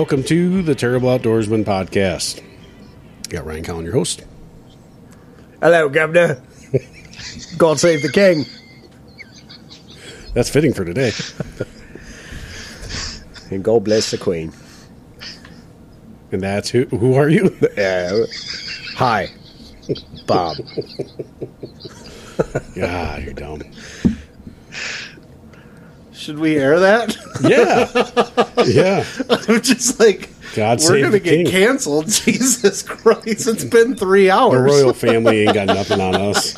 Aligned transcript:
Welcome 0.00 0.24
to 0.24 0.62
the 0.62 0.74
Terrible 0.74 1.10
Outdoorsman 1.10 1.62
podcast. 1.62 2.42
Got 3.28 3.44
Ryan 3.44 3.64
Collin, 3.64 3.84
your 3.84 3.92
host. 3.92 4.24
Hello, 5.60 5.90
Governor. 5.90 6.42
God 7.58 7.78
save 7.78 8.00
the 8.00 8.10
king. 8.10 8.46
That's 10.32 10.48
fitting 10.48 10.72
for 10.72 10.86
today. 10.86 11.12
And 13.50 13.62
God 13.62 13.84
bless 13.84 14.10
the 14.10 14.16
queen. 14.16 14.54
And 16.32 16.40
that's 16.40 16.70
who? 16.70 16.86
Who 16.86 17.16
are 17.16 17.28
you? 17.28 17.54
Uh, 17.76 18.24
hi, 18.96 19.28
Bob. 20.26 20.56
yeah, 22.74 23.18
you're 23.18 23.34
dumb. 23.34 23.60
Should 26.20 26.38
we 26.38 26.58
air 26.58 26.78
that? 26.80 27.16
Yeah, 27.40 27.88
yeah. 28.66 29.06
I'm 29.48 29.62
just 29.62 29.98
like, 29.98 30.28
God 30.54 30.78
we're 30.82 31.00
gonna 31.00 31.18
get 31.18 31.22
king. 31.22 31.46
canceled. 31.46 32.08
Jesus 32.10 32.82
Christ! 32.82 33.48
It's 33.48 33.64
been 33.64 33.96
three 33.96 34.28
hours. 34.28 34.52
The 34.52 34.60
royal 34.60 34.92
family 34.92 35.44
ain't 35.44 35.54
got 35.54 35.68
nothing 35.68 35.98
on 35.98 36.14
us. 36.16 36.54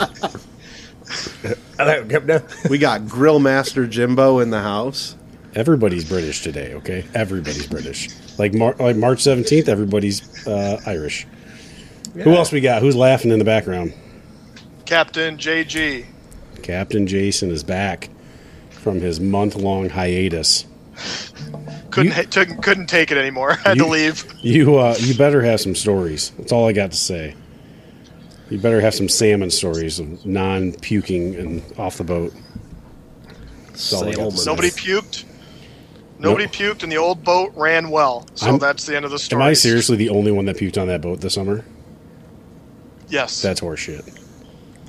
We 2.69 2.78
got 2.78 3.06
Grill 3.06 3.38
Master 3.38 3.86
Jimbo 3.86 4.41
in 4.41 4.50
the 4.50 4.62
house. 4.62 5.14
Everybody's 5.54 6.08
British 6.08 6.42
today. 6.42 6.74
Okay, 6.74 7.04
everybody's 7.14 7.69
British. 7.69 8.08
Like 8.41 8.54
Mar- 8.54 8.74
like 8.80 8.97
March 8.97 9.20
seventeenth, 9.20 9.69
everybody's 9.69 10.44
uh, 10.44 10.80
Irish. 10.86 11.24
Who 12.14 12.32
else 12.32 12.50
we 12.50 12.60
got? 12.60 12.82
Who's 12.82 12.97
laughing 12.97 13.30
in 13.30 13.38
the 13.38 13.44
background? 13.44 13.94
Captain 14.86 15.36
JG. 15.36 16.06
Captain 16.64 17.06
Jason 17.06 17.52
is 17.52 17.62
back 17.62 18.08
from 18.83 19.00
his 19.00 19.20
month 19.20 19.55
long 19.55 19.88
hiatus. 19.88 20.66
Couldn't 21.91 22.11
You- 22.11 22.14
ha- 22.14 22.22
took, 22.28 22.62
couldn't 22.62 22.86
take 22.88 23.11
it 23.12 23.16
anymore. 23.19 23.52
Had 23.64 23.77
You- 23.77 23.84
to 23.84 23.88
leave. 23.91 24.25
You 24.42 24.77
uh, 24.78 24.97
you 24.98 25.14
better 25.14 25.41
have 25.42 25.61
some 25.61 25.75
stories. 25.75 26.30
That's 26.38 26.52
all 26.52 26.69
I 26.69 26.72
got 26.72 26.91
to 26.91 26.97
say. 26.98 27.34
You 28.50 28.58
better 28.58 28.80
have 28.80 28.94
some 28.94 29.08
salmon 29.08 29.50
stories 29.50 29.98
of 29.98 30.27
non 30.27 30.72
puking 30.72 31.36
and 31.36 31.62
off 31.78 31.97
the 31.97 32.05
boat. 32.05 32.34
That's 33.69 33.92
all 33.92 34.05
I 34.08 34.12
got 34.12 34.33
to 34.33 34.36
say. 34.36 34.50
Nobody 34.50 34.69
puked. 34.69 35.25
Nobody 36.19 36.47
puked, 36.47 36.83
and 36.83 36.92
the 36.92 36.98
old 36.98 37.25
boat 37.25 37.53
ran 37.56 37.88
well. 37.91 38.27
So 38.34 38.47
I'm- 38.47 38.58
that's 38.58 38.84
the 38.84 38.97
end 38.97 39.05
of 39.05 39.10
the 39.10 39.19
story. 39.19 39.42
Am. 39.42 39.48
I 39.48 39.53
seriously 39.55 39.97
the 39.97 40.10
only 40.10 40.33
one 40.33 40.44
that 40.47 40.56
puked 40.56 40.80
on 40.80 40.88
that 40.88 41.00
boat 41.03 41.20
this 41.20 41.34
summer? 41.34 41.64
Yes. 43.08 43.41
That's 43.42 43.60
horseshit. 43.60 44.19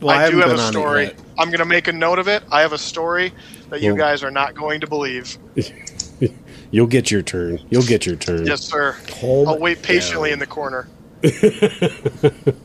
Well, 0.01 0.17
I, 0.17 0.29
do 0.29 0.37
haven't 0.37 0.39
have 0.41 0.57
been 0.57 0.59
a 0.65 0.67
story. 0.67 1.11
I'm 1.37 1.47
going 1.49 1.59
to 1.59 1.65
make 1.65 1.87
a 1.87 1.93
note 1.93 2.19
of 2.19 2.27
it. 2.27 2.43
I 2.51 2.61
have 2.61 2.73
a 2.73 2.77
story 2.77 3.31
that 3.73 3.81
you 3.81 3.97
guys 3.97 4.23
are 4.23 4.29
not 4.29 4.53
going 4.53 4.79
to 4.81 4.87
believe. 4.87 5.37
You'll 6.71 6.85
get 6.87 7.09
your 7.09 7.23
turn. 7.23 7.59
You'll 7.71 7.81
get 7.83 8.05
your 8.05 8.15
turn. 8.15 8.45
Yes, 8.45 8.61
sir. 8.61 8.95
Calm 9.07 9.47
I'll 9.47 9.57
wait 9.59 9.81
patiently 9.81 10.29
down. 10.29 10.33
in 10.33 10.39
the 10.39 10.45
corner. 10.47 10.87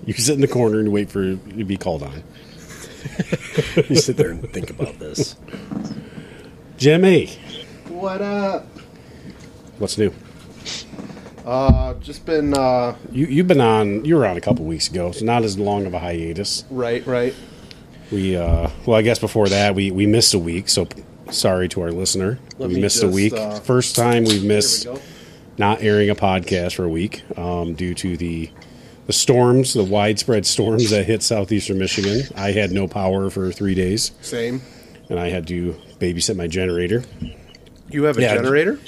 You 0.06 0.15
sit 0.15 0.34
in 0.34 0.41
the 0.41 0.48
corner 0.48 0.81
and 0.81 0.91
wait 0.92 1.11
for 1.11 1.23
it 1.23 1.59
to 1.59 1.65
be 1.65 1.77
called 1.77 2.03
on. 2.03 2.23
You 3.89 3.97
sit 3.97 4.17
there 4.19 4.31
and 4.31 4.53
think 4.53 4.69
about 4.70 4.98
this. 4.98 5.37
Jimmy, 6.77 7.27
What 7.88 8.21
up? 8.21 8.66
what's 9.78 9.97
new? 9.97 10.12
Uh, 11.47 11.94
just 11.94 12.27
been 12.27 12.53
uh, 12.54 12.97
You 13.12 13.27
you've 13.27 13.47
been 13.47 13.60
on. 13.62 14.04
You 14.04 14.16
were 14.16 14.27
on 14.27 14.37
a 14.37 14.41
couple 14.41 14.65
weeks 14.66 14.88
ago, 14.88 15.12
so 15.12 15.25
not 15.25 15.43
as 15.44 15.59
long 15.59 15.87
of 15.87 15.94
a 15.94 15.99
hiatus. 16.00 16.65
right, 16.71 17.06
right. 17.06 17.34
We 18.11 18.37
uh, 18.37 18.71
well, 18.87 18.97
I 18.97 19.03
guess 19.03 19.19
before 19.19 19.49
that 19.49 19.75
we 19.75 19.91
we 19.91 20.07
missed 20.07 20.35
a 20.35 20.39
week. 20.39 20.69
So 20.69 20.89
sorry 21.31 21.69
to 21.71 21.83
our 21.83 21.91
listener. 21.93 22.39
Let 22.59 22.69
we 22.71 22.77
me 22.77 22.81
missed 22.81 22.99
a 22.99 23.07
just, 23.07 23.15
week. 23.15 23.33
uh, 23.35 23.61
First 23.61 23.97
time 23.97 24.25
we've 24.25 24.33
Here 24.35 24.43
we 24.43 24.49
missed 24.49 24.85
go. 24.87 24.99
not 25.59 25.83
airing 25.83 26.09
a 26.11 26.15
podcast 26.15 26.75
for 26.77 26.85
a 26.85 26.89
week 26.89 27.23
um, 27.39 27.75
due 27.75 27.95
to 27.95 28.17
the 28.17 28.51
the 29.07 29.13
storms, 29.13 29.73
the 29.75 29.85
widespread 29.85 30.45
storms 30.47 30.91
that 30.91 31.05
hit 31.07 31.23
southeastern 31.23 31.79
Michigan. 31.79 32.23
I 32.37 32.53
had 32.53 32.73
no 32.73 32.87
power 32.89 33.31
for 33.31 33.51
three 33.53 33.75
days, 33.75 34.13
Same. 34.21 34.61
and 35.09 35.19
I 35.19 35.29
had 35.31 35.47
to 35.49 35.75
babysit 35.99 36.37
my 36.37 36.47
generator. 36.47 37.05
You 37.91 38.05
have 38.05 38.19
a 38.19 38.21
Yeah, 38.23 38.35
generator? 38.35 38.79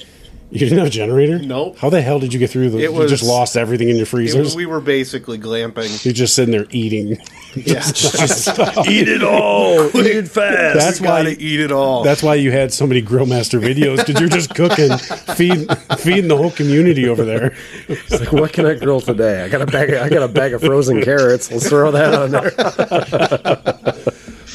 You 0.53 0.59
didn't 0.59 0.79
have 0.79 0.89
a 0.89 0.91
generator? 0.91 1.39
Nope. 1.39 1.79
How 1.79 1.91
the 1.91 2.03
hell 2.03 2.19
did 2.19 2.33
you 2.33 2.41
get 2.41 2.51
through 2.51 2.71
the? 2.71 2.79
It 2.79 2.91
you 2.93 3.07
just 3.07 3.23
lost 3.23 3.57
everything 3.57 3.89
in 3.89 3.95
your 3.97 4.03
It- 4.03 4.09
freezers. 4.09 4.57
we 4.57 4.67
were 4.67 4.81
basically 4.81 5.39
glamping. 5.39 6.05
You're 6.05 6.13
just 6.13 6.35
sitting 6.35 6.53
there 6.53 6.67
eating. 6.71 7.19
Yeah, 7.53 7.81
Eat 8.87 9.09
it 9.09 9.25
all. 9.25 9.85
Eat 9.89 10.07
it 10.07 10.29
fast. 10.29 10.79
That's 10.79 11.01
you 11.01 11.07
why- 11.07 11.25
gotta 11.25 11.43
eat 11.43 11.59
it 11.59 11.73
all. 11.73 12.05
That's 12.05 12.23
why 12.23 12.37
you 12.37 12.53
had 12.53 12.73
so 12.73 12.87
many 12.87 13.03
Grillmaster 13.03 13.61
videos 13.61 13.97
because 14.07 14.21
you're 14.21 14.29
just 14.29 14.55
cooking, 14.55 14.97
feed, 15.35 15.67
feeding 15.99 16.29
the 16.29 16.37
whole 16.37 16.53
community 16.53 17.09
over 17.09 17.25
there. 17.25 17.53
It's 17.89 18.21
like, 18.21 18.31
what 18.33 18.53
can 18.53 18.67
I 18.67 18.75
grill 18.75 19.01
today? 19.01 19.43
I 19.43 19.49
got 19.49 19.63
a 19.63 19.67
bag. 19.67 19.91
Of, 19.91 20.01
I 20.01 20.09
got 20.09 20.23
a 20.23 20.29
bag 20.29 20.53
of 20.53 20.61
frozen 20.61 21.03
carrots. 21.03 21.51
Let's 21.51 21.69
throw 21.69 21.91
that 21.91 22.15
on 22.15 22.31
there. 22.31 22.53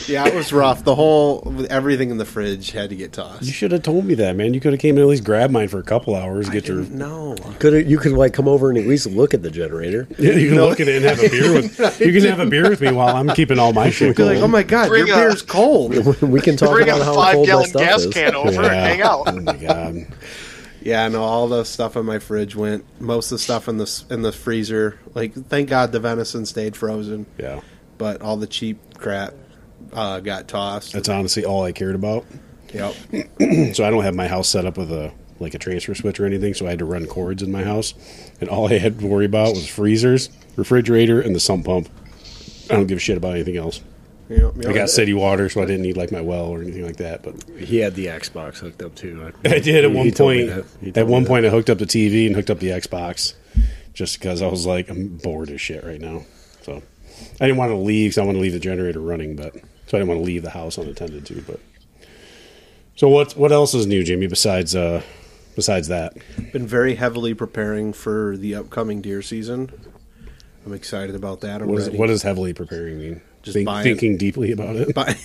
Yeah, 0.07 0.27
it 0.27 0.33
was 0.35 0.51
rough. 0.53 0.83
The 0.83 0.95
whole 0.95 1.65
everything 1.69 2.09
in 2.11 2.17
the 2.17 2.25
fridge 2.25 2.71
had 2.71 2.89
to 2.89 2.95
get 2.95 3.13
tossed. 3.13 3.43
You 3.43 3.51
should 3.51 3.71
have 3.71 3.83
told 3.83 4.05
me 4.05 4.13
that, 4.15 4.35
man. 4.35 4.53
You 4.53 4.59
could 4.59 4.73
have 4.73 4.79
came 4.79 4.95
and 4.95 5.03
at 5.03 5.07
least 5.07 5.23
grabbed 5.23 5.51
mine 5.53 5.67
for 5.67 5.79
a 5.79 5.83
couple 5.83 6.15
hours. 6.15 6.49
Get 6.49 6.67
your 6.67 6.81
no. 6.83 7.35
Could 7.59 7.89
you 7.89 7.97
could 7.97 8.11
like 8.13 8.33
come 8.33 8.47
over 8.47 8.69
and 8.69 8.77
at 8.77 8.85
least 8.85 9.07
look 9.07 9.33
at 9.33 9.41
the 9.41 9.51
generator? 9.51 10.07
yeah, 10.17 10.31
you 10.33 10.49
can 10.49 10.57
look 10.61 10.79
at 10.79 10.87
it 10.87 10.97
and 10.97 11.05
have 11.05 11.19
a 11.19 11.29
beer 11.29 11.53
with. 11.53 11.99
You 12.01 12.11
can 12.11 12.29
have 12.29 12.39
a 12.39 12.45
beer 12.49 12.69
with 12.69 12.81
me 12.81 12.91
while 12.91 13.15
I'm 13.15 13.29
keeping 13.29 13.59
all 13.59 13.73
my 13.73 13.89
shit 13.89 14.15
cold. 14.17 14.29
like, 14.33 14.43
oh 14.43 14.47
my 14.47 14.63
god, 14.63 14.89
Bring 14.89 15.07
your 15.07 15.15
a- 15.17 15.19
beer's 15.21 15.41
cold. 15.41 15.93
We 16.21 16.41
can 16.41 16.57
talk 16.57 16.69
about 16.69 16.77
that. 16.79 16.85
Bring 16.85 16.89
about 16.89 17.01
a 17.01 17.05
how 17.05 17.13
five 17.15 17.33
cold 17.35 17.47
gallon 17.47 17.65
stuff 17.67 17.81
gas 17.81 18.01
is. 18.01 18.13
can 18.13 18.35
over 18.35 18.61
and 18.61 18.65
hang 18.73 19.01
out. 19.01 19.23
Oh 19.27 19.39
my 19.39 19.55
god. 19.55 20.07
Yeah, 20.81 21.07
no, 21.07 21.23
all 21.23 21.47
the 21.47 21.63
stuff 21.63 21.95
in 21.95 22.05
my 22.05 22.19
fridge 22.19 22.55
went. 22.55 22.85
Most 23.01 23.31
of 23.31 23.37
the 23.37 23.39
stuff 23.39 23.67
in 23.67 23.77
the 23.77 24.03
in 24.11 24.21
the 24.21 24.31
freezer, 24.31 24.99
like 25.15 25.33
thank 25.33 25.67
God 25.69 25.91
the 25.91 25.99
venison 25.99 26.45
stayed 26.45 26.75
frozen, 26.77 27.25
Yeah, 27.39 27.61
but 27.97 28.21
all 28.21 28.37
the 28.37 28.45
cheap 28.45 28.77
crap 28.99 29.33
uh, 29.93 30.19
got 30.19 30.47
tossed. 30.47 30.93
that's 30.93 31.09
honestly 31.09 31.45
all 31.45 31.63
I 31.63 31.71
cared 31.71 31.95
about. 31.95 32.25
yep. 32.73 32.95
So 33.73 33.83
I 33.85 33.89
don't 33.89 34.03
have 34.03 34.15
my 34.15 34.27
house 34.27 34.47
set 34.47 34.65
up 34.65 34.77
with 34.77 34.91
a 34.91 35.11
like 35.39 35.53
a 35.53 35.59
transfer 35.59 35.93
switch 35.93 36.19
or 36.19 36.25
anything. 36.25 36.53
So 36.53 36.65
I 36.65 36.69
had 36.69 36.79
to 36.79 36.85
run 36.85 37.05
cords 37.07 37.43
in 37.43 37.51
my 37.51 37.63
house, 37.63 37.93
and 38.39 38.49
all 38.49 38.71
I 38.71 38.77
had 38.77 38.99
to 38.99 39.07
worry 39.07 39.25
about 39.25 39.49
was 39.53 39.67
freezers, 39.67 40.29
refrigerator, 40.55 41.19
and 41.21 41.35
the 41.35 41.39
sump 41.39 41.65
pump. 41.65 41.89
I 42.69 42.75
don't 42.75 42.87
give 42.87 42.97
a 42.97 43.01
shit 43.01 43.17
about 43.17 43.33
anything 43.33 43.57
else. 43.57 43.81
Yep, 44.27 44.65
I 44.67 44.73
got 44.73 44.89
city 44.89 45.13
water, 45.13 45.49
so 45.49 45.61
I 45.61 45.65
didn't 45.65 45.83
need 45.83 45.97
like 45.97 46.11
my 46.11 46.21
well 46.21 46.45
or 46.45 46.61
anything 46.63 46.83
like 46.83 46.95
that. 46.97 47.21
But 47.21 47.35
He 47.59 47.77
had 47.77 47.93
the 47.93 48.07
Xbox 48.07 48.57
hooked 48.57 48.81
up 48.81 48.95
too. 48.95 49.31
I 49.45 49.59
did 49.59 49.85
at 49.85 49.91
He- 49.91 49.95
one 49.97 50.05
he 50.07 50.11
point. 50.11 50.49
At 50.49 50.55
told 50.95 50.95
me 50.95 51.03
one 51.03 51.23
that. 51.23 51.29
point, 51.29 51.45
I 51.45 51.49
hooked 51.49 51.69
up 51.69 51.77
the 51.77 51.85
TV 51.85 52.25
and 52.25 52.35
hooked 52.35 52.49
up 52.49 52.57
the 52.59 52.69
Xbox, 52.69 53.35
just 53.93 54.17
because 54.19 54.41
I 54.41 54.47
was 54.47 54.65
like, 54.65 54.89
I'm 54.89 55.17
bored 55.17 55.51
as 55.51 55.61
shit 55.61 55.83
right 55.83 56.01
now. 56.01 56.23
So 56.63 56.81
I 57.39 57.45
didn't 57.45 57.57
want 57.57 57.71
to 57.71 57.75
leave. 57.77 58.15
So 58.15 58.23
I 58.23 58.25
want 58.25 58.37
to 58.37 58.41
leave 58.41 58.53
the 58.53 58.59
generator 58.59 58.99
running, 58.99 59.35
but 59.35 59.55
so 59.87 59.97
I 59.97 60.01
didn't 60.01 60.07
want 60.09 60.19
to 60.21 60.25
leave 60.25 60.43
the 60.43 60.49
house 60.51 60.77
unattended 60.77 61.25
to. 61.27 61.41
But 61.41 61.59
so 62.95 63.09
what? 63.09 63.33
What 63.37 63.51
else 63.51 63.73
is 63.73 63.85
new, 63.87 64.03
Jimmy? 64.03 64.27
Besides 64.27 64.75
uh, 64.75 65.01
besides 65.55 65.87
that, 65.89 66.13
been 66.53 66.67
very 66.67 66.95
heavily 66.95 67.33
preparing 67.33 67.93
for 67.93 68.37
the 68.37 68.55
upcoming 68.55 69.01
deer 69.01 69.21
season. 69.21 69.71
I'm 70.65 70.73
excited 70.73 71.13
about 71.15 71.41
that 71.41 71.61
what, 71.61 71.77
is, 71.77 71.83
already. 71.85 71.97
what 71.99 72.07
does 72.07 72.23
heavily 72.23 72.53
preparing 72.53 72.97
mean? 72.97 73.21
Just 73.43 73.53
Think- 73.53 73.67
buying- 73.67 73.83
thinking 73.83 74.17
deeply 74.17 74.51
about 74.51 74.75
it. 74.75 74.95
But 74.95 75.09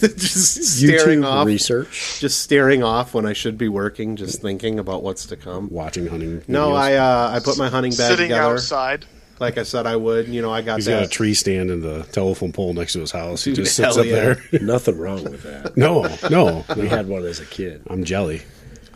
just 0.00 0.64
staring 0.78 1.20
YouTube 1.20 1.26
off, 1.26 1.46
research. 1.46 2.18
just 2.20 2.40
staring 2.40 2.82
off 2.82 3.12
when 3.12 3.26
I 3.26 3.34
should 3.34 3.58
be 3.58 3.68
working, 3.68 4.16
just 4.16 4.40
thinking 4.40 4.78
about 4.78 5.02
what's 5.02 5.26
to 5.26 5.36
come. 5.36 5.68
Watching 5.70 6.06
hunting. 6.06 6.42
No. 6.48 6.72
I 6.72 6.94
uh, 6.94 7.30
I 7.34 7.40
put 7.40 7.58
my 7.58 7.68
hunting 7.68 7.90
bag 7.92 8.12
Sitting 8.12 8.28
together, 8.28 8.54
outside. 8.54 9.04
Like 9.38 9.58
I 9.58 9.62
said 9.62 9.86
I 9.86 9.96
would. 9.96 10.28
You 10.28 10.42
know, 10.42 10.52
I 10.52 10.62
got 10.62 10.76
He's 10.76 10.86
that. 10.86 11.00
got 11.00 11.02
a 11.04 11.08
tree 11.08 11.34
stand 11.34 11.70
and 11.70 11.82
the 11.82 12.02
telephone 12.12 12.52
pole 12.52 12.72
next 12.74 12.92
to 12.94 13.00
his 13.00 13.10
house. 13.12 13.44
He 13.44 13.52
Dude, 13.52 13.64
just 13.64 13.76
sits 13.76 13.96
up 13.96 14.06
yeah. 14.06 14.12
there. 14.12 14.42
Nothing 14.62 14.98
wrong 14.98 15.24
with 15.24 15.42
that. 15.42 15.76
no, 15.76 16.02
no, 16.30 16.64
We 16.76 16.88
had 16.88 17.08
one 17.08 17.24
as 17.24 17.40
a 17.40 17.46
kid. 17.46 17.82
I'm 17.88 18.04
jelly. 18.04 18.42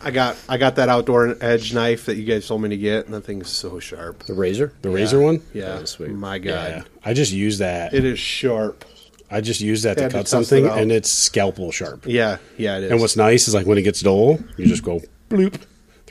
I 0.03 0.09
got 0.09 0.35
I 0.49 0.57
got 0.57 0.77
that 0.77 0.89
outdoor 0.89 1.37
edge 1.41 1.73
knife 1.75 2.07
that 2.07 2.15
you 2.15 2.23
guys 2.25 2.47
told 2.47 2.61
me 2.63 2.69
to 2.69 2.77
get, 2.77 3.05
and 3.05 3.13
that 3.13 3.21
thing's 3.21 3.49
so 3.49 3.79
sharp. 3.79 4.23
The 4.23 4.33
razor. 4.33 4.73
The 4.81 4.89
razor 4.89 5.19
one. 5.21 5.41
Yeah, 5.53 5.83
sweet. 5.83 6.09
my 6.11 6.39
god, 6.39 6.69
Yeah, 6.71 6.83
I 7.05 7.13
just 7.13 7.31
use 7.31 7.59
that. 7.59 7.93
it 7.93 8.03
is 8.03 8.17
sharp. 8.17 8.83
I 9.29 9.39
just 9.41 9.61
use 9.61 9.83
that 9.83 9.95
to 9.97 10.03
Had 10.03 10.11
to 10.11 10.17
cut 10.17 10.27
something, 10.27 10.65
it 10.65 10.71
and 10.71 10.91
it's 10.91 11.09
scalpel 11.09 11.71
sharp. 11.71 12.05
Yeah, 12.07 12.37
yeah, 12.57 12.79
it 12.79 12.85
is. 12.85 12.91
And 12.91 12.99
what's 12.99 13.15
nice 13.15 13.47
is 13.47 13.53
like 13.53 13.65
when 13.67 13.77
it 13.77 13.83
gets 13.83 14.01
dull, 14.01 14.39
you 14.57 14.65
just 14.65 14.83
go 14.83 15.01
bloop, 15.29 15.61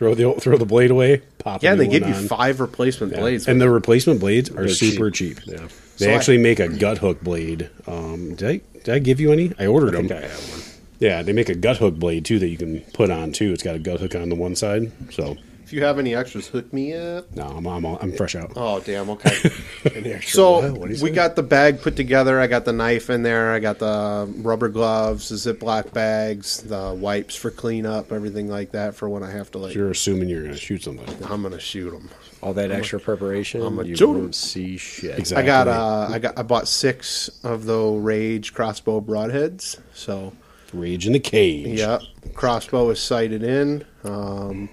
throw 0.00 0.14
the 0.14 0.32
throw 0.41 0.56
the 0.56 0.64
blade 0.64 0.91
away, 0.91 1.20
pop. 1.38 1.61
a 1.62 1.64
yeah, 1.67 1.73
new 1.75 1.81
they 1.85 1.87
give 1.88 2.02
one 2.02 2.11
you 2.12 2.17
on. 2.17 2.26
five 2.26 2.58
replacement 2.58 3.12
Yeah. 3.12 3.20
blades, 3.20 3.47
and 3.47 3.61
the 3.61 3.69
replacement 3.69 4.19
blades 4.19 4.49
are 4.50 4.55
They're 4.64 4.69
super 4.70 5.11
cheap. 5.11 5.38
Yeah. 5.44 5.69
They 5.99 6.06
So 6.06 6.11
I- 6.11 6.14
actually 6.14 6.38
make 6.38 6.58
a 6.58 6.69
gut 6.69 6.99
hook 6.99 7.20
blade. 7.23 7.69
Um, 7.87 8.35
did 8.35 8.49
I 8.49 8.61
did 8.82 8.94
I 8.94 8.99
give 8.99 9.20
you 9.20 9.31
any? 9.31 9.52
I 9.58 9.67
ordered 9.67 9.94
I 9.94 9.99
think 9.99 10.08
them. 10.08 10.19
I 10.19 10.20
have 10.23 10.50
one. 10.50 10.61
Yeah, 11.00 11.23
they 11.23 11.35
make 11.35 11.50
a 11.50 11.55
gut 11.55 11.76
hook 11.76 11.97
blade 11.97 12.25
too 12.25 12.38
that 12.38 12.49
you 12.49 12.56
can 12.56 12.81
put 12.94 13.11
on 13.11 13.32
too. 13.32 13.52
It's 13.52 13.62
got 13.62 13.76
a 13.76 13.79
gut 13.79 14.00
hook 14.00 14.14
on 14.14 14.31
the 14.31 14.35
one 14.35 14.56
side, 14.56 14.91
so 15.11 15.37
If 15.71 15.75
you 15.75 15.85
have 15.85 16.01
any 16.01 16.17
extras, 16.17 16.49
hook 16.49 16.73
me 16.73 16.95
up. 16.95 17.31
No, 17.37 17.45
I'm 17.45 17.65
I'm, 17.65 17.87
I'm 17.87 18.11
fresh 18.11 18.35
out. 18.35 18.55
Oh 18.57 18.81
damn. 18.81 19.09
Okay. 19.11 19.37
Any 19.95 20.15
extra 20.15 20.33
So 20.33 20.51
what? 20.73 20.81
What'd 20.81 21.01
we 21.01 21.11
got 21.11 21.37
the 21.37 21.45
bag 21.45 21.81
put 21.81 21.95
together. 21.95 22.41
I 22.41 22.49
got 22.49 22.65
the 22.65 22.73
knife 22.73 23.09
in 23.09 23.23
there. 23.23 23.53
I 23.53 23.61
got 23.61 23.79
the 23.79 24.29
rubber 24.39 24.69
gloves, 24.69 25.29
the 25.29 25.37
Ziploc 25.37 25.93
bags, 25.93 26.61
the 26.63 26.93
wipes 26.93 27.37
for 27.37 27.53
cleanup, 27.53 28.11
everything 28.11 28.49
like 28.49 28.73
that 28.73 28.97
for 28.97 29.09
when 29.09 29.23
I 29.23 29.31
have 29.31 29.53
to 29.53 29.59
like. 29.59 29.73
You're 29.77 29.93
assuming 29.93 30.29
you're 30.29 30.43
going 30.43 30.55
to 30.55 30.59
shoot 30.59 30.83
somebody. 30.83 31.13
I'm 31.27 31.45
gonna 31.45 31.61
shoot 31.61 31.93
them. 31.93 32.11
all 32.43 32.53
that 32.55 32.73
extra 32.73 32.99
preparation. 32.99 33.63
I'm 33.63 33.79
a 33.79 33.85
you 33.85 33.95
total- 33.95 34.23
won't 34.23 34.35
see 34.35 34.77
shit. 34.77 35.21
Exactly. 35.21 35.45
I 35.45 35.47
got 35.47 35.69
uh, 35.69 36.09
I 36.11 36.19
got 36.19 36.37
I 36.37 36.43
bought 36.43 36.67
six 36.67 37.31
of 37.45 37.67
the 37.67 37.79
Rage 37.81 38.55
crossbow 38.55 39.01
broadheads. 39.03 39.79
So 39.95 40.33
Rage 40.73 41.07
in 41.07 41.13
the 41.13 41.21
cage. 41.21 41.79
yeah, 41.79 42.01
crossbow 42.35 42.91
is 42.91 43.01
sighted 43.01 43.45
in. 43.45 43.85
Um, 44.03 44.69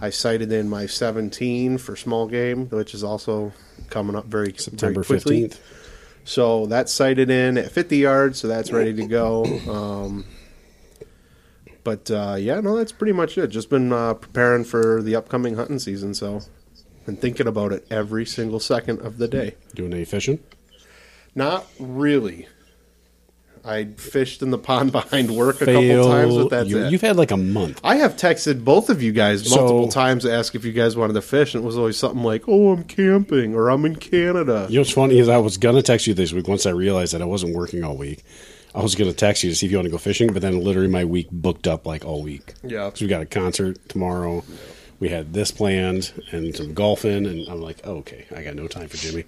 I 0.00 0.10
sighted 0.10 0.52
in 0.52 0.68
my 0.68 0.86
17 0.86 1.78
for 1.78 1.96
small 1.96 2.26
game, 2.28 2.68
which 2.68 2.94
is 2.94 3.02
also 3.02 3.52
coming 3.90 4.14
up 4.14 4.26
very 4.26 4.54
September 4.56 5.02
very 5.02 5.20
quickly. 5.20 5.48
15th. 5.48 5.58
So 6.24 6.66
that's 6.66 6.92
sighted 6.92 7.30
in 7.30 7.56
at 7.56 7.72
50 7.72 7.96
yards, 7.96 8.38
so 8.38 8.48
that's 8.48 8.70
ready 8.70 8.94
to 8.94 9.06
go. 9.06 9.44
Um, 9.68 10.24
but 11.84 12.10
uh, 12.10 12.36
yeah, 12.38 12.60
no, 12.60 12.76
that's 12.76 12.92
pretty 12.92 13.14
much 13.14 13.38
it. 13.38 13.46
Just 13.46 13.70
been 13.70 13.94
uh, 13.94 14.12
preparing 14.12 14.64
for 14.64 15.02
the 15.02 15.16
upcoming 15.16 15.54
hunting 15.54 15.78
season, 15.78 16.12
so 16.12 16.42
been 17.06 17.16
thinking 17.16 17.46
about 17.46 17.72
it 17.72 17.86
every 17.90 18.26
single 18.26 18.60
second 18.60 19.00
of 19.00 19.16
the 19.16 19.26
day. 19.26 19.54
Doing 19.74 19.94
any 19.94 20.04
fishing? 20.04 20.40
Not 21.34 21.66
really. 21.80 22.46
I 23.68 23.84
fished 23.84 24.40
in 24.42 24.50
the 24.50 24.58
pond 24.58 24.92
behind 24.98 25.30
work 25.30 25.60
a 25.60 25.66
couple 25.66 26.08
times, 26.08 26.34
but 26.36 26.50
that's 26.50 26.68
you, 26.68 26.84
it. 26.84 26.92
You've 26.92 27.02
had 27.02 27.16
like 27.16 27.30
a 27.30 27.36
month. 27.36 27.80
I 27.84 27.96
have 27.96 28.16
texted 28.16 28.64
both 28.64 28.88
of 28.88 29.02
you 29.02 29.12
guys 29.12 29.48
multiple 29.50 29.90
So- 29.90 29.94
times 30.00 30.24
to 30.24 30.32
ask 30.32 30.54
if 30.54 30.64
you 30.64 30.72
guys 30.72 30.96
wanted 30.96 31.12
to 31.14 31.22
fish, 31.22 31.54
and 31.54 31.62
it 31.62 31.66
was 31.66 31.76
always 31.76 31.96
something 31.98 32.22
like, 32.22 32.44
"Oh, 32.48 32.72
I'm 32.72 32.84
camping" 32.84 33.54
or 33.54 33.68
"I'm 33.68 33.84
in 33.84 33.96
Canada." 33.96 34.66
You 34.70 34.76
know 34.76 34.80
what's 34.80 34.90
funny 34.92 35.18
is 35.18 35.28
I 35.28 35.36
was 35.36 35.58
gonna 35.58 35.82
text 35.82 36.06
you 36.06 36.14
this 36.14 36.32
week 36.32 36.48
once 36.48 36.64
I 36.66 36.70
realized 36.70 37.12
that 37.14 37.22
I 37.22 37.26
wasn't 37.26 37.54
working 37.54 37.84
all 37.84 37.96
week. 37.96 38.24
I 38.74 38.82
was 38.82 38.94
gonna 38.94 39.12
text 39.12 39.42
you 39.44 39.50
to 39.50 39.56
see 39.56 39.66
if 39.66 39.72
you 39.72 39.78
want 39.78 39.86
to 39.86 39.90
go 39.90 39.98
fishing, 39.98 40.32
but 40.32 40.40
then 40.40 40.60
literally 40.60 40.88
my 40.88 41.04
week 41.04 41.28
booked 41.30 41.66
up 41.66 41.86
like 41.86 42.04
all 42.04 42.22
week. 42.22 42.54
Yeah. 42.62 42.90
So 42.94 43.04
we 43.04 43.08
got 43.08 43.22
a 43.22 43.26
concert 43.26 43.78
tomorrow. 43.88 44.44
We 45.00 45.08
had 45.10 45.32
this 45.32 45.50
planned 45.50 46.12
and 46.32 46.54
some 46.56 46.74
golfing, 46.74 47.26
and 47.26 47.48
I'm 47.48 47.60
like, 47.60 47.80
oh, 47.84 47.96
okay, 47.98 48.26
I 48.34 48.42
got 48.42 48.54
no 48.56 48.66
time 48.66 48.88
for 48.88 48.96
Jimmy. 48.96 49.24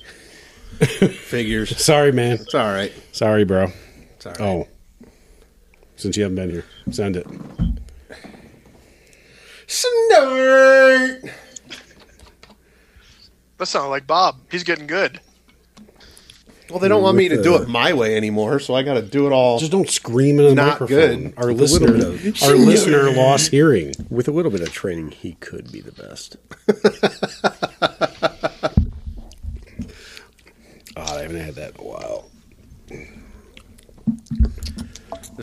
Figures. 0.81 1.77
Sorry, 1.83 2.13
man. 2.13 2.33
It's 2.35 2.55
all 2.55 2.73
right. 2.73 2.93
Sorry, 3.13 3.45
bro. 3.45 3.73
It's 4.21 4.27
all 4.27 4.33
right. 4.33 4.41
Oh, 4.43 5.09
since 5.97 6.15
you 6.19 6.25
haven't 6.25 6.37
been 6.37 6.51
here, 6.51 6.65
send 6.91 7.17
it. 7.17 7.27
Snort. 9.67 11.23
That 13.57 13.67
sounded 13.67 13.89
like 13.89 14.07
Bob. 14.07 14.37
He's 14.51 14.63
getting 14.63 14.87
good. 14.87 15.21
Well, 16.69 16.81
they 16.81 16.89
don't 16.89 17.03
want 17.03 17.17
me 17.17 17.29
to 17.31 17.37
With 17.37 17.45
do 17.45 17.57
it 17.57 17.67
my 17.69 17.95
way 17.95 18.15
anymore, 18.15 18.61
so 18.61 18.75
I 18.75 18.83
got 18.83 18.95
to 18.95 19.03
do 19.03 19.27
it 19.27 19.33
all. 19.33 19.59
Just 19.59 19.73
don't 19.73 19.89
scream 19.89 20.39
in 20.39 20.45
the 20.49 20.55
Not 20.55 20.81
microphone. 20.81 21.31
good. 21.31 21.35
Our 21.39 21.47
With 21.49 21.57
a 21.59 21.63
listener, 21.63 21.89
little 21.89 22.13
bit 22.19 22.43
our 22.43 22.55
listener 22.57 23.11
lost 23.13 23.51
hearing. 23.51 23.95
With 24.11 24.29
a 24.29 24.33
little 24.33 24.51
bit 24.53 24.61
of 24.61 24.71
training, 24.71 25.13
he 25.13 25.33
could 25.41 25.73
be 25.73 25.81
the 25.81 25.93
best. 25.93 26.37
Oh, 30.97 31.03
I 31.17 31.23
haven't 31.23 31.41
had 31.41 31.55
that 31.55 31.77
in 31.77 31.81
a 31.81 31.89
while. 31.89 32.30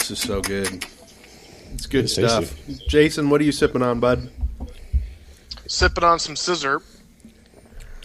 This 0.07 0.23
is 0.23 0.29
so 0.29 0.39
good. 0.39 0.85
It's 1.73 1.85
good 1.85 2.05
It's 2.05 2.13
stuff. 2.13 2.55
Jason, 2.87 3.29
what 3.29 3.41
are 3.41 3.43
you 3.43 3.51
sipping 3.51 3.81
on, 3.81 3.99
bud? 3.99 4.29
Sipping 5.67 6.05
on 6.05 6.17
some 6.17 6.37
scissor. 6.37 6.81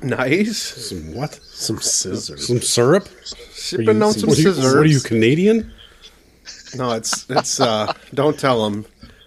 Nice. 0.03 0.59
Some 0.89 1.15
what? 1.15 1.35
Some 1.35 1.81
scissors. 1.81 2.49
Some 2.49 2.61
syrup? 2.61 3.07
Sipping 3.53 4.03
on 4.03 4.15
some 4.15 4.31
what 4.31 4.39
are 4.39 4.43
you. 4.43 4.51
What 4.53 4.75
are 4.79 4.85
you 4.85 4.99
Canadian? 4.99 5.73
No, 6.75 6.91
it's 6.95 7.25
it's. 7.31 7.61
uh 7.61 7.93
Don't 8.13 8.37
tell 8.37 8.69
them. 8.69 8.85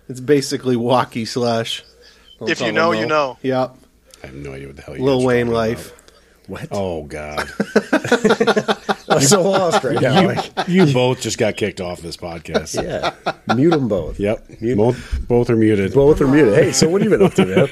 It's 0.09 0.19
basically 0.19 0.75
walkie 0.75 1.23
slash. 1.23 1.81
Don't 2.39 2.49
If 2.49 2.59
you 2.59 2.73
know, 2.73 2.87
know, 2.87 2.91
'em, 2.91 2.99
you 2.99 3.05
know. 3.05 3.37
Yep. 3.41 3.77
I 4.21 4.25
have 4.27 4.35
no 4.35 4.51
idea 4.51 4.67
what 4.67 4.75
the 4.75 4.81
hell 4.81 4.97
you 4.97 5.03
Lil 5.05 5.19
guys 5.19 5.23
are 5.23 5.27
Wayne 5.27 5.47
life. 5.47 5.91
about. 5.93 6.01
What? 6.47 6.67
Oh 6.71 7.03
God! 7.03 7.49
I'm 9.15 9.21
so 9.21 9.41
lost 9.41 9.83
right 9.83 9.99
now. 10.01 10.27
Like, 10.27 10.51
you 10.67 10.91
both 10.93 11.21
just 11.21 11.37
got 11.37 11.55
kicked 11.57 11.81
off 11.81 12.01
this 12.01 12.17
podcast. 12.17 12.81
yeah. 12.87 13.13
Mute 13.55 13.71
them 13.71 13.87
both. 13.87 14.19
Yep. 14.19 14.61
Mute. 14.61 14.77
Both 14.77 15.27
both 15.27 15.49
are 15.49 15.55
muted. 15.55 15.93
Both 15.93 16.21
are 16.21 16.27
muted. 16.27 16.53
Hey, 16.53 16.71
so 16.71 16.87
what 16.89 17.01
have 17.01 17.11
you 17.11 17.17
been 17.17 17.25
up 17.25 17.33
to, 17.35 17.45
man? 17.45 17.67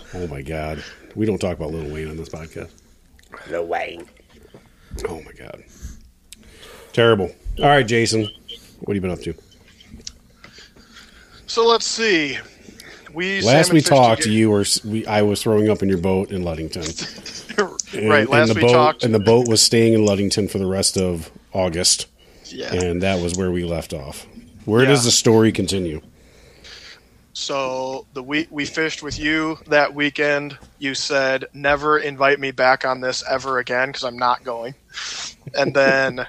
Oh 0.14 0.26
my 0.28 0.40
God! 0.40 0.82
We 1.14 1.26
don't 1.26 1.38
talk 1.38 1.58
about 1.58 1.72
Lil 1.72 1.92
Wayne 1.92 2.08
on 2.08 2.16
this 2.16 2.30
podcast. 2.30 2.70
No 3.50 3.62
Wayne. 3.62 4.06
Oh 5.06 5.20
my 5.20 5.32
God! 5.32 5.62
Terrible. 6.94 7.30
All 7.58 7.66
right, 7.66 7.86
Jason. 7.86 8.22
What 8.80 8.88
have 8.88 8.94
you 8.96 9.00
been 9.02 9.10
up 9.10 9.20
to? 9.20 9.34
So 11.46 11.66
let's 11.66 11.86
see. 11.86 12.38
We 13.12 13.40
Last 13.42 13.72
we 13.72 13.80
talked, 13.80 14.22
ag- 14.22 14.32
you 14.32 14.50
were 14.50 14.64
we 14.84 15.06
I 15.06 15.22
was 15.22 15.42
throwing 15.42 15.68
up 15.68 15.82
in 15.82 15.88
your 15.88 15.98
boat 15.98 16.30
in 16.30 16.42
Ludington. 16.42 16.84
And, 17.96 18.08
right. 18.10 18.28
Last 18.28 18.48
and 18.48 18.50
the 18.50 18.54
we 18.54 18.60
boat, 18.66 18.72
talked. 18.72 19.04
and 19.04 19.14
the 19.14 19.18
boat 19.18 19.48
was 19.48 19.62
staying 19.62 19.94
in 19.94 20.04
Ludington 20.04 20.48
for 20.48 20.58
the 20.58 20.66
rest 20.66 20.96
of 20.96 21.30
August, 21.52 22.06
yeah. 22.46 22.72
and 22.74 23.02
that 23.02 23.22
was 23.22 23.34
where 23.36 23.50
we 23.50 23.64
left 23.64 23.92
off. 23.92 24.26
Where 24.64 24.82
Yeah. 24.82 24.88
does 24.90 25.04
the 25.04 25.10
story 25.10 25.52
continue? 25.52 26.00
So 27.32 28.06
the 28.14 28.22
week 28.22 28.48
we 28.50 28.64
fished 28.64 29.02
with 29.02 29.18
you 29.18 29.58
that 29.66 29.94
weekend, 29.94 30.56
you 30.78 30.94
said 30.94 31.44
never 31.52 31.98
invite 31.98 32.40
me 32.40 32.50
back 32.50 32.86
on 32.86 33.00
this 33.00 33.22
ever 33.28 33.58
again 33.58 33.88
because 33.88 34.04
I'm 34.04 34.18
not 34.18 34.42
going. 34.42 34.74
And 35.54 35.74
then 35.74 36.26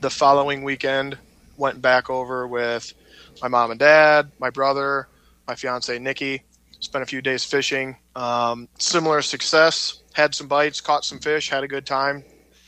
the 0.00 0.10
following 0.10 0.62
weekend, 0.62 1.16
went 1.56 1.80
back 1.80 2.10
over 2.10 2.46
with 2.46 2.92
my 3.40 3.48
mom 3.48 3.70
and 3.70 3.80
dad, 3.80 4.30
my 4.38 4.50
brother, 4.50 5.08
my 5.46 5.54
fiance 5.54 5.98
Nikki. 5.98 6.42
Spent 6.80 7.02
a 7.02 7.06
few 7.06 7.22
days 7.22 7.44
fishing. 7.44 7.96
Um, 8.16 8.68
similar 8.78 9.22
success. 9.22 10.01
Had 10.12 10.34
some 10.34 10.48
bites, 10.48 10.80
caught 10.80 11.04
some 11.04 11.18
fish, 11.18 11.48
had 11.48 11.64
a 11.64 11.68
good 11.68 11.86
time. 11.86 12.24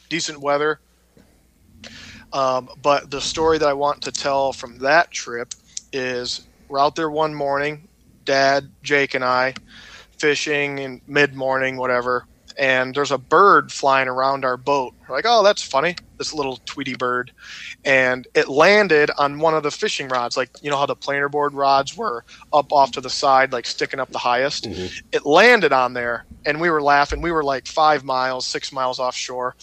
Decent 0.08 0.40
weather. 0.40 0.80
Um, 2.32 2.68
but 2.82 3.10
the 3.10 3.20
story 3.20 3.58
that 3.58 3.68
I 3.68 3.74
want 3.74 4.02
to 4.02 4.12
tell 4.12 4.52
from 4.52 4.78
that 4.78 5.10
trip 5.10 5.54
is 5.92 6.46
we're 6.68 6.80
out 6.80 6.96
there 6.96 7.10
one 7.10 7.34
morning, 7.34 7.88
Dad, 8.24 8.70
Jake, 8.82 9.14
and 9.14 9.24
I 9.24 9.54
fishing 10.18 10.78
in 10.78 11.00
mid 11.06 11.34
morning, 11.34 11.76
whatever, 11.76 12.26
and 12.58 12.94
there's 12.94 13.10
a 13.10 13.18
bird 13.18 13.72
flying 13.72 14.08
around 14.08 14.44
our 14.44 14.56
boat. 14.56 14.94
We're 15.08 15.16
like, 15.16 15.24
oh, 15.26 15.42
that's 15.42 15.62
funny, 15.62 15.96
this 16.18 16.32
little 16.32 16.58
Tweety 16.64 16.94
bird. 16.94 17.32
And 17.84 18.26
it 18.34 18.48
landed 18.48 19.10
on 19.18 19.38
one 19.38 19.54
of 19.54 19.62
the 19.62 19.70
fishing 19.70 20.08
rods, 20.08 20.36
like, 20.36 20.50
you 20.62 20.70
know 20.70 20.76
how 20.76 20.86
the 20.86 20.96
planer 20.96 21.28
board 21.28 21.54
rods 21.54 21.96
were 21.96 22.24
up 22.52 22.72
off 22.72 22.92
to 22.92 23.00
the 23.00 23.10
side, 23.10 23.52
like 23.52 23.66
sticking 23.66 24.00
up 24.00 24.10
the 24.10 24.18
highest? 24.18 24.64
Mm-hmm. 24.64 25.06
It 25.12 25.26
landed 25.26 25.72
on 25.72 25.94
there, 25.94 26.24
and 26.46 26.60
we 26.60 26.70
were 26.70 26.82
laughing. 26.82 27.20
We 27.20 27.32
were 27.32 27.44
like 27.44 27.66
five 27.66 28.04
miles, 28.04 28.46
six 28.46 28.72
miles 28.72 28.98
offshore. 28.98 29.56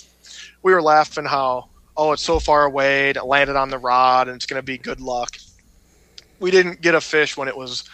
We 0.64 0.74
were 0.74 0.82
laughing 0.82 1.26
how, 1.26 1.70
oh, 1.98 2.12
it's 2.12 2.24
so 2.24 2.40
far 2.40 2.66
away, 2.66 3.10
and 3.10 3.18
it 3.18 3.26
landed 3.26 3.56
on 3.56 3.70
the 3.70 3.78
rod, 3.78 4.28
and 4.28 4.36
it's 4.36 4.46
going 4.46 4.60
to 4.60 4.66
be 4.66 4.78
good 4.78 5.02
luck 5.02 5.38
we 6.42 6.52
didn't 6.52 6.82
get 6.82 6.96
a 6.96 7.00
fish 7.00 7.38
when 7.38 7.48
it 7.48 7.56
was 7.56 7.86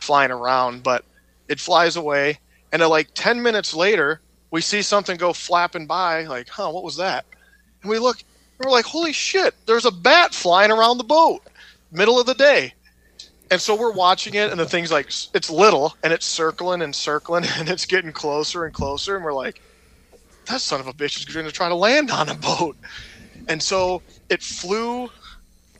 flying 0.00 0.30
around, 0.30 0.82
but 0.82 1.04
it 1.48 1.60
flies 1.60 1.96
away. 1.96 2.38
And 2.72 2.80
like 2.82 3.08
10 3.14 3.42
minutes 3.42 3.74
later, 3.74 4.20
we 4.50 4.60
see 4.60 4.82
something 4.82 5.16
go 5.16 5.32
flapping 5.32 5.86
by, 5.86 6.24
like, 6.24 6.48
huh, 6.48 6.70
what 6.70 6.84
was 6.84 6.96
that? 6.96 7.24
And 7.82 7.90
we 7.90 7.98
look, 7.98 8.18
and 8.18 8.66
we're 8.66 8.72
like, 8.72 8.86
holy 8.86 9.12
shit, 9.12 9.54
there's 9.66 9.84
a 9.84 9.90
bat 9.90 10.34
flying 10.34 10.70
around 10.70 10.98
the 10.98 11.04
boat, 11.04 11.42
middle 11.92 12.18
of 12.18 12.26
the 12.26 12.34
day. 12.34 12.74
And 13.50 13.60
so 13.60 13.74
we're 13.74 13.92
watching 13.92 14.34
it, 14.34 14.50
and 14.50 14.60
the 14.60 14.66
thing's 14.66 14.92
like, 14.92 15.06
it's 15.34 15.50
little, 15.50 15.94
and 16.02 16.12
it's 16.12 16.26
circling 16.26 16.82
and 16.82 16.94
circling, 16.94 17.44
and 17.56 17.68
it's 17.68 17.86
getting 17.86 18.12
closer 18.12 18.64
and 18.64 18.74
closer. 18.74 19.16
And 19.16 19.24
we're 19.24 19.32
like, 19.32 19.60
that 20.46 20.60
son 20.60 20.80
of 20.80 20.86
a 20.86 20.92
bitch 20.92 21.18
is 21.18 21.24
going 21.24 21.46
to 21.46 21.52
try 21.52 21.68
to 21.68 21.74
land 21.74 22.10
on 22.10 22.28
a 22.28 22.34
boat. 22.34 22.76
And 23.48 23.62
so 23.62 24.02
it 24.28 24.42
flew, 24.42 25.08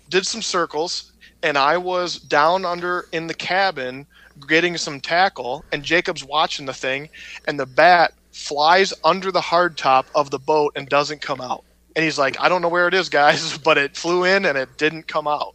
did 0.08 0.26
some 0.26 0.42
circles, 0.42 1.12
and 1.42 1.56
I 1.56 1.76
was 1.76 2.18
down 2.18 2.64
under 2.64 3.06
in 3.12 3.26
the 3.26 3.34
cabin 3.34 4.06
getting 4.46 4.76
some 4.76 5.00
tackle, 5.00 5.64
and 5.72 5.82
Jacob's 5.82 6.24
watching 6.24 6.66
the 6.66 6.72
thing, 6.72 7.08
and 7.46 7.58
the 7.58 7.66
bat 7.66 8.12
flies 8.38 8.94
under 9.02 9.32
the 9.32 9.40
hardtop 9.40 10.06
of 10.14 10.30
the 10.30 10.38
boat 10.38 10.72
and 10.76 10.88
doesn't 10.88 11.20
come 11.20 11.40
out. 11.40 11.64
And 11.96 12.04
he's 12.04 12.18
like, 12.18 12.40
I 12.40 12.48
don't 12.48 12.62
know 12.62 12.68
where 12.68 12.86
it 12.86 12.94
is, 12.94 13.08
guys, 13.08 13.58
but 13.64 13.76
it 13.76 13.96
flew 13.96 14.24
in 14.24 14.44
and 14.44 14.56
it 14.56 14.68
didn't 14.78 15.08
come 15.08 15.26
out. 15.26 15.54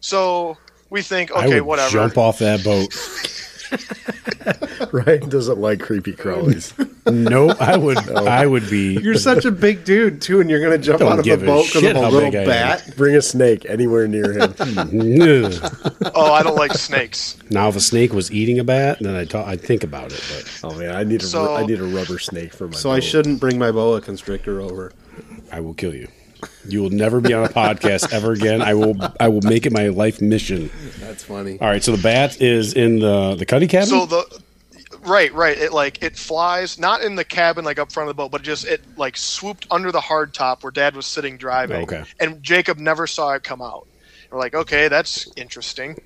So 0.00 0.58
we 0.90 1.02
think, 1.02 1.30
I 1.34 1.46
okay, 1.46 1.60
would 1.60 1.66
whatever. 1.66 1.92
jump 1.92 2.18
off 2.18 2.38
that 2.40 2.64
boat. 2.64 2.92
Right? 4.92 5.20
Doesn't 5.28 5.58
like 5.58 5.80
creepy 5.80 6.12
crawlies. 6.12 6.72
no, 7.12 7.50
I 7.50 7.76
would. 7.76 7.98
I 8.16 8.46
would 8.46 8.68
be. 8.70 8.94
You're 9.02 9.14
such 9.14 9.44
a 9.44 9.50
big 9.50 9.84
dude 9.84 10.20
too, 10.22 10.40
and 10.40 10.48
you're 10.48 10.60
going 10.60 10.72
to 10.78 10.78
jump 10.78 11.02
out 11.02 11.18
of 11.18 11.24
give 11.24 11.42
a 11.42 11.44
a 11.44 11.46
boat 11.46 11.66
because 11.66 11.82
of 11.82 11.96
a 11.96 12.00
little 12.08 12.20
big 12.30 12.36
I 12.36 12.42
am. 12.42 12.46
bat. 12.46 12.94
Bring 12.96 13.16
a 13.16 13.22
snake 13.22 13.66
anywhere 13.68 14.06
near 14.06 14.32
him. 14.32 14.54
Oh, 16.14 16.32
I 16.32 16.42
don't 16.42 16.56
like 16.56 16.72
snakes. 16.72 17.36
Now, 17.50 17.68
if 17.68 17.76
a 17.76 17.80
snake 17.80 18.12
was 18.12 18.30
eating 18.32 18.58
a 18.58 18.64
bat, 18.64 18.98
then 19.00 19.14
I'd, 19.16 19.28
talk, 19.30 19.46
I'd 19.46 19.60
think 19.60 19.82
about 19.84 20.12
it. 20.12 20.22
But 20.32 20.60
Oh 20.64 20.78
man, 20.78 20.94
I 20.94 21.02
need 21.04 21.22
a 21.22 21.26
So- 21.26 21.54
I 21.56 21.66
need 21.66 21.80
a 21.80 21.84
rubber 21.84 22.18
snake 22.18 22.52
for 22.52 22.68
my. 22.68 22.76
So 22.76 22.90
I 22.90 23.00
shouldn't 23.00 23.40
bring 23.40 23.58
my 23.58 23.70
boa 23.72 24.00
constrictor 24.00 24.60
over. 24.60 24.92
I 25.52 25.60
will 25.60 25.74
kill 25.74 25.94
you. 25.94 26.08
You 26.68 26.82
will 26.82 26.90
never 26.90 27.20
be 27.20 27.32
on 27.32 27.44
a 27.44 27.48
podcast 27.48 28.12
ever 28.12 28.32
again. 28.32 28.62
I 28.62 28.74
will. 28.74 28.96
I 29.20 29.28
will 29.28 29.42
make 29.42 29.66
it 29.66 29.72
my 29.72 29.88
life 29.88 30.20
mission. 30.20 30.70
That's 30.98 31.24
funny. 31.24 31.58
All 31.60 31.68
right. 31.68 31.82
So 31.82 31.94
the 31.94 32.02
bat 32.02 32.40
is 32.40 32.74
in 32.74 32.98
the 32.98 33.34
the 33.36 33.46
cuddy 33.46 33.66
cabin. 33.66 33.88
So 33.88 34.06
the 34.06 34.42
right, 35.02 35.32
right. 35.32 35.56
It 35.56 35.72
like 35.72 36.02
it 36.02 36.16
flies 36.16 36.78
not 36.78 37.02
in 37.02 37.14
the 37.14 37.24
cabin 37.24 37.64
like 37.64 37.78
up 37.78 37.92
front 37.92 38.08
of 38.08 38.16
the 38.16 38.22
boat, 38.22 38.30
but 38.30 38.42
just 38.42 38.66
it 38.66 38.82
like 38.96 39.16
swooped 39.16 39.66
under 39.70 39.92
the 39.92 40.00
hard 40.00 40.34
top 40.34 40.62
where 40.62 40.72
Dad 40.72 40.96
was 40.96 41.06
sitting 41.06 41.36
driving. 41.36 41.82
Okay. 41.82 42.04
And 42.20 42.42
Jacob 42.42 42.78
never 42.78 43.06
saw 43.06 43.32
it 43.32 43.42
come 43.42 43.62
out. 43.62 43.86
We're 44.30 44.38
like, 44.38 44.54
okay, 44.54 44.88
that's 44.88 45.30
interesting. 45.36 45.98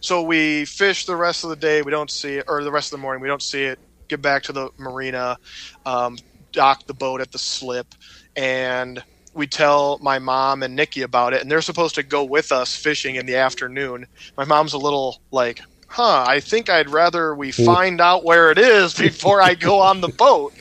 So 0.00 0.22
we 0.22 0.64
fish 0.66 1.06
the 1.06 1.16
rest 1.16 1.42
of 1.44 1.50
the 1.50 1.56
day. 1.56 1.82
We 1.82 1.90
don't 1.90 2.10
see 2.10 2.34
it, 2.34 2.44
or 2.48 2.62
the 2.62 2.70
rest 2.70 2.92
of 2.92 2.98
the 2.98 3.02
morning. 3.02 3.20
We 3.20 3.28
don't 3.28 3.42
see 3.42 3.64
it. 3.64 3.78
Get 4.08 4.22
back 4.22 4.44
to 4.44 4.52
the 4.52 4.70
marina, 4.78 5.36
um, 5.84 6.16
dock 6.52 6.86
the 6.86 6.94
boat 6.94 7.20
at 7.20 7.32
the 7.32 7.38
slip, 7.38 7.88
and 8.36 9.02
we 9.36 9.46
tell 9.46 9.98
my 10.00 10.18
mom 10.18 10.62
and 10.62 10.74
Nikki 10.74 11.02
about 11.02 11.34
it. 11.34 11.42
And 11.42 11.50
they're 11.50 11.60
supposed 11.60 11.94
to 11.96 12.02
go 12.02 12.24
with 12.24 12.50
us 12.50 12.74
fishing 12.74 13.16
in 13.16 13.26
the 13.26 13.36
afternoon. 13.36 14.06
My 14.36 14.44
mom's 14.44 14.72
a 14.72 14.78
little 14.78 15.20
like, 15.30 15.60
huh, 15.88 16.24
I 16.26 16.40
think 16.40 16.70
I'd 16.70 16.88
rather 16.88 17.34
we 17.34 17.50
mm. 17.50 17.64
find 17.64 18.00
out 18.00 18.24
where 18.24 18.50
it 18.50 18.58
is 18.58 18.94
before 18.98 19.42
I 19.42 19.54
go 19.54 19.80
on 19.80 20.00
the 20.00 20.08
boat. 20.08 20.54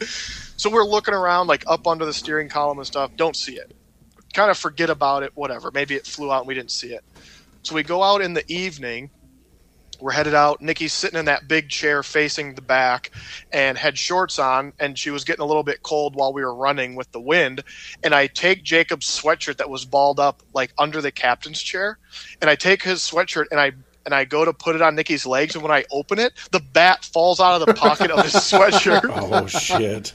So 0.57 0.69
we're 0.69 0.85
looking 0.85 1.13
around, 1.13 1.47
like 1.47 1.63
up 1.67 1.87
under 1.87 2.05
the 2.05 2.13
steering 2.13 2.49
column 2.49 2.77
and 2.77 2.87
stuff. 2.87 3.11
Don't 3.15 3.35
see 3.35 3.55
it. 3.55 3.73
Kind 4.33 4.51
of 4.51 4.57
forget 4.57 4.89
about 4.89 5.23
it. 5.23 5.31
Whatever. 5.35 5.71
Maybe 5.71 5.95
it 5.95 6.05
flew 6.05 6.31
out 6.31 6.39
and 6.39 6.47
we 6.47 6.53
didn't 6.53 6.71
see 6.71 6.93
it. 6.93 7.03
So 7.63 7.75
we 7.75 7.83
go 7.83 8.03
out 8.03 8.21
in 8.21 8.33
the 8.33 8.43
evening. 8.51 9.09
We're 10.05 10.11
headed 10.11 10.35
out. 10.35 10.61
Nikki's 10.61 10.93
sitting 10.93 11.17
in 11.17 11.25
that 11.25 11.47
big 11.47 11.67
chair 11.67 12.03
facing 12.03 12.53
the 12.53 12.61
back 12.61 13.09
and 13.51 13.75
had 13.75 13.97
shorts 13.97 14.37
on, 14.37 14.71
and 14.79 14.99
she 14.99 15.09
was 15.09 15.23
getting 15.23 15.41
a 15.41 15.47
little 15.47 15.63
bit 15.63 15.81
cold 15.81 16.13
while 16.13 16.31
we 16.31 16.43
were 16.43 16.53
running 16.53 16.93
with 16.93 17.11
the 17.11 17.19
wind. 17.19 17.63
And 18.03 18.13
I 18.13 18.27
take 18.27 18.61
Jacob's 18.61 19.07
sweatshirt 19.07 19.57
that 19.57 19.67
was 19.67 19.83
balled 19.83 20.19
up 20.19 20.43
like 20.53 20.71
under 20.77 21.01
the 21.01 21.11
captain's 21.11 21.59
chair, 21.59 21.97
and 22.39 22.51
I 22.51 22.55
take 22.55 22.83
his 22.83 22.99
sweatshirt 22.99 23.45
and 23.49 23.59
I 23.59 23.71
and 24.05 24.13
I 24.13 24.25
go 24.25 24.45
to 24.45 24.53
put 24.53 24.75
it 24.75 24.83
on 24.83 24.93
Nikki's 24.93 25.25
legs, 25.25 25.55
and 25.55 25.63
when 25.63 25.71
I 25.71 25.85
open 25.89 26.19
it, 26.19 26.33
the 26.51 26.59
bat 26.59 27.03
falls 27.03 27.39
out 27.39 27.59
of 27.59 27.65
the 27.65 27.73
pocket 27.73 28.11
of 28.11 28.23
his 28.23 28.33
sweatshirt. 28.35 29.09
oh 29.09 29.47
shit! 29.47 30.13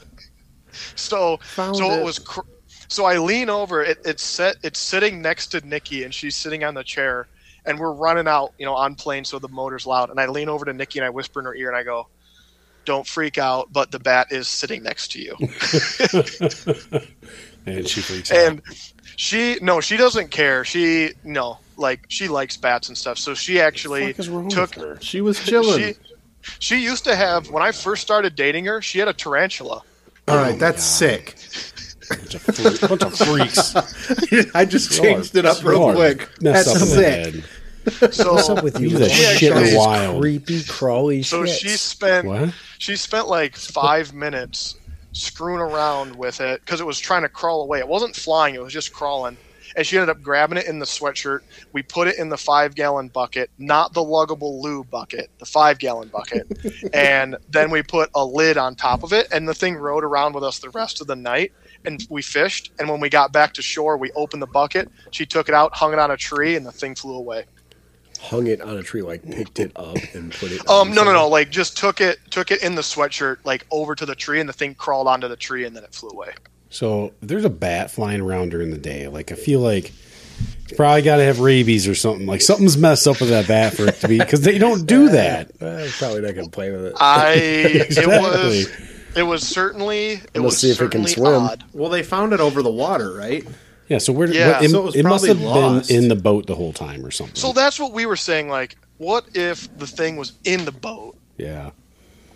So 0.95 1.35
Found 1.35 1.75
so 1.75 1.91
it, 1.91 1.99
it. 1.99 2.05
was. 2.05 2.17
Cr- 2.17 2.47
so 2.87 3.03
I 3.03 3.17
lean 3.17 3.49
over. 3.49 3.83
It, 3.83 3.97
it's 4.05 4.23
set. 4.23 4.55
It's 4.63 4.79
sitting 4.79 5.21
next 5.21 5.47
to 5.47 5.67
Nikki, 5.67 6.05
and 6.05 6.13
she's 6.13 6.37
sitting 6.37 6.63
on 6.63 6.75
the 6.75 6.83
chair. 6.85 7.27
And 7.65 7.77
we're 7.79 7.91
running 7.93 8.27
out, 8.27 8.53
you 8.57 8.65
know, 8.65 8.73
on 8.75 8.95
plane, 8.95 9.23
so 9.23 9.37
the 9.39 9.47
motor's 9.49 9.85
loud. 9.85 10.09
And 10.09 10.19
I 10.19 10.25
lean 10.27 10.49
over 10.49 10.65
to 10.65 10.73
Nikki 10.73 10.99
and 10.99 11.05
I 11.05 11.09
whisper 11.09 11.39
in 11.39 11.45
her 11.45 11.53
ear, 11.55 11.67
and 11.69 11.77
I 11.77 11.83
go, 11.83 12.07
"Don't 12.85 13.05
freak 13.05 13.37
out, 13.37 13.71
but 13.71 13.91
the 13.91 13.99
bat 13.99 14.27
is 14.31 14.47
sitting 14.47 14.81
next 14.83 15.11
to 15.13 15.21
you." 15.21 15.35
And 17.65 17.87
she 17.87 18.01
freaks 18.01 18.31
out. 18.31 18.37
and 18.39 18.61
she, 19.15 19.57
no, 19.61 19.81
she 19.81 19.95
doesn't 19.95 20.31
care. 20.31 20.65
She, 20.65 21.11
no, 21.23 21.59
like 21.77 22.05
she 22.07 22.27
likes 22.27 22.57
bats 22.57 22.87
and 22.87 22.97
stuff. 22.97 23.19
So 23.19 23.35
she 23.35 23.61
actually 23.61 24.07
What 24.07 24.07
the 24.07 24.13
fuck 24.13 24.19
is 24.19 24.29
wrong 24.29 24.49
took. 24.49 24.75
her? 24.75 24.97
She 24.99 25.21
was 25.21 25.39
chilling. 25.39 25.93
She, 25.93 25.95
she 26.57 26.83
used 26.83 27.03
to 27.03 27.15
have 27.15 27.51
when 27.51 27.61
I 27.61 27.71
first 27.71 28.01
started 28.01 28.35
dating 28.35 28.65
her. 28.65 28.81
She 28.81 28.97
had 28.97 29.07
a 29.07 29.13
tarantula. 29.13 29.83
All 30.27 30.37
right, 30.37 30.57
that's 30.57 30.81
oh 30.81 31.05
sick. 31.05 31.35
Bunch 32.17 32.35
of, 32.35 32.41
freak, 32.41 32.81
bunch 32.81 33.03
of 33.03 33.15
freaks. 33.17 33.75
I 34.55 34.65
just 34.65 34.91
Y'all 34.91 35.01
are- 35.05 35.09
changed 35.13 35.35
it 35.37 35.45
up 35.45 35.63
real 35.63 35.79
y'all 35.79 35.93
quick. 35.95 36.29
Messed 36.41 36.65
That's 36.73 36.75
up 36.75 36.81
in 36.81 36.87
sick. 36.87 37.33
head. 37.35 38.13
So 38.13 38.33
What's 38.33 38.49
up 38.49 38.63
with 38.63 38.79
you? 38.79 38.89
He's 38.89 38.99
with 38.99 39.07
a 39.07 39.09
shit 39.09 39.55
these 39.55 39.75
wild. 39.75 40.21
creepy, 40.21 40.63
crawly 40.65 41.23
So 41.23 41.43
shits? 41.43 41.59
she 41.59 41.69
spent 41.69 42.27
What? 42.27 42.53
she 42.77 42.95
spent 42.95 43.27
like 43.27 43.55
five 43.55 44.13
minutes 44.13 44.75
screwing 45.13 45.59
around 45.59 46.15
with 46.15 46.41
it 46.41 46.61
because 46.61 46.79
it 46.79 46.85
was 46.85 46.99
trying 46.99 47.23
to 47.23 47.29
crawl 47.29 47.63
away. 47.63 47.79
It 47.79 47.87
wasn't 47.87 48.15
flying; 48.15 48.53
it 48.55 48.61
was 48.61 48.71
just 48.73 48.93
crawling. 48.93 49.35
And 49.75 49.87
she 49.87 49.97
ended 49.97 50.09
up 50.09 50.21
grabbing 50.21 50.57
it 50.57 50.67
in 50.67 50.79
the 50.79 50.85
sweatshirt. 50.85 51.39
We 51.71 51.81
put 51.81 52.07
it 52.09 52.17
in 52.19 52.27
the 52.27 52.37
five 52.37 52.75
gallon 52.75 53.07
bucket, 53.07 53.49
not 53.57 53.93
the 53.93 54.01
luggable 54.01 54.61
loo 54.61 54.83
bucket, 54.83 55.29
the 55.39 55.45
five 55.45 55.79
gallon 55.79 56.09
bucket. 56.09 56.45
and 56.93 57.37
then 57.49 57.71
we 57.71 57.81
put 57.81 58.09
a 58.13 58.23
lid 58.25 58.57
on 58.57 58.75
top 58.75 59.01
of 59.01 59.11
it, 59.13 59.27
and 59.31 59.47
the 59.47 59.53
thing 59.53 59.75
rode 59.77 60.03
around 60.03 60.33
with 60.35 60.43
us 60.43 60.59
the 60.59 60.69
rest 60.71 60.99
of 61.01 61.07
the 61.07 61.15
night. 61.15 61.53
And 61.85 62.05
we 62.09 62.21
fished. 62.21 62.71
And 62.79 62.89
when 62.89 62.99
we 62.99 63.09
got 63.09 63.31
back 63.33 63.53
to 63.55 63.61
shore, 63.61 63.97
we 63.97 64.11
opened 64.11 64.41
the 64.41 64.47
bucket. 64.47 64.89
She 65.11 65.25
took 65.25 65.49
it 65.49 65.55
out, 65.55 65.73
hung 65.75 65.93
it 65.93 65.99
on 65.99 66.11
a 66.11 66.17
tree, 66.17 66.55
and 66.55 66.65
the 66.65 66.71
thing 66.71 66.95
flew 66.95 67.15
away. 67.15 67.45
hung 68.19 68.45
it 68.47 68.61
on 68.61 68.77
a 68.77 68.83
tree, 68.83 69.01
like 69.01 69.23
picked 69.29 69.59
it 69.59 69.71
up 69.75 69.97
and 70.13 70.31
put 70.31 70.51
it. 70.51 70.69
Um, 70.69 70.93
no, 70.93 71.03
no, 71.03 71.11
no. 71.11 71.27
Like 71.27 71.49
just 71.49 71.75
took 71.77 72.01
it, 72.01 72.19
took 72.29 72.51
it 72.51 72.61
in 72.61 72.75
the 72.75 72.81
sweatshirt, 72.83 73.37
like 73.45 73.65
over 73.71 73.95
to 73.95 74.05
the 74.05 74.13
tree, 74.15 74.39
and 74.39 74.47
the 74.47 74.53
thing 74.53 74.75
crawled 74.75 75.07
onto 75.07 75.27
the 75.27 75.35
tree, 75.35 75.65
and 75.65 75.75
then 75.75 75.83
it 75.83 75.93
flew 75.93 76.09
away. 76.09 76.33
So 76.69 77.13
there's 77.21 77.45
a 77.45 77.49
bat 77.49 77.89
flying 77.91 78.21
around 78.21 78.49
during 78.51 78.69
the 78.71 78.77
day. 78.77 79.07
Like 79.07 79.31
I 79.31 79.35
feel 79.35 79.59
like 79.59 79.91
it's 80.63 80.73
probably 80.73 81.01
got 81.01 81.17
to 81.17 81.23
have 81.23 81.39
rabies 81.39 81.87
or 81.87 81.95
something. 81.95 82.25
Like 82.27 82.41
something's 82.41 82.77
messed 82.77 83.07
up 83.07 83.19
with 83.19 83.29
that 83.29 83.47
bat 83.47 83.73
for 83.73 83.87
it 83.87 83.95
to 83.95 84.07
be 84.07 84.19
because 84.19 84.41
they 84.41 84.57
don't 84.59 84.85
do 84.85 85.09
that. 85.17 85.51
I'm 85.59 85.89
probably 85.89 86.21
not 86.21 86.35
gonna 86.35 86.49
play 86.49 86.71
with 86.71 86.85
it. 86.85 86.93
I, 86.99 87.33
it 87.35 87.81
Exactly. 87.87 88.17
was, 88.19 88.67
it 89.15 89.23
was 89.23 89.47
certainly, 89.47 90.11
it 90.13 90.21
Let's 90.35 90.39
was 90.43 90.57
see 90.59 90.71
if 90.71 90.81
it 90.81 90.91
can 90.91 91.05
certainly 91.05 91.11
swim. 91.13 91.43
odd. 91.43 91.63
Well, 91.73 91.89
they 91.89 92.03
found 92.03 92.33
it 92.33 92.39
over 92.39 92.61
the 92.61 92.71
water, 92.71 93.13
right? 93.13 93.45
Yeah. 93.89 93.97
So 93.97 94.13
where? 94.13 94.27
Yeah. 94.31 94.53
what- 94.53 94.63
it, 94.63 94.69
So 94.71 94.79
it 94.79 94.83
was 94.85 94.95
it 94.95 95.03
must 95.03 95.25
have 95.27 95.37
probably 95.37 95.61
lost. 95.61 95.89
been 95.89 96.03
in 96.03 96.07
the 96.09 96.15
boat 96.15 96.47
the 96.47 96.55
whole 96.55 96.73
time 96.73 97.05
or 97.05 97.11
something. 97.11 97.35
So 97.35 97.51
that's 97.53 97.79
what 97.79 97.91
we 97.93 98.05
were 98.05 98.15
saying. 98.15 98.49
Like, 98.49 98.77
what 98.97 99.25
if 99.33 99.75
the 99.77 99.87
thing 99.87 100.15
was 100.17 100.33
in 100.45 100.63
the 100.65 100.71
boat, 100.71 101.17
yeah. 101.37 101.71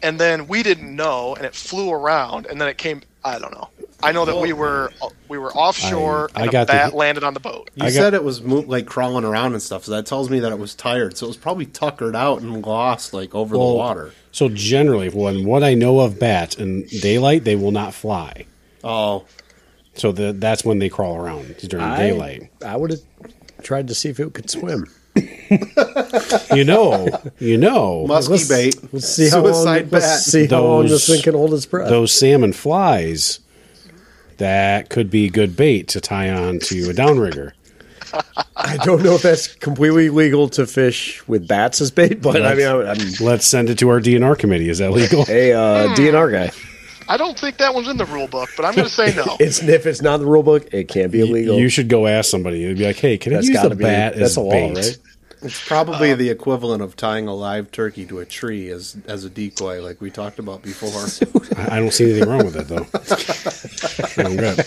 and 0.03 0.19
then 0.19 0.47
we 0.47 0.63
didn't 0.63 0.95
know, 0.95 1.35
and 1.35 1.45
it 1.45 1.55
flew 1.55 1.91
around, 1.91 2.45
and 2.47 2.59
then 2.59 2.67
it 2.67 2.77
came. 2.77 3.01
I 3.23 3.39
don't 3.39 3.53
know. 3.53 3.69
I 4.03 4.11
know 4.11 4.25
that 4.25 4.37
we 4.37 4.53
were 4.53 4.91
we 5.29 5.37
were 5.39 5.51
offshore, 5.53 6.29
I- 6.35 6.41
I 6.41 6.43
and 6.43 6.51
got 6.51 6.63
a 6.63 6.65
the- 6.65 6.71
bat 6.73 6.93
landed 6.93 7.23
on 7.23 7.33
the 7.33 7.39
boat. 7.39 7.71
You 7.75 7.85
I 7.85 7.87
got- 7.87 7.93
said 7.93 8.13
it 8.13 8.23
was 8.23 8.41
mo- 8.43 8.65
like 8.67 8.85
crawling 8.85 9.23
around 9.25 9.53
and 9.53 9.61
stuff, 9.61 9.85
so 9.85 9.91
that 9.93 10.05
tells 10.05 10.29
me 10.29 10.39
that 10.41 10.51
it 10.51 10.59
was 10.59 10.75
tired. 10.75 11.17
So 11.17 11.25
it 11.25 11.29
was 11.29 11.37
probably 11.37 11.65
tuckered 11.65 12.15
out 12.15 12.41
and 12.41 12.63
lost 12.65 13.13
like 13.13 13.33
over 13.33 13.57
Well, 13.57 13.69
the 13.69 13.75
water. 13.75 14.11
So 14.35 14.49
generally, 14.49 15.07
when 15.07 15.45
what 15.45 15.63
I 15.63 15.75
know 15.75 16.01
of 16.01 16.19
bats 16.19 16.55
in 16.57 16.85
daylight, 16.87 17.45
they 17.45 17.55
will 17.55 17.71
not 17.71 17.93
fly. 17.93 18.45
Oh, 18.83 19.23
So 19.93 20.11
the, 20.11 20.33
that's 20.33 20.65
when 20.65 20.79
they 20.79 20.89
crawl 20.89 21.15
around 21.15 21.55
during 21.59 21.85
I, 21.85 21.97
daylight. 21.97 22.51
I 22.65 22.75
would 22.75 22.91
have 22.91 22.99
tried 23.63 23.87
to 23.87 23.95
see 23.95 24.09
if 24.09 24.19
it 24.19 24.33
could 24.33 24.49
swim. 24.49 24.87
You 26.53 26.65
know, 26.65 27.07
you 27.39 27.57
know, 27.57 28.05
musky 28.09 28.33
Let's- 28.33 28.47
bait. 28.49 28.75
Let's 28.93 29.07
see 29.07 29.29
how 29.29 29.39
long. 29.39 29.53
Suicide 29.53 29.89
Let's 29.93 30.05
bat. 30.05 30.19
see 30.19 30.47
how 30.47 30.63
long 30.63 30.87
this 30.87 31.07
thing 31.07 31.21
can 31.21 31.33
hold 31.33 31.53
its 31.53 31.65
breath. 31.65 31.87
those 31.87 32.11
salmon 32.11 32.51
flies. 32.51 33.39
That 34.37 34.89
could 34.89 35.09
be 35.09 35.29
good 35.29 35.55
bait 35.55 35.87
to 35.89 36.01
tie 36.01 36.29
on 36.29 36.59
to 36.59 36.89
a 36.89 36.93
downrigger. 36.93 37.53
I 38.55 38.77
don't 38.77 39.03
know 39.03 39.15
if 39.15 39.21
that's 39.21 39.47
completely 39.47 40.09
legal 40.09 40.49
to 40.49 40.65
fish 40.65 41.25
with 41.27 41.47
bats 41.47 41.81
as 41.81 41.91
bait, 41.91 42.21
but 42.21 42.41
I 42.41 42.55
mean, 42.55 42.67
I, 42.67 42.91
I'm, 42.91 42.97
Let's 43.19 43.45
send 43.45 43.69
it 43.69 43.77
to 43.79 43.89
our 43.89 43.99
DNR 43.99 44.37
committee. 44.37 44.69
Is 44.69 44.79
that 44.79 44.91
legal? 44.91 45.25
hey, 45.25 45.53
uh, 45.53 45.93
DNR 45.95 46.31
guy. 46.31 46.51
I 47.07 47.17
don't 47.17 47.37
think 47.37 47.57
that 47.57 47.73
one's 47.75 47.87
in 47.87 47.97
the 47.97 48.05
rule 48.05 48.27
book, 48.27 48.49
but 48.57 48.65
I'm 48.65 48.73
going 48.73 48.87
to 48.87 48.93
say 48.93 49.13
no. 49.15 49.25
It's 49.39 49.61
if 49.61 49.85
it's 49.85 50.01
not 50.01 50.15
in 50.15 50.21
the 50.21 50.27
rule 50.27 50.41
book, 50.41 50.73
it 50.73 50.87
can't 50.87 51.11
be 51.11 51.21
illegal. 51.21 51.59
You 51.59 51.69
should 51.69 51.87
go 51.87 52.07
ask 52.07 52.29
somebody. 52.31 52.63
It'd 52.65 52.77
be 52.77 52.85
like, 52.85 52.95
hey, 52.95 53.17
can 53.17 53.33
That's 53.33 53.45
I 53.45 53.49
use 53.49 53.57
gotta 53.57 53.69
the 53.69 53.75
be 53.75 53.83
bat 53.83 54.13
that's 54.15 54.31
as 54.31 54.37
a 54.37 54.41
law, 54.41 54.51
bait? 54.51 54.75
right? 54.75 54.97
It's 55.45 55.67
probably 55.67 56.11
um, 56.11 56.17
the 56.17 56.29
equivalent 56.29 56.81
of 56.81 56.95
tying 56.95 57.27
a 57.27 57.33
live 57.33 57.71
turkey 57.71 58.05
to 58.07 58.19
a 58.19 58.25
tree 58.25 58.69
as 58.69 58.97
as 59.05 59.23
a 59.25 59.29
decoy, 59.29 59.81
like 59.81 60.01
we 60.01 60.09
talked 60.09 60.39
about 60.39 60.63
before. 60.63 60.89
I 61.57 61.75
I 61.77 61.79
don't 61.79 61.93
see 61.93 62.11
anything 62.11 62.27
wrong 62.27 62.45
with 62.45 62.55
it 62.55 62.67
though. 62.67 64.23
I'm 64.23 64.35
good. 64.37 64.59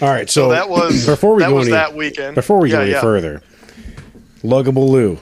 All 0.00 0.08
right, 0.08 0.28
so, 0.30 0.44
So 0.44 0.48
that 0.50 0.68
was 0.70 1.06
before 1.06 1.34
we 1.34 1.42
that 1.42 1.50
go 1.50 1.54
was 1.54 1.68
any, 1.68 1.72
that 1.72 1.94
weekend. 1.94 2.34
Before 2.34 2.58
we 2.58 2.70
go 2.70 2.80
any 2.80 2.92
yeah. 2.92 3.00
further, 3.02 3.42
luggable 4.42 4.88
loo. 4.88 5.20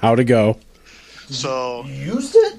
How 0.00 0.14
to 0.14 0.24
go? 0.24 0.58
So 1.28 1.84
used 1.86 2.34
it. 2.36 2.58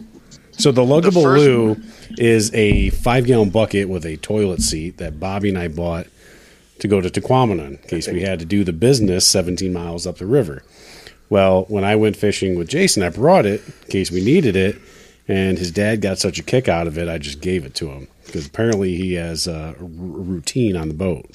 So 0.51 0.71
the 0.71 0.81
luggable 0.81 1.23
first- 1.23 1.43
loo 1.43 1.77
is 2.17 2.53
a 2.53 2.89
five 2.89 3.25
gallon 3.25 3.49
bucket 3.51 3.87
with 3.87 4.05
a 4.05 4.17
toilet 4.17 4.61
seat 4.61 4.97
that 4.97 5.19
Bobby 5.19 5.49
and 5.49 5.57
I 5.57 5.69
bought 5.69 6.07
to 6.81 6.87
go 6.87 6.99
to 6.99 7.09
Tahquamenon 7.09 7.81
in 7.81 7.87
case 7.87 8.07
we 8.07 8.21
had 8.21 8.39
to 8.39 8.45
do 8.45 8.63
the 8.63 8.73
business 8.73 9.25
17 9.27 9.71
miles 9.71 10.05
up 10.07 10.17
the 10.17 10.25
river. 10.25 10.63
Well, 11.29 11.63
when 11.69 11.83
I 11.83 11.95
went 11.95 12.17
fishing 12.17 12.57
with 12.57 12.67
Jason, 12.67 13.03
I 13.03 13.09
brought 13.09 13.45
it 13.45 13.61
in 13.65 13.89
case 13.89 14.11
we 14.11 14.23
needed 14.23 14.55
it, 14.55 14.81
and 15.27 15.57
his 15.57 15.71
dad 15.71 16.01
got 16.01 16.17
such 16.17 16.39
a 16.39 16.43
kick 16.43 16.67
out 16.67 16.87
of 16.87 16.97
it, 16.97 17.07
I 17.07 17.19
just 17.19 17.39
gave 17.39 17.63
it 17.65 17.75
to 17.75 17.89
him 17.89 18.07
because 18.25 18.47
apparently 18.47 18.95
he 18.97 19.13
has 19.13 19.47
a 19.47 19.67
r- 19.67 19.75
routine 19.79 20.75
on 20.75 20.87
the 20.87 20.93
boat. 20.93 21.25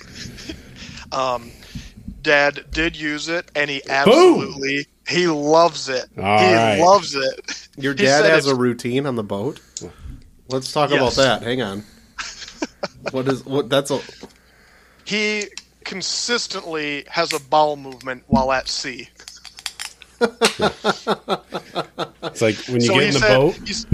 um, 1.13 1.51
Dad 2.23 2.65
did 2.73 2.97
use 2.97 3.29
it, 3.29 3.51
and 3.55 3.71
he 3.71 3.81
absolutely 3.89 4.87
he 5.09 5.29
loves 5.29 5.89
it. 5.89 6.07
All 6.19 6.39
he 6.41 6.55
right. 6.55 6.81
loves 6.81 7.15
it. 7.15 7.69
Your 7.79 7.95
dad 7.95 8.25
has 8.25 8.49
a 8.49 8.55
routine 8.57 9.07
on 9.07 9.15
the 9.15 9.23
boat. 9.23 9.61
Let's 10.49 10.73
talk 10.73 10.91
Yes. 10.91 10.99
about 11.01 11.15
that. 11.15 11.43
Hang 11.47 11.63
on. 11.63 11.85
what 13.13 13.29
is 13.29 13.47
what? 13.47 13.69
That's 13.71 13.93
a 13.93 14.01
He 15.07 15.45
consistently 15.85 17.05
has 17.09 17.33
a 17.33 17.41
bowel 17.41 17.77
movement 17.77 18.25
while 18.27 18.53
at 18.53 18.69
sea. 18.69 19.09
It's 20.21 21.07
like 22.43 22.57
when 22.67 22.81
you 22.81 22.87
so 22.87 22.95
get 22.95 23.03
in 23.05 23.13
the 23.15 23.19
said, 23.21 23.37
boat. 23.39 23.55
he's- 23.65 23.87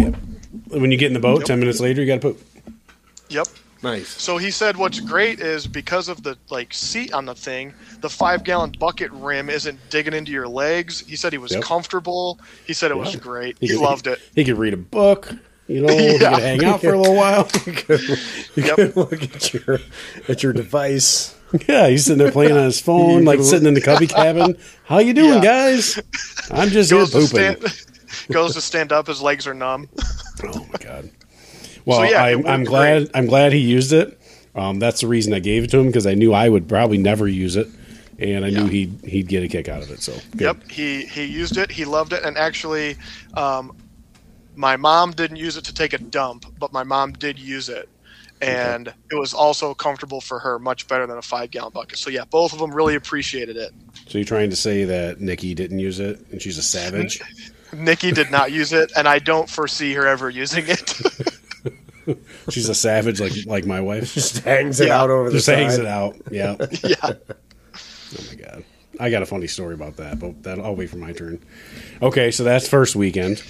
When 0.69 0.90
you 0.90 0.97
get 0.97 1.09
in 1.09 1.12
the 1.12 1.21
boat, 1.21 1.40
Yep. 1.40 1.47
ten 1.47 1.61
minutes 1.61 1.81
later, 1.81 2.00
you 2.00 2.07
got 2.07 2.23
to 2.23 2.33
poop. 2.33 2.40
Yep. 3.28 3.47
Nice. 3.83 4.09
So 4.09 4.38
he 4.38 4.50
said 4.50 4.76
what's 4.76 5.00
great 5.00 5.40
is 5.40 5.66
because 5.66 6.09
of 6.09 6.23
the 6.23 6.38
like 6.50 6.73
seat 6.73 7.12
on 7.12 7.26
the 7.26 7.35
thing, 7.35 7.75
the 8.00 8.09
five 8.09 8.45
gallon 8.45 8.73
bucket 8.78 9.11
rim 9.12 9.50
isn't 9.50 9.78
digging 9.90 10.14
into 10.14 10.31
your 10.33 10.47
legs. 10.49 11.00
He 11.07 11.16
said 11.16 11.33
he 11.33 11.38
was 11.38 11.52
Yep. 11.52 11.62
comfortable. 11.62 12.38
He 12.66 12.73
said 12.75 12.90
it 12.90 12.97
was 12.97 13.12
Yeah. 13.14 13.21
great. 13.21 13.57
He, 13.61 13.69
could- 13.69 13.81
loved 13.81 14.07
it. 14.07 14.21
He 14.35 14.45
could 14.45 14.57
read 14.57 14.73
a 14.73 14.76
book. 14.78 15.35
You 15.69 15.83
know, 15.87 15.97
he 15.97 16.12
Yeah. 16.19 16.35
could 16.35 16.42
hang 16.42 16.64
out 16.64 16.81
for 16.81 16.92
a 16.92 16.99
little 16.99 17.14
while. 17.14 17.49
You 18.54 18.64
Yep. 18.64 18.76
can 18.76 18.92
look 18.97 19.12
at 19.23 19.54
your 19.54 19.78
at 20.28 20.42
your 20.42 20.52
device. 20.52 21.35
yeah, 21.69 21.88
he's 21.88 22.04
sitting 22.07 22.19
there 22.19 22.33
playing 22.33 22.52
on 22.52 22.64
his 22.64 22.81
phone, 22.81 23.25
like 23.25 23.40
sitting 23.40 23.66
in 23.66 23.75
the 23.75 23.81
cubby 23.81 24.07
cabin. 24.07 24.57
How 24.85 24.99
you 24.99 25.14
doing, 25.14 25.35
Yeah. 25.35 25.40
guys? 25.42 25.99
I'm 26.50 26.69
just 26.71 26.90
here 26.90 27.00
Goes 27.00 27.11
to 27.12 27.19
pooping. 27.21 27.69
stand 27.69 27.87
goes 28.31 28.54
to 28.54 28.61
stand 28.61 28.92
up, 28.92 29.07
his 29.07 29.23
legs 29.23 29.47
are 29.47 29.54
numb. 29.54 29.88
Oh 30.45 30.66
my 30.73 30.78
god. 30.81 31.09
Well, 31.85 31.99
So, 31.99 32.04
yeah, 32.04 32.23
I, 32.25 32.31
I'm 32.52 32.64
glad. 32.64 32.99
great. 33.04 33.11
I'm 33.14 33.26
glad 33.26 33.52
he 33.52 33.59
used 33.61 33.92
it. 33.92 34.19
Um, 34.57 34.78
that's 34.81 35.00
the 35.00 35.07
reason 35.07 35.33
I 35.33 35.38
gave 35.38 35.64
it 35.64 35.71
to 35.71 35.78
him 35.78 35.87
because 35.87 36.07
I 36.07 36.14
knew 36.14 36.33
I 36.35 36.49
would 36.49 36.69
probably 36.69 36.99
never 36.99 37.28
use 37.28 37.54
it, 37.57 37.69
and 38.19 38.45
I 38.45 38.50
knew 38.50 38.66
he'd 38.66 38.99
he'd 39.07 39.28
get 39.28 39.42
a 39.45 39.49
kick 39.49 39.69
out 39.69 39.83
of 39.83 39.90
it. 39.90 40.02
So 40.02 40.12
good. 40.33 40.40
Yep, 40.40 40.69
he 40.71 41.07
he 41.07 41.25
used 41.25 41.57
it. 41.57 41.71
He 41.71 41.85
loved 41.85 42.12
it, 42.12 42.23
and 42.25 42.37
actually, 42.37 42.97
um, 43.35 43.75
my 44.54 44.76
mom 44.76 45.12
didn't 45.12 45.37
use 45.37 45.56
it 45.56 45.64
to 45.64 45.75
take 45.75 45.92
a 45.92 45.99
dump, 45.99 46.47
but 46.59 46.73
my 46.73 46.82
mom 46.85 47.12
did 47.12 47.38
use 47.38 47.68
it, 47.68 47.88
and 48.40 48.88
it 49.11 49.14
was 49.14 49.32
also 49.35 49.75
comfortable 49.75 50.21
for 50.21 50.38
her, 50.38 50.59
much 50.59 50.87
better 50.88 51.06
than 51.06 51.18
a 51.18 51.23
five 51.23 51.50
gallon 51.50 51.73
bucket. 51.73 51.99
So 51.99 52.11
yeah, 52.11 52.25
both 52.25 52.52
of 52.52 52.59
them 52.59 52.73
really 52.75 52.94
appreciated 52.94 53.56
it. 53.56 53.73
So 54.09 54.18
you're 54.18 54.25
trying 54.26 54.50
to 54.50 54.56
say 54.56 54.85
that 54.85 55.21
Nikki 55.21 55.54
didn't 55.54 55.78
use 55.78 56.00
it 56.00 56.21
and 56.30 56.40
she's 56.42 56.59
a 56.59 56.62
savage? 56.62 57.21
Nikki 57.73 58.12
did 58.12 58.30
not 58.30 58.52
use 58.52 58.73
it, 58.75 58.92
and 58.97 59.09
I 59.09 59.18
don't 59.18 59.49
foresee 59.49 59.94
her 59.94 60.06
ever 60.06 60.28
using 60.28 60.64
it. 60.68 60.94
She's 62.50 62.68
a 62.68 62.75
savage 62.75 63.21
like 63.21 63.32
like 63.47 63.64
my 63.64 63.80
wife. 63.80 64.12
Just 64.12 64.38
hangs 64.40 64.80
it 64.80 64.88
Yeah. 64.88 65.00
out 65.00 65.09
over 65.11 65.30
the 65.30 65.37
Just 65.37 65.47
side. 65.47 65.59
hangs 65.59 65.78
it 65.78 65.87
out. 65.87 66.16
Yeah. 66.32 66.56
yeah, 66.82 66.97
Oh 67.02 68.25
my 68.28 68.35
god. 68.35 68.64
I 68.99 69.09
got 69.11 69.23
a 69.23 69.26
funny 69.26 69.47
story 69.47 69.75
about 69.75 69.97
that, 69.99 70.18
but 70.18 70.42
that 70.42 70.59
I'll 70.59 70.75
wait 70.75 70.90
for 70.90 70.97
my 70.97 71.12
turn. 71.12 71.40
Okay, 72.02 72.30
so 72.32 72.42
that's 72.44 72.68
first 72.68 72.97
weekend. 72.97 73.42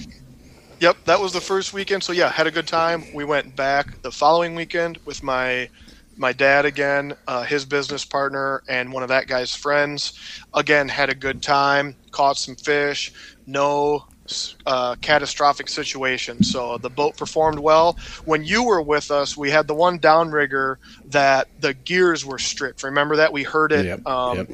Yep, 0.82 0.98
that 1.06 1.20
was 1.20 1.32
the 1.32 1.40
first 1.40 1.72
weekend. 1.72 2.04
So 2.04 2.12
yeah, 2.12 2.30
had 2.30 2.46
a 2.48 2.52
good 2.52 2.68
time. 2.68 3.06
We 3.14 3.24
went 3.24 3.56
back 3.56 4.02
the 4.02 4.12
following 4.12 4.56
weekend 4.56 4.98
with 5.06 5.22
my 5.22 5.70
my 6.16 6.32
dad 6.32 6.66
again, 6.66 7.14
uh, 7.26 7.44
his 7.44 7.64
business 7.66 8.04
partner, 8.04 8.62
and 8.68 8.92
one 8.92 9.02
of 9.02 9.08
that 9.10 9.26
guy's 9.28 9.54
friends. 9.54 10.12
Again, 10.54 10.88
had 10.88 11.10
a 11.10 11.14
good 11.14 11.42
time. 11.42 11.96
Caught 12.12 12.38
some 12.38 12.56
fish. 12.56 13.12
No 13.46 14.02
uh, 14.66 14.94
catastrophic 15.00 15.68
situation. 15.68 16.42
So 16.42 16.78
the 16.78 16.90
boat 16.90 17.16
performed 17.16 17.58
well. 17.58 17.96
When 18.24 18.44
you 18.44 18.62
were 18.64 18.82
with 18.82 19.10
us, 19.10 19.36
we 19.36 19.50
had 19.50 19.66
the 19.66 19.74
one 19.74 19.98
downrigger 19.98 20.76
that 21.06 21.48
the 21.60 21.74
gears 21.74 22.24
were 22.24 22.38
stripped. 22.38 22.82
Remember 22.82 23.16
that 23.16 23.32
we 23.32 23.42
heard 23.42 23.72
it. 23.72 23.86
Yep, 23.86 24.06
um, 24.06 24.36
yep. 24.38 24.48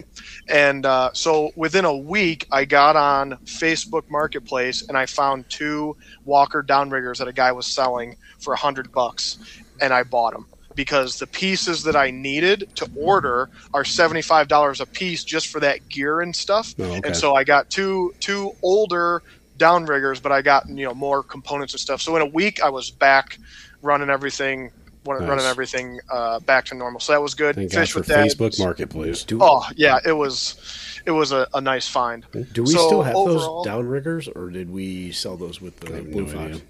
And 0.48 0.86
uh, 0.86 1.10
so 1.12 1.50
within 1.56 1.84
a 1.84 1.96
week, 1.96 2.46
I 2.50 2.64
got 2.64 2.96
on 2.96 3.38
Facebook 3.44 4.02
Marketplace 4.10 4.86
and 4.88 4.96
I 4.96 5.06
found 5.06 5.48
two 5.48 5.96
Walker 6.24 6.62
downriggers 6.62 7.18
that 7.18 7.28
a 7.28 7.32
guy 7.32 7.52
was 7.52 7.66
selling 7.66 8.16
for 8.38 8.52
a 8.52 8.56
hundred 8.56 8.92
bucks, 8.92 9.38
and 9.80 9.92
I 9.92 10.02
bought 10.02 10.32
them 10.32 10.46
because 10.78 11.18
the 11.18 11.26
pieces 11.26 11.82
that 11.82 11.96
I 11.96 12.12
needed 12.12 12.68
to 12.76 12.88
order 12.94 13.50
are 13.74 13.84
seventy 13.84 14.22
five 14.22 14.46
dollars 14.46 14.80
a 14.80 14.86
piece 14.86 15.24
just 15.24 15.48
for 15.48 15.58
that 15.58 15.88
gear 15.88 16.20
and 16.20 16.34
stuff. 16.34 16.72
Oh, 16.78 16.84
okay. 16.84 17.00
And 17.04 17.16
so 17.16 17.34
I 17.34 17.42
got 17.42 17.68
two 17.68 18.12
two 18.20 18.52
older 18.62 19.22
downriggers, 19.58 20.22
but 20.22 20.32
I 20.32 20.40
got 20.42 20.68
you 20.68 20.84
know 20.86 20.94
more 20.94 21.22
components 21.22 21.74
and 21.74 21.80
stuff. 21.80 22.00
So 22.00 22.14
in 22.16 22.22
a 22.22 22.26
week, 22.26 22.62
I 22.62 22.70
was 22.70 22.90
back 22.90 23.38
running 23.82 24.10
everything. 24.10 24.70
Running 25.06 25.46
everything 25.46 25.98
uh, 26.12 26.38
back 26.40 26.66
to 26.66 26.74
normal, 26.74 27.00
so 27.00 27.12
that 27.12 27.22
was 27.22 27.34
good. 27.34 27.54
Thank 27.54 27.72
God 27.72 27.78
Fish 27.80 27.92
for 27.92 28.00
with 28.00 28.08
that. 28.08 28.26
Facebook 28.26 28.58
Marketplace. 28.58 29.24
Do, 29.24 29.38
Oh 29.40 29.64
yeah, 29.74 30.00
it 30.04 30.12
was 30.12 31.00
it 31.06 31.12
was 31.12 31.32
a, 31.32 31.48
a 31.54 31.62
nice 31.62 31.88
find. 31.88 32.26
do 32.52 32.62
we 32.62 32.72
so 32.72 32.86
still 32.88 33.02
have 33.02 33.16
overall- 33.16 33.64
those 33.64 33.72
downriggers, 33.72 34.28
or 34.36 34.50
did 34.50 34.68
we 34.70 35.10
sell 35.12 35.38
those 35.38 35.62
with 35.62 35.80
the 35.80 36.02
Blue 36.02 36.26
no 36.26 36.26
Fox? 36.26 36.38
idea. 36.56 36.60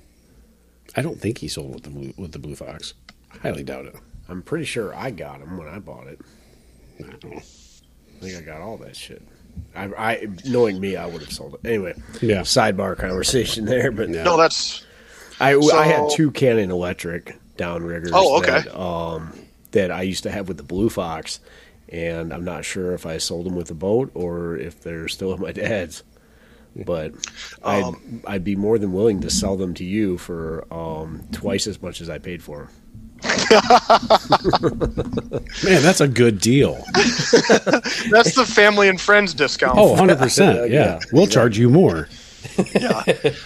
I 0.95 1.03
don't 1.03 1.21
think 1.21 1.39
he 1.39 1.49
sold 1.49 1.75
with 1.75 1.83
the 1.83 1.91
blue 1.91 2.13
with 2.17 2.31
the 2.31 2.39
blue 2.39 2.55
fox. 2.55 2.95
I 3.35 3.39
highly 3.39 3.65
doubt 3.65 3.87
it. 3.87 3.97
I'm 4.29 4.43
pretty 4.43 4.67
sure 4.67 4.95
I 4.95 5.11
got 5.11 5.41
them 5.41 5.57
when 5.57 5.67
I 5.67 5.81
bought 5.81 6.07
it. 6.07 6.21
I 7.01 7.03
don't 7.09 7.25
know. 7.25 7.39
I 7.39 8.21
think 8.21 8.37
I 8.37 8.41
got 8.43 8.61
all 8.61 8.77
that 8.77 8.95
shit. 8.95 9.23
I, 9.75 9.85
I 9.85 10.27
knowing 10.45 10.81
me, 10.81 10.97
I 10.97 11.07
would 11.07 11.21
have 11.23 11.33
sold 11.33 11.55
it 11.55 11.67
anyway. 11.67 11.95
Yeah. 12.21 12.41
Sidebar 12.41 12.97
conversation 12.97 13.65
there, 13.65 13.91
but 13.91 14.09
Yeah. 14.09 14.23
No, 14.25 14.37
that's 14.37 14.85
I, 15.41 15.55
I 15.55 15.85
had 15.87 16.11
two 16.11 16.31
Cannon 16.33 16.71
Electric 16.71 17.39
downriggers. 17.57 18.11
Oh, 18.13 18.39
okay. 18.39 18.63
That, 18.63 18.79
um, 18.81 19.39
that 19.73 19.91
I 19.91 20.03
used 20.03 20.23
to 20.25 20.31
have 20.31 20.49
with 20.49 20.57
the 20.57 20.63
Blue 20.63 20.89
Fox, 20.91 21.41
and 21.89 22.33
I'm 22.33 22.45
not 22.45 22.65
sure 22.65 22.93
if 22.95 23.07
I 23.07 23.19
sold 23.19 23.47
them 23.47 23.55
with 23.55 23.69
the 23.69 23.75
boat 23.75 24.11
or 24.15 24.57
if 24.57 24.81
they're 24.83 25.09
still 25.09 25.33
at 25.33 25.39
my 25.39 25.53
dad's. 25.53 26.03
But 26.77 27.13
I'd, 27.65 27.83
Um, 27.83 28.23
I'd 28.27 28.45
be 28.45 28.55
more 28.57 28.79
than 28.79 28.93
willing 28.93 29.21
to 29.23 29.31
sell 29.31 29.57
them 29.57 29.75
to 29.75 29.85
you 29.85 30.17
for 30.19 30.67
um, 30.73 31.27
twice 31.33 31.67
as 31.67 31.81
much 31.83 32.01
as 32.01 32.09
I 32.11 32.19
paid 32.19 32.43
for 32.43 32.59
them. 32.59 32.69
Man, 35.65 35.83
that's 35.83 36.01
a 36.01 36.09
good 36.09 36.41
deal. 36.41 36.83
that's 36.95 38.35
the 38.35 38.45
family 38.47 38.89
and 38.89 39.01
friends 39.01 39.35
discount. 39.35 39.79
Oh, 39.79 39.95
100%. 39.95 40.71
Yeah. 40.71 40.79
Yeah, 40.79 41.01
We'll 41.13 41.27
charge 41.27 41.59
you 41.59 41.69
more. 41.69 42.09
Yeah. 42.75 43.03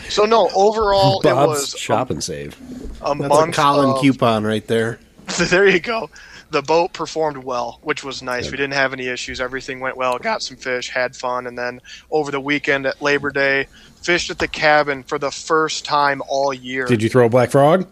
So 0.08 0.24
no, 0.24 0.48
overall 0.54 1.20
it 1.20 1.24
Bob's 1.24 1.48
was 1.48 1.70
shop 1.78 2.10
and 2.10 2.22
save. 2.22 2.54
a 3.00 3.14
That's 3.14 3.20
a 3.20 3.28
month. 3.28 3.56
Colin 3.56 3.90
of- 3.90 4.00
coupon 4.00 4.44
right 4.44 4.66
there. 4.66 4.98
there 5.38 5.68
you 5.68 5.80
go. 5.80 6.10
The 6.50 6.62
boat 6.62 6.92
performed 6.92 7.38
well, 7.38 7.78
which 7.82 8.04
was 8.04 8.22
nice. 8.22 8.50
We 8.50 8.58
didn't 8.58 8.74
have 8.74 8.92
any 8.92 9.06
issues. 9.06 9.40
Everything 9.40 9.80
went 9.80 9.96
well. 9.96 10.18
Got 10.18 10.42
some 10.42 10.58
fish, 10.58 10.90
had 10.90 11.16
fun, 11.16 11.46
and 11.46 11.56
then 11.56 11.80
over 12.10 12.30
the 12.30 12.40
weekend 12.40 12.84
at 12.84 13.00
Labor 13.00 13.30
Day, 13.30 13.68
fished 14.02 14.30
at 14.30 14.38
the 14.38 14.48
cabin 14.48 15.02
for 15.02 15.18
the 15.18 15.30
first 15.30 15.86
time 15.86 16.20
all 16.28 16.52
year. 16.52 16.84
Did 16.84 17.02
you 17.02 17.08
throw 17.08 17.24
a 17.24 17.30
black 17.30 17.50
frog? 17.50 17.88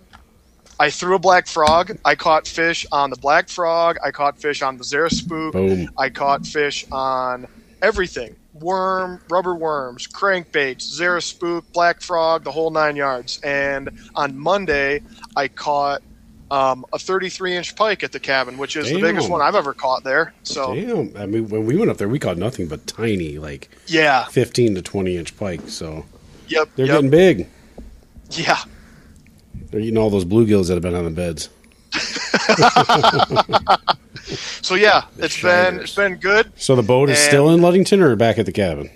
I 0.81 0.89
threw 0.89 1.15
a 1.15 1.19
black 1.19 1.47
frog. 1.47 1.97
I 2.07 2.15
caught 2.15 2.49
fish 2.49 2.87
on 2.91 3.11
the 3.11 3.17
black 3.17 3.51
frog. 3.51 3.99
I 4.03 4.11
caught 4.11 4.41
fish 4.41 4.63
on 4.63 4.79
the 4.79 4.85
Zara 4.85 5.11
spook. 5.11 5.53
Boom. 5.53 5.91
I 5.99 6.09
caught 6.09 6.47
fish 6.47 6.87
on 6.91 7.47
everything 7.83 8.35
worm, 8.55 9.21
rubber 9.29 9.55
worms, 9.55 10.07
crankbaits, 10.07 10.83
Zara 10.83 11.21
spook, 11.21 11.71
black 11.73 12.01
frog, 12.01 12.45
the 12.45 12.51
whole 12.51 12.71
nine 12.71 12.97
yards. 12.97 13.41
And 13.43 13.91
on 14.15 14.39
Monday, 14.39 15.03
I 15.37 15.49
caught 15.49 16.03
um, 16.51 16.85
a 16.93 16.99
33 16.99 17.57
inch 17.57 17.77
pike 17.77 18.03
at 18.03 18.13
the 18.13 18.21
cabin, 18.21 18.59
which 18.59 18.77
is 18.77 18.89
the 18.91 19.01
biggest 19.01 19.31
one 19.31 19.41
I've 19.41 19.55
ever 19.55 19.73
caught 19.73 20.03
there. 20.03 20.33
So, 20.45 20.75
Damn. 20.75 21.17
I 21.17 21.27
mean, 21.27 21.49
when 21.49 21.67
we 21.67 21.77
went 21.77 21.91
up 21.91 21.99
there, 21.99 22.09
we 22.09 22.19
caught 22.19 22.39
nothing 22.39 22.69
but 22.69 22.87
tiny, 22.87 23.39
like 23.39 23.71
yeah. 23.87 24.25
15 24.27 24.77
to 24.77 24.83
20 24.83 25.17
inch 25.17 25.37
pike. 25.37 25.61
So 25.67 26.07
Yep. 26.49 26.71
they're 26.75 26.87
yep. 26.87 26.97
getting 26.97 27.11
big. 27.11 27.49
yeah. 28.31 28.59
They're 29.71 29.81
eating 29.81 29.99
all 29.99 30.11
those 30.11 30.25
bluegills 30.25 30.69
that 30.69 30.75
have 30.75 30.83
been 30.83 30.95
on 30.95 31.05
the 31.05 31.11
beds. 31.11 31.49
So, 34.63 34.75
yeah, 34.77 35.05
it's 35.19 35.41
been, 35.41 35.81
it's 35.81 35.95
been 35.95 36.17
good. 36.17 36.53
So 36.57 36.77
the 36.77 36.83
boat 36.83 37.11
is 37.11 37.19
And- 37.19 37.27
still 37.29 37.51
in 37.51 37.61
Ludington 37.63 38.01
or 38.03 38.15
back 38.17 38.39
at 38.39 38.47
the 38.47 38.53
cabin? 38.53 38.91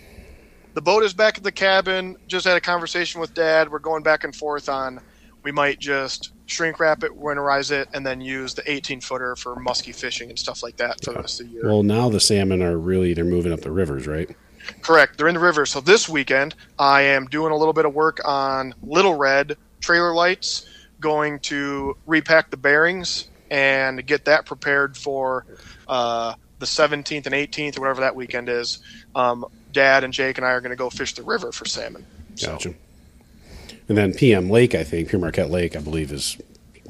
the 0.75 0.83
boat 0.83 1.03
is 1.05 1.13
back 1.15 1.39
at 1.39 1.45
the 1.45 1.53
cabin. 1.53 2.17
Just 2.29 2.47
had 2.47 2.57
a 2.57 2.61
conversation 2.61 3.21
with 3.21 3.33
dad. 3.35 3.71
We're 3.71 3.79
going 3.79 4.03
back 4.03 4.25
and 4.25 4.35
forth 4.35 4.69
on 4.69 5.01
we 5.43 5.51
might 5.53 5.79
just 5.79 6.33
shrink 6.47 6.79
wrap 6.81 7.03
it, 7.05 7.13
winterize 7.13 7.71
it, 7.71 7.89
and 7.95 8.05
then 8.07 8.21
use 8.21 8.55
the 8.55 8.69
18 8.71 9.01
footer 9.01 9.35
for 9.37 9.57
musky 9.57 9.93
fishing 9.93 10.31
and 10.31 10.39
stuff 10.39 10.63
like 10.63 10.77
that 10.77 11.03
for 11.05 11.13
the 11.13 11.21
rest 11.21 11.41
of 11.41 11.47
the 11.47 11.53
year. 11.53 11.63
Well, 11.65 11.83
now 11.83 12.09
the 12.09 12.21
salmon 12.21 12.63
are 12.63 12.77
really 12.79 13.15
they're 13.15 13.25
moving 13.25 13.53
up 13.53 13.61
the 13.61 13.71
rivers, 13.71 14.07
right? 14.07 14.35
Correct. 14.83 15.17
They're 15.19 15.29
in 15.29 15.35
the 15.35 15.41
river. 15.41 15.65
So 15.67 15.81
this 15.81 16.09
weekend, 16.09 16.55
I 16.79 17.03
am 17.03 17.27
doing 17.27 17.53
a 17.53 17.57
little 17.57 17.73
bit 17.75 17.85
of 17.87 17.95
work 17.95 18.21
on 18.25 18.75
Little 18.83 19.15
Red 19.15 19.57
trailer 19.85 20.15
lights, 20.15 20.67
going 21.01 21.39
to 21.41 21.97
repack 22.07 22.51
the 22.51 22.57
bearings 22.57 23.29
and 23.51 24.05
get 24.07 24.25
that 24.25 24.47
prepared 24.47 24.97
for 24.97 25.45
uh, 25.87 26.35
the 26.59 26.67
17th 26.67 27.27
and 27.27 27.35
18th 27.35 27.79
or 27.79 27.83
whatever 27.83 28.01
that 28.01 28.17
weekend 28.17 28.49
is. 28.49 28.79
Um, 29.15 29.45
Dad 29.73 30.05
and 30.05 30.13
Jake 30.13 30.39
and 30.39 30.47
I 30.47 30.51
are 30.51 30.61
going 30.61 30.71
to 30.71 30.77
go 30.77 30.89
fish 30.91 31.15
the 31.15 31.23
river 31.23 31.53
for 31.53 31.67
salmon. 31.67 32.07
So, 32.37 32.53
Gotcha. 32.53 32.75
And 33.89 33.99
then 33.99 34.15
PM 34.15 34.49
Lake, 34.49 34.75
I 34.75 34.83
think, 34.83 35.11
Pere 35.11 35.21
Marquette 35.21 35.51
Lake, 35.51 35.77
I 35.77 35.81
believe, 35.81 36.11
is 36.11 36.39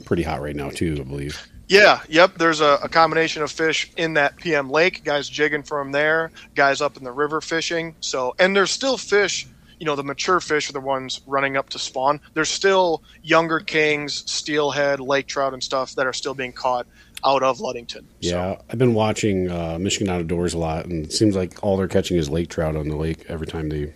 pretty 0.05 0.23
hot 0.23 0.41
right 0.41 0.55
now 0.55 0.71
too. 0.71 0.97
I 1.01 1.03
believe. 1.03 1.49
Yeah, 1.67 2.01
yep. 2.09 2.35
There's 2.35 2.61
a, 2.61 2.79
a 2.83 2.89
combination 2.89 3.43
of 3.43 3.51
fish 3.51 3.91
in 3.97 4.15
that 4.15 4.37
PM 4.37 4.71
lake. 4.71 5.03
Guys 5.03 5.29
jigging 5.29 5.63
from 5.63 5.93
there. 5.93 6.31
Guys 6.55 6.81
up 6.81 6.97
in 6.97 7.05
the 7.05 7.13
river 7.13 7.41
fishing. 7.41 7.97
So, 8.01 8.35
and 8.39 8.55
there's 8.55 8.71
still 8.71 8.99
fish. 8.99 9.47
You 9.85 9.91
know, 9.91 9.97
the 9.97 10.03
mature 10.03 10.41
fish 10.41 10.71
are 10.71 10.73
the 10.73 10.81
ones 10.81 11.21
running 11.27 11.59
up 11.59 11.69
to 11.69 11.79
spawn. 11.79 12.19
There's 12.33 12.49
still 12.49 13.03
younger 13.23 13.61
kings, 13.61 14.25
steelhead, 14.25 14.99
lake 14.99 15.27
trout, 15.27 15.53
and 15.53 15.63
stuff 15.63 15.95
that 15.97 16.07
are 16.07 16.13
still 16.15 16.33
being 16.33 16.55
caught 16.55 16.87
out 17.23 17.43
of 17.43 17.61
Ludington. 17.61 18.09
Yeah, 18.21 18.57
I've 18.71 18.79
been 18.79 18.95
watching 18.95 19.51
uh, 19.51 19.77
Michigan 19.79 20.09
Outdoors 20.09 20.55
a 20.55 20.59
lot, 20.59 20.87
and 20.87 21.05
it 21.05 21.13
seems 21.13 21.37
like 21.37 21.63
all 21.63 21.77
they're 21.77 21.87
catching 21.87 22.17
is 22.17 22.31
lake 22.31 22.49
trout 22.49 22.77
on 22.77 22.89
the 22.89 22.97
lake 22.97 23.27
every 23.29 23.47
time 23.47 23.69
they 23.69 23.93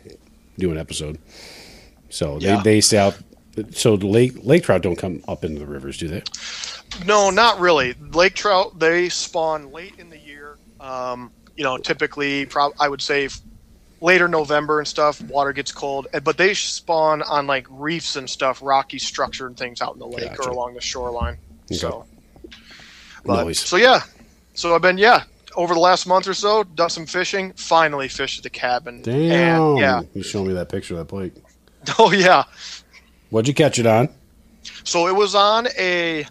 do 0.59 0.71
an 0.71 0.77
episode. 0.77 1.17
So 2.11 2.39
they, 2.39 2.49
Yeah. 2.49 2.61
they 2.63 2.83
stay 2.83 2.99
out. 2.99 3.17
So 3.71 3.97
the 3.97 4.09
lake 4.09 4.35
lake 4.45 4.65
trout 4.65 4.83
don't 4.83 4.97
come 4.97 5.23
up 5.27 5.43
into 5.43 5.59
the 5.59 5.67
rivers, 5.67 5.97
do 5.97 6.09
they? 6.09 6.23
No, 7.07 7.31
not 7.31 7.61
really. 7.61 7.95
Lake 8.13 8.35
trout 8.35 8.79
they 8.79 9.09
spawn 9.09 9.73
late 9.73 9.95
in 9.97 10.11
the 10.11 10.19
year. 10.19 10.59
Um, 10.81 11.31
you 11.57 11.65
know, 11.65 11.79
typically, 11.79 12.45
prob- 12.45 12.75
I 12.79 12.91
would 12.91 13.01
say 13.01 13.31
later 14.01 14.29
November 14.29 14.79
and 14.79 14.87
stuff. 14.89 15.21
Water 15.23 15.53
gets 15.53 15.73
cold, 15.73 16.07
but 16.25 16.37
they 16.37 16.55
spawn 16.55 17.23
on 17.23 17.47
like 17.47 17.67
reefs 17.71 18.17
and 18.17 18.29
stuff, 18.29 18.61
rocky 18.63 18.99
structure 18.99 19.47
and 19.47 19.57
things 19.57 19.81
out 19.83 19.95
in 19.95 19.99
the 19.99 20.07
lake 20.07 20.31
Gotcha. 20.31 20.43
or 20.49 20.51
along 20.51 20.75
the 20.75 20.81
shoreline. 20.81 21.39
So, 21.73 22.07
but, 23.25 23.45
Nice. 23.45 23.61
so 23.61 23.77
yeah, 23.77 24.01
so 24.55 24.75
I've 24.75 24.83
been 24.83 24.99
yeah 24.99 25.25
over 25.57 25.75
the 25.75 25.81
last 25.81 26.07
month 26.07 26.29
or 26.29 26.35
so 26.35 26.63
done 26.65 26.91
some 26.91 27.07
fishing. 27.07 27.53
Finally 27.55 28.09
fished 28.09 28.39
at 28.39 28.43
the 28.45 28.51
cabin. 28.51 29.03
Damn. 29.03 29.61
And, 29.63 29.79
yeah. 29.79 30.03
You 30.15 30.23
showed 30.23 30.47
me 30.47 30.55
that 30.55 30.69
picture 30.69 30.95
of 30.95 30.99
that 30.99 31.07
plate. 31.07 31.37
Oh 31.99 32.13
yeah. 32.13 32.45
What'd 33.31 33.49
you 33.49 33.55
catch 33.55 33.79
it 33.79 33.87
on? 33.87 34.09
So 34.85 35.07
it 35.07 35.15
was 35.15 35.35
on 35.35 35.69
a, 35.79 36.27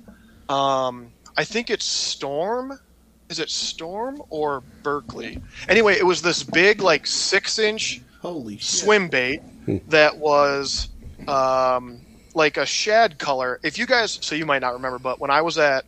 um, 0.50 1.12
I 1.36 1.44
think 1.44 1.70
it's 1.72 1.86
Storm. 1.86 2.80
Is 3.30 3.40
it 3.40 3.50
Storm 3.50 4.22
or 4.30 4.64
Berkley? 4.84 5.42
Anyway, 5.68 5.96
it 5.98 6.06
was 6.06 6.22
this 6.22 6.44
big, 6.44 6.82
like 6.82 7.06
six 7.06 7.60
inch 7.60 8.02
Holy 8.22 8.58
shit. 8.58 8.64
swim 8.64 9.10
bait 9.10 9.42
that 9.88 10.18
was 10.18 10.90
um, 11.28 12.02
like 12.34 12.58
a 12.58 12.66
shad 12.66 13.20
color. 13.20 13.60
If 13.64 13.78
you 13.78 13.86
guys, 13.86 14.18
so 14.22 14.36
you 14.36 14.46
might 14.46 14.62
not 14.62 14.74
remember, 14.74 15.00
but 15.00 15.20
when 15.20 15.30
I 15.32 15.42
was 15.42 15.58
at 15.58 15.84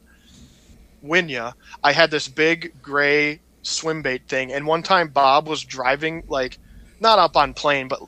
Winya, 1.04 1.54
I 1.84 1.94
had 1.94 2.12
this 2.12 2.28
big 2.28 2.74
gray 2.82 3.40
swim 3.62 4.02
bait 4.02 4.28
thing, 4.28 4.52
and 4.52 4.68
one 4.68 4.84
time 4.84 5.10
Bob 5.10 5.48
was 5.48 5.64
driving 5.64 6.24
like 6.28 6.58
not 7.00 7.20
up 7.20 7.38
on 7.38 7.54
plane, 7.54 7.88
but 7.88 8.02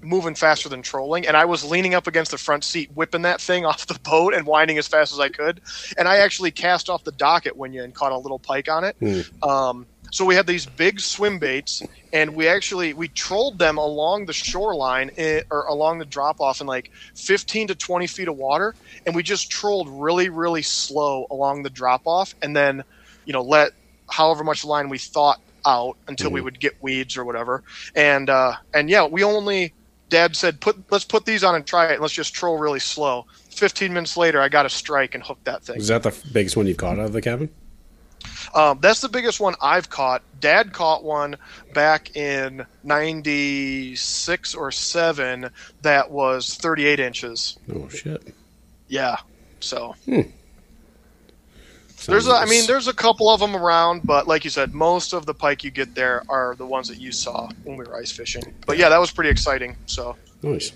moving 0.00 0.34
faster 0.34 0.68
than 0.68 0.82
trolling, 0.82 1.26
and 1.26 1.36
I 1.36 1.44
was 1.44 1.64
leaning 1.64 1.94
up 1.94 2.06
against 2.06 2.30
the 2.30 2.38
front 2.38 2.64
seat, 2.64 2.90
whipping 2.94 3.22
that 3.22 3.40
thing 3.40 3.64
off 3.66 3.86
the 3.86 3.98
boat 3.98 4.34
and 4.34 4.46
winding 4.46 4.78
as 4.78 4.88
fast 4.88 5.12
as 5.12 5.20
I 5.20 5.28
could, 5.28 5.60
and 5.96 6.08
I 6.08 6.18
actually 6.18 6.50
cast 6.50 6.88
off 6.88 7.04
the 7.04 7.12
dock 7.12 7.46
at 7.46 7.54
Winya 7.54 7.84
and 7.84 7.94
caught 7.94 8.12
a 8.12 8.18
little 8.18 8.38
pike 8.38 8.68
on 8.68 8.84
it. 8.84 8.96
Um, 9.42 9.86
so 10.10 10.24
we 10.24 10.34
had 10.34 10.46
these 10.46 10.64
big 10.64 11.00
swim 11.00 11.38
baits, 11.38 11.82
and 12.12 12.34
we 12.34 12.48
actually 12.48 12.94
we 12.94 13.08
trolled 13.08 13.58
them 13.58 13.76
along 13.78 14.26
the 14.26 14.32
shoreline 14.32 15.10
eh, 15.16 15.42
or 15.50 15.66
along 15.66 15.98
the 15.98 16.04
drop 16.04 16.40
off 16.40 16.60
in 16.60 16.66
like 16.66 16.90
15 17.14 17.68
to 17.68 17.74
20 17.74 18.06
feet 18.06 18.28
of 18.28 18.36
water, 18.36 18.74
and 19.06 19.14
we 19.14 19.22
just 19.22 19.50
trolled 19.50 19.88
really 19.88 20.28
really 20.28 20.62
slow 20.62 21.26
along 21.30 21.62
the 21.62 21.70
drop 21.70 22.02
off, 22.06 22.34
and 22.40 22.56
then 22.56 22.84
you 23.24 23.32
know 23.32 23.42
let 23.42 23.72
however 24.10 24.44
much 24.44 24.64
line 24.64 24.88
we 24.88 24.98
thought 24.98 25.40
out 25.66 25.96
until 26.06 26.30
we 26.30 26.40
would 26.40 26.58
get 26.58 26.82
weeds 26.82 27.16
or 27.16 27.24
whatever, 27.24 27.62
and 27.94 28.30
uh, 28.30 28.54
and 28.72 28.88
yeah, 28.88 29.06
we 29.06 29.24
only 29.24 29.74
Dad 30.08 30.36
said 30.36 30.60
put 30.60 30.76
let's 30.90 31.04
put 31.04 31.24
these 31.24 31.44
on 31.44 31.54
and 31.54 31.66
try 31.66 31.86
it, 31.86 31.94
and 31.94 32.02
let's 32.02 32.14
just 32.14 32.34
troll 32.34 32.58
really 32.58 32.80
slow. 32.80 33.26
15 33.50 33.92
minutes 33.92 34.16
later, 34.16 34.40
I 34.40 34.48
got 34.48 34.66
a 34.66 34.70
strike 34.70 35.14
and 35.14 35.22
hooked 35.22 35.44
that 35.44 35.62
thing. 35.62 35.76
Is 35.76 35.88
that 35.88 36.02
the 36.02 36.16
biggest 36.32 36.56
one 36.56 36.66
you've 36.66 36.76
caught 36.76 36.98
out 36.98 37.06
of 37.06 37.12
the 37.12 37.22
cabin? 37.22 37.50
Um, 38.54 38.78
that's 38.80 39.00
the 39.00 39.08
biggest 39.08 39.40
one 39.40 39.54
I've 39.60 39.90
caught. 39.90 40.22
Dad 40.40 40.72
caught 40.72 41.04
one 41.04 41.36
back 41.74 42.16
in 42.16 42.64
'96 42.84 44.54
or 44.54 44.72
'7 44.72 45.50
that 45.82 46.10
was 46.10 46.54
38 46.54 47.00
inches. 47.00 47.58
Oh 47.72 47.88
shit. 47.88 48.34
Yeah, 48.88 49.16
so 49.60 49.94
Sounds 51.98 52.06
there's 52.06 52.28
a, 52.28 52.32
I 52.32 52.46
mean 52.46 52.64
there's 52.66 52.86
a 52.86 52.92
couple 52.94 53.28
of 53.28 53.40
them 53.40 53.56
around, 53.56 54.02
but 54.04 54.28
like 54.28 54.44
you 54.44 54.50
said, 54.50 54.72
most 54.72 55.12
of 55.12 55.26
the 55.26 55.34
pike 55.34 55.64
you 55.64 55.70
get 55.72 55.94
there 55.96 56.22
are 56.28 56.54
the 56.56 56.64
ones 56.66 56.88
that 56.88 57.00
you 57.00 57.10
saw 57.10 57.50
when 57.64 57.76
we 57.76 57.84
were 57.84 57.96
ice 57.96 58.12
fishing. 58.12 58.54
But 58.66 58.78
yeah, 58.78 58.88
that 58.88 58.98
was 58.98 59.10
pretty 59.10 59.30
exciting. 59.30 59.76
So 59.86 60.16
nice. 60.42 60.72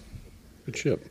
Good 0.67 0.77
ship. 0.77 1.07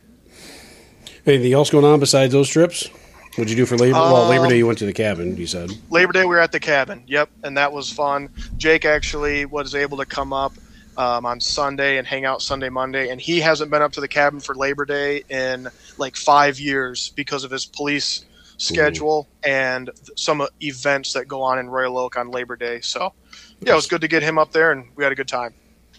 Anything 1.26 1.54
else 1.54 1.70
going 1.70 1.86
on 1.86 2.00
besides 2.00 2.34
those 2.34 2.50
trips? 2.50 2.88
What'd 3.36 3.50
you 3.50 3.56
do 3.56 3.66
for 3.66 3.78
Labor? 3.78 3.94
well, 3.94 4.28
Labor 4.28 4.44
Um, 4.46 4.50
Day 4.50 4.58
you 4.58 4.68
went 4.68 4.80
to 4.80 4.86
the 4.86 4.94
cabin. 4.94 5.38
You 5.38 5.48
said. 5.48 5.72
Labor 5.90 6.12
Day 6.12 6.22
we 6.22 6.28
were 6.28 6.40
at 6.40 6.52
the 6.52 6.60
cabin. 6.60 7.04
Yep, 7.08 7.30
and 7.44 7.56
that 7.58 7.72
was 7.72 7.90
fun. 7.92 8.30
Jake 8.58 8.84
actually 8.84 9.46
was 9.46 9.74
able 9.76 9.98
to 9.98 10.06
come 10.06 10.34
up 10.34 10.52
um, 10.98 11.26
on 11.26 11.40
Sunday 11.40 11.98
and 11.98 12.06
hang 12.06 12.26
out 12.26 12.42
Sunday, 12.42 12.68
Monday, 12.68 13.10
and 13.10 13.22
he 13.22 13.40
hasn't 13.40 13.72
been 13.72 13.82
up 13.82 13.94
to 13.94 14.02
the 14.02 14.08
cabin 14.10 14.42
for 14.42 14.56
Labor 14.56 14.84
Day 14.84 15.24
in 15.30 15.70
like 15.98 16.18
five 16.18 16.60
years 16.60 17.14
because 17.16 17.46
of 17.46 17.52
his 17.52 17.66
police 17.66 18.26
Mm-hmm. 18.62 18.76
schedule 18.76 19.28
and 19.44 19.90
some 20.16 20.42
uh, 20.42 20.46
events 20.62 21.14
that 21.14 21.28
go 21.28 21.42
on 21.42 21.58
in 21.58 21.68
Royal 21.68 21.98
Oak 21.98 22.16
on 22.16 22.30
Labor 22.30 22.56
Day. 22.56 22.80
So, 22.82 23.12
yeah, 23.60 23.74
it 23.74 23.76
was 23.76 23.88
good 23.88 24.02
to 24.02 24.08
get 24.08 24.22
him 24.22 24.38
up 24.38 24.52
there, 24.52 24.72
and 24.72 24.86
we 24.96 25.04
had 25.04 25.12
a 25.12 25.16
good 25.16 25.28
time. 25.28 25.56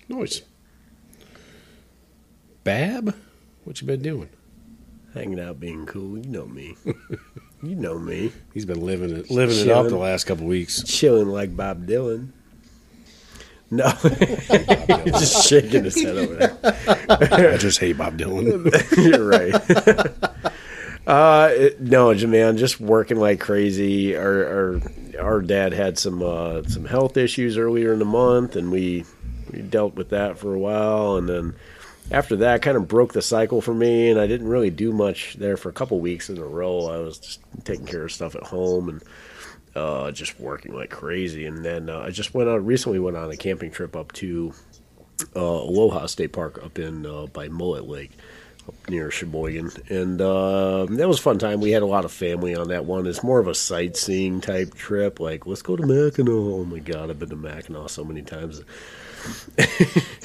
Nice. 0.08 0.42
Bab, 2.62 3.16
what 3.64 3.80
you 3.80 3.86
been 3.88 4.02
doing? 4.02 4.28
Hanging 5.12 5.40
out, 5.40 5.58
being 5.58 5.86
cool. 5.86 6.16
You 6.16 6.30
know 6.30 6.46
me. 6.46 6.76
you 7.64 7.74
know 7.74 7.98
me. 7.98 8.30
He's 8.54 8.64
been 8.64 8.80
living 8.80 9.10
it, 9.10 9.28
living 9.28 9.58
it 9.58 9.68
up 9.68 9.88
the 9.88 9.96
last 9.96 10.24
couple 10.24 10.46
weeks. 10.46 10.84
Chilling 10.84 11.28
like 11.28 11.56
Bob 11.56 11.84
Dylan. 11.84 12.28
No, 13.72 13.90
just 15.18 15.48
shaking 15.48 15.82
his 15.82 16.00
head 16.00 16.16
over 16.16 16.34
there. 16.36 17.54
I 17.54 17.56
just 17.56 17.80
hate 17.80 17.98
Bob 17.98 18.18
Dylan. 18.18 18.70
You're 18.96 19.26
right. 19.26 20.52
Uh, 21.06 21.50
it- 21.52 21.80
no, 21.80 22.14
man, 22.14 22.56
just 22.56 22.80
working 22.80 23.18
like 23.18 23.40
crazy. 23.40 24.16
Our 24.16 24.44
our, 24.46 24.80
our 25.20 25.40
dad 25.42 25.72
had 25.72 25.98
some 25.98 26.22
uh, 26.22 26.62
some 26.64 26.84
health 26.84 27.16
issues 27.16 27.56
earlier 27.58 27.92
in 27.92 27.98
the 27.98 28.04
month, 28.04 28.56
and 28.56 28.70
we 28.70 29.04
we 29.52 29.62
dealt 29.62 29.94
with 29.94 30.10
that 30.10 30.38
for 30.38 30.54
a 30.54 30.58
while, 30.58 31.16
and 31.16 31.28
then 31.28 31.54
after 32.10 32.36
that, 32.36 32.62
kind 32.62 32.76
of 32.76 32.88
broke 32.88 33.12
the 33.12 33.22
cycle 33.22 33.60
for 33.60 33.74
me, 33.74 34.10
and 34.10 34.20
I 34.20 34.26
didn't 34.26 34.48
really 34.48 34.70
do 34.70 34.92
much 34.92 35.34
there 35.34 35.56
for 35.56 35.68
a 35.68 35.72
couple 35.72 35.98
weeks 36.00 36.28
in 36.28 36.38
a 36.38 36.44
row. 36.44 36.86
I 36.86 36.98
was 36.98 37.18
just 37.18 37.40
taking 37.64 37.86
care 37.86 38.04
of 38.04 38.12
stuff 38.12 38.34
at 38.34 38.42
home 38.44 38.88
and 38.88 39.02
uh, 39.74 40.10
just 40.10 40.38
working 40.38 40.74
like 40.74 40.90
crazy, 40.90 41.46
and 41.46 41.64
then 41.64 41.88
uh, 41.88 42.00
I 42.00 42.10
just 42.10 42.34
went 42.34 42.48
on 42.48 42.64
recently 42.64 42.98
went 42.98 43.16
on 43.16 43.30
a 43.30 43.36
camping 43.36 43.70
trip 43.70 43.96
up 43.96 44.12
to 44.12 44.52
uh, 45.36 45.40
Aloha 45.40 46.06
State 46.06 46.32
Park 46.32 46.62
up 46.64 46.78
in 46.78 47.06
uh, 47.06 47.26
by 47.26 47.48
Mullet 47.48 47.86
Lake, 47.88 48.10
near 48.88 49.10
Cheboygan, 49.10 49.70
and 49.88 50.20
uh, 50.20 50.86
that 50.86 51.08
was 51.08 51.18
a 51.18 51.22
fun 51.22 51.38
time. 51.38 51.60
We 51.60 51.70
had 51.70 51.82
a 51.82 51.86
lot 51.86 52.04
of 52.04 52.12
family 52.12 52.54
on 52.54 52.68
that 52.68 52.84
one. 52.84 53.06
It's 53.06 53.22
more 53.22 53.38
of 53.38 53.48
a 53.48 53.54
sightseeing 53.54 54.40
type 54.40 54.74
trip. 54.74 55.20
Like, 55.20 55.46
let's 55.46 55.62
go 55.62 55.76
to 55.76 55.86
Mackinac. 55.86 56.28
Oh 56.32 56.64
my 56.64 56.78
God, 56.78 57.10
I've 57.10 57.18
been 57.18 57.30
to 57.30 57.36
Mackinac 57.36 57.90
so 57.90 58.04
many 58.04 58.22
times. 58.22 58.62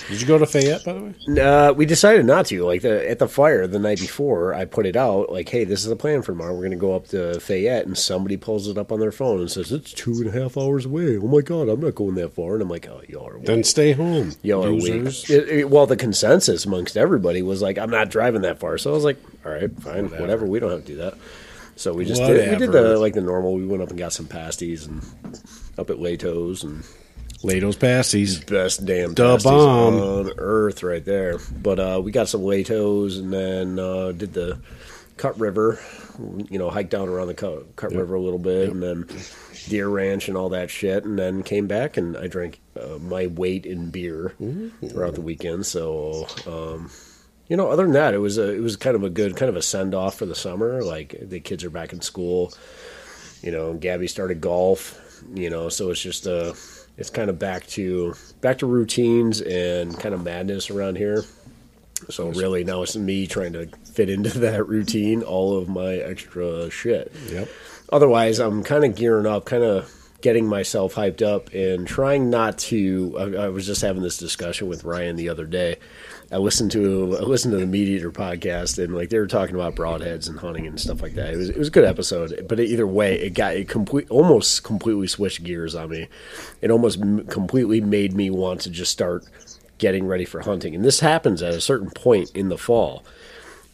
Did 0.10 0.22
you 0.22 0.28
go 0.28 0.38
to 0.38 0.46
Fayette, 0.46 0.86
by 0.86 0.94
the 0.94 1.02
way? 1.02 1.42
Uh, 1.42 1.74
we 1.74 1.86
decided 1.86 2.26
not 2.26 2.46
to. 2.48 2.64
Like 2.64 2.82
the, 2.82 3.10
at 3.10 3.20
the 3.20 3.28
fire 3.28 3.68
the 3.68 3.78
night 3.80 4.00
before, 4.00 4.54
I 4.54 4.66
put 4.66 4.86
it 4.86 4.96
out. 4.96 5.32
Like, 5.32 5.50
hey, 5.50 5.66
this 5.66 5.82
is 5.82 5.88
the 5.88 5.96
plan 5.98 6.22
for 6.22 6.32
tomorrow. 6.32 6.54
We're 6.54 6.60
going 6.62 6.72
to 6.72 6.78
go 6.78 6.96
up 6.96 7.08
to 7.10 7.40
Fayette, 7.40 7.86
and 7.86 7.98
somebody 7.98 8.38
pulls 8.38 8.68
it 8.68 8.78
up 8.78 8.92
on 8.92 9.00
their 9.00 9.12
phone 9.12 9.40
and 9.42 9.52
says 9.52 9.72
it's 9.72 9.92
two 9.94 10.14
and 10.14 10.28
a 10.28 10.32
half 10.32 10.58
hours 10.58 10.86
away. 10.86 11.18
Oh 11.18 11.28
my 11.28 11.42
God, 11.42 11.68
I'm 11.68 11.82
not 11.82 11.96
going 11.96 12.16
that 12.16 12.34
far. 12.34 12.54
And 12.54 12.62
I'm 12.62 12.70
like, 12.70 12.88
oh, 12.88 13.02
y'all 13.10 13.28
are 13.28 13.40
Then 13.40 13.64
stay 13.64 13.92
home. 13.92 14.32
Y'all 14.44 14.66
are 14.66 14.70
losers. 14.70 15.28
weak. 15.30 15.38
It- 15.38 15.50
it- 15.50 15.70
well, 15.70 15.86
the 15.86 15.98
consensus 15.98 16.66
amongst 16.66 16.96
everybody 16.96 17.42
was 17.42 17.62
like, 17.62 17.78
I'm 17.78 17.90
not 17.92 18.10
driving 18.10 18.42
that 18.44 18.60
far. 18.60 18.78
So 18.78 18.92
I 18.92 18.94
was 18.94 19.04
like, 19.04 19.18
all 19.46 19.52
right, 19.52 19.70
fine, 19.82 20.04
Whatever. 20.06 20.22
whatever. 20.22 20.46
We 20.46 20.60
don't 20.60 20.72
have 20.72 20.82
to 20.86 20.88
do 20.88 20.98
that. 21.00 21.16
So 21.76 21.94
we 21.94 22.06
just 22.06 22.22
did, 22.22 22.50
we 22.52 22.56
did 22.58 22.72
the 22.72 22.98
like 22.98 23.14
the 23.14 23.22
normal. 23.22 23.54
We 23.54 23.66
went 23.66 23.84
up 23.84 23.90
and 23.90 24.00
got 24.00 24.12
some 24.14 24.26
pasties 24.26 24.88
and 24.88 25.04
up 25.78 25.92
at 25.92 25.98
Lehto's 26.00 26.64
and 26.64 26.84
Lehto's 27.44 27.76
pasties. 27.76 28.40
best 28.44 28.86
damn 28.86 29.14
Da 29.14 29.34
pasties 29.34 29.52
bomb. 29.52 29.96
on 29.96 30.32
earth 30.38 30.84
right 30.84 31.04
there. 31.04 31.40
But 31.52 31.80
uh, 31.80 32.02
we 32.04 32.12
got 32.12 32.28
some 32.30 32.42
Lehto's 32.42 33.18
and 33.18 33.32
then 33.32 33.80
uh, 33.80 34.12
did 34.12 34.34
the 34.34 34.60
Cut 35.18 35.40
River. 35.40 35.80
You 36.50 36.58
know, 36.58 36.70
hiked 36.70 36.90
down 36.90 37.10
around 37.10 37.28
the 37.28 37.36
Cut, 37.36 37.76
Cut 37.76 37.92
River 37.92 38.16
a 38.16 38.22
little 38.22 38.40
bit, 38.40 38.70
and 38.70 38.82
then 38.82 39.08
Deer 39.68 39.88
Ranch 39.88 40.28
and 40.30 40.38
all 40.38 40.50
that 40.50 40.72
shit, 40.72 41.06
and 41.06 41.18
then 41.18 41.44
came 41.44 41.68
back 41.68 41.96
and 41.98 42.18
I 42.18 42.26
drank 42.28 42.60
uh, 42.80 42.98
my 43.00 43.28
weight 43.28 43.66
in 43.68 43.92
beer 43.92 44.34
throughout 44.90 45.14
the 45.16 45.22
weekend. 45.22 45.66
So. 45.66 46.28
Um, 46.48 46.92
you 47.50 47.56
know, 47.56 47.70
other 47.70 47.84
than 47.84 47.94
that, 47.94 48.14
it 48.14 48.18
was 48.18 48.38
a 48.38 48.54
it 48.54 48.60
was 48.60 48.76
kind 48.76 48.98
of 48.98 49.04
a 49.04 49.10
good 49.10 49.38
kind 49.38 49.48
of 49.48 49.56
a 49.56 49.62
send 49.62 49.96
off 49.96 50.16
for 50.18 50.26
the 50.26 50.36
summer. 50.36 50.84
Like 50.84 51.16
the 51.22 51.40
kids 51.40 51.64
are 51.64 51.70
back 51.70 51.94
in 51.94 52.02
school. 52.02 52.52
You 53.42 53.52
know, 53.52 53.74
Gabby 53.74 54.08
started 54.08 54.42
golf. 54.42 55.00
You 55.34 55.50
know, 55.50 55.70
so 55.70 55.90
it's 55.92 56.02
just 56.02 56.28
uh 56.28 56.52
it's 56.98 57.10
kind 57.10 57.30
of 57.30 57.38
back 57.38 57.68
to 57.68 58.16
back 58.42 58.60
to 58.60 58.66
routines 58.66 59.42
and 59.42 59.98
kind 60.00 60.16
of 60.16 60.24
madness 60.24 60.70
around 60.70 60.98
here. 60.98 61.24
So 62.10 62.30
really, 62.30 62.64
now 62.64 62.84
it's 62.84 62.96
me 62.96 63.28
trying 63.28 63.54
to 63.54 63.68
fit 63.94 64.10
into 64.10 64.30
that 64.40 64.68
routine, 64.68 65.24
all 65.24 65.58
of 65.58 65.70
my 65.70 65.96
extra 65.96 66.70
shit. 66.70 67.12
Yep. 67.30 67.50
Otherwise, 67.92 68.40
I'm 68.40 68.64
kind 68.64 68.84
of 68.84 68.96
gearing 68.96 69.26
up, 69.26 69.46
kind 69.46 69.64
of 69.64 69.94
getting 70.22 70.48
myself 70.48 70.96
hyped 70.96 71.22
up, 71.22 71.54
and 71.54 71.88
trying 71.88 72.30
not 72.30 72.58
to. 72.58 73.16
I, 73.18 73.46
I 73.46 73.50
was 73.50 73.66
just 73.66 73.82
having 73.82 74.02
this 74.02 74.18
discussion 74.18 74.68
with 74.68 74.84
Ryan 74.84 75.16
the 75.16 75.30
other 75.30 75.46
day. 75.46 75.78
I 76.32 76.38
listened 76.38 76.72
to 76.72 77.18
I 77.20 77.24
listened 77.24 77.54
to 77.54 77.58
the 77.58 77.66
Meat 77.66 77.88
Eater 77.88 78.12
podcast, 78.12 78.84
and 78.84 78.94
like 78.94 79.10
they 79.10 79.20
were 79.20 79.28
talking 79.28 79.56
about 79.56 79.76
broadheads 79.76 80.28
and 80.28 80.38
hunting 80.38 80.68
and 80.68 80.80
stuff 80.80 81.02
like 81.02 81.14
that. 81.16 81.34
It 81.34 81.38
was 81.38 81.50
it 81.50 81.58
was 81.58 81.70
a 81.70 81.72
good 81.72 81.86
episode, 81.86 82.46
but 82.50 82.60
either 82.60 82.86
way, 82.86 83.18
it 83.20 83.34
got 83.34 83.56
it 83.56 83.70
complete 83.70 84.10
almost 84.10 84.64
completely 84.64 85.08
switched 85.08 85.44
gears 85.44 85.74
on 85.74 85.90
me. 85.90 86.08
It 86.62 86.70
almost 86.70 87.02
m- 87.02 87.26
completely 87.28 87.80
made 87.80 88.14
me 88.14 88.30
want 88.30 88.62
to 88.62 88.70
just 88.70 88.92
start 88.92 89.26
getting 89.78 90.06
ready 90.06 90.26
for 90.26 90.42
hunting. 90.42 90.76
And 90.76 90.84
this 90.84 91.00
happens 91.00 91.42
at 91.42 91.54
a 91.54 91.62
certain 91.62 91.92
point 91.92 92.32
in 92.32 92.50
the 92.50 92.58
fall. 92.58 93.06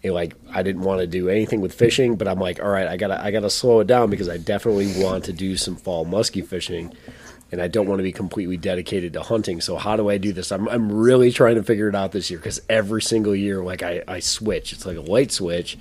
And 0.04 0.14
like 0.14 0.36
I 0.52 0.62
didn't 0.62 0.84
want 0.84 1.02
to 1.02 1.08
do 1.08 1.30
anything 1.30 1.60
with 1.60 1.74
fishing, 1.74 2.18
but 2.18 2.28
I'm 2.28 2.40
like, 2.40 2.62
all 2.62 2.70
right, 2.70 2.88
I 2.88 2.98
gotta 2.98 3.20
I 3.20 3.32
gotta 3.32 3.50
slow 3.50 3.80
it 3.80 3.88
down 3.88 4.10
because 4.12 4.30
I 4.30 4.38
definitely 4.38 5.02
want 5.04 5.24
to 5.26 5.34
do 5.34 5.58
some 5.58 5.76
fall 5.76 6.06
muskie 6.06 6.46
fishing, 6.46 6.94
and 7.54 7.62
I 7.62 7.68
don't 7.68 7.86
want 7.86 8.00
to 8.00 8.04
be 8.04 8.12
completely 8.12 8.58
dedicated 8.58 9.14
to 9.14 9.22
hunting. 9.22 9.62
So 9.62 9.78
how 9.78 9.96
do 9.96 10.10
I 10.10 10.18
do 10.18 10.34
this? 10.34 10.52
I'm 10.52 10.68
I'm 10.68 10.92
really 10.92 11.32
trying 11.32 11.54
to 11.54 11.64
figure 11.64 11.88
it 11.88 11.94
out 11.94 12.12
this 12.12 12.32
year 12.32 12.40
because 12.40 12.60
every 12.68 13.04
single 13.04 13.36
year, 13.36 13.64
like 13.64 13.84
I 13.84 14.02
I 14.08 14.22
switch. 14.22 14.74
It's 14.74 14.88
like 14.88 14.98
a 14.98 15.02
light 15.02 15.32
switch, 15.32 15.78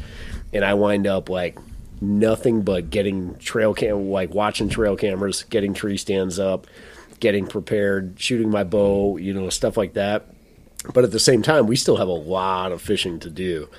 and 0.53 0.67
I 0.67 0.75
wind 0.75 1.07
up 1.07 1.31
like 1.31 1.59
nothing 2.03 2.61
but 2.61 2.91
getting 2.91 3.37
trail 3.39 3.73
cam 3.73 4.11
like 4.11 4.35
watching 4.35 4.69
trail 4.69 4.97
cameras, 4.97 5.45
getting 5.45 5.73
tree 5.73 5.97
stands 5.97 6.39
up, 6.39 6.67
getting 7.21 7.47
prepared, 7.47 8.17
shooting 8.21 8.51
my 8.51 8.65
bow, 8.65 9.17
you 9.17 9.33
know, 9.33 9.49
stuff 9.49 9.79
like 9.79 9.95
that. 9.95 10.27
But 10.93 11.05
at 11.05 11.11
the 11.11 11.19
same 11.19 11.41
time, 11.41 11.67
we 11.69 11.77
still 11.77 11.97
have 11.97 12.09
a 12.09 12.13
lot 12.13 12.73
of 12.73 12.83
fishing 12.83 13.19
to 13.21 13.31
do. 13.31 13.71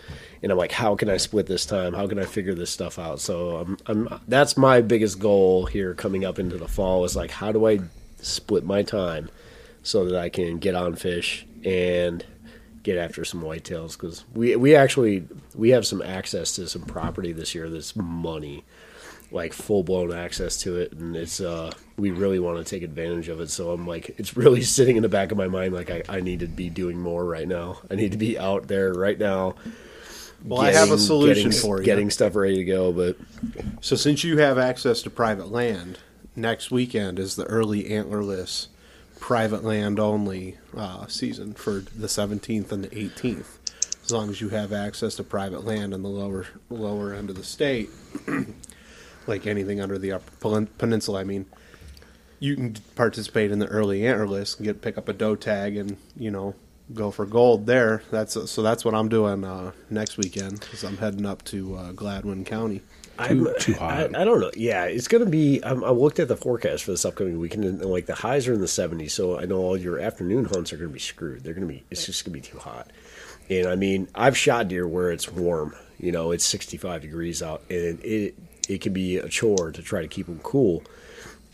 And 0.44 0.52
I'm 0.52 0.58
like, 0.58 0.74
how 0.74 0.96
can 0.96 1.10
I 1.10 1.16
split 1.16 1.48
this 1.48 1.66
time? 1.66 1.94
How 1.94 2.06
can 2.06 2.20
I 2.20 2.26
figure 2.26 2.54
this 2.54 2.70
stuff 2.70 3.00
out? 3.00 3.22
So 3.22 3.58
I'm, 3.58 3.78
I'm 3.88 4.20
that's 4.28 4.58
my 4.58 4.82
biggest 4.82 5.18
goal 5.18 5.66
here 5.66 5.94
coming 5.94 6.26
up 6.26 6.38
into 6.38 6.58
the 6.58 6.68
fall 6.68 7.06
is 7.06 7.16
like, 7.16 7.32
how 7.32 7.54
do 7.54 7.66
I 7.66 7.80
split 8.18 8.66
my 8.66 8.84
time 8.84 9.30
so 9.84 10.04
that 10.06 10.20
I 10.20 10.28
can 10.28 10.58
get 10.58 10.76
on 10.76 10.96
fish 10.96 11.46
and 11.64 12.26
get 12.84 12.98
after 12.98 13.24
some 13.24 13.42
whitetails? 13.42 13.94
Because 13.94 14.26
we 14.34 14.58
we 14.58 14.76
actually 14.76 15.26
we 15.56 15.70
have 15.70 15.88
some 15.88 16.02
access 16.02 16.54
to 16.58 16.68
some 16.68 16.82
property 16.82 17.32
this 17.32 17.56
year 17.56 17.70
that's 17.70 17.96
money, 17.96 18.66
like 19.32 19.54
full 19.54 19.84
blown 19.84 20.12
access 20.12 20.58
to 20.64 20.76
it, 20.76 20.92
and 20.92 21.16
it's 21.16 21.40
uh 21.40 21.72
we 21.96 22.12
really 22.12 22.40
want 22.40 22.58
to 22.58 22.66
take 22.70 22.84
advantage 22.84 23.30
of 23.30 23.40
it. 23.40 23.50
So 23.50 23.72
I'm 23.72 23.88
like, 23.88 24.14
it's 24.20 24.36
really 24.36 24.62
sitting 24.76 24.98
in 24.98 25.04
the 25.04 25.10
back 25.10 25.32
of 25.32 25.38
my 25.38 25.48
mind, 25.48 25.74
like 25.74 25.90
I, 25.90 26.04
I 26.10 26.20
need 26.20 26.42
to 26.42 26.48
be 26.48 26.70
doing 26.70 27.00
more 27.00 27.24
right 27.24 27.48
now. 27.48 27.78
I 27.90 27.96
need 27.96 28.12
to 28.12 28.18
be 28.18 28.38
out 28.38 28.68
there 28.68 28.92
right 28.92 29.18
now. 29.18 29.56
Well, 30.44 30.62
I 30.62 30.72
have 30.72 30.92
a 30.92 30.98
solution 30.98 31.50
getting, 31.50 31.60
for 31.60 31.80
you. 31.80 31.86
Getting 31.86 32.10
stuff 32.10 32.36
ready 32.36 32.58
to 32.58 32.66
go, 32.66 32.92
but 32.92 33.18
So 33.82 33.96
since 33.96 34.24
you 34.24 34.38
have 34.38 34.58
access 34.58 35.02
to 35.04 35.10
private 35.10 35.52
land, 35.52 36.00
next 36.36 36.70
weekend 36.70 37.20
is 37.20 37.36
the 37.36 37.46
early 37.46 37.86
antlerless 37.86 38.68
private 39.20 39.64
land 39.64 40.00
only 40.00 40.58
uh, 40.76 41.08
season 41.08 41.54
for 41.54 41.80
the 41.96 42.08
17th 42.08 42.72
and 42.72 42.84
the 42.84 42.90
18th. 42.90 43.58
As 44.04 44.12
long 44.12 44.30
as 44.30 44.42
you 44.42 44.50
have 44.50 44.74
access 44.74 45.16
to 45.16 45.24
private 45.24 45.64
land 45.64 45.94
in 45.94 46.04
the 46.04 46.10
lower 46.10 46.46
lower 46.70 47.14
end 47.14 47.30
of 47.30 47.38
the 47.38 47.44
state, 47.44 47.90
like 49.28 49.48
anything 49.48 49.80
under 49.80 49.98
the 49.98 50.12
upper 50.12 50.68
peninsula, 50.78 51.22
I 51.22 51.24
mean, 51.24 51.46
you 52.40 52.56
can 52.58 52.76
participate 52.96 53.50
in 53.50 53.60
the 53.60 53.68
early 53.68 54.02
antlerless 54.02 54.58
and 54.58 54.66
get 54.66 54.82
pick 54.82 54.98
up 54.98 55.08
a 55.08 55.14
doe 55.14 55.38
tag 55.38 55.78
and 55.78 55.96
you 56.18 56.30
know 56.30 56.54
go 56.94 57.12
for 57.12 57.26
gold 57.26 57.66
there. 57.66 58.04
That's 58.12 58.50
so 58.50 58.62
that's 58.62 58.84
what 58.84 58.96
I'm 58.96 59.10
doing 59.10 59.44
uh, 59.44 59.72
next 59.90 60.18
weekend 60.18 60.60
because 60.60 60.84
I'm 60.84 60.98
heading 60.98 61.26
up 61.26 61.44
to 61.46 61.76
uh, 61.76 61.92
Gladwin 61.92 62.46
County. 62.46 62.82
I'm, 63.18 63.48
too 63.60 63.74
hot. 63.74 64.16
I, 64.16 64.22
I 64.22 64.26
don't 64.26 64.40
know. 64.40 64.52
Yeah, 64.56 64.86
it's 64.86 65.08
going 65.08 65.24
to 65.24 65.30
be. 65.30 65.62
I'm, 65.64 65.84
I 65.84 65.92
looked 65.92 66.20
at 66.20 66.28
the 66.28 66.38
forecast 66.38 66.84
for 66.84 66.92
this 66.92 67.06
upcoming 67.06 67.38
weekend, 67.38 67.64
and 67.64 67.86
like 67.86 68.08
the 68.08 68.16
highs 68.16 68.48
are 68.48 68.54
in 68.54 68.60
the 68.60 68.66
70s. 68.66 69.12
So 69.12 69.40
I 69.40 69.46
know 69.46 69.60
all 69.60 69.78
your 69.78 70.00
afternoon 70.00 70.46
hunts 70.46 70.74
are 70.74 70.78
going 70.78 70.90
to 70.90 70.94
be 70.94 71.00
screwed. 71.00 71.44
They're 71.44 71.54
going 71.54 71.68
to 71.68 71.74
be. 71.74 71.84
It's 71.92 72.06
just 72.06 72.26
going 72.26 72.34
to 72.34 72.42
be 72.42 72.52
too 72.52 72.58
hot. 72.58 72.90
And 73.50 73.68
I 73.68 73.76
mean, 73.76 74.08
I've 74.16 74.38
shot 74.38 74.68
deer 74.68 74.88
where 74.88 75.12
it's 75.12 75.30
warm. 75.32 75.76
You 76.00 76.12
know, 76.12 76.32
it's 76.32 76.44
65 76.46 77.02
degrees 77.02 77.44
out, 77.44 77.62
and 77.70 78.00
it 78.04 78.36
it 78.68 78.82
can 78.82 78.94
be 78.94 79.18
a 79.18 79.30
chore 79.30 79.72
to 79.72 79.82
try 79.82 80.02
to 80.02 80.08
keep 80.08 80.26
them 80.26 80.40
cool. 80.42 80.84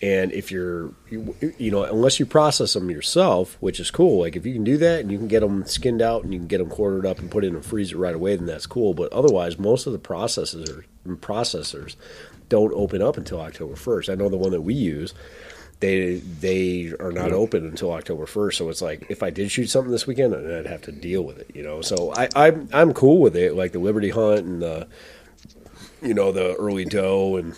And 0.02 0.32
if 0.32 0.50
you're, 0.50 0.94
you, 1.10 1.36
you 1.58 1.72
know, 1.72 1.84
unless 1.84 2.20
you 2.20 2.26
process 2.26 2.74
them 2.74 2.90
yourself, 2.90 3.58
which 3.60 3.82
is 3.82 3.92
cool. 3.92 4.22
Like 4.22 4.38
if 4.38 4.46
you 4.46 4.54
can 4.54 4.64
do 4.64 4.78
that 4.78 5.02
and 5.02 5.12
you 5.12 5.18
can 5.18 5.28
get 5.28 5.42
them 5.42 5.66
skinned 5.66 6.02
out 6.02 6.24
and 6.24 6.34
you 6.34 6.40
can 6.40 6.48
get 6.48 6.60
them 6.60 6.70
quartered 6.70 7.06
up 7.06 7.20
and 7.20 7.30
put 7.30 7.44
in 7.44 7.56
a 7.56 7.62
freezer 7.62 7.98
right 7.98 8.16
away, 8.16 8.36
then 8.38 8.46
that's 8.46 8.66
cool. 8.66 8.94
But 8.94 9.12
otherwise, 9.12 9.60
most 9.60 9.88
of 9.88 9.94
the 9.94 10.00
processors 10.00 10.70
are, 10.70 10.86
processors 11.18 11.96
don't 12.48 12.74
open 12.74 13.02
up 13.02 13.18
until 13.18 13.42
October 13.42 13.76
first. 13.76 14.10
I 14.10 14.16
know 14.16 14.30
the 14.30 14.38
one 14.38 14.52
that 14.52 14.62
we 14.62 14.74
use, 14.74 15.14
they 15.80 16.16
they 16.16 16.92
are 17.00 17.12
not 17.12 17.32
open 17.32 17.66
until 17.66 17.94
October 17.94 18.26
first. 18.26 18.58
So 18.58 18.70
it's 18.70 18.82
like 18.82 19.06
if 19.10 19.24
I 19.24 19.30
did 19.30 19.52
shoot 19.52 19.68
something 19.68 19.92
this 19.92 20.08
weekend, 20.08 20.36
I'd 20.36 20.66
have 20.66 20.82
to 20.84 20.92
deal 20.92 21.24
with 21.24 21.40
it. 21.40 21.52
You 21.54 21.64
know, 21.64 21.82
so 21.82 22.14
I 22.16 22.28
I'm 22.36 22.68
I'm 22.74 22.94
cool 22.94 23.22
with 23.22 23.36
it. 23.36 23.56
Like 23.56 23.72
the 23.72 23.80
Liberty 23.80 24.10
Hunt 24.10 24.46
and 24.46 24.62
the 24.62 24.88
you 26.02 26.14
know 26.14 26.32
the 26.32 26.56
early 26.56 26.86
doe 26.86 27.38
and 27.38 27.56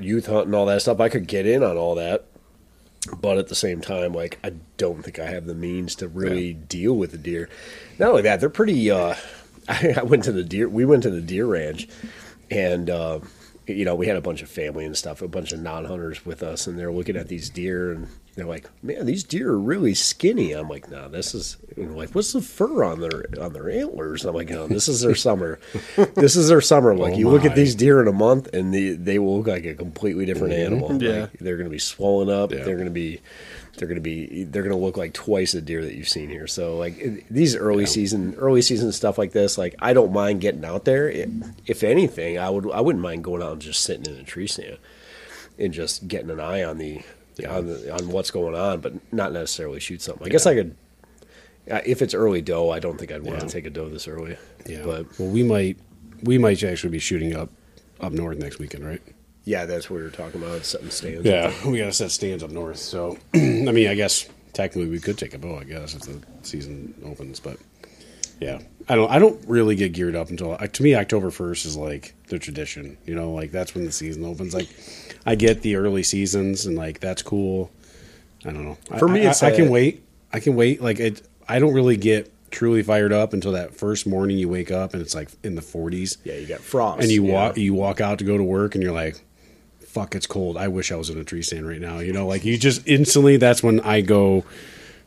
youth 0.00 0.26
hunt 0.26 0.46
and 0.46 0.54
all 0.54 0.66
that 0.66 0.82
stuff. 0.82 1.00
I 1.00 1.08
could 1.08 1.26
get 1.26 1.46
in 1.46 1.62
on 1.62 1.76
all 1.76 1.94
that, 1.96 2.24
but 3.20 3.38
at 3.38 3.48
the 3.48 3.54
same 3.54 3.80
time, 3.80 4.12
like 4.12 4.38
I 4.44 4.52
don't 4.76 5.02
think 5.02 5.18
I 5.18 5.26
have 5.26 5.46
the 5.46 5.54
means 5.54 5.94
to 5.96 6.08
really 6.08 6.52
deal 6.54 6.94
with 6.94 7.12
the 7.12 7.18
deer. 7.18 7.48
Not 7.98 8.10
only 8.10 8.22
that, 8.22 8.40
they're 8.40 8.50
pretty. 8.50 8.90
Uh, 8.90 9.14
I, 9.68 9.94
I 9.96 10.02
went 10.02 10.24
to 10.24 10.32
the 10.32 10.44
deer. 10.44 10.68
We 10.68 10.84
went 10.84 11.02
to 11.04 11.10
the 11.10 11.22
deer 11.22 11.46
ranch, 11.46 11.88
and 12.50 12.90
uh, 12.90 13.20
you 13.66 13.84
know 13.84 13.94
we 13.94 14.06
had 14.06 14.16
a 14.16 14.20
bunch 14.20 14.42
of 14.42 14.50
family 14.50 14.84
and 14.84 14.96
stuff, 14.96 15.22
a 15.22 15.28
bunch 15.28 15.52
of 15.52 15.60
non-hunters 15.60 16.26
with 16.26 16.42
us, 16.42 16.66
and 16.66 16.78
they're 16.78 16.92
looking 16.92 17.16
at 17.16 17.28
these 17.28 17.50
deer 17.50 17.92
and. 17.92 18.08
They're 18.36 18.46
like, 18.46 18.68
man, 18.82 19.06
these 19.06 19.22
deer 19.22 19.50
are 19.50 19.58
really 19.58 19.94
skinny. 19.94 20.52
I'm 20.52 20.68
like, 20.68 20.90
no, 20.90 21.08
this 21.08 21.34
is 21.34 21.56
you 21.76 21.86
know, 21.86 21.96
like, 21.96 22.10
what's 22.14 22.32
the 22.32 22.40
fur 22.40 22.82
on 22.82 23.00
their 23.00 23.26
on 23.40 23.52
their 23.52 23.70
antlers? 23.70 24.24
I'm 24.24 24.34
like, 24.34 24.48
no, 24.48 24.66
this 24.66 24.88
is 24.88 25.02
their 25.02 25.14
summer. 25.14 25.60
this 26.14 26.34
is 26.34 26.48
their 26.48 26.60
summer. 26.60 26.96
Like, 26.96 27.14
Oh 27.14 27.18
you 27.18 27.28
look 27.28 27.44
at 27.44 27.54
these 27.54 27.74
deer 27.74 28.00
in 28.00 28.08
a 28.08 28.12
month, 28.12 28.52
and 28.52 28.74
they 28.74 28.90
they 28.90 29.18
will 29.20 29.38
look 29.38 29.46
like 29.46 29.64
a 29.64 29.74
completely 29.74 30.26
different 30.26 30.52
mm-hmm. 30.52 30.74
animal. 30.74 31.02
Yeah. 31.02 31.20
Like, 31.22 31.38
they're 31.38 31.56
going 31.56 31.68
to 31.68 31.70
be 31.70 31.78
swollen 31.78 32.28
up. 32.28 32.50
Yeah. 32.50 32.64
They're 32.64 32.76
going 32.76 32.86
to 32.86 32.90
be 32.90 33.20
they're 33.76 33.88
going 33.88 33.96
to 33.96 34.02
be 34.02 34.44
they're 34.44 34.62
going 34.62 34.76
to 34.76 34.82
look 34.82 34.96
like 34.96 35.12
twice 35.12 35.52
the 35.52 35.60
deer 35.60 35.84
that 35.84 35.94
you've 35.94 36.08
seen 36.08 36.28
here. 36.28 36.46
So 36.46 36.76
like 36.76 37.26
these 37.30 37.56
early 37.56 37.86
season 37.86 38.34
early 38.36 38.62
season 38.62 38.92
stuff 38.92 39.18
like 39.18 39.32
this, 39.32 39.58
like 39.58 39.74
I 39.78 39.92
don't 39.92 40.12
mind 40.12 40.40
getting 40.40 40.64
out 40.64 40.84
there. 40.84 41.08
It, 41.08 41.28
if 41.66 41.82
anything, 41.82 42.38
I 42.38 42.50
would 42.50 42.70
I 42.70 42.80
wouldn't 42.80 43.02
mind 43.02 43.24
going 43.24 43.42
out 43.42 43.52
and 43.52 43.62
just 43.62 43.82
sitting 43.82 44.12
in 44.12 44.20
a 44.20 44.24
tree 44.24 44.46
stand 44.46 44.78
and 45.58 45.72
just 45.72 46.08
getting 46.08 46.30
an 46.30 46.40
eye 46.40 46.62
on 46.62 46.78
the 46.78 47.02
on 47.48 47.66
the, 47.66 47.92
on 47.94 48.08
what's 48.08 48.30
going 48.30 48.54
on, 48.54 48.80
but 48.80 48.94
not 49.12 49.32
necessarily 49.32 49.80
shoot 49.80 50.00
something. 50.02 50.26
I 50.26 50.30
guess 50.30 50.46
I 50.46 50.54
could. 50.54 50.76
uh, 51.70 51.80
If 51.84 52.02
it's 52.02 52.14
early 52.14 52.42
doe, 52.42 52.70
I 52.70 52.78
don't 52.78 52.98
think 52.98 53.10
I'd 53.12 53.22
want 53.22 53.38
Yeah. 53.40 53.46
to 53.46 53.52
take 53.52 53.66
a 53.66 53.70
doe 53.70 53.88
this 53.88 54.06
early. 54.08 54.36
Yeah. 54.66 54.82
but 54.84 55.06
well, 55.18 55.28
we 55.28 55.42
might 55.42 55.76
we 56.22 56.38
might 56.38 56.62
actually 56.62 56.90
be 56.90 56.98
shooting 56.98 57.34
up 57.36 57.50
up 58.00 58.12
north 58.12 58.38
next 58.38 58.58
weekend, 58.58 58.84
right? 58.86 59.02
yeah, 59.46 59.66
that's 59.66 59.90
what 59.90 59.96
we 59.98 60.02
were 60.02 60.08
talking 60.10 60.42
about 60.42 60.64
setting 60.64 60.88
stands. 60.90 61.24
Yeah, 61.26 61.52
we 61.68 61.76
got 61.78 61.84
to 61.86 61.92
set 61.92 62.10
stands 62.10 62.42
up 62.42 62.50
north. 62.50 62.78
So, 62.78 63.18
I 63.34 63.38
mean, 63.72 63.88
I 63.88 63.94
guess 63.94 64.26
technically 64.54 64.88
we 64.90 65.00
could 65.00 65.18
take 65.18 65.34
a 65.34 65.38
bow. 65.38 65.58
I 65.58 65.64
guess 65.64 65.94
if 65.94 66.00
the 66.02 66.18
season 66.42 66.94
opens, 67.04 67.40
but 67.40 67.58
yeah, 68.40 68.60
I 68.88 68.96
don't. 68.96 69.10
I 69.10 69.18
don't 69.18 69.38
really 69.46 69.76
get 69.76 69.92
geared 69.92 70.16
up 70.16 70.30
until 70.30 70.56
to 70.56 70.82
me 70.82 70.94
October 70.94 71.30
first 71.30 71.66
is 71.66 71.76
like 71.76 72.14
the 72.28 72.38
tradition. 72.38 72.96
You 73.04 73.14
know, 73.14 73.32
like 73.32 73.50
that's 73.52 73.74
when 73.74 73.84
the 73.84 73.92
season 73.92 74.24
opens. 74.24 74.54
Like, 74.54 74.68
I 75.26 75.34
get 75.34 75.62
the 75.62 75.76
early 75.76 76.02
seasons 76.02 76.66
and 76.66 76.76
like 76.76 77.00
that's 77.00 77.22
cool. 77.22 77.70
I 78.44 78.50
don't 78.50 78.64
know. 78.64 78.78
For 78.98 79.08
I- 79.08 79.12
me, 79.12 79.26
I, 79.26 79.30
it's 79.30 79.42
I, 79.42 79.54
can 79.54 79.70
wait. 79.70 80.04
I 80.32 80.40
can 80.40 80.54
wait. 80.54 80.82
Like 80.82 81.00
it. 81.00 81.26
I 81.48 81.58
don't 81.58 81.74
really 81.74 81.96
get 81.96 82.30
truly 82.54 82.82
fired 82.82 83.12
up 83.12 83.32
until 83.32 83.52
that 83.52 83.74
first 83.74 84.06
morning 84.06 84.38
you 84.38 84.48
wake 84.48 84.70
up 84.70 84.92
and 84.94 85.02
it's 85.02 85.14
like 85.14 85.28
in 85.42 85.56
the 85.56 85.60
40s 85.60 86.18
yeah, 86.22 86.34
you 86.34 86.46
got 86.46 86.60
frost, 86.60 87.02
and 87.02 87.10
you 87.10 87.26
yeah. 87.26 87.32
walk 87.32 87.56
you 87.56 87.74
walk 87.74 88.00
out 88.00 88.18
to 88.18 88.24
go 88.24 88.38
to 88.38 88.44
work 88.44 88.76
and 88.76 88.82
you're 88.82 88.92
like 88.92 89.20
fuck 89.84 90.14
it's 90.14 90.26
cold 90.26 90.56
i 90.56 90.68
wish 90.68 90.92
i 90.92 90.94
was 90.94 91.10
in 91.10 91.18
a 91.18 91.24
tree 91.24 91.42
stand 91.42 91.66
right 91.66 91.80
now 91.80 91.98
you 91.98 92.12
know 92.12 92.28
like 92.28 92.44
you 92.44 92.56
just 92.56 92.86
instantly 92.86 93.36
that's 93.36 93.60
when 93.60 93.80
i 93.80 94.00
go 94.00 94.44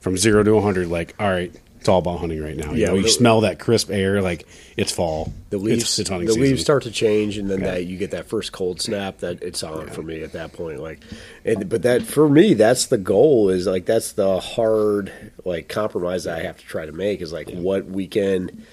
from 0.01 0.17
0 0.17 0.43
to 0.43 0.53
100 0.55 0.89
like 0.89 1.15
all 1.19 1.29
right 1.29 1.55
it's 1.87 1.89
all 1.89 1.99
about 1.99 2.19
hunting 2.19 2.41
right 2.43 2.57
now. 2.57 2.73
You 2.73 2.81
Yeah, 2.81 2.87
know 2.87 2.95
you 2.95 3.03
the- 3.03 3.09
smell 3.09 3.41
that 3.41 3.59
crisp 3.59 3.89
air 3.89 4.21
like 4.21 4.45
it's 4.75 4.91
fall. 4.91 5.31
The 5.51 5.57
leaves 5.57 5.83
it's, 5.83 5.99
it's 5.99 6.09
hunting 6.09 6.27
the 6.27 6.33
season. 6.33 6.49
leaves 6.49 6.61
start 6.61 6.83
to 6.83 6.91
change 6.91 7.37
and 7.37 7.49
then 7.49 7.61
Yeah. 7.61 7.71
that 7.75 7.85
you 7.85 7.95
get 7.97 8.11
that 8.11 8.27
first 8.27 8.51
cold 8.51 8.81
snap 8.81 9.19
that 9.19 9.41
it's 9.41 9.63
on 9.63 9.87
for 9.87 10.03
me 10.03 10.21
at 10.21 10.33
that 10.33 10.51
point 10.51 10.81
like 10.81 10.99
and 11.45 11.69
but 11.69 11.83
that 11.83 12.01
for 12.03 12.27
me 12.27 12.53
that's 12.55 12.87
the 12.87 12.97
goal 12.97 13.49
is 13.49 13.65
like 13.67 13.85
that's 13.85 14.11
the 14.11 14.39
hard 14.41 15.11
like 15.45 15.69
compromise 15.69 16.25
that 16.25 16.37
i 16.37 16.43
have 16.43 16.57
to 16.57 16.65
try 16.65 16.85
to 16.85 16.91
make 16.91 17.21
is 17.21 17.31
like 17.31 17.49
what 17.51 17.85
weekend 17.85 18.65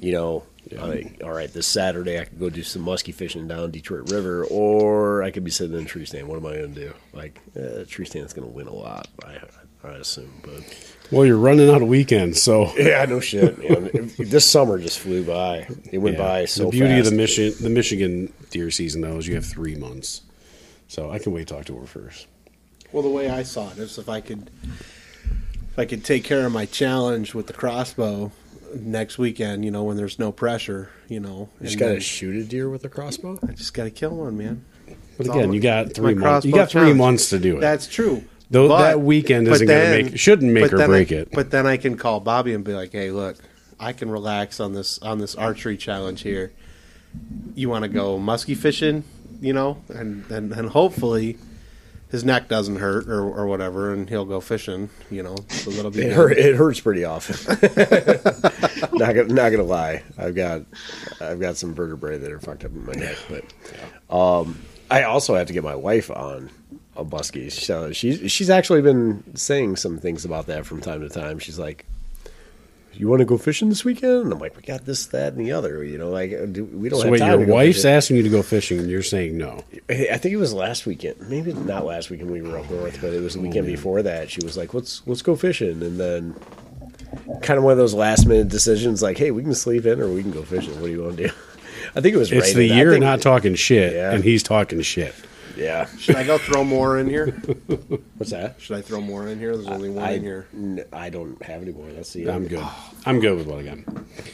you 0.00 0.12
know 0.12 0.44
like, 0.72 1.20
all 1.22 1.30
right 1.32 1.52
this 1.52 1.66
saturday 1.66 2.18
i 2.18 2.24
could 2.24 2.38
go 2.38 2.48
do 2.50 2.62
some 2.62 2.80
musky 2.82 3.12
fishing 3.12 3.46
down 3.46 3.70
detroit 3.70 4.10
river 4.10 4.44
or 4.46 5.22
i 5.22 5.30
could 5.30 5.44
be 5.44 5.50
sitting 5.50 5.76
in 5.76 5.84
a 5.84 5.86
tree 5.86 6.06
stand. 6.06 6.26
What 6.28 6.36
am 6.38 6.46
i 6.46 6.54
going 6.56 6.74
to 6.74 6.80
do? 6.88 6.94
Like 7.12 7.38
uh, 7.54 7.84
tree 7.86 8.06
stand's 8.06 8.32
going 8.32 8.48
to 8.48 8.54
win 8.54 8.66
a 8.66 8.74
lot 8.74 9.08
i 9.26 9.38
i 9.84 9.92
assume 9.92 10.32
but 10.42 10.62
well 11.10 11.24
you're 11.24 11.36
running 11.38 11.68
out 11.70 11.82
of 11.82 11.88
weekends 11.88 12.40
so 12.42 12.72
yeah 12.76 13.04
no 13.04 13.20
shit 13.20 13.58
man. 13.58 14.10
this 14.18 14.48
summer 14.50 14.78
just 14.78 14.98
flew 14.98 15.24
by 15.24 15.66
it 15.92 15.98
went 15.98 16.16
yeah. 16.18 16.22
by 16.24 16.44
so 16.44 16.64
the 16.64 16.70
beauty 16.70 16.98
of 16.98 17.04
the 17.04 17.12
Michigan 17.12 17.62
the 17.62 17.70
michigan 17.70 18.32
deer 18.50 18.70
season 18.70 19.00
though 19.02 19.16
is 19.18 19.26
you 19.26 19.34
have 19.34 19.46
three 19.46 19.74
months 19.74 20.22
so 20.88 21.10
i 21.10 21.18
can 21.18 21.32
wait 21.32 21.48
till 21.48 21.56
october 21.58 21.86
1st 21.86 22.26
Well, 22.92 23.02
the 23.02 23.10
way 23.10 23.28
I 23.28 23.42
saw 23.42 23.70
it 23.70 23.76
is 23.78 23.98
if 23.98 24.08
I 24.08 24.22
could, 24.22 24.50
if 25.70 25.78
I 25.78 25.84
could 25.84 26.04
take 26.04 26.24
care 26.24 26.46
of 26.46 26.52
my 26.52 26.64
challenge 26.64 27.34
with 27.34 27.46
the 27.46 27.52
crossbow 27.52 28.32
next 28.74 29.18
weekend, 29.18 29.62
you 29.64 29.70
know, 29.70 29.84
when 29.84 29.98
there's 29.98 30.18
no 30.18 30.32
pressure, 30.32 30.88
you 31.06 31.20
know, 31.20 31.50
You 31.60 31.66
just 31.66 31.78
got 31.78 31.88
to 31.88 32.00
shoot 32.00 32.34
a 32.36 32.44
deer 32.44 32.70
with 32.70 32.82
a 32.86 32.88
crossbow. 32.88 33.38
I 33.46 33.52
just 33.52 33.74
got 33.74 33.84
to 33.84 33.90
kill 33.90 34.16
one, 34.16 34.38
man. 34.38 34.64
but 35.18 35.26
It's 35.26 35.28
again 35.28 35.52
you 35.52 35.60
got 35.60 35.92
three 35.92 36.14
months 36.14 36.46
you 36.46 36.52
crossbow 36.52 36.56
got 36.64 36.70
three 36.70 36.80
challenge. 36.80 36.96
months 36.98 37.28
to 37.30 37.38
do 37.38 37.58
it 37.58 37.60
That's 37.60 37.86
true, 37.86 38.24
Though 38.50 38.68
But- 38.68 38.82
that 38.82 39.00
weekend 39.00 39.46
isn't 39.48 39.66
going 39.66 40.04
to 40.04 40.10
make 40.10 40.18
shouldn't 40.18 40.52
make 40.52 40.72
or 40.72 40.86
break 40.86 41.12
I, 41.12 41.16
it. 41.16 41.28
But 41.32 41.50
then 41.50 41.66
I 41.66 41.76
can 41.76 41.96
call 41.96 42.20
Bobby 42.20 42.54
and 42.54 42.64
be 42.64 42.72
like, 42.72 42.92
"Hey, 42.92 43.10
look, 43.10 43.36
I 43.78 43.92
can 43.92 44.10
relax 44.10 44.58
on 44.60 44.72
this 44.72 44.98
on 45.00 45.18
this 45.18 45.34
archery 45.34 45.76
challenge 45.76 46.22
here. 46.22 46.52
You 47.54 47.68
want 47.68 47.82
to 47.82 47.88
go 47.88 48.18
musky 48.18 48.54
fishing, 48.54 49.04
you 49.40 49.52
know, 49.52 49.82
and 49.88 50.24
and, 50.30 50.52
and 50.52 50.70
hopefully." 50.70 51.36
His 52.10 52.24
neck 52.24 52.48
doesn't 52.48 52.76
hurt 52.76 53.06
or, 53.06 53.20
or 53.20 53.46
whatever, 53.46 53.92
and 53.92 54.08
he'll 54.08 54.24
go 54.24 54.40
fishing. 54.40 54.88
You 55.10 55.22
know, 55.24 55.36
so 55.48 55.70
that'll 55.70 55.90
be 55.90 56.04
It, 56.04 56.14
hurt, 56.14 56.38
it 56.38 56.56
hurts 56.56 56.80
pretty 56.80 57.04
often. 57.04 57.36
not 58.94 59.14
gonna 59.14 59.24
not 59.24 59.50
gonna 59.50 59.62
lie. 59.62 60.02
I've 60.16 60.34
got 60.34 60.62
I've 61.20 61.38
got 61.38 61.58
some 61.58 61.74
vertebrae 61.74 62.16
that 62.16 62.32
are 62.32 62.40
fucked 62.40 62.64
up 62.64 62.70
in 62.70 62.86
my 62.86 62.94
neck, 62.94 63.18
but 63.28 63.44
um, 64.14 64.58
I 64.90 65.02
also 65.02 65.34
have 65.34 65.48
to 65.48 65.52
get 65.52 65.62
my 65.62 65.74
wife 65.74 66.10
on 66.10 66.48
a 66.98 67.04
musky. 67.04 67.48
So 67.48 67.92
she's 67.92 68.30
she's 68.30 68.50
actually 68.50 68.82
been 68.82 69.22
saying 69.36 69.76
some 69.76 69.98
things 69.98 70.24
about 70.24 70.46
that 70.46 70.66
from 70.66 70.80
time 70.80 71.00
to 71.00 71.08
time. 71.08 71.38
She's 71.38 71.58
like, 71.58 71.86
"You 72.92 73.08
want 73.08 73.20
to 73.20 73.24
go 73.24 73.38
fishing 73.38 73.68
this 73.68 73.84
weekend?" 73.84 74.24
And 74.24 74.32
I'm 74.32 74.38
like, 74.38 74.56
"We 74.56 74.62
got 74.62 74.84
this, 74.84 75.06
that, 75.06 75.32
and 75.34 75.46
the 75.46 75.52
other." 75.52 75.84
You 75.84 75.96
know, 75.96 76.10
like 76.10 76.32
uh, 76.32 76.46
do, 76.46 76.64
we 76.64 76.88
don't 76.88 76.98
So 76.98 77.04
have 77.04 77.12
wait, 77.12 77.18
time. 77.20 77.40
your 77.40 77.48
wife's 77.48 77.78
fishing. 77.78 77.90
asking 77.90 78.16
you 78.16 78.22
to 78.24 78.28
go 78.28 78.42
fishing, 78.42 78.78
and 78.80 78.90
you're 78.90 79.02
saying 79.02 79.38
no. 79.38 79.62
I 79.88 80.18
think 80.18 80.32
it 80.32 80.36
was 80.38 80.52
last 80.52 80.86
weekend. 80.86 81.16
Maybe 81.28 81.52
not 81.52 81.84
last 81.86 82.10
weekend 82.10 82.30
we 82.30 82.42
were 82.42 82.58
up 82.58 82.68
north, 82.70 82.98
but 83.00 83.12
it 83.12 83.22
was 83.22 83.34
the 83.34 83.40
oh, 83.40 83.42
weekend 83.44 83.66
before 83.66 84.02
that. 84.02 84.30
She 84.30 84.40
was 84.44 84.56
like, 84.56 84.74
"Let's 84.74 85.02
let's 85.06 85.22
go 85.22 85.36
fishing," 85.36 85.82
and 85.82 85.98
then 86.00 86.34
kind 87.42 87.58
of 87.58 87.64
one 87.64 87.72
of 87.72 87.78
those 87.78 87.94
last 87.94 88.26
minute 88.26 88.48
decisions, 88.48 89.02
like, 89.02 89.16
"Hey, 89.18 89.30
we 89.30 89.42
can 89.42 89.54
sleep 89.54 89.86
in 89.86 90.00
or 90.00 90.08
we 90.08 90.22
can 90.22 90.32
go 90.32 90.42
fishing. 90.42 90.74
What 90.80 90.86
do 90.88 90.92
you 90.92 91.02
want 91.04 91.16
to 91.18 91.28
do?" 91.28 91.34
I 91.94 92.00
think 92.00 92.14
it 92.14 92.18
was. 92.18 92.30
It's 92.32 92.52
the 92.54 92.66
year 92.66 92.98
not 92.98 93.22
talking 93.22 93.54
shit, 93.54 93.94
Yeah. 93.94 94.12
and 94.12 94.22
he's 94.24 94.42
talking 94.42 94.80
shit. 94.82 95.14
Yeah. 95.58 95.86
Should 95.98 96.14
I 96.16 96.24
go 96.24 96.38
throw 96.38 96.62
more 96.62 96.98
in 96.98 97.08
here? 97.08 97.26
What's 98.16 98.30
that? 98.30 98.60
Should 98.60 98.76
I 98.76 98.80
throw 98.80 99.00
more 99.00 99.26
in 99.26 99.38
here? 99.40 99.56
There's 99.56 99.66
only 99.66 99.90
one 99.90 100.04
I, 100.04 100.12
in 100.12 100.22
here. 100.22 100.46
n- 100.54 100.84
I 100.92 101.10
don't 101.10 101.42
have 101.42 101.62
any 101.62 101.72
more. 101.72 101.90
That's 101.92 102.12
the. 102.12 102.30
I'm 102.30 102.46
good. 102.46 102.64
I'm 103.04 103.18
good 103.18 103.36
with 103.36 103.46
what 103.48 103.58
I 103.58 103.62
got. 103.64 103.78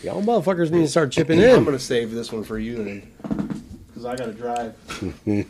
Y'all 0.05 0.23
motherfuckers 0.23 0.71
need 0.71 0.81
to 0.83 0.89
start 0.89 1.11
chipping 1.13 1.41
in. 1.41 1.51
I'm 1.51 1.65
gonna 1.65 1.79
save 1.79 2.11
this 2.11 2.31
one 2.31 2.45
for 2.45 2.59
you 2.59 2.77
then, 2.85 3.11
because 3.87 4.05
I 4.05 4.17
gotta 4.17 4.33
drive. 4.35 4.75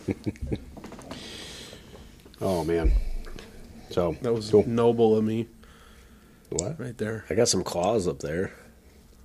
Oh 2.41 2.65
man. 2.65 2.93
So 3.91 4.17
That 4.23 4.35
was 4.35 4.51
cool. 4.51 4.67
noble 4.67 5.17
of 5.17 5.25
me, 5.25 5.47
What? 6.51 6.79
right 6.81 6.99
there. 6.99 7.25
I 7.31 7.35
got 7.35 7.49
some 7.49 7.63
claws 7.63 8.07
up 8.09 8.19
there. 8.19 8.53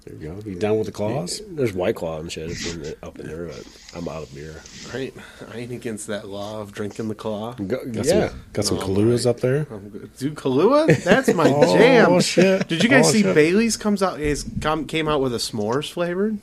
There 0.10 0.18
you 0.18 0.42
go. 0.42 0.50
You 0.50 0.56
done 0.56 0.78
with 0.78 0.88
the 0.88 0.92
claws? 0.92 1.42
There's 1.50 1.72
white 1.74 1.96
claw 1.96 2.20
and 2.20 2.32
shit 2.32 2.50
in 2.50 2.82
the, 2.82 2.98
up 3.04 3.20
in 3.20 3.28
there, 3.28 3.46
but 3.48 3.64
I'm 3.96 4.08
out 4.08 4.24
of 4.24 4.34
beer. 4.34 4.62
Right, 4.94 5.14
I 5.54 5.58
ain't 5.58 5.72
against 5.72 6.08
that 6.08 6.28
law 6.28 6.62
of 6.62 6.72
drinking 6.72 7.10
the 7.10 7.16
claw. 7.16 7.54
Go, 7.54 7.86
Got 7.86 8.06
yeah. 8.06 8.30
some, 8.30 8.44
got 8.54 8.66
some 8.66 8.78
oh, 8.78 8.82
No, 8.82 8.88
Kahlúas 8.88 9.26
right. 9.26 9.30
up 9.30 9.40
there. 9.42 9.68
I'm. 9.70 10.12
Dude, 10.18 10.36
Kahlua? 10.36 11.04
That's 11.04 11.32
my 11.34 11.48
Oh, 11.56 11.78
jam. 11.78 12.20
shit. 12.22 12.68
Did 12.68 12.84
you 12.84 12.90
guys 12.90 13.08
Oh, 13.08 13.12
see 13.12 13.22
shit. 13.22 13.36
Bailey's 13.36 13.78
comes 13.78 14.02
out 14.02 14.20
is 14.20 14.46
come, 14.62 14.86
came 14.86 15.08
out 15.08 15.22
with 15.22 15.34
a 15.34 15.38
s'mores 15.38 15.92
flavored? 15.92 16.40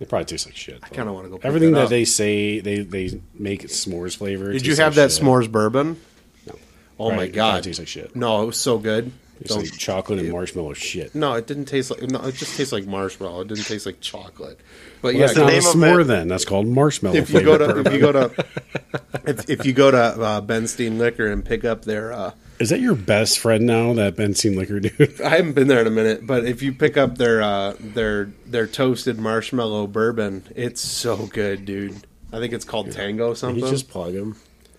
It 0.00 0.08
probably 0.08 0.24
tastes 0.24 0.46
like 0.46 0.56
shit. 0.56 0.80
I 0.82 0.88
kind 0.88 1.08
of 1.08 1.14
want 1.14 1.26
to 1.26 1.30
go. 1.30 1.36
Pick 1.36 1.44
Everything 1.46 1.70
that, 1.72 1.78
that 1.78 1.84
up. 1.84 1.90
they 1.90 2.04
say 2.04 2.58
they 2.58 2.80
they 2.80 3.20
make 3.32 3.62
it 3.62 3.70
s'mores 3.70 4.16
flavor. 4.16 4.52
Did 4.52 4.66
you 4.66 4.74
have 4.76 4.96
like 4.96 5.08
that 5.08 5.12
shit. 5.12 5.22
s'mores 5.22 5.50
bourbon? 5.50 6.00
No. 6.48 6.58
Oh 6.98 7.10
Right, 7.10 7.16
my 7.16 7.22
it 7.24 7.32
god, 7.32 7.62
tastes 7.62 7.78
like 7.78 7.86
shit. 7.88 8.16
No, 8.16 8.42
it 8.42 8.46
was 8.46 8.60
so 8.60 8.78
good. 8.78 9.12
It's 9.40 9.54
like 9.54 9.72
chocolate 9.72 10.20
and 10.20 10.30
marshmallow 10.30 10.74
shit. 10.74 11.14
no, 11.14 11.34
it 11.34 11.46
didn't 11.46 11.66
taste 11.66 11.90
like. 11.90 12.02
No, 12.02 12.20
it 12.24 12.34
just 12.34 12.56
tastes 12.56 12.72
like 12.72 12.86
marshmallow. 12.86 13.42
It 13.42 13.48
didn't 13.48 13.64
taste 13.64 13.86
like 13.86 14.00
chocolate. 14.00 14.58
But 15.02 15.14
Well, 15.14 15.20
yeah, 15.20 15.26
that's 15.26 15.38
not 15.38 15.50
a 15.50 15.56
s'more 15.58 16.06
then. 16.06 16.28
That's 16.28 16.44
called 16.44 16.66
marshmallow 16.66 17.16
if 17.16 17.30
you 17.30 17.42
go 17.42 17.58
to 17.58 17.80
if 17.80 17.92
you 17.92 17.98
go 17.98 18.12
to 18.12 18.46
if, 19.26 19.50
if 19.50 19.66
you 19.66 19.72
go 19.72 19.90
to 19.90 19.98
uh, 19.98 20.40
Ben 20.40 20.66
Steen 20.66 20.98
Liquor 20.98 21.26
and 21.26 21.44
pick 21.44 21.64
up 21.64 21.84
their 21.84 22.12
uh, 22.12 22.32
Is 22.58 22.70
that 22.70 22.80
your 22.80 22.94
best 22.94 23.38
friend 23.38 23.66
now? 23.66 23.92
That 23.94 24.16
Benzene 24.16 24.56
liquor 24.56 24.80
dude. 24.80 25.20
I 25.24 25.36
haven't 25.36 25.54
been 25.54 25.68
there 25.68 25.80
in 25.80 25.86
a 25.86 25.90
minute, 25.90 26.26
but 26.26 26.44
if 26.44 26.62
you 26.62 26.72
pick 26.72 26.96
up 26.96 27.18
their 27.18 27.42
uh, 27.42 27.74
their 27.78 28.26
their 28.46 28.66
toasted 28.66 29.18
marshmallow 29.18 29.88
bourbon, 29.88 30.44
it's 30.54 30.80
so 30.80 31.26
good, 31.26 31.64
dude. 31.64 32.06
I 32.32 32.38
think 32.38 32.52
it's 32.52 32.64
called 32.64 32.90
Tango 32.90 33.34
Something. 33.34 33.56
He 33.56 33.60
something. 33.62 33.74
just 33.76 33.88
plug 33.90 34.14
him. 34.14 34.36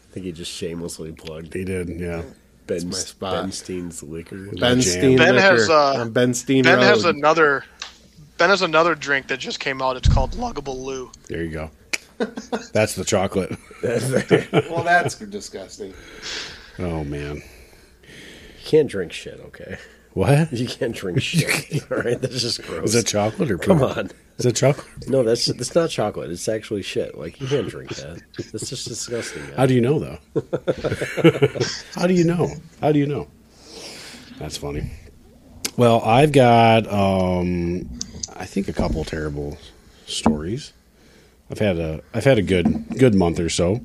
I 0.10 0.14
think 0.14 0.26
he 0.26 0.32
just 0.32 0.52
shamelessly 0.52 1.12
plugged 1.12 1.54
he 1.54 1.64
did. 1.66 1.90
Yeah. 1.90 2.24
Ben, 2.68 2.88
my 2.88 2.96
spot. 2.96 3.44
ben 3.44 3.52
Steen's 3.52 4.02
liquor. 4.02 4.50
Ben 4.60 4.80
Jam. 4.80 4.82
Steen 4.82 5.18
Ben 5.18 5.36
Liquor 5.36 5.42
has, 5.42 5.70
uh, 5.70 5.94
on 6.02 6.12
Ben 6.12 6.34
Steen 6.34 6.64
Ben 6.64 6.78
Road. 6.78 6.84
has 6.84 7.06
another. 7.06 7.64
Ben 8.38 8.50
has 8.50 8.62
another 8.62 8.96
drink 8.96 9.28
that 9.28 9.40
just 9.40 9.60
came 9.60 9.82
out. 9.82 9.96
It's 9.96 10.10
called 10.10 10.32
Luggable 10.32 10.78
Lou. 10.78 11.12
There 11.28 11.44
you 11.44 11.52
go. 11.52 11.72
That's 12.74 12.96
the 12.96 13.04
chocolate. 13.06 13.56
well, 13.84 14.84
that's 14.84 15.16
disgusting. 15.30 15.94
Oh 16.80 17.04
man. 17.04 17.38
You 17.38 18.72
can't 18.72 18.90
drink 18.90 19.12
shit, 19.12 19.40
okay? 19.48 19.78
What? 20.16 20.52
You 20.54 20.66
can't 20.66 20.96
drink 20.96 21.22
shit. 21.22 21.92
All 21.92 21.98
right, 21.98 22.20
that's 22.20 22.42
just 22.42 22.64
gross. 22.64 22.86
Is 22.86 22.94
that 22.94 23.06
chocolate 23.06 23.52
or 23.52 23.58
Come 23.58 23.84
on. 23.84 24.12
Is 24.38 24.46
it 24.46 24.56
chocolate? 24.56 25.10
No, 25.10 25.24
that's 25.24 25.46
that's 25.46 25.76
not 25.76 25.90
chocolate. 25.90 26.32
It's 26.32 26.48
actually 26.48 26.84
shit. 26.84 27.18
Like 27.18 27.40
you 27.42 27.48
can't 27.48 27.68
drink 27.68 27.94
that. 27.98 28.22
That's 28.52 28.70
just 28.70 28.88
disgusting. 28.88 29.44
man. 29.44 29.54
How 29.58 29.66
do 29.66 29.74
you 29.74 29.82
know 29.82 30.00
though? 30.00 30.20
How 31.96 32.08
do 32.08 32.14
you 32.14 32.24
know? 32.24 32.50
How 32.82 32.94
do 32.94 33.00
you 33.00 33.06
know? 33.08 33.28
That's 34.40 34.56
funny. 34.58 34.90
Well, 35.76 36.02
I've 36.02 36.32
got 36.32 36.88
um 36.88 38.00
I 38.38 38.46
think 38.46 38.70
a 38.70 38.74
couple 38.74 39.04
terrible 39.04 39.58
stories. 40.06 40.72
I've 41.52 41.60
had 41.60 41.78
a 41.78 42.02
I've 42.14 42.24
had 42.24 42.38
a 42.38 42.42
good 42.42 42.98
good 42.98 43.16
month 43.16 43.38
or 43.40 43.50
so. 43.50 43.82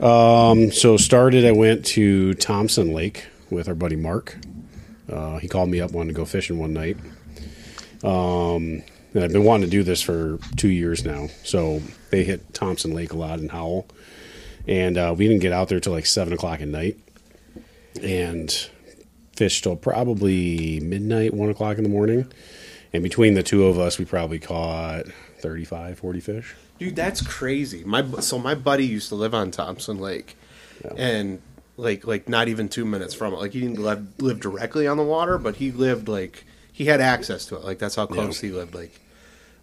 Um 0.00 0.70
so 0.70 0.98
started 0.98 1.46
I 1.46 1.52
went 1.52 1.86
to 1.86 2.34
Thompson 2.34 2.92
Lake 2.92 3.26
with 3.50 3.68
our 3.68 3.74
buddy 3.74 3.96
Mark. 3.96 4.36
Uh, 5.10 5.38
he 5.38 5.48
called 5.48 5.68
me 5.68 5.80
up 5.80 5.90
wanted 5.92 6.08
to 6.08 6.14
go 6.14 6.24
fishing 6.24 6.58
one 6.58 6.72
night. 6.72 6.96
Um 8.02 8.82
and 9.12 9.24
I've 9.24 9.32
been 9.32 9.42
wanting 9.42 9.68
to 9.68 9.70
do 9.70 9.82
this 9.82 10.00
for 10.00 10.38
two 10.56 10.68
years 10.68 11.04
now. 11.04 11.26
So 11.42 11.82
they 12.10 12.22
hit 12.22 12.54
Thompson 12.54 12.94
Lake 12.94 13.12
a 13.12 13.16
lot 13.16 13.40
in 13.40 13.48
Howell 13.48 13.88
and 14.66 14.96
uh, 14.96 15.14
we 15.16 15.26
didn't 15.26 15.42
get 15.42 15.52
out 15.52 15.68
there 15.68 15.80
till 15.80 15.92
like 15.92 16.06
seven 16.06 16.32
o'clock 16.32 16.60
at 16.60 16.68
night, 16.68 16.98
and 18.02 18.50
fished 19.34 19.64
till 19.64 19.76
probably 19.76 20.80
midnight, 20.80 21.34
one 21.34 21.50
o'clock 21.50 21.76
in 21.78 21.82
the 21.82 21.90
morning. 21.90 22.30
And 22.92 23.02
between 23.02 23.34
the 23.34 23.42
two 23.42 23.66
of 23.66 23.78
us, 23.78 23.98
we 23.98 24.04
probably 24.04 24.38
caught 24.38 25.06
35, 25.38 25.98
40 25.98 26.20
fish. 26.20 26.56
Dude, 26.78 26.96
that's 26.96 27.24
crazy. 27.24 27.84
My 27.84 28.08
so 28.20 28.38
my 28.38 28.54
buddy 28.54 28.86
used 28.86 29.08
to 29.10 29.14
live 29.14 29.34
on 29.34 29.50
Thompson 29.50 29.98
Lake, 29.98 30.36
and 30.96 31.40
like 31.76 32.06
like 32.06 32.28
not 32.28 32.48
even 32.48 32.68
two 32.68 32.84
minutes 32.84 33.14
from 33.14 33.32
it. 33.34 33.36
Like 33.38 33.52
he 33.52 33.60
didn't 33.60 33.78
live, 33.80 34.06
live 34.20 34.40
directly 34.40 34.86
on 34.86 34.96
the 34.96 35.02
water, 35.02 35.38
but 35.38 35.56
he 35.56 35.70
lived 35.72 36.08
like 36.08 36.44
he 36.72 36.86
had 36.86 37.00
access 37.00 37.46
to 37.46 37.56
it. 37.56 37.64
Like 37.64 37.78
that's 37.78 37.94
how 37.96 38.06
close 38.06 38.40
he 38.40 38.50
lived. 38.50 38.74
Like 38.74 39.00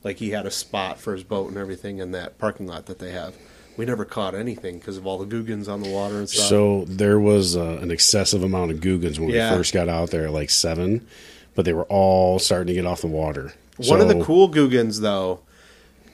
like 0.04 0.18
he 0.18 0.30
had 0.32 0.46
a 0.46 0.52
spot 0.52 1.00
for 1.00 1.14
his 1.14 1.24
boat 1.24 1.50
and 1.50 1.58
everything 1.58 2.00
in 2.00 2.12
that 2.12 2.38
parking 2.38 2.68
lot 2.68 2.86
that 2.88 3.00
they 3.00 3.12
have. 3.12 3.36
We 3.78 3.86
never 3.86 4.06
caught 4.06 4.34
anything 4.34 4.80
because 4.80 4.98
of 4.98 5.06
all 5.06 5.20
the 5.20 5.26
googans 5.26 5.68
on 5.68 5.84
the 5.84 5.90
water 5.90 6.18
and 6.18 6.28
stuff. 6.28 6.48
So 6.48 6.86
there 6.88 7.20
was 7.20 7.56
uh, 7.56 7.78
an 7.82 7.92
excessive 7.92 8.42
amount 8.44 8.72
of 8.72 8.82
googans 8.82 9.20
when 9.20 9.30
Yeah. 9.30 9.52
we 9.52 9.58
first 9.58 9.72
got 9.74 9.88
out 9.88 10.10
there, 10.10 10.32
like 10.32 10.50
seven, 10.50 11.06
but 11.54 11.64
they 11.66 11.74
were 11.74 11.84
all 11.86 12.40
starting 12.40 12.68
to 12.68 12.74
get 12.74 12.88
off 12.88 13.02
the 13.02 13.08
water. 13.08 13.54
one 13.78 14.02
of 14.02 14.08
the 14.08 14.24
cool 14.24 14.48
googans 14.48 15.02
though 15.02 15.42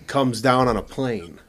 comes 0.08 0.42
down 0.42 0.68
on 0.68 0.76
a 0.76 0.82
plane. 0.82 1.40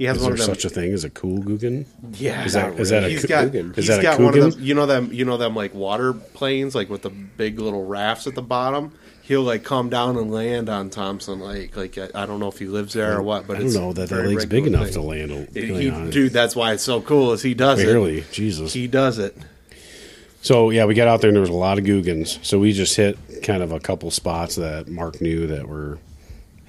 He 0.00 0.06
has 0.06 0.16
Is 0.16 0.22
one 0.22 0.32
there 0.32 0.40
of 0.40 0.46
them. 0.46 0.54
such 0.54 0.64
a 0.64 0.70
thing 0.70 0.94
as 0.94 1.04
a 1.04 1.10
cool 1.10 1.40
googan? 1.40 1.84
Yeah, 2.18 2.42
Is 2.46 2.54
that- 2.54 2.80
is 2.80 2.88
that 2.88 3.04
a 3.04 3.08
he's 3.10 3.26
got? 3.26 3.52
He's 3.52 3.76
Is 3.76 3.86
that 3.88 3.98
a 4.00 4.02
got 4.02 4.18
one 4.18 4.32
of 4.38 4.54
them. 4.54 4.64
You 4.64 4.72
know 4.72 4.86
them. 4.86 5.10
You 5.12 5.26
know 5.26 5.36
them 5.36 5.54
like 5.54 5.74
water 5.74 6.14
planes, 6.14 6.74
like 6.74 6.88
with 6.88 7.02
the 7.02 7.10
big 7.10 7.58
little 7.60 7.84
rafts 7.84 8.26
at 8.26 8.34
the 8.34 8.40
bottom. 8.40 8.92
He'll 9.20 9.42
like 9.42 9.62
come 9.62 9.90
down 9.90 10.16
and 10.16 10.32
land 10.32 10.70
on 10.70 10.88
Thompson 10.88 11.40
Lake. 11.40 11.76
Like 11.76 11.98
I, 11.98 12.08
I 12.14 12.24
don't 12.24 12.40
know 12.40 12.48
if 12.48 12.58
he 12.58 12.64
lives 12.64 12.94
there 12.94 13.18
or 13.18 13.22
what, 13.22 13.46
but 13.46 13.56
I 13.56 13.58
don't 13.58 13.66
it's 13.66 13.76
know 13.76 13.92
that 13.92 14.08
that 14.08 14.26
lake's 14.26 14.46
big 14.46 14.66
enough 14.66 14.86
to 14.86 14.92
thing. 14.94 15.06
land. 15.06 15.48
He- 15.52 15.70
land 15.70 15.94
on 15.94 16.08
it. 16.08 16.12
dude, 16.12 16.32
that's 16.32 16.56
why 16.56 16.72
it's 16.72 16.82
so 16.82 17.02
cool. 17.02 17.34
Is 17.34 17.42
he 17.42 17.52
does 17.52 17.84
Barely, 17.84 18.20
it? 18.20 18.32
Jesus. 18.32 18.72
He 18.72 18.86
does 18.86 19.18
it. 19.18 19.36
So 20.40 20.70
yeah, 20.70 20.86
we 20.86 20.94
got 20.94 21.08
out 21.08 21.20
there 21.20 21.28
and 21.28 21.36
there 21.36 21.42
was 21.42 21.50
a 21.50 21.52
lot 21.52 21.76
of 21.78 21.84
googans. 21.84 22.38
So 22.40 22.58
we 22.58 22.72
just 22.72 22.96
hit 22.96 23.18
kind 23.42 23.62
of 23.62 23.70
a 23.70 23.80
couple 23.80 24.10
spots 24.10 24.56
that 24.56 24.88
Mark 24.88 25.20
knew 25.20 25.46
that 25.48 25.68
were 25.68 25.98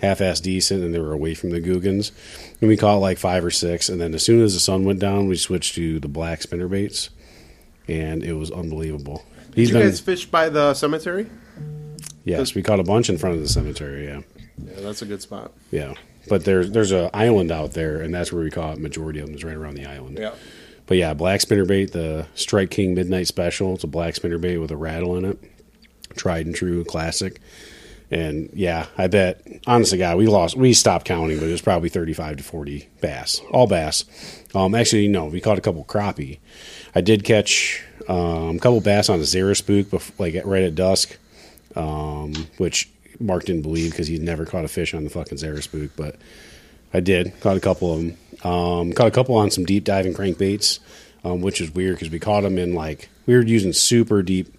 half-ass 0.02 0.40
decent, 0.42 0.84
and 0.84 0.94
they 0.94 1.00
were 1.00 1.14
away 1.14 1.34
from 1.36 1.52
the 1.52 1.60
googans. 1.62 2.12
And 2.60 2.68
we 2.68 2.76
caught 2.78 2.98
like 2.98 3.18
five 3.18 3.46
or 3.46 3.52
six, 3.52 3.88
and 3.90 4.02
then 4.02 4.14
as 4.14 4.24
soon 4.24 4.42
as 4.44 4.54
the 4.54 4.60
sun 4.60 4.84
went 4.84 5.00
down, 5.00 5.28
we 5.28 5.38
switched 5.38 5.76
to 5.76 6.00
the 6.00 6.08
black 6.08 6.42
spinner 6.42 6.68
baits, 6.68 7.10
and 7.88 8.24
it 8.24 8.34
was 8.34 8.52
unbelievable. 8.52 9.24
He's 9.56 9.68
Did 9.70 9.74
you 9.76 9.80
been 9.82 9.90
guys 9.90 10.00
fish 10.00 10.26
by 10.26 10.50
the 10.50 10.74
cemetery? 10.74 11.28
yes, 12.24 12.56
we 12.56 12.64
caught 12.64 12.80
a 12.80 12.84
bunch 12.84 13.10
in 13.10 13.18
front 13.18 13.36
of 13.36 13.42
the 13.42 13.50
cemetery. 13.50 14.06
Yeah, 14.06 14.22
Yeah, 14.66 14.80
that's 14.82 15.02
a 15.02 15.06
good 15.06 15.22
spot. 15.22 15.52
yeah. 15.72 15.94
But 16.30 16.46
there's 16.46 16.70
there's 16.72 16.92
a 16.92 17.10
island 17.16 17.52
out 17.52 17.72
there, 17.74 18.00
and 18.00 18.14
that's 18.14 18.32
where 18.32 18.44
we 18.44 18.52
caught 18.52 18.78
majority 18.78 19.20
of 19.20 19.26
them. 19.26 19.36
Is 19.36 19.44
right 19.44 19.56
around 19.56 19.74
the 19.76 19.88
island. 19.88 20.20
Yeah. 20.20 20.36
But 20.86 20.98
yeah, 20.98 21.16
black 21.16 21.40
spinnerbait, 21.40 21.92
the 21.94 22.28
Strike 22.36 22.70
King 22.70 22.94
Midnight 22.94 23.26
Special. 23.28 23.74
It's 23.74 23.84
a 23.84 23.88
black 23.88 24.14
spinnerbait 24.14 24.62
with 24.62 24.70
a 24.72 24.78
rattle 24.78 25.18
in 25.18 25.26
it. 25.26 25.40
Tried 26.16 26.46
and 26.46 26.54
true 26.54 26.84
classic. 26.86 27.40
And 28.12 28.50
yeah, 28.54 28.88
I 28.98 29.08
bet, 29.08 29.42
honestly, 29.66 29.98
God, 29.98 30.18
we 30.18 30.28
lost, 30.28 30.58
we 30.58 30.74
stopped 30.74 31.06
counting, 31.06 31.40
but 31.40 31.48
it 31.48 31.52
was 31.52 31.62
probably 31.62 31.88
35 31.88 32.38
to 32.38 32.44
40 32.44 32.90
bass, 33.00 33.40
all 33.52 33.68
bass. 33.68 34.04
Um, 34.54 34.76
actually, 34.76 35.08
no, 35.08 35.26
we 35.28 35.40
caught 35.40 35.58
a 35.58 35.62
couple 35.62 35.86
crappie. 35.86 36.40
I 36.94 37.02
did 37.02 37.24
catch 37.24 37.84
Um, 38.10 38.58
a 38.58 38.60
couple 38.60 38.82
bass 38.82 39.10
on 39.10 39.20
a 39.20 39.24
Zara 39.24 39.56
spook, 39.56 39.88
like 40.20 40.36
right 40.44 40.64
at 40.64 40.76
dusk, 40.76 41.18
um, 41.76 42.34
which 42.58 42.90
Mark 43.20 43.46
didn't 43.46 43.62
believe 43.62 43.92
because 43.92 44.08
he'd 44.08 44.24
never 44.24 44.46
caught 44.46 44.66
a 44.66 44.68
fish 44.68 44.94
on 44.94 45.04
the 45.04 45.10
fucking 45.10 45.38
Zara 45.38 45.62
spook, 45.62 45.92
but 45.96 46.16
I 46.94 47.00
did. 47.00 47.32
Caught 47.42 47.58
a 47.58 47.62
couple 47.62 47.94
of 47.94 48.00
them. 48.00 48.18
Um, 48.44 48.92
caught 48.94 49.08
a 49.08 49.12
couple 49.12 49.36
on 49.36 49.52
some 49.52 49.64
deep 49.66 49.84
diving 49.86 50.14
crankbaits, 50.14 50.80
um, 51.24 51.42
which 51.42 51.62
is 51.62 51.74
weird 51.74 51.96
because 51.96 52.10
we 52.10 52.20
caught 52.20 52.42
them 52.42 52.58
in 52.58 52.74
like 52.74 53.10
we 53.26 53.36
were 53.36 53.42
using 53.42 53.74
super 53.74 54.22
deep 54.22 54.54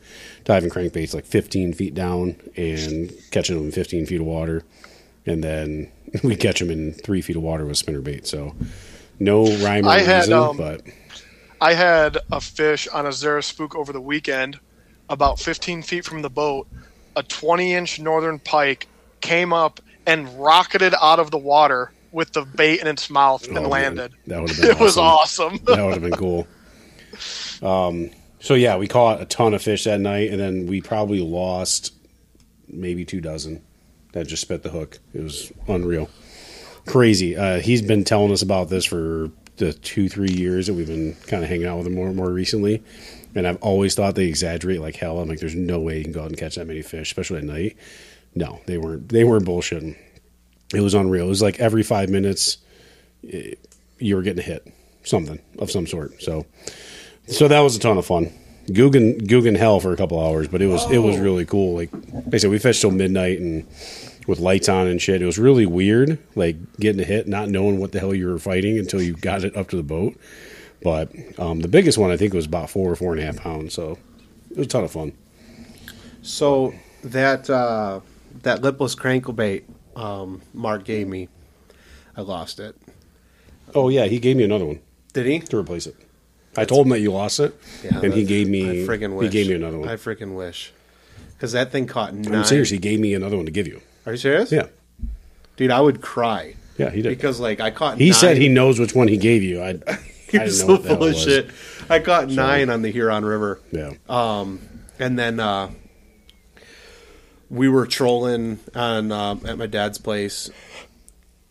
diving 0.44 0.70
crankbaits, 0.70 1.14
like 1.14 1.24
15 1.24 1.72
feet 1.72 1.94
down, 1.94 2.36
and 2.56 3.12
catching 3.30 3.56
them 3.56 3.66
in 3.66 3.72
15 3.72 4.06
feet 4.06 4.20
of 4.20 4.26
water, 4.26 4.64
and 5.26 5.42
then 5.42 5.90
we 6.24 6.36
catch 6.36 6.58
them 6.58 6.70
in 6.70 6.92
three 6.92 7.22
feet 7.22 7.36
of 7.36 7.42
water 7.42 7.64
with 7.64 7.76
spinner 7.76 8.00
bait. 8.00 8.26
So 8.26 8.54
no 9.18 9.44
rhyme 9.58 9.86
or 9.86 9.90
I 9.90 10.00
had, 10.00 10.18
reason, 10.20 10.32
um, 10.34 10.56
but 10.56 10.82
I 11.60 11.74
had 11.74 12.18
a 12.30 12.40
fish 12.40 12.88
on 12.88 13.06
a 13.06 13.12
Zara 13.12 13.42
spook 13.42 13.74
over 13.74 13.92
the 13.92 14.00
weekend, 14.00 14.58
about 15.08 15.38
15 15.38 15.82
feet 15.82 16.04
from 16.04 16.22
the 16.22 16.30
boat. 16.30 16.66
A 17.14 17.22
20 17.22 17.74
inch 17.74 18.00
northern 18.00 18.38
pike 18.38 18.88
came 19.20 19.52
up 19.52 19.80
and 20.06 20.28
rocketed 20.40 20.94
out 21.00 21.20
of 21.20 21.30
the 21.30 21.38
water 21.38 21.92
with 22.12 22.32
the 22.32 22.42
bait 22.44 22.80
in 22.80 22.86
its 22.86 23.08
mouth 23.10 23.46
and 23.48 23.56
Oh, 23.58 23.62
man. 23.62 23.70
landed. 23.70 24.12
That 24.26 24.40
would 24.40 24.50
have 24.50 24.60
been 24.62 24.70
It 24.70 24.78
was 24.80 24.96
awesome. 24.98 25.58
that 25.66 25.82
would 25.84 25.94
have 25.94 26.02
been 26.02 26.12
cool. 26.12 26.46
Um, 27.62 28.10
so 28.40 28.54
yeah, 28.54 28.76
we 28.76 28.88
caught 28.88 29.20
a 29.20 29.24
ton 29.24 29.54
of 29.54 29.62
fish 29.62 29.84
that 29.84 30.00
night, 30.00 30.30
and 30.30 30.40
then 30.40 30.66
we 30.66 30.80
probably 30.80 31.20
lost 31.20 31.94
maybe 32.68 33.04
two 33.04 33.20
dozen 33.20 33.62
that 34.12 34.26
just 34.26 34.42
spit 34.42 34.62
the 34.62 34.68
hook. 34.70 34.98
It 35.14 35.22
was 35.22 35.52
unreal, 35.68 36.10
crazy. 36.86 37.36
Uh, 37.36 37.60
he's 37.60 37.82
been 37.82 38.04
telling 38.04 38.32
us 38.32 38.42
about 38.42 38.68
this 38.68 38.84
for 38.84 39.30
the 39.58 39.72
two 39.72 40.08
three 40.08 40.32
years 40.32 40.66
that 40.66 40.74
we've 40.74 40.86
been 40.88 41.14
kind 41.28 41.42
of 41.44 41.48
hanging 41.48 41.66
out 41.66 41.78
with 41.78 41.86
him 41.86 41.94
more 41.94 42.08
and 42.08 42.16
more 42.16 42.30
recently. 42.30 42.82
And 43.34 43.46
I've 43.46 43.62
always 43.62 43.94
thought 43.94 44.14
they 44.14 44.26
exaggerate 44.26 44.80
like 44.80 44.96
hell. 44.96 45.18
I'm 45.20 45.28
like, 45.28 45.38
there's 45.40 45.54
no 45.54 45.80
way 45.80 45.98
you 45.98 46.04
can 46.04 46.12
go 46.12 46.22
out 46.22 46.28
and 46.28 46.36
catch 46.36 46.56
that 46.56 46.66
many 46.66 46.82
fish, 46.82 47.08
especially 47.10 47.38
at 47.38 47.44
night. 47.44 47.76
No, 48.34 48.60
they 48.66 48.76
weren't. 48.78 49.08
They 49.08 49.24
weren't 49.24 49.46
bullshitting. 49.46 49.96
It 50.72 50.80
was 50.80 50.94
unreal. 50.94 51.26
It 51.26 51.28
was 51.28 51.42
like 51.42 51.60
every 51.60 51.82
five 51.82 52.08
minutes, 52.08 52.58
eh, 53.30 53.54
you 53.98 54.16
were 54.16 54.22
getting 54.22 54.40
a 54.40 54.46
hit, 54.46 54.66
something 55.04 55.38
of 55.58 55.70
some 55.70 55.86
sort. 55.86 56.22
So, 56.22 56.46
so 57.26 57.48
that 57.48 57.60
was 57.60 57.76
a 57.76 57.78
ton 57.78 57.98
of 57.98 58.06
fun. 58.06 58.32
Googan 58.68 59.22
googan 59.22 59.56
hell 59.56 59.80
for 59.80 59.92
a 59.92 59.96
couple 59.96 60.24
hours, 60.24 60.46
but 60.46 60.62
it 60.62 60.68
was 60.68 60.88
it 60.90 60.98
was 60.98 61.18
really 61.18 61.44
cool. 61.44 61.74
Like, 61.74 61.92
like 61.92 62.34
I 62.34 62.36
said, 62.38 62.50
we 62.50 62.58
fished 62.58 62.80
till 62.80 62.92
midnight 62.92 63.40
and 63.40 63.66
with 64.26 64.38
lights 64.38 64.68
on 64.68 64.86
and 64.86 65.00
shit. 65.02 65.20
It 65.20 65.26
was 65.26 65.38
really 65.38 65.66
weird, 65.66 66.18
like 66.36 66.56
getting 66.76 67.00
a 67.00 67.04
hit, 67.04 67.26
not 67.26 67.48
knowing 67.48 67.80
what 67.80 67.92
the 67.92 67.98
hell 67.98 68.14
you 68.14 68.28
were 68.28 68.38
fighting 68.38 68.78
until 68.78 69.02
you 69.02 69.14
got 69.14 69.42
it 69.42 69.56
up 69.56 69.68
to 69.70 69.76
the 69.76 69.82
boat. 69.82 70.16
But 70.82 71.12
um, 71.38 71.60
the 71.60 71.68
biggest 71.68 71.98
one 71.98 72.10
I 72.10 72.16
think 72.16 72.34
was 72.34 72.46
about 72.46 72.70
four 72.70 72.90
or 72.90 72.96
four 72.96 73.12
and 73.12 73.20
a 73.20 73.24
half 73.24 73.36
pounds. 73.36 73.74
So 73.74 73.98
it 74.50 74.56
was 74.56 74.66
a 74.66 74.70
ton 74.70 74.84
of 74.84 74.90
fun. 74.90 75.12
So 76.22 76.74
that 77.04 77.50
uh, 77.50 78.00
that 78.42 78.62
lipless 78.62 78.94
crankbait 78.94 79.64
um, 79.97 80.43
Mark 80.55 80.84
gave 80.84 81.07
me, 81.09 81.28
I 82.16 82.20
lost 82.22 82.61
it. 82.61 82.76
Oh 83.74 83.88
yeah, 83.88 84.05
he 84.07 84.18
gave 84.18 84.36
me 84.36 84.45
another 84.45 84.66
one 84.66 84.80
Did 85.12 85.26
he? 85.26 85.38
to 85.40 85.57
replace 85.59 85.86
it. 85.86 85.97
I 86.57 86.64
told 86.66 86.86
him 86.86 86.90
that 86.90 87.01
you 87.01 87.11
lost 87.12 87.40
it, 87.40 87.55
Yeah, 87.82 88.01
and 88.01 88.12
he 88.12 88.24
gave 88.24 88.47
I 88.47 88.51
me 88.51 88.86
friggin' 88.86 89.22
he 89.22 89.28
gave 89.30 89.49
me 89.49 89.55
another 89.55 89.78
one. 89.78 89.88
I 89.88 89.95
freaking 89.97 90.34
wish, 90.34 90.72
because 91.32 91.53
that 91.53 91.72
thing 91.72 91.86
caught 91.86 92.12
nine. 92.14 92.34
I'm 92.34 92.45
serious. 92.45 92.68
He 92.70 92.78
gave 92.78 93.01
me 93.01 93.14
another 93.14 93.36
one 93.36 93.47
to 93.47 93.53
give 93.53 93.66
you. 93.66 93.80
Are 94.05 94.12
you 94.12 94.18
serious? 94.18 94.53
Yeah, 94.53 94.66
dude, 95.57 95.70
I 95.70 95.80
would 95.80 96.03
cry 96.03 96.55
yeah, 96.76 96.90
he 96.90 97.01
did. 97.01 97.09
because 97.09 97.40
like 97.40 97.61
I 97.61 97.70
caught. 97.70 97.97
he 97.99 98.11
nine. 98.11 98.14
said 98.14 98.36
he 98.36 98.49
knows 98.49 98.78
which 98.78 98.95
one 98.95 99.09
he 99.09 99.16
gave 99.16 99.43
you. 99.43 99.62
I, 99.62 99.68
I 99.86 99.99
You're 100.32 100.45
didn't 100.45 100.47
know 100.47 100.49
so 100.51 100.66
what 100.72 100.82
the 100.82 100.88
hell 100.88 100.97
full 100.99 101.07
it 101.07 101.09
of 101.11 101.14
was. 101.14 101.22
shit. 101.24 101.51
I 101.88 101.99
caught 102.01 102.28
nine 102.28 102.68
on 102.68 102.82
the 102.82 102.90
Huron 102.90 103.24
River. 103.24 103.61
Yeah. 103.70 103.93
Um 104.09 104.61
and 104.99 105.18
then 105.18 105.40
uh, 105.40 105.70
we 107.53 107.68
were 107.68 107.86
trolling 107.86 108.59
on 108.74 109.12
uh, 109.12 109.36
at 109.44 109.59
my 109.59 109.66
dad's 109.66 109.98
place, 109.98 110.50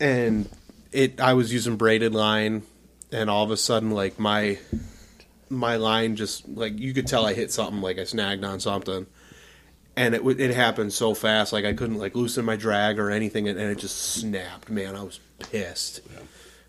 and 0.00 0.48
it 0.90 1.20
I 1.20 1.34
was 1.34 1.52
using 1.52 1.76
braided 1.76 2.12
line, 2.12 2.64
and 3.12 3.30
all 3.30 3.44
of 3.44 3.52
a 3.52 3.56
sudden 3.56 3.92
like 3.92 4.18
my 4.18 4.58
my 5.48 5.76
line 5.76 6.16
just 6.16 6.48
like 6.48 6.78
you 6.78 6.92
could 6.92 7.06
tell 7.06 7.24
I 7.24 7.34
hit 7.34 7.52
something 7.52 7.80
like 7.80 7.98
I 8.00 8.04
snagged 8.04 8.44
on 8.44 8.58
something, 8.58 9.06
and 9.96 10.16
it 10.16 10.22
it 10.40 10.52
happened 10.52 10.92
so 10.92 11.14
fast 11.14 11.52
like 11.52 11.64
I 11.64 11.72
couldn't 11.72 11.98
like 11.98 12.16
loosen 12.16 12.44
my 12.44 12.56
drag 12.56 12.98
or 12.98 13.08
anything, 13.08 13.48
and, 13.48 13.58
and 13.58 13.70
it 13.70 13.78
just 13.78 13.96
snapped. 13.96 14.68
Man, 14.68 14.96
I 14.96 15.04
was 15.04 15.20
pissed 15.38 16.00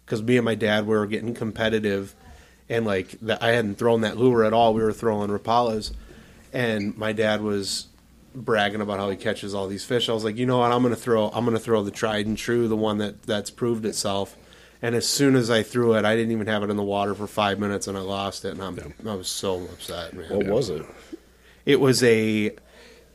because 0.05 0.21
me 0.21 0.37
and 0.37 0.45
my 0.45 0.55
dad 0.55 0.85
were 0.85 1.07
getting 1.07 1.33
competitive, 1.33 2.13
and 2.69 2.85
like 2.85 3.19
that 3.21 3.41
I 3.41 3.53
hadn't 3.53 3.79
thrown 3.79 4.01
that 4.01 4.15
lure 4.15 4.43
at 4.43 4.53
all. 4.53 4.75
We 4.75 4.83
were 4.83 4.93
throwing 4.93 5.31
rapalas, 5.31 5.91
and 6.53 6.95
my 6.95 7.13
dad 7.13 7.41
was 7.41 7.87
bragging 8.35 8.81
about 8.81 8.99
how 8.99 9.09
he 9.09 9.15
catches 9.15 9.53
all 9.53 9.67
these 9.67 9.85
fish. 9.85 10.09
I 10.09 10.13
was 10.13 10.23
like, 10.23 10.37
you 10.37 10.45
know 10.45 10.59
what? 10.59 10.71
I'm 10.71 10.83
gonna 10.83 10.95
throw. 10.95 11.29
I'm 11.29 11.45
gonna 11.45 11.59
throw 11.59 11.83
the 11.83 11.91
tried 11.91 12.25
and 12.25 12.37
true, 12.37 12.67
the 12.67 12.75
one 12.75 12.97
that 12.97 13.23
that's 13.23 13.49
proved 13.49 13.85
itself. 13.85 14.37
And 14.81 14.95
as 14.95 15.07
soon 15.07 15.35
as 15.35 15.49
I 15.49 15.63
threw 15.63 15.95
it, 15.95 16.03
I 16.03 16.13
didn't 16.15 16.33
even 16.33 16.47
have 16.47 16.61
it 16.61 16.69
in 16.69 16.75
the 16.75 16.83
water 16.83 17.15
for 17.15 17.25
five 17.25 17.57
minutes, 17.57 17.87
and 17.87 17.97
I 17.97 18.01
lost 18.01 18.43
it. 18.43 18.49
And 18.49 18.61
I'm, 18.61 18.93
I 19.07 19.15
was 19.15 19.29
so 19.29 19.61
upset, 19.63 20.13
man. 20.13 20.29
What 20.29 20.47
was 20.47 20.69
it? 20.69 20.85
It 21.65 21.79
was 21.79 22.03
a, 22.03 22.51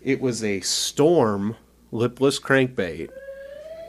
it 0.01 0.19
was 0.19 0.43
a 0.43 0.61
storm 0.61 1.57
lipless 1.93 2.41
crankbait, 2.41 3.11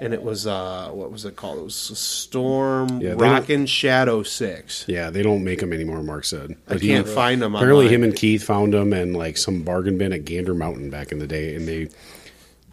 and 0.02 0.14
it 0.14 0.24
was 0.24 0.48
uh, 0.48 0.90
what 0.92 1.12
was 1.12 1.26
it 1.26 1.36
called? 1.36 1.60
It 1.60 1.64
was 1.64 1.76
storm 1.76 3.02
Yeah, 3.02 3.14
rockin' 3.18 3.66
shadow 3.66 4.24
six. 4.24 4.86
Yeah, 4.88 5.10
they 5.10 5.22
don't 5.24 5.44
make 5.44 5.60
them 5.60 5.74
anymore. 5.74 6.02
Mark 6.04 6.26
said. 6.26 6.52
I 6.68 6.74
But 6.74 6.82
he- 6.82 6.88
can't 6.90 7.08
find 7.08 7.42
them. 7.42 7.56
Apparently, 7.56 7.86
online. 7.86 7.96
him 7.96 8.04
and 8.04 8.16
Keith 8.16 8.44
found 8.44 8.74
them 8.74 8.94
in 8.94 9.14
like 9.14 9.38
some 9.38 9.64
bargain 9.64 9.98
bin 9.98 10.14
at 10.14 10.26
Gander 10.26 10.54
Mountain 10.54 10.90
back 10.90 11.12
in 11.12 11.20
the 11.20 11.28
day, 11.28 11.56
and 11.56 11.68
they 11.68 11.90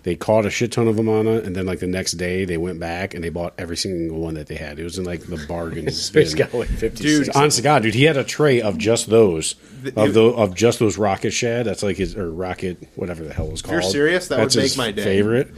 they 0.03 0.15
caught 0.15 0.47
a 0.47 0.51
shit 0.51 0.71
ton 0.71 0.87
of 0.87 0.95
them 0.95 1.09
on 1.09 1.27
it. 1.27 1.45
And 1.45 1.57
then 1.57 1.67
like 1.67 1.81
the 1.81 1.87
next 1.89 2.13
day, 2.13 2.45
they 2.45 2.57
went 2.59 2.79
back 2.79 3.13
and 3.13 3.25
they 3.25 3.29
bought 3.29 3.55
every 3.59 3.77
single 3.77 4.21
one 4.21 4.35
that 4.35 4.47
they 4.47 4.55
had. 4.55 4.79
It 4.79 4.85
was 4.85 4.99
in 4.99 5.05
like 5.05 5.23
the 5.27 5.45
bargain 5.49 5.91
Space 5.93 6.33
got 6.33 6.55
like 6.55 6.69
56. 6.69 7.01
Dude, 7.27 7.35
Honest 7.37 7.57
to 7.57 7.63
God, 7.65 7.83
dude, 7.83 7.95
he 7.95 8.05
had 8.05 8.17
a 8.17 8.23
tray 8.23 8.61
of 8.63 8.79
just 8.79 9.11
those 9.11 9.57
The- 9.83 10.01
of 10.01 10.15
the 10.15 10.23
of 10.27 10.55
just 10.55 10.79
those 10.79 10.97
rocket 10.97 11.33
shad. 11.33 11.67
That's 11.67 11.83
like 11.83 11.97
his 11.97 12.15
or 12.17 12.31
rocket 12.31 12.79
whatever 12.95 13.25
the 13.25 13.35
hell 13.35 13.47
it 13.47 13.51
was 13.53 13.63
called. 13.63 13.73
you're 13.83 13.91
serious, 13.91 14.29
that 14.29 14.39
would 14.39 14.55
make 14.55 14.77
my 14.77 14.93
day. 14.93 15.03
Favorite. 15.03 15.49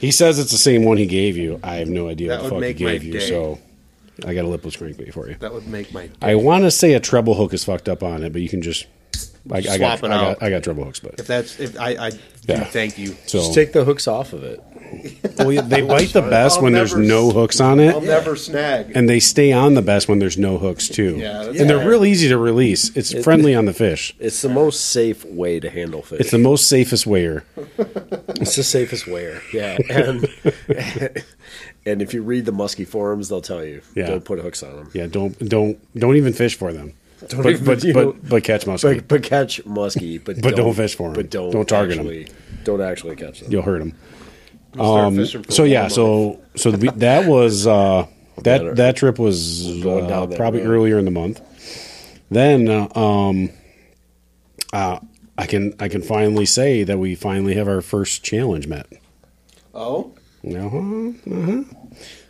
He 0.00 0.10
says 0.10 0.38
it's 0.38 0.52
the 0.52 0.58
same 0.58 0.84
one 0.84 0.96
he 0.96 1.06
gave 1.06 1.36
you. 1.36 1.58
I 1.62 1.76
have 1.76 1.88
no 1.88 2.08
idea 2.08 2.28
That 2.30 2.42
what 2.42 2.48
the 2.50 2.54
fuck 2.56 2.64
he 2.64 2.72
gave 2.74 3.04
you. 3.04 3.12
day. 3.14 3.28
So 3.28 3.58
I 4.26 4.34
got 4.34 4.44
a 4.44 4.48
lipless 4.48 4.76
crankbait 4.76 5.12
for 5.12 5.28
you. 5.28 5.36
That 5.40 5.52
would 5.52 5.66
make 5.66 5.92
my. 5.92 6.10
I 6.22 6.34
want 6.34 6.64
to 6.64 6.70
say 6.70 6.92
a 6.94 7.00
treble 7.00 7.34
hook 7.34 7.52
is 7.54 7.64
fucked 7.64 7.88
up 7.88 8.02
on 8.02 8.22
it, 8.22 8.32
but 8.32 8.42
you 8.42 8.48
can 8.48 8.62
just. 8.62 8.86
I, 9.50 9.56
I 9.58 9.60
got, 9.62 9.98
Swap 9.98 10.04
it 10.04 10.10
I 10.10 10.14
out. 10.14 10.38
got, 10.38 10.42
I 10.46 10.50
got 10.50 10.62
treble 10.62 10.84
hooks, 10.84 11.00
but 11.00 11.18
If 11.18 11.26
that's 11.26 11.58
if 11.58 11.78
I, 11.80 11.88
I 11.94 12.10
Yeah. 12.46 12.58
dude, 12.64 12.66
thank 12.68 12.98
you. 12.98 13.16
so 13.26 13.38
Just 13.38 13.54
take 13.54 13.72
the 13.72 13.84
hooks 13.84 14.06
off 14.06 14.32
of 14.34 14.44
it. 14.44 14.62
Well, 15.38 15.52
yeah, 15.52 15.60
they 15.62 15.82
bite 15.82 16.12
the 16.12 16.22
best 16.22 16.58
I'll 16.58 16.64
when 16.64 16.72
there's 16.72 16.92
never 16.94 17.04
no 17.06 17.28
s- 17.28 17.34
hooks 17.34 17.60
on 17.60 17.80
it, 17.80 17.94
I'll 17.94 18.00
never 18.00 18.36
snag. 18.36 18.92
and 18.94 19.08
they 19.08 19.20
stay 19.20 19.52
on 19.52 19.74
the 19.74 19.82
best 19.82 20.08
when 20.08 20.18
there's 20.18 20.36
no 20.38 20.58
hooks 20.58 20.88
too. 20.88 21.16
Yeah, 21.16 21.44
that's 21.44 21.60
and 21.60 21.68
they're 21.70 21.78
fair. 21.78 21.88
real 21.88 22.04
easy 22.04 22.28
to 22.28 22.38
release. 22.38 22.94
It's 22.96 23.12
friendly 23.24 23.54
on 23.54 23.64
the 23.66 23.72
fish. 23.72 24.14
It's 24.18 24.42
the 24.42 24.48
most 24.48 24.80
safe 24.90 25.24
way 25.24 25.60
to 25.60 25.70
handle 25.70 26.02
fish. 26.02 26.20
It's 26.20 26.30
the 26.30 26.38
most 26.38 26.68
safest 26.68 27.06
wear. 27.06 27.44
It's 28.40 28.56
the 28.56 28.62
safest 28.62 29.06
wear. 29.06 29.42
Yeah, 29.52 29.76
and 29.90 30.26
and 31.86 32.02
if 32.02 32.14
you 32.14 32.22
read 32.22 32.44
the 32.46 32.52
musky 32.52 32.84
forums, 32.84 33.28
they'll 33.28 33.40
tell 33.42 33.64
you 33.64 33.82
Yeah. 33.94 34.06
don't 34.06 34.24
put 34.24 34.38
hooks 34.38 34.62
on 34.62 34.76
them. 34.76 34.90
Yeah, 34.94 35.06
don't 35.06 35.38
don't 35.48 35.78
don't 35.98 36.16
even 36.16 36.32
fish 36.32 36.56
for 36.56 36.72
them. 36.72 36.94
Don't 37.28 37.42
but 37.42 37.50
even- 37.52 37.64
but, 37.66 37.84
you 37.84 37.92
but, 37.92 38.04
know- 38.04 38.16
but 38.30 38.44
catch 38.44 38.64
muskie. 38.64 38.96
But, 38.96 39.08
but 39.08 39.22
catch 39.22 39.64
musky, 39.66 40.16
but 40.18 40.40
But 40.40 40.56
don't 40.56 40.72
fish 40.74 40.94
for 40.94 41.04
for 41.04 41.08
'em. 41.08 41.12
But 41.14 41.30
don't 41.30 41.50
Don't 41.50 41.68
target 41.68 41.98
'em. 41.98 42.06
actually, 42.06 42.28
Don't 42.64 42.80
actually 42.80 43.16
catch 43.16 43.40
them. 43.40 43.52
You'll 43.52 43.62
hurt 43.62 43.80
them. 43.80 43.94
Start 44.74 44.88
Um, 44.88 45.24
so 45.48 45.64
yeah, 45.64 45.88
so 45.88 46.40
so 46.56 46.70
we, 46.70 46.88
that 46.90 47.26
was 47.26 47.66
uh, 47.66 48.06
that 48.44 48.76
that 48.76 48.96
trip 48.96 49.18
was 49.18 49.80
Going 49.82 50.10
uh, 50.10 50.26
that 50.26 50.36
probably 50.36 50.60
road. 50.60 50.70
earlier 50.70 50.98
in 50.98 51.04
the 51.04 51.10
month. 51.10 51.40
Then 52.30 52.68
uh, 52.68 52.88
um, 52.98 53.50
uh, 54.72 55.00
I 55.36 55.46
can 55.46 55.74
I 55.80 55.88
can 55.88 56.02
finally 56.02 56.46
say 56.46 56.84
that 56.84 56.98
we 56.98 57.14
finally 57.14 57.54
have 57.54 57.66
our 57.66 57.80
first 57.80 58.22
challenge 58.22 58.66
met. 58.68 58.86
oh, 59.74 60.12
Uh-huh, 60.46 60.76
uh-huh. 61.30 61.62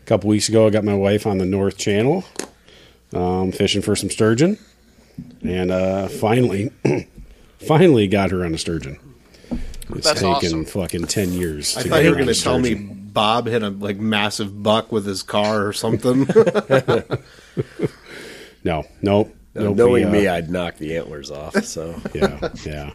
A 0.02 0.06
couple 0.06 0.30
weeks 0.30 0.48
ago, 0.48 0.66
I 0.66 0.70
got 0.70 0.84
my 0.84 0.94
wife 0.94 1.26
on 1.26 1.38
the 1.38 1.44
North 1.44 1.76
Channel, 1.76 2.24
um, 3.12 3.52
fishing 3.52 3.82
for 3.82 3.94
some 3.94 4.10
sturgeon, 4.10 4.58
and 5.42 5.70
uh, 5.70 6.08
finally, 6.08 6.72
finally 7.68 8.08
got 8.08 8.30
her 8.30 8.44
on 8.44 8.54
a 8.54 8.58
sturgeon. 8.58 8.98
It's 9.96 10.06
That's 10.06 10.20
taken 10.20 10.34
awesome. 10.34 10.64
fucking 10.64 11.06
ten 11.06 11.32
years. 11.32 11.76
I 11.76 11.82
to 11.82 11.88
thought 11.88 11.96
get 11.96 12.04
you 12.04 12.10
were 12.10 12.16
going 12.16 12.28
to 12.28 12.34
tell 12.42 12.58
me. 12.58 12.74
Bob 12.74 13.46
hit 13.48 13.62
a 13.64 13.70
like 13.70 13.98
massive 13.98 14.62
buck 14.62 14.92
with 14.92 15.04
his 15.04 15.22
car 15.24 15.66
or 15.66 15.72
something. 15.72 16.26
No, 18.62 18.84
nope. 19.02 19.34
Now, 19.54 19.62
nope, 19.62 19.76
knowing 19.76 19.92
we, 19.92 20.04
uh, 20.04 20.10
me, 20.22 20.28
I'd 20.28 20.50
knock 20.50 20.76
the 20.76 20.96
antlers 20.96 21.30
off. 21.30 21.64
So 21.64 21.94
yeah, 22.14 22.50
yeah. 22.64 22.90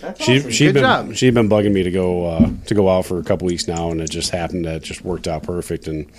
That's 0.00 0.24
She 0.24 0.38
awesome. 0.38 0.50
she'd 0.50 0.64
Good 0.66 0.74
been 0.74 0.82
job. 0.82 1.14
she'd 1.14 1.34
been 1.34 1.48
bugging 1.48 1.72
me 1.72 1.82
to 1.82 1.90
go 1.90 2.26
uh, 2.26 2.50
to 2.66 2.74
go 2.74 2.88
out 2.88 3.06
for 3.06 3.18
a 3.18 3.24
couple 3.24 3.46
weeks 3.46 3.66
now, 3.68 3.90
and 3.90 4.00
it 4.00 4.08
just 4.10 4.30
happened 4.30 4.64
that 4.64 4.76
it 4.76 4.82
just 4.84 5.04
worked 5.04 5.26
out 5.28 5.42
perfect 5.42 5.88
and 5.88 6.10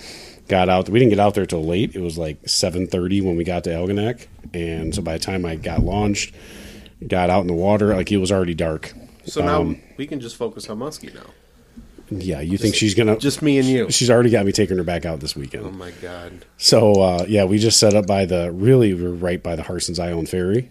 got 0.48 0.68
out. 0.68 0.88
We 0.88 0.98
didn't 0.98 1.10
get 1.10 1.18
out 1.20 1.34
there 1.34 1.46
till 1.46 1.64
late. 1.64 1.96
It 1.96 2.00
was 2.00 2.16
like 2.18 2.46
seven 2.48 2.86
thirty 2.86 3.20
when 3.22 3.36
we 3.36 3.44
got 3.44 3.64
to 3.64 3.70
Algonac, 3.70 4.26
and 4.54 4.94
so 4.94 5.02
by 5.02 5.14
the 5.14 5.24
time 5.24 5.44
I 5.46 5.56
got 5.56 5.80
launched, 5.82 6.34
got 7.06 7.30
out 7.30 7.40
in 7.40 7.46
the 7.48 7.54
water. 7.54 7.94
Like 7.96 8.12
it 8.12 8.18
was 8.18 8.30
already 8.30 8.54
dark. 8.54 8.92
So 9.26 9.42
now 9.44 9.60
Um, 9.62 9.80
we 9.96 10.06
can 10.06 10.20
just 10.20 10.36
focus 10.36 10.68
on 10.68 10.78
Muskie 10.78 11.14
now. 11.14 11.26
Yeah, 12.10 12.40
you 12.40 12.58
think 12.58 12.74
she's 12.74 12.94
gonna? 12.94 13.16
Just 13.16 13.40
me 13.40 13.58
and 13.58 13.66
you. 13.66 13.90
She's 13.90 14.10
already 14.10 14.28
got 14.30 14.44
me 14.44 14.52
taking 14.52 14.76
her 14.76 14.84
back 14.84 15.06
out 15.06 15.20
this 15.20 15.34
weekend. 15.34 15.64
Oh 15.66 15.70
my 15.70 15.92
god. 16.02 16.44
So 16.58 17.00
uh, 17.00 17.24
yeah, 17.26 17.44
we 17.44 17.58
just 17.58 17.78
set 17.78 17.94
up 17.94 18.06
by 18.06 18.26
the 18.26 18.50
really 18.52 18.92
we 18.92 19.02
we're 19.02 19.10
right 19.10 19.42
by 19.42 19.56
the 19.56 19.62
Harsens 19.62 19.98
Island 19.98 20.28
Ferry, 20.28 20.68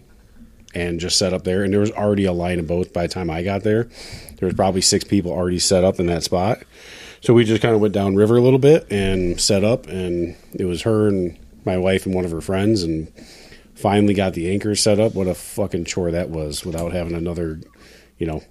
and 0.74 1.00
just 1.00 1.18
set 1.18 1.32
up 1.32 1.42
there. 1.42 1.64
And 1.64 1.72
there 1.72 1.80
was 1.80 1.90
already 1.90 2.26
a 2.26 2.32
line 2.32 2.60
of 2.60 2.68
boats 2.68 2.90
by 2.90 3.08
the 3.08 3.12
time 3.12 3.28
I 3.28 3.42
got 3.42 3.64
there. 3.64 3.88
There 4.36 4.46
was 4.46 4.54
probably 4.54 4.82
six 4.82 5.04
people 5.04 5.32
already 5.32 5.58
set 5.58 5.82
up 5.82 5.98
in 5.98 6.06
that 6.06 6.22
spot. 6.22 6.62
So 7.22 7.34
we 7.34 7.44
just 7.44 7.62
kind 7.62 7.74
of 7.74 7.80
went 7.80 7.94
down 7.94 8.14
river 8.14 8.36
a 8.36 8.40
little 8.40 8.58
bit 8.58 8.86
and 8.90 9.40
set 9.40 9.64
up, 9.64 9.86
and 9.88 10.36
it 10.54 10.64
was 10.64 10.82
her 10.82 11.08
and 11.08 11.36
my 11.64 11.76
wife 11.76 12.06
and 12.06 12.14
one 12.14 12.24
of 12.24 12.30
her 12.30 12.40
friends, 12.40 12.82
and 12.82 13.12
finally 13.74 14.14
got 14.14 14.34
the 14.34 14.50
anchor 14.50 14.74
set 14.74 15.00
up. 15.00 15.14
What 15.14 15.26
a 15.28 15.34
fucking 15.34 15.84
chore 15.86 16.10
that 16.12 16.30
was 16.30 16.64
without 16.64 16.92
having 16.92 17.14
another, 17.14 17.60
you 18.22 18.28
know, 18.28 18.42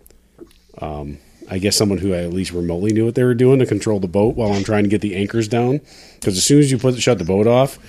um, 0.79 1.17
I 1.49 1.57
guess 1.57 1.77
someone 1.77 1.97
who 1.97 2.13
at 2.13 2.33
least 2.33 2.51
remotely 2.51 2.91
knew 2.91 3.05
what 3.05 3.15
they 3.15 3.23
were 3.23 3.33
doing 3.33 3.59
to 3.59 3.65
control 3.65 4.01
the 4.01 4.07
boat 4.07 4.35
while 4.35 4.51
I'm 4.51 4.65
trying 4.65 4.83
to 4.83 4.89
get 4.89 4.99
the 4.99 5.15
anchors 5.15 5.47
down. 5.47 5.79
Because 6.15 6.35
as 6.35 6.43
soon 6.43 6.59
as 6.59 6.69
you 6.69 6.77
put 6.77 7.01
shut 7.01 7.19
the 7.19 7.23
boat 7.23 7.47
off, 7.47 7.79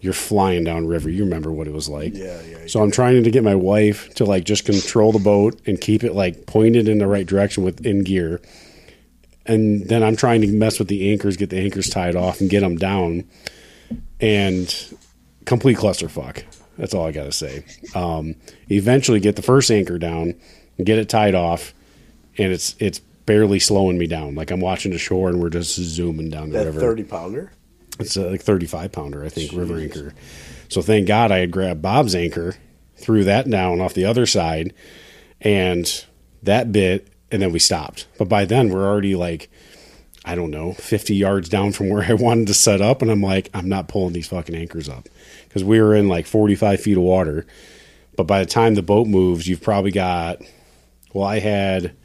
you're 0.00 0.12
flying 0.12 0.62
down 0.62 0.86
river. 0.86 1.10
You 1.10 1.24
remember 1.24 1.50
what 1.50 1.66
it 1.66 1.72
was 1.72 1.88
like. 1.88 2.14
Yeah, 2.14 2.40
yeah, 2.42 2.58
So 2.68 2.84
I'm 2.84 2.92
trying 2.92 3.24
to 3.24 3.30
get 3.32 3.42
my 3.42 3.56
wife 3.56 4.14
to 4.14 4.24
like 4.24 4.44
just 4.44 4.64
control 4.64 5.10
the 5.10 5.18
boat 5.18 5.60
and 5.66 5.80
keep 5.80 6.04
it 6.04 6.12
like 6.12 6.46
pointed 6.46 6.86
in 6.86 6.98
the 6.98 7.08
right 7.08 7.26
direction 7.26 7.64
with 7.64 7.84
in 7.84 8.04
gear. 8.04 8.40
And 9.44 9.88
then 9.88 10.04
I'm 10.04 10.14
trying 10.14 10.40
to 10.42 10.46
mess 10.46 10.78
with 10.78 10.86
the 10.86 11.10
anchors, 11.10 11.36
get 11.36 11.50
the 11.50 11.58
anchors 11.58 11.90
tied 11.90 12.14
off, 12.14 12.40
and 12.40 12.48
get 12.48 12.60
them 12.60 12.76
down. 12.76 13.24
And 14.20 14.72
complete 15.46 15.78
clusterfuck. 15.78 16.44
That's 16.78 16.94
all 16.94 17.06
I 17.06 17.12
got 17.12 17.24
to 17.24 17.32
say. 17.32 17.64
Um, 17.94 18.36
eventually, 18.70 19.18
get 19.18 19.34
the 19.34 19.42
first 19.42 19.70
anchor 19.70 19.98
down, 19.98 20.34
get 20.82 20.98
it 20.98 21.08
tied 21.08 21.34
off, 21.34 21.74
and 22.38 22.52
it's 22.52 22.74
it's 22.78 22.98
barely 23.26 23.58
slowing 23.58 23.96
me 23.98 24.06
down. 24.06 24.34
Like 24.34 24.50
I'm 24.50 24.60
watching 24.60 24.92
the 24.92 24.98
shore, 24.98 25.28
and 25.28 25.40
we're 25.40 25.50
just 25.50 25.74
zooming 25.76 26.30
down 26.30 26.50
the 26.50 26.58
That 26.58 26.66
river. 26.66 26.80
thirty 26.80 27.04
pounder. 27.04 27.52
It's 28.00 28.16
a 28.16 28.28
like 28.28 28.42
35 28.42 28.90
pounder, 28.90 29.24
I 29.24 29.28
think, 29.28 29.52
river 29.52 29.78
anchor. 29.78 30.14
So 30.68 30.82
thank 30.82 31.06
God 31.06 31.30
I 31.30 31.38
had 31.38 31.52
grabbed 31.52 31.80
Bob's 31.80 32.16
anchor, 32.16 32.56
threw 32.96 33.22
that 33.22 33.48
down 33.48 33.80
off 33.80 33.94
the 33.94 34.04
other 34.04 34.26
side, 34.26 34.74
and 35.40 36.04
that 36.42 36.72
bit, 36.72 37.06
and 37.30 37.40
then 37.40 37.52
we 37.52 37.60
stopped. 37.60 38.08
But 38.18 38.28
by 38.28 38.46
then 38.46 38.70
we're 38.70 38.84
already 38.84 39.14
like, 39.14 39.48
I 40.24 40.34
don't 40.34 40.50
know, 40.50 40.72
50 40.72 41.14
yards 41.14 41.48
down 41.48 41.70
from 41.70 41.88
where 41.88 42.02
I 42.08 42.14
wanted 42.14 42.48
to 42.48 42.54
set 42.54 42.80
up, 42.80 43.00
and 43.00 43.12
I'm 43.12 43.22
like, 43.22 43.48
I'm 43.54 43.68
not 43.68 43.86
pulling 43.86 44.12
these 44.12 44.26
fucking 44.26 44.56
anchors 44.56 44.88
up 44.88 45.08
because 45.46 45.62
we 45.62 45.80
were 45.80 45.94
in 45.94 46.08
like 46.08 46.26
45 46.26 46.80
feet 46.80 46.96
of 46.96 47.02
water. 47.04 47.46
But 48.16 48.24
by 48.24 48.40
the 48.40 48.46
time 48.50 48.74
the 48.74 48.82
boat 48.82 49.06
moves, 49.06 49.46
you've 49.46 49.62
probably 49.62 49.92
got, 49.92 50.42
well, 51.14 51.24
I 51.24 51.38
had 51.38 51.96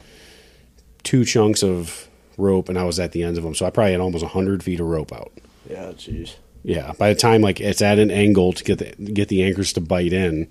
two 1.02 1.26
chunks 1.26 1.62
of 1.62 2.08
rope, 2.38 2.70
and 2.70 2.78
I 2.78 2.84
was 2.84 2.98
at 2.98 3.12
the 3.12 3.22
ends 3.22 3.36
of 3.36 3.44
them, 3.44 3.54
so 3.54 3.66
I 3.66 3.70
probably 3.70 3.92
had 3.92 4.00
almost 4.00 4.22
100 4.22 4.62
feet 4.62 4.80
of 4.80 4.86
rope 4.86 5.12
out. 5.12 5.32
Yeah, 5.68 5.92
jeez. 5.92 6.36
Yeah, 6.62 6.92
by 6.98 7.12
the 7.12 7.18
time 7.18 7.40
like 7.40 7.60
it's 7.60 7.80
at 7.80 7.98
an 7.98 8.10
angle 8.10 8.52
to 8.52 8.64
get 8.64 8.78
the 8.78 9.12
get 9.12 9.28
the 9.28 9.42
anchors 9.44 9.72
to 9.74 9.80
bite 9.80 10.12
in. 10.12 10.48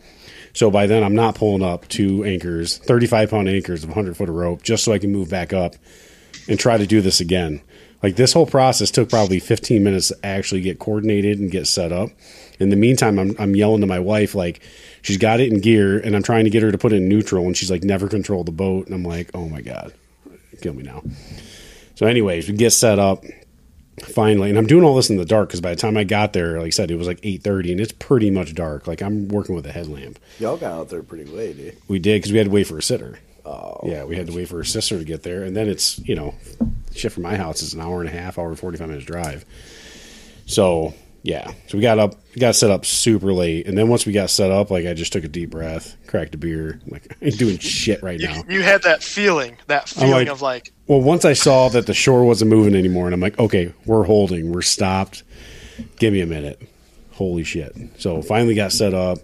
So 0.53 0.72
by 0.72 0.88
then 0.88 1.03
I'm 1.03 1.14
not 1.14 1.36
pulling 1.36 1.62
up 1.62 1.88
two 1.88 2.24
anchors, 2.24 2.80
35 2.80 3.30
pound 3.30 3.47
anchors 3.47 3.84
of 3.84 3.89
100 3.89 4.18
foot 4.18 4.30
of 4.30 4.36
rope, 4.36 4.64
just 4.64 4.84
so 4.84 4.91
I 4.91 4.97
can 4.97 5.12
move 5.12 5.30
back 5.30 5.53
up 5.53 5.76
and 6.47 6.60
try 6.60 6.78
to 6.78 6.88
do 6.88 7.01
this 7.01 7.20
again. 7.20 7.62
Like 8.01 8.16
this 8.16 8.34
whole 8.34 8.47
process 8.47 8.89
took 8.89 9.10
probably 9.10 9.39
15 9.39 9.84
minutes 9.84 10.07
to 10.07 10.18
actually 10.26 10.62
get 10.62 10.80
coordinated 10.80 11.38
and 11.39 11.51
get 11.51 11.68
set 11.68 11.91
up. 11.91 12.10
In 12.60 12.70
the 12.70 12.76
meantime, 12.76 13.20
I'm 13.20 13.36
I'm 13.38 13.55
yelling 13.55 13.82
to 13.82 13.88
my 13.88 13.99
wife 13.99 14.34
like 14.34 14.62
she's 15.02 15.18
got 15.18 15.39
it 15.39 15.52
in 15.52 15.60
gear, 15.60 16.00
and 16.00 16.16
I'm 16.16 16.24
trying 16.24 16.45
to 16.45 16.50
get 16.50 16.64
her 16.64 16.72
to 16.72 16.78
put 16.78 16.93
it 16.93 16.97
in 16.97 17.10
neutral, 17.10 17.45
and 17.45 17.56
she's 17.56 17.72
like 17.72 17.84
never 17.84 18.08
control 18.08 18.43
the 18.43 18.52
boat, 18.52 18.86
and 18.86 18.95
I'm 18.95 19.04
like, 19.04 19.32
oh 19.34 19.47
my 19.50 19.62
god, 19.62 19.93
kill 20.62 20.74
me 20.74 20.84
now. 20.84 21.04
So, 21.95 22.06
anyways, 22.06 22.47
we 22.47 22.56
get 22.56 22.72
set 22.72 22.97
up 22.97 23.24
finally 24.04 24.50
and 24.50 24.58
i'm 24.58 24.66
doing 24.66 24.84
all 24.84 24.95
this 24.95 25.10
in 25.10 25.18
the 25.18 25.26
dark 25.26 25.50
because 25.50 25.62
by 25.62 25.72
the 25.72 25.76
time 25.76 25.97
i 25.97 26.06
got 26.06 26.34
there 26.34 26.58
like 26.58 26.68
i 26.68 26.70
said 26.70 26.89
it 26.89 26.95
was 26.95 27.08
like 27.08 27.20
8.30 27.22 27.72
and 27.74 27.82
it's 27.82 27.91
pretty 27.91 28.32
much 28.32 28.56
dark. 28.56 28.88
Like 28.88 29.02
i'm 29.02 29.28
working 29.28 29.56
with 29.56 29.66
a 29.66 29.72
headlamp. 29.72 30.20
Y'all 30.39 30.58
got 30.58 30.72
out 30.72 30.89
there 30.89 31.04
pretty 31.04 31.26
late, 31.26 31.58
eh? 31.60 31.72
we 31.88 32.00
did 32.00 32.20
because 32.20 32.32
we 32.32 32.38
had 32.38 32.45
to 32.45 32.52
wait 32.52 32.66
for 32.68 32.78
a 32.78 32.82
sitter. 32.82 33.20
Oh, 33.45 33.82
yeah 33.84 34.04
we 34.04 34.16
had 34.16 34.28
to 34.28 34.34
wait 34.34 34.47
for 34.47 34.60
a 34.60 34.66
sister 34.66 34.97
to 34.97 35.04
get 35.04 35.24
there 35.24 35.43
and 35.43 35.56
then 35.56 35.68
it's 35.68 36.00
you 36.00 36.16
know 36.16 36.36
shit 36.93 37.12
from 37.12 37.24
my 37.24 37.36
house 37.36 37.62
is 37.62 37.74
an 37.74 37.82
hour 37.82 38.00
and 38.00 38.10
a 38.10 38.12
half 38.12 38.38
hour 38.38 38.47
and 38.47 38.60
45 38.60 38.88
minutes 38.88 39.06
drive. 39.06 39.45
So 40.45 40.93
yeah 41.22 41.52
so 41.68 41.78
we 41.78 41.82
got 41.82 42.00
up 42.00 42.16
we 42.34 42.40
got 42.40 42.56
set 42.56 42.72
up 42.72 42.86
super 42.86 43.34
late 43.34 43.68
and 43.68 43.78
then 43.78 43.90
once 43.90 44.06
we 44.06 44.14
got 44.14 44.30
set 44.30 44.52
up 44.52 44.72
like 44.72 44.86
i 44.86 44.94
just 44.94 45.12
took 45.12 45.24
a 45.26 45.28
deep 45.28 45.50
breath 45.50 45.98
cracked 46.08 46.34
a 46.34 46.38
beer 46.38 46.80
like 46.88 47.06
i 47.22 47.26
ain't 47.26 47.38
doing 47.38 47.58
shit 47.58 48.02
right 48.02 48.20
You, 48.22 48.28
now 48.28 48.44
you 48.48 48.62
had 48.62 48.84
that 48.84 49.04
feeling, 49.04 49.58
that 49.68 49.90
feeling 49.90 50.12
like- 50.12 50.28
of 50.30 50.42
like, 50.42 50.72
Well, 50.88 51.02
once 51.02 51.26
I 51.26 51.34
saw 51.34 51.68
that 51.70 51.86
the 51.88 51.94
shore 51.94 52.24
wasn't 52.24 52.50
moving 52.52 52.74
anymore, 52.76 53.06
and 53.06 53.14
I'm 53.14 53.20
like, 53.20 53.38
okay, 53.38 53.74
we're 53.86 54.06
holding, 54.06 54.52
we're 54.52 54.62
stopped. 54.62 55.24
Give 55.98 56.12
me 56.14 56.22
a 56.22 56.26
minute. 56.26 56.62
Holy 57.12 57.44
shit! 57.44 57.76
So 57.98 58.22
finally 58.22 58.56
got 58.56 58.72
set 58.72 58.94
up, 58.94 59.20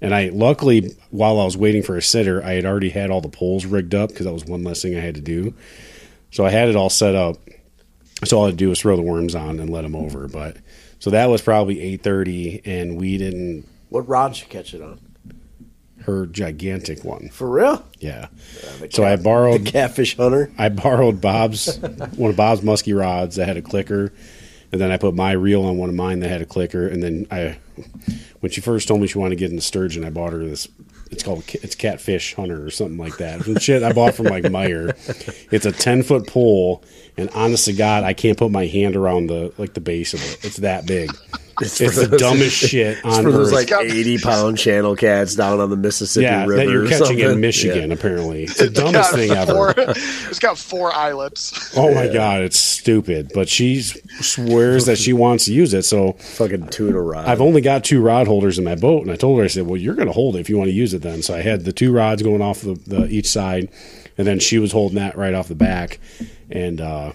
and 0.00 0.12
I 0.14 0.28
luckily 0.30 0.96
while 1.10 1.38
I 1.40 1.44
was 1.44 1.56
waiting 1.56 1.82
for 1.84 1.96
a 1.96 2.02
sitter, 2.02 2.44
I 2.44 2.52
had 2.54 2.64
already 2.66 2.90
had 2.90 3.10
all 3.10 3.20
the 3.20 3.28
poles 3.28 3.64
rigged 3.64 3.94
up 3.94 4.10
because 4.10 4.26
that 4.26 4.32
was 4.32 4.44
one 4.44 4.64
less 4.64 4.82
thing 4.82 4.96
I 4.96 5.00
had 5.00 5.14
to 5.14 5.20
do. 5.20 5.54
So 6.32 6.44
I 6.44 6.50
had 6.50 6.68
it 6.68 6.74
all 6.76 6.90
set 6.90 7.14
up. 7.14 7.36
So 8.24 8.36
all 8.38 8.44
I 8.44 8.46
had 8.48 8.58
to 8.58 8.64
do 8.64 8.68
was 8.70 8.80
throw 8.80 8.96
the 8.96 9.02
worms 9.02 9.34
on 9.36 9.60
and 9.60 9.70
let 9.70 9.82
them 9.82 9.94
over. 9.94 10.26
But 10.28 10.56
so 10.98 11.10
that 11.10 11.26
was 11.26 11.42
probably 11.42 11.80
eight 11.80 12.02
thirty, 12.02 12.60
and 12.64 12.98
we 12.98 13.18
didn't. 13.18 13.66
what 13.88 14.08
rod 14.08 14.38
you 14.38 14.46
catch 14.46 14.74
it 14.74 14.82
on? 14.82 15.00
Her 16.02 16.24
gigantic 16.26 17.04
one, 17.04 17.28
For 17.28 17.50
real? 17.50 17.84
yeah. 17.98 18.28
Uh, 18.62 18.76
the 18.80 18.88
So 18.90 19.04
I 19.04 19.16
borrowed 19.16 19.64
the 19.66 19.70
catfish 19.70 20.16
hunter. 20.16 20.50
I 20.56 20.70
borrowed 20.70 21.20
Bob's 21.20 21.76
one 22.16 22.30
of 22.30 22.36
Bob's 22.36 22.62
musky 22.62 22.94
rods 22.94 23.36
that 23.36 23.46
had 23.46 23.56
a 23.58 23.62
clicker, 23.62 24.12
and 24.72 24.80
then 24.80 24.90
I 24.90 24.96
put 24.96 25.14
my 25.14 25.32
reel 25.32 25.64
on 25.64 25.76
one 25.76 25.88
of 25.90 25.94
mine 25.94 26.20
that 26.20 26.28
had 26.30 26.40
a 26.40 26.46
clicker. 26.46 26.86
And 26.86 27.02
then 27.02 27.26
I, 27.30 27.58
when 28.40 28.50
she 28.50 28.60
first 28.62 28.88
told 28.88 29.00
me 29.02 29.06
she 29.06 29.18
wanted 29.18 29.30
to 29.30 29.36
get 29.40 29.50
into 29.50 29.62
sturgeon, 29.62 30.04
I 30.04 30.10
bought 30.10 30.32
her 30.32 30.38
this. 30.38 30.66
It's 31.10 31.22
called 31.22 31.44
it's 31.54 31.74
catfish 31.74 32.34
hunter 32.34 32.64
or 32.64 32.70
something 32.70 32.98
like 32.98 33.16
that. 33.18 33.42
Some 33.42 33.58
shit 33.58 33.82
I 33.82 33.92
bought 33.92 34.14
from 34.14 34.26
like 34.26 34.44
Meijer. 34.44 34.96
It's 35.52 35.66
a 35.66 35.72
ten 35.72 36.02
foot 36.02 36.26
pole, 36.26 36.82
and 37.16 37.30
honest 37.30 37.64
to 37.66 37.72
God, 37.72 38.04
I 38.04 38.12
can't 38.12 38.36
put 38.36 38.50
my 38.50 38.66
hand 38.66 38.96
around 38.96 39.28
the 39.28 39.52
like 39.58 39.74
the 39.74 39.80
base 39.80 40.14
of 40.14 40.22
it. 40.22 40.44
It's 40.44 40.58
that 40.58 40.86
big. 40.86 41.10
It's, 41.60 41.78
for 41.78 41.90
the 41.90 42.06
those- 42.06 42.20
dumbest 42.20 42.56
shit 42.68 42.98
It's 42.98 43.04
on 43.04 43.24
for 43.24 43.32
those 43.32 43.48
earth. 43.52 43.70
like 43.70 43.72
eighty 43.90 44.18
pound 44.18 44.58
channel 44.58 44.94
cats 44.96 45.34
down 45.34 45.60
on 45.60 45.70
the 45.70 45.76
Mississippi 45.76 46.24
yeah, 46.24 46.42
River. 46.46 46.56
that 46.56 46.68
you're 46.68 46.84
or 46.84 46.88
catching 46.88 47.18
in. 47.18 47.40
Michigan. 47.40 47.88
Yeah. 47.90 47.94
Apparently, 47.96 48.44
it's 48.44 48.58
the 48.58 48.70
dumbest 48.70 49.10
got 49.10 49.14
thing 49.18 49.30
ever. 49.32 49.74
it's 49.78 50.38
got 50.38 50.58
four 50.58 50.92
eyelets. 50.94 51.76
Oh 51.76 51.94
my 51.94 52.08
god, 52.08 52.42
it's 52.42 52.58
stupid. 52.58 53.32
But 53.34 53.48
she 53.48 53.80
swears 53.80 54.86
that 54.86 54.98
she 54.98 55.12
wants 55.12 55.44
to 55.46 55.52
use 55.52 55.74
it. 55.74 55.84
So 55.84 56.12
Fucking 56.12 56.68
tuna 56.68 57.00
rod. 57.00 57.26
I've 57.26 57.40
only 57.40 57.60
got 57.60 57.84
two 57.84 58.00
rod 58.00 58.26
holders 58.26 58.58
in 58.58 58.64
my 58.64 58.74
boat, 58.74 59.02
and 59.02 59.10
I 59.10 59.16
told 59.16 59.38
her, 59.38 59.44
I 59.44 59.48
said, 59.48 59.66
"Well, 59.66 59.76
you're 59.80 59.94
going 59.94 60.06
to 60.08 60.12
hold 60.12 60.36
it 60.36 60.40
if 60.40 60.48
you 60.48 60.56
want 60.58 60.68
to 60.68 60.74
use 60.74 60.94
it." 60.94 61.02
Then, 61.02 61.22
so 61.22 61.34
I 61.34 61.40
had 61.42 61.64
the 61.64 61.72
two 61.72 61.92
rods 61.92 62.22
going 62.22 62.42
off 62.42 62.60
the, 62.60 62.74
the 62.86 63.06
each 63.08 63.28
side, 63.28 63.68
and 64.16 64.26
then 64.26 64.38
she 64.38 64.58
was 64.58 64.72
holding 64.72 64.96
that 64.96 65.16
right 65.16 65.34
off 65.34 65.48
the 65.48 65.54
back, 65.54 65.98
and 66.50 66.80
uh, 66.80 67.12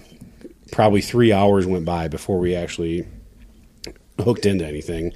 probably 0.72 1.00
three 1.00 1.32
hours 1.32 1.66
went 1.66 1.84
by 1.84 2.08
before 2.08 2.38
we 2.38 2.54
actually 2.54 3.06
hooked 4.20 4.46
into 4.46 4.66
anything. 4.66 5.12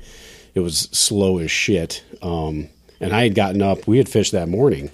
It 0.55 0.61
was 0.61 0.89
slow 0.93 1.39
as 1.39 1.51
shit. 1.51 2.03
Um, 2.23 2.69
and 3.01 3.13
I 3.13 3.25
had 3.25 3.35
gotten 3.35 3.63
up. 3.63 3.87
We 3.87 3.99
had 3.99 4.09
fished 4.09 4.33
that 4.33 4.49
morning 4.49 4.91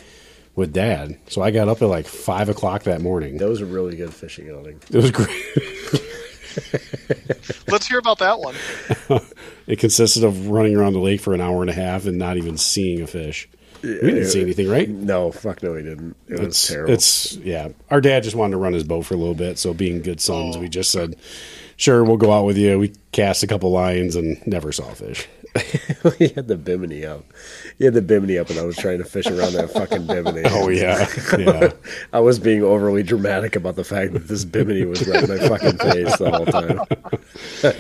with 0.57 0.73
Dad, 0.73 1.19
so 1.29 1.43
I 1.43 1.51
got 1.51 1.69
up 1.69 1.83
at 1.83 1.89
like 1.89 2.07
five 2.07 2.49
o'clock 2.49 2.85
that 2.85 3.01
morning. 3.01 3.39
that 3.39 3.49
was 3.49 3.61
a 3.61 3.67
really 3.67 3.97
good 3.97 4.15
fishing 4.15 4.51
outing. 4.51 4.81
It 4.91 4.97
was 4.97 5.11
great. 5.11 5.29
Let's 7.69 7.89
hear 7.89 7.99
about 7.99 8.19
that 8.19 8.39
one. 8.41 8.55
It 9.67 9.79
consisted 9.79 10.25
of 10.25 10.49
running 10.49 10.77
around 10.77 10.93
the 10.93 10.99
lake 10.99 11.23
for 11.23 11.33
an 11.33 11.41
hour 11.41 11.63
and 11.63 11.71
a 11.71 11.75
half 11.75 12.05
and 12.05 12.19
not 12.19 12.37
even 12.37 12.59
seeing 12.59 13.01
a 13.01 13.07
fish. 13.07 13.49
we 13.83 13.95
didn't 13.99 14.27
see 14.27 14.43
anything, 14.43 14.69
right? 14.69 14.87
No, 14.87 15.33
fuck 15.33 15.63
no, 15.63 15.73
we 15.73 15.83
didn't. 15.83 16.15
It 16.29 16.39
was 16.39 16.49
It's 16.49 16.69
terrible. 16.69 16.93
it's 16.93 17.37
yeah. 17.37 17.69
Our 17.91 18.03
dad 18.03 18.25
just 18.25 18.37
wanted 18.37 18.51
to 18.53 18.57
run 18.59 18.75
his 18.75 18.85
boat 18.85 19.07
for 19.07 19.15
a 19.15 19.17
little 19.17 19.35
bit, 19.35 19.59
so 19.59 19.73
being 19.73 20.03
good 20.03 20.21
sons, 20.21 20.59
we 20.59 20.69
just 20.69 20.91
said, 20.91 21.17
"Sure, 21.77 22.05
we'll 22.05 22.17
go 22.17 22.33
out 22.33 22.45
with 22.45 22.57
you." 22.57 22.79
We 22.79 22.93
cast 23.13 23.43
a 23.43 23.47
couple 23.47 23.71
lines 23.71 24.17
and 24.17 24.45
never 24.47 24.73
saw 24.73 24.91
a 24.91 24.95
fish. 24.95 25.27
he 26.19 26.29
had 26.29 26.49
the 26.49 26.57
bimini 26.57 27.07
up. 27.07 27.25
He 27.79 27.85
had 27.85 27.95
the 27.95 28.03
bimini 28.03 28.39
up, 28.39 28.51
and 28.51 28.59
I 28.59 28.65
was 28.65 28.77
trying 28.77 28.99
to 28.99 29.05
fish 29.05 29.27
around 29.27 29.53
that 29.53 29.71
fucking 29.71 30.05
bimini. 30.07 30.43
Oh 30.51 30.69
yeah, 30.69 31.07
yeah. 31.39 31.73
I 32.13 32.19
was 32.21 32.41
being 32.41 32.63
overly 32.65 33.05
dramatic 33.05 33.55
about 33.55 33.77
the 33.77 33.85
fact 33.85 34.15
that 34.15 34.27
this 34.27 34.45
bimini 34.45 34.85
was 34.85 35.07
right 35.07 35.23
in 35.23 35.29
my 35.31 35.49
fucking 35.49 35.79
face 35.79 36.17
the 36.17 36.31
whole 36.31 36.47
time. 36.47 36.81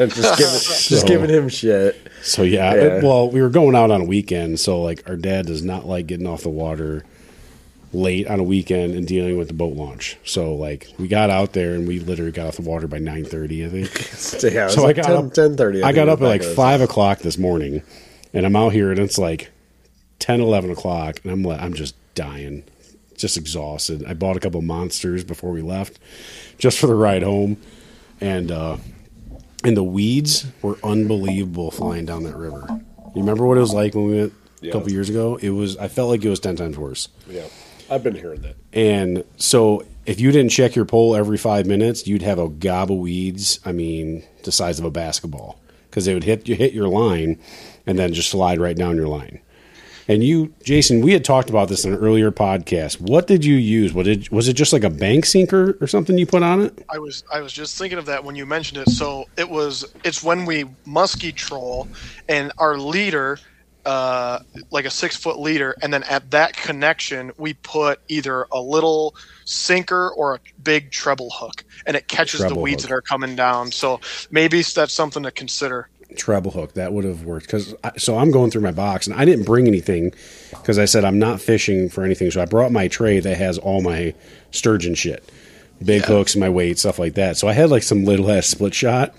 just 0.09 0.39
giving, 0.39 0.55
just 0.89 1.07
giving 1.07 1.31
him 1.31 1.49
shit. 1.49 1.97
So 2.23 2.43
yeah, 2.43 2.75
Yeah. 2.75 2.81
it- 2.99 3.03
well, 3.05 3.29
we 3.31 3.43
were 3.43 3.51
going 3.51 3.75
out 3.75 3.91
on 3.91 4.01
a 4.03 4.05
weekend, 4.05 4.61
so 4.61 4.81
like 4.81 5.03
our 5.09 5.17
dad 5.17 5.47
does 5.47 5.63
not 5.65 5.85
like 5.87 6.07
getting 6.07 6.27
off 6.29 6.43
the 6.43 6.51
water 6.51 7.05
late 7.95 8.27
on 8.27 8.41
a 8.41 8.43
weekend 8.43 8.95
and 8.95 9.07
dealing 9.07 9.39
with 9.39 9.49
the 9.49 9.55
boat 9.55 9.75
launch. 9.77 10.17
So 10.25 10.55
like 10.55 10.89
we 10.99 11.09
got 11.09 11.31
out 11.31 11.53
there 11.53 11.75
and 11.75 11.87
we 11.89 12.01
literally 12.01 12.33
got 12.33 12.49
off 12.49 12.57
the 12.57 12.63
water 12.63 12.87
by 12.89 12.99
nine 12.99 13.25
thirty, 13.25 13.65
I 13.65 13.69
think. 13.69 13.91
So, 14.15 14.49
yeah, 14.49 14.69
So 14.69 14.83
like 14.83 14.99
I 14.99 15.03
got 15.03 15.35
10, 15.35 15.51
up 15.51 15.57
10:30, 15.57 15.85
I, 15.85 15.93
got 15.93 16.09
up 16.09 16.21
at 16.21 16.25
like 16.27 16.41
back 16.43 16.51
of 16.51 16.57
five 16.57 16.81
o'clock 16.81 17.21
this 17.21 17.39
morning, 17.39 17.83
and 18.33 18.45
I'm 18.45 18.57
out 18.57 18.73
here 18.73 18.91
and 18.91 18.99
it's 18.99 19.17
like 19.19 19.51
10, 20.19 20.41
11 20.41 20.71
o'clock, 20.71 21.21
and 21.23 21.33
I'm 21.33 21.43
like, 21.43 21.61
I'm 21.61 21.75
just 21.75 21.95
dying, 22.15 22.65
just 23.17 23.37
exhausted. 23.37 24.05
I 24.07 24.15
bought 24.15 24.37
a 24.37 24.41
couple 24.41 24.61
monsters 24.63 25.23
before 25.25 25.51
we 25.53 25.61
left, 25.63 25.99
just 26.59 26.79
for 26.79 26.87
the 26.87 26.95
ride 26.95 27.23
home, 27.23 27.59
and 28.21 28.51
uh, 28.51 28.77
and 29.63 29.77
the 29.77 29.85
weeds 29.85 30.47
were 30.63 30.79
unbelievable 30.83 31.71
flying 31.71 32.07
down 32.07 32.23
that 32.25 32.37
river. 32.37 32.67
You 33.15 33.21
remember 33.21 33.47
what 33.47 33.57
it 33.57 33.61
was 33.61 33.73
like 33.75 33.95
when 33.95 34.07
we 34.07 34.17
went 34.21 34.33
a 34.63 34.67
Yeah. 34.67 34.73
couple 34.73 34.91
years 34.91 35.09
ago? 35.11 35.37
It 35.37 35.51
was. 35.51 35.77
I 35.77 35.89
felt 35.89 36.09
like 36.11 36.25
it 36.25 36.31
was 36.31 36.41
ten 36.41 36.57
times 36.57 36.77
worse. 36.79 37.09
Yeah, 37.29 37.47
I've 37.91 38.03
been 38.03 38.15
hearing 38.15 38.43
that. 38.43 38.57
And 38.73 39.25
so 39.37 39.85
if 40.07 40.21
you 40.21 40.33
didn't 40.33 40.51
check 40.51 40.75
your 40.75 40.85
pole 40.85 41.17
every 41.17 41.39
five 41.39 41.67
minutes, 41.67 42.07
you'd 42.07 42.23
have 42.23 42.39
a 42.39 42.49
gob 42.49 42.91
of 42.91 42.99
weeds. 42.99 43.61
I 43.65 43.73
mean, 43.73 44.25
the 44.45 44.53
size 44.53 44.79
of 44.79 44.85
a 44.85 44.91
basketball, 44.91 45.61
because 45.89 46.05
they 46.05 46.15
would 46.15 46.25
hit 46.25 46.49
you 46.49 46.55
hit 46.55 46.73
your 46.73 46.89
line, 46.89 47.39
and 47.87 47.99
then 47.99 48.13
just 48.13 48.31
slide 48.31 48.59
right 48.61 48.77
down 48.77 48.97
your 48.97 49.09
line. 49.09 49.41
And 50.07 50.23
you, 50.23 50.53
Jason, 50.63 51.01
we 51.01 51.13
had 51.13 51.25
talked 51.25 51.49
about 51.49 51.69
this 51.69 51.87
in 51.87 51.95
an 51.95 51.99
earlier 51.99 52.31
podcast. 52.31 53.01
What 53.01 53.27
did 53.27 53.43
you 53.43 53.55
use? 53.55 53.95
What 53.95 54.05
did 54.05 54.29
was 54.29 54.49
it 54.49 54.53
just 54.53 54.73
like 54.73 54.85
a 54.85 54.91
bank 54.91 55.25
sinker 55.25 55.79
or 55.81 55.87
something 55.87 56.19
you 56.19 56.27
put 56.27 56.43
on 56.43 56.61
it? 56.61 56.85
I 56.91 56.99
was 56.99 57.25
I 57.33 57.41
was 57.41 57.53
just 57.53 57.79
thinking 57.79 57.99
of 57.99 58.07
that 58.07 58.23
when 58.23 58.37
you 58.37 58.45
mentioned 58.45 58.87
it. 58.87 58.91
So 58.91 59.25
it 59.39 59.49
was 59.49 59.85
it's 60.05 60.23
when 60.23 60.45
we 60.45 60.65
muskie 60.87 61.35
troll, 61.35 61.89
and 62.29 62.53
our 62.59 62.77
leader, 62.77 63.39
uh, 63.87 64.39
like 64.71 64.85
a 64.85 64.91
six 64.91 65.17
foot 65.17 65.39
leader, 65.39 65.75
and 65.83 65.93
then 65.93 66.03
at 66.05 66.31
that 66.33 66.57
connection 66.57 67.33
we 67.37 67.55
put 67.55 68.01
either 68.09 68.47
a 68.53 68.61
little 68.61 69.15
sinker 69.45 70.11
or 70.11 70.37
a 70.37 70.41
big 70.63 70.91
treble 70.91 71.31
hook, 71.31 71.65
and 71.87 71.97
it 71.97 72.09
catches 72.09 72.41
the 72.41 72.55
weeds 72.55 72.83
hook. 72.85 72.91
that 72.91 72.95
are 72.95 73.03
coming 73.03 73.37
down. 73.37 73.71
So 73.73 74.01
maybe 74.31 74.63
that's 74.63 74.93
something 74.93 75.23
to 75.25 75.31
consider. 75.31 75.89
treble 76.17 76.51
hook 76.53 76.75
that 76.75 76.93
would 76.93 77.05
have 77.05 77.25
worked 77.25 77.47
because 77.47 77.75
so 77.97 78.17
i'm 78.19 78.31
going 78.31 78.49
through 78.49 78.61
my 78.61 78.71
box 78.71 79.09
and 79.09 79.17
i 79.19 79.25
didn't 79.25 79.45
bring 79.45 79.67
anything 79.67 80.13
because 80.51 80.79
i 80.79 80.85
said 80.85 81.05
i'm 81.05 81.19
not 81.19 81.41
fishing 81.41 81.89
for 81.89 82.05
anything 82.05 82.31
so 82.31 82.41
i 82.41 82.45
brought 82.45 82.71
my 82.71 82.87
tray 82.87 83.19
that 83.19 83.37
has 83.37 83.59
all 83.59 83.81
my 83.83 84.15
sturgeon 84.53 84.95
shit 84.95 85.29
big 85.85 86.03
Yeah. 86.03 86.07
hooks 86.09 86.37
my 86.37 86.49
weight 86.49 86.79
stuff 86.79 87.01
like 87.01 87.15
that 87.15 87.37
so 87.37 87.49
i 87.49 87.53
had 87.53 87.69
like 87.71 87.83
some 87.83 88.05
little 88.05 88.31
ass 88.31 88.47
split 88.47 88.75
shot 88.75 89.13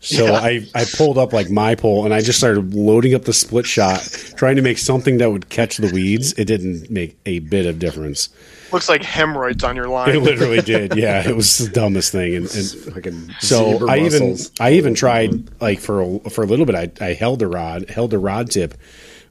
so 0.00 0.26
Yeah. 0.26 0.32
I, 0.34 0.66
I 0.74 0.84
pulled 0.84 1.18
up 1.18 1.32
like 1.32 1.50
my 1.50 1.74
pole 1.74 2.04
and 2.04 2.12
I 2.14 2.20
just 2.20 2.38
started 2.38 2.74
loading 2.74 3.14
up 3.14 3.24
the 3.24 3.32
split 3.32 3.66
shot, 3.66 4.00
trying 4.36 4.56
to 4.56 4.62
make 4.62 4.78
something 4.78 5.18
that 5.18 5.30
would 5.30 5.48
catch 5.48 5.78
the 5.78 5.90
weeds. 5.92 6.32
It 6.34 6.44
didn't 6.44 6.90
make 6.90 7.16
a 7.26 7.40
bit 7.40 7.66
of 7.66 7.78
difference. 7.78 8.28
Looks 8.72 8.88
like 8.88 9.02
hemorrhoids 9.02 9.62
on 9.64 9.76
your 9.76 9.88
line. 9.88 10.10
It 10.10 10.20
literally 10.20 10.60
did. 10.62 10.96
Yeah, 10.96 11.26
it 11.28 11.34
was 11.36 11.58
the 11.58 11.68
dumbest 11.70 12.12
thing. 12.12 12.34
And, 12.36 12.54
and 12.54 12.66
Fucking 12.94 13.32
so 13.40 13.72
zebra 13.72 13.90
I 13.90 13.98
even. 14.00 14.36
I 14.60 14.72
even 14.72 14.94
tried 14.94 15.60
like 15.60 15.78
for 15.80 16.02
a, 16.02 16.30
for 16.30 16.42
a 16.42 16.46
little 16.46 16.66
bit. 16.66 16.74
I, 16.74 17.04
I 17.04 17.12
held 17.14 17.38
the 17.38 17.46
rod, 17.48 17.88
held 17.90 18.10
the 18.10 18.18
rod 18.18 18.50
tip 18.50 18.74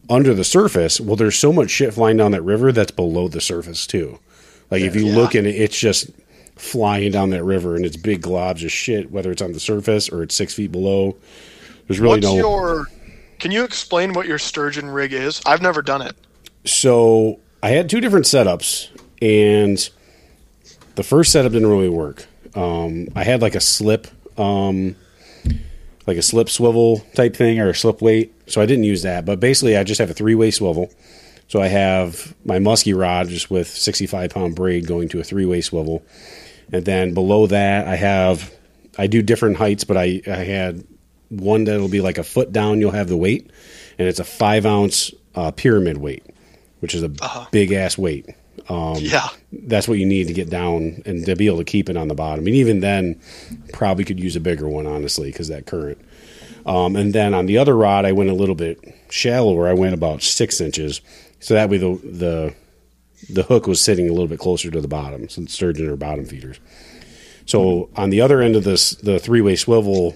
under 0.09 0.33
the 0.33 0.43
surface. 0.45 1.01
Well, 1.01 1.15
there's 1.17 1.37
so 1.37 1.51
much 1.51 1.69
shit 1.69 1.93
flying 1.93 2.17
down 2.17 2.31
that 2.31 2.43
river 2.43 2.71
that's 2.71 2.91
below 2.91 3.27
the 3.27 3.41
surface 3.41 3.85
too. 3.85 4.19
Like 4.71 4.81
if 4.81 4.95
you 4.95 5.05
Yeah. 5.07 5.15
look 5.15 5.35
in 5.35 5.45
it, 5.45 5.55
it's 5.55 5.77
just 5.77 6.09
flying 6.55 7.11
down 7.11 7.29
that 7.31 7.43
river, 7.43 7.75
and 7.75 7.85
it's 7.85 7.97
big 7.97 8.21
globs 8.21 8.63
of 8.63 8.71
shit, 8.71 9.11
whether 9.11 9.31
it's 9.31 9.41
on 9.41 9.51
the 9.51 9.59
surface 9.59 10.09
or 10.09 10.23
it's 10.23 10.35
six 10.35 10.53
feet 10.53 10.71
below. 10.71 11.15
There's 11.87 11.99
really 11.99 12.17
What's 12.17 12.27
no. 12.27 12.35
your? 12.35 12.87
Can 13.39 13.51
you 13.51 13.63
explain 13.63 14.13
what 14.13 14.27
your 14.27 14.39
sturgeon 14.39 14.89
rig 14.89 15.13
is? 15.13 15.41
I've 15.45 15.61
never 15.61 15.81
done 15.81 16.01
it. 16.01 16.15
so 16.63 17.39
I 17.61 17.69
had 17.69 17.89
two 17.89 17.99
different 18.01 18.25
setups, 18.25 18.89
and 19.21 19.89
the 20.95 21.03
first 21.03 21.31
setup 21.31 21.51
didn't 21.51 21.69
really 21.69 21.89
work. 21.89 22.25
Um, 22.55 23.09
I 23.15 23.23
had 23.23 23.41
like 23.41 23.55
a 23.55 23.59
slip, 23.59 24.07
um, 24.39 24.95
like 26.07 26.17
a 26.17 26.21
slip 26.21 26.49
swivel 26.49 26.99
type 27.15 27.35
thing 27.35 27.59
or 27.59 27.69
a 27.69 27.75
slip 27.75 28.01
weight, 28.01 28.33
so 28.49 28.61
I 28.61 28.65
didn't 28.65 28.85
use 28.85 29.01
that. 29.01 29.25
But 29.25 29.39
basically, 29.39 29.75
I 29.77 29.83
just 29.83 29.99
have 29.99 30.09
a 30.09 30.13
three 30.13 30.35
way 30.35 30.51
swivel. 30.51 30.91
So 31.47 31.61
I 31.61 31.67
have 31.67 32.33
my 32.43 32.57
musky 32.57 32.93
rod 32.93 33.27
just 33.27 33.51
with 33.51 33.67
65 33.67 34.31
pound 34.31 34.55
braid 34.55 34.87
going 34.87 35.09
to 35.09 35.19
a 35.19 35.23
three 35.23 35.45
way 35.45 35.61
swivel, 35.61 36.03
and 36.71 36.85
then 36.85 37.13
below 37.13 37.47
that 37.47 37.87
I 37.87 37.95
have 37.95 38.53
I 38.97 39.07
do 39.07 39.21
different 39.21 39.57
heights, 39.57 39.83
but 39.83 39.97
I 39.97 40.21
I 40.27 40.35
had 40.43 40.83
one 41.29 41.63
that'll 41.65 41.87
be 41.89 42.01
like 42.01 42.17
a 42.17 42.23
foot 42.23 42.51
down. 42.51 42.79
You'll 42.79 42.91
have 42.91 43.09
the 43.09 43.17
weight, 43.17 43.49
and 43.99 44.07
it's 44.07 44.19
a 44.19 44.23
five 44.23 44.65
ounce 44.65 45.11
uh, 45.35 45.51
pyramid 45.51 45.97
weight, 45.97 46.23
which 46.79 46.95
is 46.95 47.03
a 47.03 47.09
big 47.51 47.71
ass 47.71 47.97
weight. 47.97 48.27
Um, 48.69 48.95
Yeah. 48.99 49.27
that's 49.51 49.87
what 49.87 49.99
you 49.99 50.05
need 50.05 50.27
to 50.27 50.33
get 50.33 50.49
down 50.49 51.01
and 51.05 51.25
to 51.25 51.35
be 51.35 51.47
able 51.47 51.57
to 51.57 51.63
keep 51.65 51.89
it 51.89 51.97
on 51.97 52.07
the 52.07 52.15
bottom. 52.15 52.47
And 52.47 52.55
even 52.55 52.79
then, 52.79 53.19
probably 53.73 54.05
could 54.05 54.19
use 54.19 54.35
a 54.35 54.39
bigger 54.39 54.67
one, 54.67 54.87
honestly, 54.87 55.29
because 55.31 55.49
that 55.49 55.65
current. 55.65 55.99
Um, 56.65 56.95
and 56.95 57.13
then 57.13 57.33
on 57.33 57.45
the 57.47 57.57
other 57.57 57.75
rod, 57.75 58.05
I 58.05 58.11
went 58.13 58.29
a 58.29 58.33
little 58.33 58.55
bit 58.55 58.79
shallower. 59.09 59.67
I 59.67 59.73
went 59.73 59.93
about 59.93 60.23
six 60.23 60.61
inches, 60.61 61.01
so 61.39 61.53
that 61.53 61.69
way 61.69 61.77
the 61.77 61.99
the 62.03 62.53
the 63.29 63.43
hook 63.43 63.67
was 63.67 63.81
sitting 63.81 64.07
a 64.09 64.11
little 64.11 64.27
bit 64.27 64.39
closer 64.39 64.69
to 64.71 64.81
the 64.81 64.87
bottom, 64.87 65.27
since 65.29 65.53
sturgeon 65.53 65.87
are 65.89 65.95
bottom 65.95 66.25
feeders. 66.25 66.59
So 67.45 67.89
on 67.95 68.09
the 68.09 68.21
other 68.21 68.41
end 68.41 68.55
of 68.55 68.63
this, 68.63 68.91
the 68.91 69.19
three 69.19 69.41
way 69.41 69.55
swivel, 69.55 70.15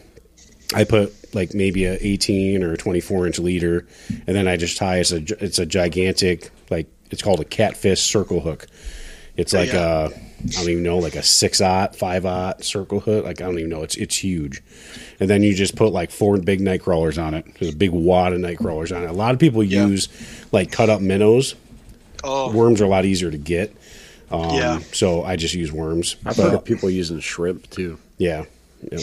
I 0.74 0.84
put 0.84 1.14
like 1.36 1.53
maybe 1.53 1.86
a 1.86 1.97
18 1.99 2.64
or 2.64 2.76
24 2.76 3.28
inch 3.28 3.39
leader, 3.39 3.86
and 4.28 4.36
then 4.36 4.47
I 4.47 4.57
just 4.57 4.78
tie 4.78 4.97
it's 4.97 5.12
a 5.12 5.18
it's 5.43 5.60
a 5.60 5.66
gigantic 5.66 6.49
like 6.70 6.88
it's 7.12 7.22
called 7.22 7.39
a 7.39 7.45
catfish 7.45 8.01
circle 8.01 8.39
hook. 8.39 8.68
It's 9.38 9.53
like 9.53 9.72
Yeah. 9.74 10.07
a 10.07 10.30
I 10.41 10.51
don't 10.51 10.70
even 10.70 10.84
know 10.84 10.97
like 10.99 11.16
a 11.16 11.24
six 11.24 11.60
aught 11.62 11.95
five 11.95 12.26
aught 12.26 12.64
circle 12.64 12.99
hook. 12.99 13.26
Like 13.26 13.41
I 13.41 13.45
don't 13.45 13.57
even 13.60 13.70
know. 13.70 13.84
It's 13.84 13.95
it's 13.95 14.16
huge, 14.18 14.62
and 15.20 15.30
then 15.30 15.43
you 15.43 15.53
just 15.53 15.76
put 15.76 15.91
like 15.93 16.12
four 16.12 16.38
big 16.38 16.62
night 16.62 16.82
crawlers 16.82 17.18
on 17.18 17.34
it. 17.36 17.45
There's 17.60 17.74
a 17.74 17.78
big 17.78 17.91
wad 17.91 18.34
of 18.34 18.39
night 18.39 18.57
crawlers 18.57 18.91
on 18.91 19.03
it. 19.03 19.10
A 19.10 19.14
lot 19.14 19.34
of 19.34 19.39
people 19.39 19.64
Yeah. 19.64 19.86
use 19.86 20.07
like 20.51 20.72
cut 20.72 20.89
up 20.89 21.01
minnows. 21.01 21.55
Oh, 22.24 22.52
Worms 22.52 22.82
are 22.82 22.86
a 22.86 22.90
lot 22.90 23.06
easier 23.06 23.32
to 23.32 23.38
get. 23.38 23.76
Um, 24.32 24.52
yeah. 24.56 24.80
So 24.94 25.24
I 25.24 25.36
just 25.36 25.54
use 25.56 25.72
worms. 25.72 26.16
I've 26.26 26.38
But- 26.38 26.44
heard 26.44 26.54
of 26.54 26.66
people 26.66 26.90
using 26.90 27.20
shrimp 27.20 27.70
too. 27.70 27.98
yeah. 28.18 28.46
Yep. 28.92 29.02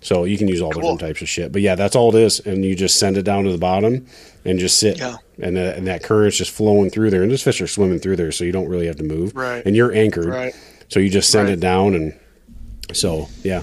So 0.00 0.24
you 0.24 0.38
can 0.38 0.46
use 0.46 0.60
all 0.60 0.70
Cool. 0.70 0.82
different 0.82 1.00
types 1.00 1.22
of 1.22 1.28
shit. 1.28 1.50
But 1.50 1.62
yeah, 1.62 1.74
that's 1.74 1.96
all 1.96 2.14
it 2.14 2.20
is. 2.22 2.38
And 2.40 2.64
you 2.64 2.74
just 2.76 2.96
send 2.98 3.16
it 3.16 3.22
down 3.24 3.44
to 3.44 3.50
the 3.52 3.58
bottom 3.58 4.06
and 4.44 4.58
just 4.58 4.78
sit. 4.78 4.98
Yeah. 4.98 5.16
And, 5.42 5.56
the, 5.56 5.74
and 5.76 5.86
that 5.88 6.02
current's 6.04 6.36
just 6.36 6.50
flowing 6.52 6.88
through 6.90 7.10
there. 7.10 7.22
And 7.22 7.30
those 7.32 7.42
fish 7.42 7.60
are 7.60 7.66
swimming 7.66 7.98
through 7.98 8.16
there, 8.16 8.30
so 8.30 8.44
you 8.44 8.52
don't 8.52 8.68
really 8.68 8.86
have 8.86 8.96
to 8.96 9.02
move. 9.02 9.34
Right. 9.34 9.62
And 9.66 9.74
you're 9.74 9.92
anchored. 9.92 10.26
Right. 10.26 10.54
So 10.88 11.00
you 11.00 11.10
just 11.10 11.30
send 11.30 11.48
Right. 11.48 11.54
it 11.54 11.60
down. 11.60 11.94
And 11.94 12.14
so, 12.92 13.28
yeah. 13.42 13.62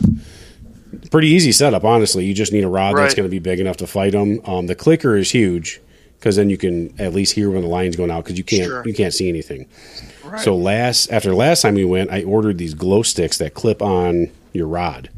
Pretty 1.12 1.30
easy 1.30 1.52
setup, 1.54 1.84
honestly. 1.86 2.26
You 2.26 2.34
just 2.34 2.52
need 2.52 2.64
a 2.64 2.68
rod 2.70 2.98
that's 2.98 3.14
going 3.14 3.26
to 3.28 3.32
be 3.32 3.40
big 3.40 3.60
enough 3.60 3.78
to 3.78 3.88
fight 3.88 4.12
them. 4.12 4.42
Um, 4.46 4.68
the 4.68 4.76
clicker 4.76 5.16
is 5.16 5.32
huge 5.32 5.80
because 6.26 6.38
then 6.38 6.50
you 6.50 6.58
can 6.58 6.92
at 7.00 7.14
least 7.14 7.34
hear 7.34 7.52
when 7.52 7.62
the 7.62 7.68
line's 7.68 7.96
going 7.96 8.10
out 8.10 8.24
because 8.24 8.36
you 8.36 8.44
can't 8.44 8.66
Sure. 8.66 8.84
you 8.84 8.96
can't 8.96 9.14
see 9.14 9.30
anything. 9.30 9.68
Right. 10.24 10.42
So 10.42 10.56
last 10.56 11.12
after 11.12 11.36
last 11.36 11.62
time 11.62 11.76
we 11.76 11.86
went, 11.86 12.10
I 12.10 12.24
ordered 12.24 12.58
these 12.58 12.74
glow 12.74 13.04
sticks 13.04 13.38
that 13.38 13.54
clip 13.54 13.80
on 13.80 14.32
your 14.52 14.68
rod, 14.68 15.12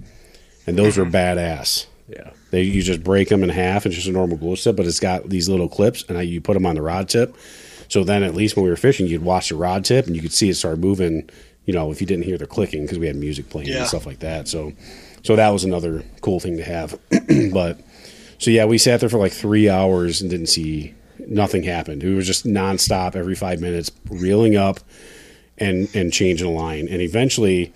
and 0.67 0.77
those 0.77 0.97
were 0.97 1.05
mm-hmm. 1.05 1.15
badass. 1.15 1.85
Yeah. 2.09 2.31
They 2.51 2.63
you 2.63 2.81
just 2.81 3.05
break 3.05 3.29
them 3.29 3.41
in 3.41 3.47
half. 3.47 3.85
It's 3.85 3.95
just 3.95 4.09
a 4.09 4.11
normal 4.11 4.35
glow 4.35 4.55
stick, 4.55 4.75
but 4.75 4.85
it's 4.85 4.99
got 4.99 5.29
these 5.29 5.47
little 5.47 5.69
clips, 5.69 6.03
and 6.09 6.17
I, 6.17 6.23
you 6.23 6.41
put 6.41 6.55
them 6.55 6.65
on 6.65 6.75
the 6.75 6.81
rod 6.81 7.07
tip. 7.07 7.37
So 7.87 8.03
then, 8.03 8.21
at 8.21 8.35
least 8.35 8.57
when 8.57 8.65
we 8.65 8.69
were 8.69 8.75
fishing, 8.75 9.07
you'd 9.07 9.23
watch 9.23 9.47
the 9.47 9.55
rod 9.55 9.85
tip, 9.85 10.07
and 10.07 10.15
you 10.15 10.21
could 10.21 10.33
see 10.33 10.49
it 10.49 10.55
start 10.55 10.77
moving. 10.77 11.29
You 11.63 11.73
know, 11.73 11.89
if 11.89 12.01
you 12.01 12.07
didn't 12.07 12.25
hear 12.25 12.37
the 12.37 12.47
clicking 12.47 12.81
because 12.81 12.99
we 12.99 13.07
had 13.07 13.15
music 13.15 13.49
playing 13.49 13.69
Yeah. 13.69 13.79
and 13.79 13.87
stuff 13.87 14.05
like 14.05 14.19
that. 14.19 14.49
So, 14.49 14.73
so 15.23 15.37
that 15.37 15.49
was 15.51 15.63
another 15.63 16.03
cool 16.19 16.41
thing 16.41 16.57
to 16.57 16.63
have. 16.65 16.99
but 17.53 17.79
so 18.39 18.51
yeah, 18.51 18.65
we 18.65 18.77
sat 18.77 18.99
there 18.99 19.09
for 19.09 19.17
like 19.17 19.31
three 19.31 19.69
hours 19.69 20.21
and 20.21 20.29
didn't 20.29 20.47
see 20.47 20.93
nothing 21.27 21.63
happened. 21.63 22.03
We 22.03 22.13
were 22.15 22.21
just 22.21 22.45
nonstop 22.45 23.15
every 23.15 23.35
five 23.35 23.59
minutes, 23.61 23.91
reeling 24.09 24.55
up 24.55 24.79
and 25.57 25.87
and 25.95 26.11
changing 26.13 26.47
a 26.47 26.51
line. 26.51 26.87
And 26.89 27.01
eventually, 27.01 27.73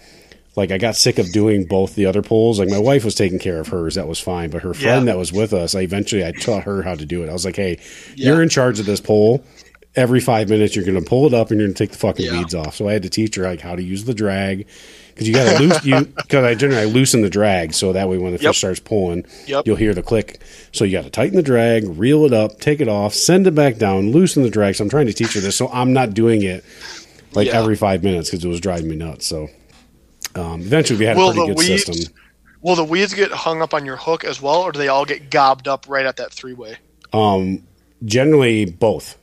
like 0.55 0.71
I 0.71 0.77
got 0.77 0.95
sick 0.95 1.17
of 1.19 1.31
doing 1.31 1.65
both 1.65 1.95
the 1.95 2.05
other 2.05 2.21
poles. 2.21 2.59
Like 2.59 2.69
my 2.69 2.77
wife 2.79 3.03
was 3.05 3.15
taking 3.15 3.39
care 3.39 3.59
of 3.59 3.67
hers, 3.69 3.95
that 3.95 4.07
was 4.07 4.19
fine. 4.19 4.49
But 4.49 4.61
her 4.63 4.73
friend 4.73 5.05
Yeah. 5.05 5.13
that 5.13 5.17
was 5.17 5.31
with 5.33 5.53
us, 5.53 5.73
I 5.75 5.81
eventually 5.81 6.25
I 6.25 6.31
taught 6.31 6.63
her 6.63 6.81
how 6.83 6.95
to 6.95 7.05
do 7.05 7.23
it. 7.23 7.29
I 7.29 7.33
was 7.33 7.45
like, 7.45 7.55
hey, 7.55 7.79
Yeah. 8.15 8.33
you're 8.33 8.43
in 8.43 8.49
charge 8.49 8.79
of 8.79 8.85
this 8.85 9.01
pole. 9.01 9.43
Every 9.95 10.19
five 10.21 10.47
minutes, 10.49 10.73
you're 10.75 10.85
going 10.85 11.01
to 11.01 11.09
pull 11.09 11.27
it 11.27 11.33
up 11.33 11.51
and 11.51 11.59
you're 11.59 11.67
going 11.67 11.73
to 11.75 11.83
take 11.83 11.91
the 11.91 11.97
fucking 11.97 12.25
Yeah. 12.25 12.37
weeds 12.39 12.55
off. 12.55 12.75
So 12.75 12.87
I 12.87 12.93
had 12.93 13.03
to 13.03 13.09
teach 13.09 13.35
her 13.35 13.43
like 13.43 13.59
how 13.61 13.75
to 13.75 13.83
use 13.83 14.05
the 14.05 14.13
drag 14.13 14.67
because 15.14 15.28
you 15.28 15.34
got 15.34 15.57
to 15.57 15.59
loose 15.64 15.86
you 15.86 16.05
because 16.05 16.43
I 16.43 16.55
generally 16.55 16.86
loosen 16.91 17.22
the 17.22 17.30
drag 17.30 17.74
so 17.74 17.93
that 17.93 18.09
way 18.09 18.18
when 18.18 18.34
the 18.34 18.39
Yep. 18.41 18.49
fish 18.51 18.57
starts 18.59 18.80
pulling, 18.80 19.26
Yep. 19.47 19.68
you'll 19.68 19.76
hear 19.76 19.93
the 19.93 20.01
click. 20.03 20.39
So 20.72 20.84
you 20.86 20.91
got 20.93 21.03
to 21.03 21.09
tighten 21.09 21.36
the 21.36 21.43
drag, 21.43 21.88
reel 21.97 22.26
it 22.26 22.34
up, 22.34 22.59
take 22.59 22.82
it 22.82 22.88
off, 22.88 23.14
send 23.14 23.45
it 23.47 23.55
back 23.55 23.78
down, 23.78 24.12
loosen 24.12 24.43
the 24.43 24.49
drag. 24.49 24.76
So 24.76 24.84
I'm 24.84 24.89
trying 24.89 25.07
to 25.07 25.14
teach 25.14 25.34
her 25.34 25.39
this, 25.41 25.55
so 25.55 25.70
I'm 25.70 25.93
not 25.93 26.14
doing 26.14 26.41
it 26.43 26.64
like 27.34 27.47
Yeah. 27.47 27.59
every 27.59 27.76
five 27.76 28.03
minutes 28.03 28.30
because 28.30 28.43
it 28.43 28.47
was 28.47 28.59
driving 28.59 28.89
me 28.89 28.95
nuts. 28.95 29.26
So 29.28 29.49
um, 30.36 30.62
eventually, 30.62 30.97
we 30.99 31.05
had 31.05 31.18
Will 31.18 31.30
a 31.30 31.34
pretty 31.34 31.47
good 31.49 31.57
weeds 31.57 31.84
system. 31.86 32.14
will 32.62 32.76
the 32.76 32.84
weeds 32.86 33.14
get 33.14 33.32
hung 33.32 33.62
up 33.62 33.74
on 33.74 33.86
your 33.86 33.97
hook 33.97 34.24
as 34.24 34.41
well, 34.41 34.62
or 34.62 34.72
do 34.72 34.80
they 34.80 34.88
all 34.88 35.03
get 35.05 35.30
gobbed 35.30 35.68
up 35.68 35.86
right 35.89 36.05
at 36.05 36.18
that 36.18 36.32
three 36.32 36.53
way? 36.53 36.78
Generally, 38.03 38.66
both. 38.66 39.18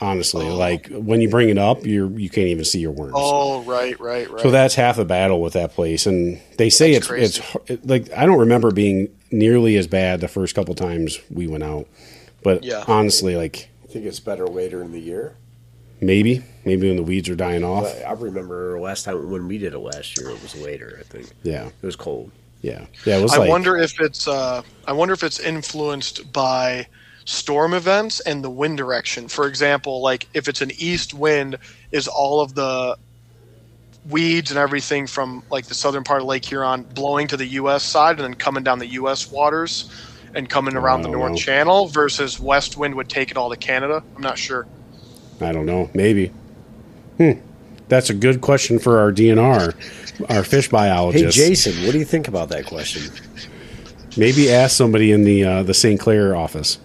Honestly, 0.00 0.46
Oh. 0.48 0.56
like 0.56 0.88
when 0.88 1.20
you 1.20 1.28
bring 1.28 1.48
it 1.50 1.58
up, 1.58 1.86
you're 1.86 2.10
you 2.18 2.28
can't 2.28 2.48
even 2.48 2.64
see 2.64 2.80
your 2.80 2.90
worms. 2.90 3.12
Oh, 3.14 3.62
right, 3.62 3.98
right, 4.00 4.28
right. 4.30 4.42
So 4.42 4.50
that's 4.50 4.74
half 4.74 4.96
the 4.96 5.04
battle 5.04 5.40
with 5.40 5.52
that 5.52 5.72
place, 5.72 6.06
and 6.06 6.40
they 6.58 6.68
say 6.70 6.94
That's 6.94 7.10
it's 7.10 7.38
it's 7.38 7.56
it, 7.70 7.86
like 7.86 8.12
I 8.12 8.26
don't 8.26 8.38
remember 8.40 8.70
being 8.72 9.08
nearly 9.30 9.76
as 9.76 9.86
bad 9.86 10.20
the 10.20 10.28
first 10.28 10.54
couple 10.54 10.74
times 10.74 11.20
we 11.30 11.46
went 11.46 11.62
out, 11.64 11.86
but 12.42 12.64
Yeah. 12.64 12.84
honestly, 12.88 13.36
like 13.36 13.68
I 13.84 13.86
think 13.92 14.04
it's 14.06 14.20
better 14.20 14.46
later 14.46 14.82
in 14.82 14.90
the 14.92 15.00
year. 15.00 15.36
Maybe, 16.00 16.42
maybe 16.64 16.88
when 16.88 16.96
the 16.96 17.02
weeds 17.04 17.28
are 17.28 17.36
dying 17.36 17.64
off. 17.64 17.84
But 17.84 18.02
I 18.06 18.12
remember 18.12 18.78
last 18.80 19.04
time 19.04 19.30
when 19.30 19.46
we 19.48 19.58
did 19.58 19.72
it 19.74 19.78
last 19.78 20.18
year, 20.18 20.30
it 20.30 20.42
was 20.42 20.54
later. 20.56 20.98
I 21.00 21.04
think 21.04 21.28
Yeah, 21.44 21.66
it 21.66 21.86
was 21.86 21.96
cold. 21.96 22.30
yeah, 22.62 22.86
yeah. 23.06 23.18
It 23.18 23.22
was 23.22 23.32
I 23.32 23.38
like 23.38 23.48
wonder 23.48 23.76
if 23.78 23.98
it's 24.00 24.26
uh, 24.26 24.62
I 24.86 24.92
wonder 24.92 25.14
if 25.14 25.22
it's 25.22 25.38
influenced 25.38 26.32
by 26.32 26.88
storm 27.24 27.74
events 27.74 28.20
and 28.20 28.44
the 28.44 28.50
wind 28.50 28.76
direction. 28.76 29.28
For 29.28 29.46
example, 29.46 30.02
like 30.02 30.28
if 30.34 30.48
it's 30.48 30.60
an 30.60 30.70
east 30.78 31.14
wind, 31.14 31.58
is 31.92 32.08
all 32.08 32.40
of 32.40 32.54
the 32.54 32.96
weeds 34.10 34.50
and 34.50 34.58
everything 34.58 35.06
from 35.06 35.42
like 35.50 35.66
the 35.66 35.74
southern 35.74 36.04
part 36.04 36.20
of 36.20 36.26
Lake 36.26 36.44
Huron 36.44 36.82
blowing 36.82 37.28
to 37.28 37.36
the 37.36 37.46
U.S. 37.46 37.82
side 37.82 38.16
and 38.16 38.24
then 38.24 38.34
coming 38.34 38.62
down 38.62 38.78
the 38.78 38.88
U.S. 38.88 39.30
waters 39.30 39.90
and 40.34 40.48
coming 40.48 40.76
around 40.76 41.02
the 41.02 41.08
North 41.08 41.32
know. 41.32 41.38
Channel 41.38 41.86
versus 41.86 42.38
west 42.40 42.76
wind 42.76 42.94
would 42.96 43.08
take 43.08 43.30
it 43.30 43.36
all 43.36 43.50
to 43.50 43.56
Canada. 43.56 44.02
I'm 44.16 44.22
not 44.22 44.36
sure. 44.36 44.66
I 45.40 45.52
don't 45.52 45.66
know. 45.66 45.90
Maybe. 45.94 46.32
Hmm. 47.16 47.32
That's 47.88 48.10
a 48.10 48.14
good 48.14 48.40
question 48.40 48.78
for 48.78 48.98
our 48.98 49.12
DNR, 49.12 49.74
our 50.30 50.44
fish 50.44 50.66
Hey, 50.66 50.70
biologist. 50.72 51.36
Jason, 51.36 51.84
what 51.84 51.92
do 51.92 51.98
you 51.98 52.04
think 52.04 52.28
about 52.28 52.48
that 52.48 52.66
question? 52.66 53.12
Maybe 54.16 54.50
ask 54.50 54.76
somebody 54.76 55.12
in 55.12 55.24
the 55.24 55.44
uh, 55.44 55.62
the 55.64 55.74
St. 55.74 56.00
Clair 56.00 56.34
office. 56.34 56.78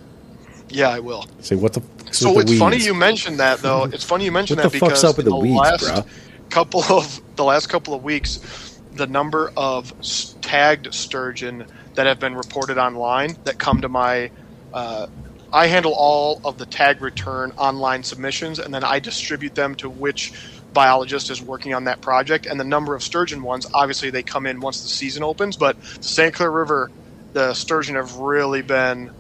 Yeah, 0.70 0.90
I 0.90 1.00
will. 1.00 1.26
Say 1.42 1.56
what 1.56 1.74
the. 1.74 1.82
So 2.12 2.34
the 2.34 2.40
it's 2.42 2.58
funny 2.58 2.78
you 2.78 2.94
mentioned 2.94 3.40
that 3.40 3.60
though. 3.60 3.86
It's 3.86 4.04
funny 4.04 4.26
you 4.26 4.32
mentioned 4.32 4.60
that 4.60 4.72
the 4.72 4.80
because 4.80 5.04
up 5.04 5.18
with 5.18 5.26
the 5.26 5.36
in 5.36 5.42
weeds, 5.42 5.56
last 5.56 5.82
bro? 5.82 6.04
couple 6.50 6.84
of 6.84 7.22
the 7.36 7.44
last 7.44 7.68
couple 7.68 7.94
of 7.94 8.04
weeks, 8.04 8.80
the 8.94 9.08
number 9.08 9.52
of 9.56 9.94
tagged 10.42 10.94
sturgeon 10.94 11.66
that 11.96 12.06
have 12.06 12.20
been 12.20 12.36
reported 12.36 12.78
online 12.78 13.36
that 13.44 13.58
come 13.58 13.82
to 13.82 13.90
my, 13.90 14.32
uh, 14.74 15.08
I 15.52 15.68
handle 15.68 15.94
all 15.94 16.42
of 16.46 16.58
the 16.58 16.66
tag 16.66 17.02
return 17.02 17.52
online 17.58 18.04
submissions, 18.04 18.60
and 18.60 18.74
then 18.74 18.84
I 18.84 19.00
distribute 19.00 19.56
them 19.56 19.76
to 19.76 19.90
which 19.90 20.34
biologist 20.74 21.30
is 21.30 21.42
working 21.42 21.74
on 21.74 21.86
that 21.86 22.02
project. 22.02 22.46
And 22.46 22.60
the 22.60 22.64
number 22.64 22.96
of 22.96 23.04
sturgeon 23.04 23.42
ones, 23.42 23.68
obviously, 23.74 24.12
they 24.12 24.24
come 24.24 24.46
in 24.46 24.60
once 24.60 24.82
the 24.84 24.90
season 24.90 25.24
opens. 25.24 25.58
But 25.58 25.82
the 25.82 26.04
St. 26.04 26.34
Clair 26.34 26.52
River, 26.52 26.92
the 27.34 27.54
sturgeon 27.54 27.96
have 27.96 28.16
really 28.18 28.62
been 28.62 29.12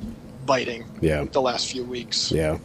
biting 0.50 0.84
Yeah. 1.00 1.24
the 1.32 1.41
last 1.41 1.72
few 1.72 1.84
weeks. 1.86 2.32
Yeah. 2.32 2.58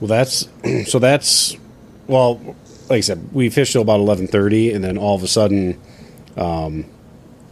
Well, 0.00 0.08
that's 0.08 0.48
so. 0.86 0.98
That's 0.98 1.56
well, 2.08 2.40
like 2.90 2.98
I 2.98 3.00
said, 3.00 3.32
we 3.32 3.48
fished 3.50 3.72
till 3.72 3.82
about 3.82 4.00
eleven 4.00 4.26
thirty, 4.26 4.72
and 4.72 4.82
then 4.82 4.98
all 4.98 5.14
of 5.14 5.22
a 5.22 5.28
sudden, 5.28 5.80
um, 6.36 6.84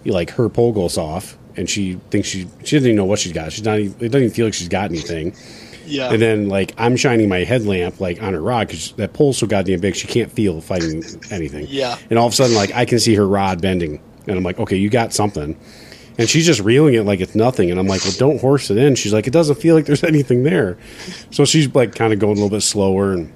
you 0.02 0.12
like 0.12 0.30
her 0.30 0.48
pole 0.48 0.72
goes 0.72 0.98
off, 0.98 1.38
and 1.56 1.70
she 1.70 2.00
thinks 2.10 2.26
she 2.28 2.48
she 2.64 2.76
doesn't 2.76 2.88
even 2.88 2.96
know 2.96 3.04
what 3.04 3.20
she's 3.20 3.32
got. 3.32 3.52
She's 3.52 3.64
not. 3.64 3.78
Even, 3.78 3.94
it 4.00 4.08
doesn't 4.08 4.22
even 4.24 4.34
feel 4.34 4.46
like 4.46 4.54
she's 4.54 4.68
got 4.68 4.90
anything. 4.90 5.36
Yeah. 5.86 6.12
And 6.12 6.20
then 6.22 6.48
like 6.48 6.74
I'm 6.78 6.96
shining 6.96 7.28
my 7.28 7.44
headlamp 7.44 8.00
like 8.00 8.22
on 8.22 8.34
her 8.34 8.40
rod 8.40 8.66
because 8.68 8.92
that 8.92 9.12
pole's 9.12 9.38
so 9.38 9.46
goddamn 9.46 9.80
big 9.80 9.94
she 9.96 10.06
can't 10.06 10.30
feel 10.32 10.60
fighting 10.60 11.02
anything. 11.30 11.66
Yeah. 11.68 11.98
And 12.08 12.18
all 12.18 12.26
of 12.26 12.32
a 12.32 12.36
sudden 12.36 12.54
like 12.56 12.72
I 12.72 12.84
can 12.84 12.98
see 12.98 13.14
her 13.14 13.26
rod 13.26 13.60
bending, 13.62 14.00
and 14.26 14.36
I'm 14.36 14.42
like, 14.44 14.58
okay, 14.58 14.76
you 14.76 14.90
got 14.90 15.12
something. 15.12 15.58
And 16.18 16.28
she's 16.28 16.44
just 16.46 16.60
reeling 16.60 16.94
it 16.94 17.04
like 17.04 17.20
it's 17.20 17.34
nothing, 17.34 17.70
and 17.70 17.80
I'm 17.80 17.86
like, 17.86 18.02
well, 18.04 18.12
don't 18.18 18.40
horse 18.40 18.70
it 18.70 18.76
in. 18.76 18.94
She's 18.94 19.12
like, 19.12 19.26
it 19.26 19.32
doesn't 19.32 19.56
feel 19.56 19.74
like 19.74 19.86
there's 19.86 20.04
anything 20.14 20.42
there. 20.42 20.76
So 21.30 21.44
she's 21.44 21.74
like 21.74 21.94
kind 21.94 22.12
of 22.12 22.18
going 22.18 22.32
a 22.32 22.40
little 22.40 22.50
bit 22.50 22.62
slower, 22.62 23.12
and 23.12 23.32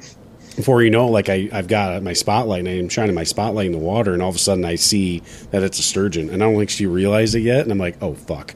before 0.57 0.83
you 0.83 0.91
know, 0.91 1.09
like 1.09 1.29
I, 1.29 1.49
I've 1.53 1.68
got 1.68 2.03
my 2.03 2.12
spotlight, 2.12 2.61
and 2.61 2.68
I'm 2.68 2.89
shining 2.89 3.14
my 3.14 3.24
spotlight 3.24 3.66
in 3.66 3.72
the 3.72 3.79
water, 3.79 4.12
and 4.14 4.22
all 4.22 4.29
of 4.31 4.37
a 4.37 4.39
sudden 4.39 4.64
I 4.64 4.74
see 4.74 5.22
that 5.51 5.62
it's 5.62 5.79
a 5.79 5.83
sturgeon, 5.83 6.31
and 6.31 6.43
I 6.43 6.47
don't 6.47 6.57
think 6.59 6.70
she 6.70 6.87
realized 6.87 7.35
it 7.35 7.41
yet, 7.41 7.61
and 7.61 7.72
I'm 7.72 7.79
like, 7.79 7.97
oh 8.03 8.14
fuck. 8.14 8.55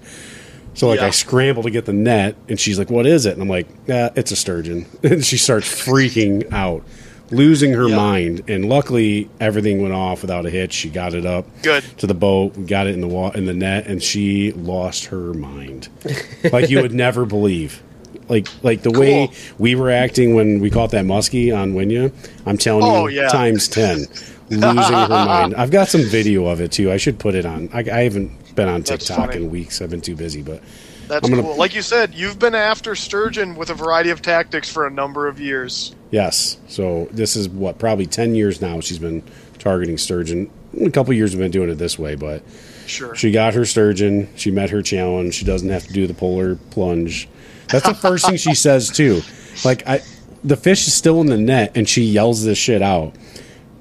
So 0.74 0.86
like 0.88 1.00
Yeah. 1.00 1.06
I 1.06 1.10
scramble 1.10 1.62
to 1.64 1.70
get 1.70 1.84
the 1.86 1.92
net, 1.92 2.36
and 2.48 2.58
she's 2.58 2.78
like, 2.78 2.90
"What 2.90 3.04
is 3.04 3.26
it?" 3.26 3.32
And 3.32 3.42
I'm 3.42 3.48
like, 3.48 3.66
"Yeah, 3.86 4.10
it's 4.14 4.30
a 4.30 4.36
sturgeon." 4.36 4.86
And 5.02 5.24
she 5.24 5.36
starts 5.36 5.66
freaking 5.66 6.50
out, 6.52 6.84
losing 7.30 7.72
her 7.72 7.88
Yeah. 7.88 7.96
mind. 7.96 8.42
And 8.48 8.68
luckily, 8.68 9.28
everything 9.40 9.80
went 9.82 9.94
off 9.94 10.22
without 10.22 10.46
a 10.46 10.50
hitch. 10.50 10.72
She 10.72 10.88
got 10.88 11.14
it 11.14 11.24
up 11.26 11.46
Good. 11.62 11.84
to 11.98 12.06
the 12.06 12.14
boat, 12.14 12.66
got 12.66 12.86
it 12.86 12.94
in 12.94 13.00
the 13.00 13.08
wa- 13.08 13.30
in 13.30 13.46
the 13.46 13.54
net, 13.54 13.86
and 13.86 14.02
she 14.02 14.52
lost 14.52 15.06
her 15.06 15.32
mind, 15.34 15.88
like 16.52 16.70
you 16.70 16.80
would 16.82 16.92
never 16.94 17.24
believe. 17.24 17.82
Like 18.28 18.46
like 18.62 18.82
the 18.82 18.92
way 18.92 19.30
we 19.58 19.74
were 19.74 19.90
acting 19.90 20.34
when 20.34 20.60
we 20.60 20.70
caught 20.70 20.90
that 20.92 21.04
muskie 21.04 21.56
on 21.56 21.74
Winya, 21.74 22.12
I'm 22.46 22.56
telling 22.58 22.84
Oh, 22.84 23.06
you, 23.08 23.22
yeah. 23.22 23.28
times 23.28 23.66
ten, 23.68 23.98
losing 24.50 24.60
her 24.92 25.08
mind. 25.08 25.54
I've 25.56 25.70
got 25.72 25.88
some 25.88 26.02
video 26.02 26.46
of 26.46 26.60
it 26.60 26.70
too. 26.72 26.92
I 26.92 26.96
should 26.96 27.18
put 27.18 27.34
it 27.34 27.44
on. 27.44 27.68
I, 27.72 27.80
I 27.80 28.02
haven't 28.04 28.54
been 28.54 28.68
on 28.68 28.82
That's 28.82 29.06
TikTok 29.06 29.30
funny. 29.32 29.44
in 29.44 29.50
weeks. 29.50 29.82
I've 29.82 29.90
been 29.90 30.00
too 30.00 30.14
busy, 30.14 30.42
but 30.42 30.62
That's 31.08 31.28
gonna- 31.28 31.42
cool. 31.42 31.56
Like 31.56 31.74
you 31.74 31.82
said, 31.82 32.14
you've 32.14 32.38
been 32.38 32.54
after 32.54 32.94
sturgeon 32.94 33.56
with 33.56 33.70
a 33.70 33.74
variety 33.74 34.10
of 34.10 34.22
tactics 34.22 34.70
for 34.70 34.86
a 34.86 34.90
number 34.90 35.26
of 35.26 35.40
years. 35.40 35.94
Yes. 36.10 36.56
So 36.68 37.08
this 37.12 37.36
is 37.36 37.48
what 37.48 37.78
probably 37.78 38.06
ten 38.06 38.34
years 38.34 38.60
now. 38.60 38.80
She's 38.80 38.98
been 38.98 39.22
targeting 39.58 39.98
sturgeon. 39.98 40.50
A 40.80 40.90
couple 40.90 41.12
years 41.12 41.32
we've 41.32 41.40
been 41.40 41.50
doing 41.50 41.70
it 41.70 41.76
this 41.76 41.98
way, 41.98 42.14
but 42.14 42.42
Sure. 42.86 43.14
she 43.14 43.30
got 43.30 43.54
her 43.54 43.64
sturgeon. 43.64 44.28
She 44.36 44.50
met 44.50 44.70
her 44.70 44.82
challenge. 44.82 45.34
She 45.34 45.44
doesn't 45.44 45.68
have 45.68 45.86
to 45.86 45.92
do 45.92 46.06
the 46.06 46.14
polar 46.14 46.56
plunge. 46.70 47.28
That's 47.68 47.86
the 47.86 47.94
first 47.94 48.26
thing 48.26 48.36
she 48.36 48.54
says 48.54 48.88
too. 48.90 49.20
Like 49.64 49.86
I, 49.86 50.00
the 50.42 50.56
fish 50.56 50.86
is 50.88 50.94
still 50.94 51.20
in 51.20 51.26
the 51.28 51.36
net, 51.38 51.72
and 51.76 51.88
she 51.88 52.02
yells 52.02 52.44
this 52.44 52.58
shit 52.58 52.82
out. 52.82 53.14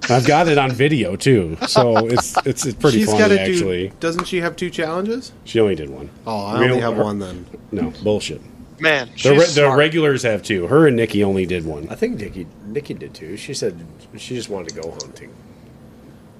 I've 0.09 0.25
got 0.25 0.47
it 0.47 0.57
on 0.57 0.71
video 0.71 1.15
too, 1.15 1.57
so 1.67 1.97
it's 2.07 2.35
it's, 2.45 2.65
it's 2.65 2.77
pretty 2.77 2.99
She's 2.99 3.07
funny 3.07 3.19
got 3.19 3.27
to 3.29 3.41
actually. 3.41 3.89
do. 3.89 3.95
Doesn't 3.99 4.25
she 4.25 4.37
have 4.41 4.55
two 4.55 4.69
challenges? 4.69 5.31
She 5.45 5.59
only 5.59 5.75
did 5.75 5.89
one. 5.89 6.09
Oh, 6.27 6.45
I 6.45 6.59
We 6.59 6.65
only 6.65 6.79
have 6.81 6.95
her- 6.95 7.03
one 7.03 7.19
then. 7.19 7.45
No 7.71 7.91
bullshit. 8.03 8.41
Man, 8.79 9.09
The, 9.21 9.31
re- 9.31 9.45
the 9.53 9.71
regulars 9.75 10.23
have 10.23 10.41
two. 10.43 10.67
Her 10.67 10.87
and 10.87 10.95
Nikki 10.95 11.23
only 11.23 11.45
did 11.45 11.65
one. 11.65 11.87
I 11.89 11.95
think 11.95 12.19
Nikki 12.19 12.47
Nikki 12.65 12.93
did 12.93 13.13
too. 13.13 13.35
She 13.37 13.53
said 13.53 13.85
she 14.17 14.35
just 14.35 14.49
wanted 14.49 14.69
to 14.69 14.81
go 14.81 14.91
hunting. 14.91 15.33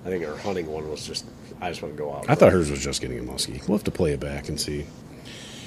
I 0.06 0.10
think 0.10 0.24
her 0.24 0.38
hunting 0.38 0.68
one 0.68 0.90
was 0.90 1.06
just 1.06 1.26
I 1.62 1.70
just 1.70 1.82
want 1.82 1.96
to 1.96 1.98
go 2.02 2.14
out. 2.14 2.30
I 2.30 2.36
thought 2.36 2.52
hers 2.54 2.72
was 2.72 2.82
just 2.84 3.02
getting 3.02 3.20
a 3.20 3.24
muskie. 3.24 3.66
We'll 3.68 3.78
have 3.78 3.84
to 3.86 3.92
play 3.92 4.14
it 4.14 4.20
back 4.20 4.48
and 4.50 4.60
see. 4.60 4.86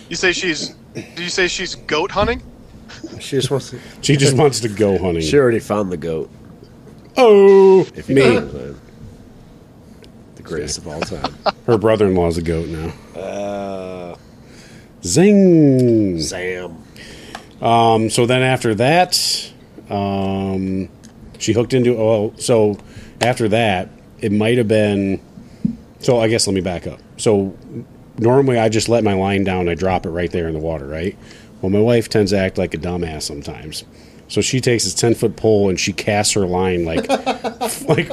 You 0.09 0.16
say 0.16 0.33
she's? 0.33 0.70
Did 0.95 1.18
you 1.18 1.29
say 1.29 1.49
she's 1.49 1.75
goat 1.75 2.11
hunting? 2.11 2.43
she 3.20 3.37
just 3.37 3.51
wants. 3.51 3.70
To, 3.70 3.79
She 4.03 4.16
just 4.16 4.37
wants 4.37 4.61
to 4.61 4.68
go 4.68 4.99
hunting. 4.99 5.23
she 5.23 5.37
already 5.39 5.59
found 5.61 5.93
the 5.93 5.97
goat. 5.97 6.31
Oh, 7.16 7.87
If 7.95 8.09
you 8.09 8.14
me. 8.14 8.23
know 8.23 8.35
what 8.35 8.43
I'm 8.45 8.51
saying. 8.53 8.81
The 10.37 10.43
greatest 10.43 10.79
of 10.79 10.89
all 10.89 11.01
time. 11.01 11.35
Her 11.66 11.77
brother-in-law's 11.79 12.39
a 12.39 12.43
goat 12.43 12.68
now. 12.68 12.93
Uh, 13.14 14.01
Zing. 15.05 16.20
Sam. 16.20 16.76
Um, 17.61 18.11
so 18.11 18.26
then 18.26 18.42
after 18.42 18.74
that, 18.76 19.53
um, 19.90 20.88
she 21.38 21.53
hooked 21.53 21.74
into. 21.74 21.96
Oh, 21.96 22.34
so 22.36 22.78
after 23.20 23.48
that, 23.48 23.88
it 24.20 24.32
might 24.32 24.59
have 24.59 24.68
been. 24.68 25.20
So 26.00 26.18
I 26.18 26.28
guess 26.28 26.46
let 26.46 26.55
me 26.55 26.61
back 26.61 26.86
up. 26.86 27.00
So 27.16 27.57
normally 28.18 28.59
I 28.59 28.68
just 28.68 28.88
let 28.88 29.05
my 29.05 29.14
line 29.14 29.44
down. 29.44 29.68
I 29.68 29.74
drop 29.74 30.07
it 30.07 30.11
right 30.11 30.30
there 30.30 30.48
in 30.48 30.55
the 30.55 30.61
water, 30.61 30.86
right? 30.86 31.16
Well, 31.61 31.70
my 31.70 31.80
wife 31.80 32.09
tends 32.09 32.32
to 32.32 32.38
act 32.38 32.59
like 32.59 32.74
a 32.74 32.78
dumbass 32.78 33.22
sometimes. 33.22 33.84
So 34.26 34.40
she 34.40 34.61
takes 34.61 34.84
this 34.84 34.94
ten 34.94 35.14
foot 35.14 35.36
pole 35.36 35.68
and 35.68 35.78
she 35.78 35.92
casts 35.92 36.32
her 36.34 36.46
line 36.46 36.84
like, 36.84 37.09
like, 37.88 38.09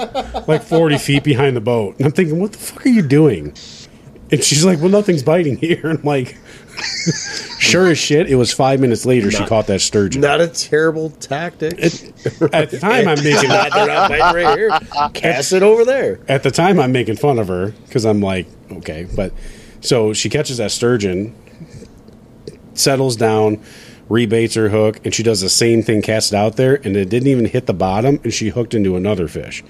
like 0.48 0.64
forty 0.64 0.98
feet 0.98 1.24
behind 1.24 1.56
the 1.56 1.62
boat. 1.62 1.96
And 1.98 2.06
I'm 2.06 2.12
thinking, 2.12 2.40
what 2.40 2.52
the 2.52 2.58
fuck 2.60 2.86
are 2.86 2.90
you 2.90 3.02
doing? 3.02 3.56
And 4.32 4.44
she's 4.44 4.64
like, 4.64 4.80
well, 4.80 4.90
nothing's 4.90 5.24
biting 5.24 5.58
here. 5.58 5.82
And 5.84 6.00
I'm 6.00 6.06
like, 6.06 6.38
sure 7.60 7.88
as 7.88 7.98
shit. 7.98 8.30
It 8.30 8.36
was 8.36 8.54
five 8.54 8.80
minutes 8.80 9.06
later 9.06 9.32
she 9.32 9.46
caught 9.46 9.68
that 9.68 9.82
sturgeon. 9.82 10.22
Not 10.22 10.42
a 10.42 10.48
terrible 10.48 11.10
tactic. 11.10 11.74
At 12.54 12.72
the 12.72 12.80
time, 12.80 13.08
I'm 13.08 13.24
making 13.24 13.50
Not- 13.50 13.70
not 13.72 14.10
biting 14.10 14.44
right 14.46 14.58
here. 14.58 14.80
Cast 15.14 15.54
it 15.54 15.64
over 15.64 15.86
there. 15.86 16.20
at 16.28 16.44
the 16.44 16.52
time 16.52 16.80
I'm 16.80 16.92
making 16.92 17.18
fun 17.18 17.40
of 17.40 17.48
her 17.48 17.72
because 17.86 18.06
I'm 18.06 18.22
like, 18.22 18.48
okay, 18.72 19.08
but 19.16 19.34
so 19.82 20.14
she 20.14 20.30
catches 20.30 20.58
that 20.58 20.72
sturgeon, 20.72 21.34
settles 22.74 23.16
down, 23.16 23.62
rebaits 24.10 24.56
her 24.56 24.70
hook, 24.70 25.00
and 25.06 25.14
she 25.14 25.24
does 25.24 25.42
the 25.42 25.50
same 25.50 25.84
thing, 25.84 26.02
casts 26.02 26.32
it 26.32 26.36
out 26.36 26.56
there, 26.56 26.76
and 26.76 26.96
it 26.96 27.10
didn't 27.10 27.28
even 27.28 27.46
hit 27.46 27.66
the 27.66 27.74
bottom, 27.74 28.20
and 28.24 28.34
she 28.34 28.50
hooked 28.50 28.74
into 28.74 28.96
another 28.96 29.28
fish, 29.28 29.64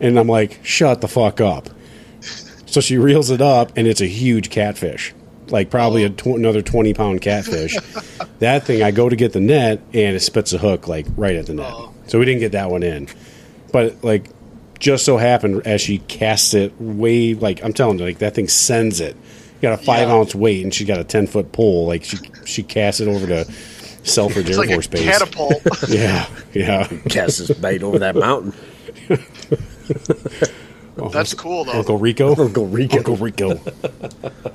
and 0.00 0.18
I'm 0.18 0.28
like, 0.28 0.60
shut 0.64 1.00
the 1.00 1.08
fuck 1.08 1.40
up. 1.40 1.68
So 2.66 2.80
she 2.80 2.96
reels 2.98 3.30
it 3.30 3.40
up, 3.40 3.72
and 3.76 3.86
it's 3.86 4.00
a 4.00 4.06
huge 4.06 4.50
catfish, 4.50 5.12
like 5.48 5.70
probably 5.70 6.04
a 6.04 6.08
oh. 6.08 6.10
tw- 6.10 6.26
another 6.38 6.62
twenty 6.62 6.94
pound 6.94 7.20
catfish. 7.20 7.76
that 8.38 8.64
thing, 8.64 8.82
I 8.82 8.90
go 8.90 9.08
to 9.08 9.16
get 9.16 9.32
the 9.32 9.40
net, 9.40 9.80
and 9.92 10.16
it 10.16 10.20
spits 10.20 10.52
a 10.52 10.58
hook 10.58 10.88
like 10.88 11.06
right 11.16 11.36
at 11.36 11.46
the 11.46 11.54
net. 11.54 11.72
Oh. 11.72 11.92
So 12.06 12.18
we 12.18 12.24
didn't 12.24 12.40
get 12.40 12.52
that 12.52 12.70
one 12.70 12.82
in, 12.82 13.08
but 13.72 14.02
like 14.04 14.26
just 14.78 15.04
so 15.04 15.16
happened 15.16 15.66
as 15.66 15.80
she 15.80 15.98
casts 15.98 16.52
it 16.52 16.72
way 16.78 17.34
like 17.34 17.62
I'm 17.64 17.72
telling 17.72 17.98
you, 17.98 18.04
like 18.04 18.18
that 18.18 18.34
thing 18.34 18.48
sends 18.48 19.00
it. 19.00 19.16
You 19.16 19.62
got 19.62 19.80
a 19.80 19.82
five 19.82 20.08
Yeah. 20.08 20.14
ounce 20.14 20.34
weight, 20.34 20.62
and 20.62 20.74
she 20.74 20.84
got 20.84 20.98
a 20.98 21.04
ten 21.04 21.26
foot 21.26 21.52
pole. 21.52 21.86
Like 21.86 22.04
she 22.04 22.18
she 22.44 22.62
casts 22.62 23.00
it 23.00 23.08
over 23.08 23.26
to 23.26 23.50
Selfridge 24.02 24.48
It's 24.50 24.58
Air 24.58 24.64
like 24.64 24.74
Force 24.74 24.86
a 24.86 24.90
Base. 24.90 25.04
catapult. 25.04 25.62
Yeah, 25.88 26.26
yeah. 26.52 26.86
Cast 27.08 27.38
his 27.38 27.50
bait 27.52 27.82
over 27.82 27.98
that 28.00 28.16
mountain. 28.16 28.52
That's 31.12 31.34
cool 31.34 31.64
though. 31.64 31.72
Uncle 31.72 31.98
Rico. 31.98 32.34
Uncle 32.38 32.66
Rico. 32.66 32.98
Uncle 32.98 33.16
Rico. 33.16 33.60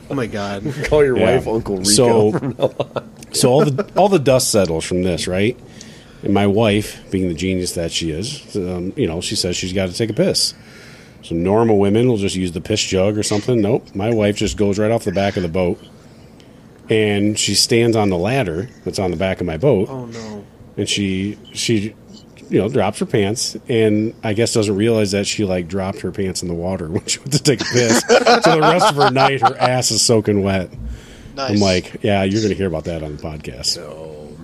Oh 0.09 0.13
my 0.15 0.25
god. 0.27 0.63
Call 0.85 1.03
your 1.03 1.17
Yeah. 1.17 1.35
wife 1.35 1.47
Uncle 1.47 1.77
Rico. 1.77 1.89
So, 1.89 2.31
so 3.33 3.49
all 3.51 3.65
the 3.65 3.91
all 3.97 4.09
the 4.09 4.19
dust 4.19 4.49
settles 4.51 4.85
from 4.85 5.03
this, 5.03 5.27
right? 5.27 5.57
And 6.23 6.33
my 6.33 6.47
wife, 6.47 6.99
being 7.11 7.27
the 7.29 7.33
genius 7.33 7.73
that 7.73 7.91
she 7.91 8.11
is, 8.11 8.55
um, 8.55 8.91
you 8.95 9.07
know, 9.07 9.21
she 9.21 9.35
says 9.35 9.55
she's 9.55 9.73
got 9.73 9.87
to 9.89 9.93
take 9.93 10.09
a 10.09 10.13
piss. 10.13 10.53
So 11.21 11.35
normal 11.35 11.77
women 11.79 12.07
will 12.07 12.17
just 12.17 12.35
use 12.35 12.51
the 12.53 12.61
piss 12.61 12.81
jug 12.81 13.17
or 13.17 13.23
something. 13.23 13.61
Nope. 13.61 13.93
My 13.95 14.13
wife 14.13 14.37
just 14.37 14.55
goes 14.57 14.79
right 14.79 14.91
off 14.91 15.03
the 15.03 15.11
back 15.11 15.35
of 15.37 15.43
the 15.43 15.49
boat, 15.49 15.79
and 16.89 17.37
she 17.37 17.55
stands 17.55 17.95
on 17.95 18.09
the 18.09 18.17
ladder 18.17 18.69
that's 18.85 18.99
on 18.99 19.11
the 19.11 19.17
back 19.17 19.41
of 19.41 19.47
my 19.47 19.57
boat, 19.57 19.89
Oh 19.89 20.05
no. 20.05 20.45
and 20.77 20.87
she 20.89 21.37
she 21.53 21.95
you 22.49 22.59
know 22.59 22.69
drops 22.69 22.99
her 22.99 23.05
pants, 23.05 23.55
and 23.67 24.13
I 24.23 24.33
guess 24.33 24.53
doesn't 24.53 24.75
realize 24.75 25.11
that 25.11 25.27
she 25.27 25.45
like 25.45 25.67
dropped 25.67 26.01
her 26.01 26.11
pants 26.11 26.41
in 26.41 26.47
the 26.47 26.53
water 26.53 26.87
when 26.91 27.05
she 27.05 27.19
went 27.19 27.33
to 27.33 27.43
take 27.43 27.61
a 27.61 27.65
piss. 27.65 27.99
so 28.01 28.19
the 28.19 28.59
rest 28.61 28.89
of 28.89 28.95
her 28.95 29.11
night, 29.11 29.41
her 29.41 29.55
ass 29.59 29.91
is 29.91 30.01
soaking 30.01 30.43
wet. 30.43 30.69
Nice. 31.35 31.51
I'm 31.51 31.57
like, 31.59 32.03
yeah, 32.03 32.23
you're 32.23 32.41
going 32.41 32.49
to 32.51 32.55
hear 32.55 32.67
about 32.67 32.83
that 32.85 33.01
on 33.03 33.15
the 33.15 33.21
podcast. 33.23 33.77
No, 33.77 34.35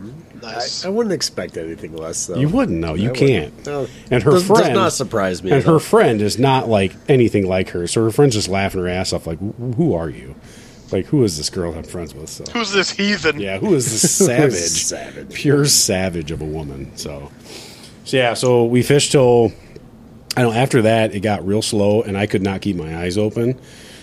I, 0.47 0.51
nice. 0.53 0.85
I 0.85 0.89
wouldn't 0.89 1.11
expect 1.13 1.57
anything 1.57 1.93
less. 1.95 2.27
Though 2.27 2.35
You 2.37 2.47
wouldn't 2.47 2.77
know. 2.79 2.93
You 2.93 3.09
I 3.11 3.13
can't. 3.13 3.53
wouldn't. 3.55 3.65
No. 3.65 3.87
And 4.11 4.23
her 4.23 4.31
does, 4.31 4.47
does 4.47 4.57
friend 4.59 4.73
not 4.75 4.93
surprise 4.93 5.43
me. 5.43 5.51
And 5.51 5.59
at 5.59 5.65
her 5.65 5.79
friend 5.79 6.21
is 6.21 6.39
not 6.39 6.69
like 6.69 6.93
anything 7.09 7.47
like 7.47 7.69
her. 7.71 7.85
So 7.87 8.01
her 8.05 8.11
friend's 8.11 8.35
just 8.35 8.47
laughing 8.47 8.79
her 8.79 8.87
ass 8.87 9.11
off. 9.11 9.27
Like, 9.27 9.39
who 9.39 9.93
are 9.93 10.09
you? 10.09 10.35
Like, 10.91 11.07
who 11.07 11.23
is 11.25 11.35
this 11.35 11.49
girl 11.49 11.73
I'm 11.73 11.83
friends 11.83 12.13
with? 12.15 12.29
So 12.29 12.45
Who's 12.53 12.71
this 12.71 12.91
heathen? 12.91 13.39
yeah, 13.41 13.57
who 13.57 13.73
is 13.73 13.91
this 13.91 14.15
savage? 14.25 14.53
Savage. 14.53 15.33
pure 15.33 15.65
savage 15.65 16.31
of 16.31 16.41
a 16.41 16.45
woman. 16.45 16.95
So, 16.95 17.29
so 18.05 18.17
yeah, 18.17 18.33
so 18.33 18.65
we 18.65 18.81
fished 18.83 19.11
till 19.11 19.51
I 20.37 20.41
don't 20.41 20.53
know. 20.53 20.59
After 20.59 20.81
that, 20.83 21.13
it 21.15 21.21
got 21.21 21.45
real 21.45 21.61
slow, 21.61 22.01
and 22.01 22.17
I 22.17 22.27
could 22.27 22.41
not 22.41 22.61
keep 22.61 22.75
my 22.75 22.97
eyes 22.97 23.17
open. 23.17 23.59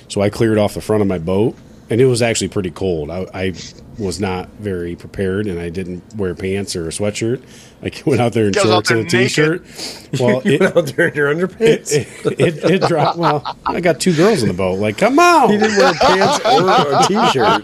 So 0.08 0.20
I 0.20 0.30
cleared 0.30 0.58
off 0.58 0.74
the 0.74 0.80
front 0.80 1.02
of 1.02 1.08
my 1.08 1.18
boat, 1.18 1.56
and 1.90 2.00
it 2.00 2.06
was 2.06 2.22
actually 2.22 2.48
pretty 2.48 2.70
cold. 2.70 3.10
I, 3.10 3.26
I 3.34 3.54
was 3.98 4.18
not 4.20 4.48
very 4.58 4.96
prepared, 4.96 5.46
and 5.46 5.60
I 5.60 5.68
didn't 5.68 6.02
wear 6.16 6.34
pants 6.34 6.74
or 6.74 6.86
a 6.86 6.90
sweatshirt. 6.90 7.42
I 7.82 7.92
went 8.08 8.20
out 8.20 8.32
there 8.32 8.46
in 8.46 8.52
Goes 8.52 8.66
out 8.66 8.86
shorts 8.86 8.90
and 8.90 9.00
a 9.00 9.02
there 9.04 9.20
naked. 9.20 9.66
t-shirt. 9.66 10.20
Well, 10.20 10.42
you 10.46 10.54
it, 10.54 10.62
out 10.62 10.86
there 10.86 11.08
in 11.08 11.14
your 11.14 11.34
underpants. 11.34 11.92
it, 12.26 12.40
it, 12.40 12.64
it 12.70 12.82
dropped. 12.88 13.18
Well, 13.18 13.56
I 13.66 13.80
got 13.80 14.00
two 14.00 14.14
girls 14.16 14.42
in 14.42 14.48
the 14.48 14.54
boat. 14.54 14.78
Like, 14.78 14.96
come 14.96 15.18
on, 15.18 15.50
he 15.50 15.58
didn't 15.58 15.76
wear 15.76 15.92
pants 15.94 16.40
or 16.46 16.70
a 16.94 17.06
t-shirt. 17.08 17.62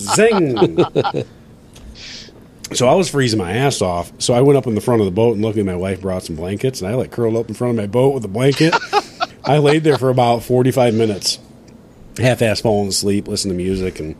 Zing. 0.00 1.24
So 2.76 2.88
I 2.88 2.94
was 2.94 3.10
freezing 3.10 3.38
my 3.38 3.52
ass 3.52 3.82
off. 3.82 4.12
So 4.18 4.34
I 4.34 4.40
went 4.40 4.56
up 4.56 4.66
in 4.66 4.74
the 4.74 4.80
front 4.80 5.00
of 5.00 5.06
the 5.06 5.12
boat 5.12 5.34
and 5.34 5.44
luckily 5.44 5.62
my 5.62 5.76
wife 5.76 6.00
brought 6.00 6.22
some 6.22 6.36
blankets 6.36 6.80
and 6.80 6.90
I 6.90 6.94
like 6.94 7.10
curled 7.10 7.36
up 7.36 7.48
in 7.48 7.54
front 7.54 7.70
of 7.70 7.76
my 7.76 7.86
boat 7.86 8.14
with 8.14 8.24
a 8.24 8.28
blanket. 8.28 8.74
I 9.44 9.58
laid 9.58 9.84
there 9.84 9.98
for 9.98 10.10
about 10.10 10.42
45 10.42 10.94
minutes, 10.94 11.38
half 12.18 12.42
ass 12.42 12.60
falling 12.60 12.88
asleep, 12.88 13.28
listening 13.28 13.56
to 13.56 13.62
music 13.62 14.00
and 14.00 14.16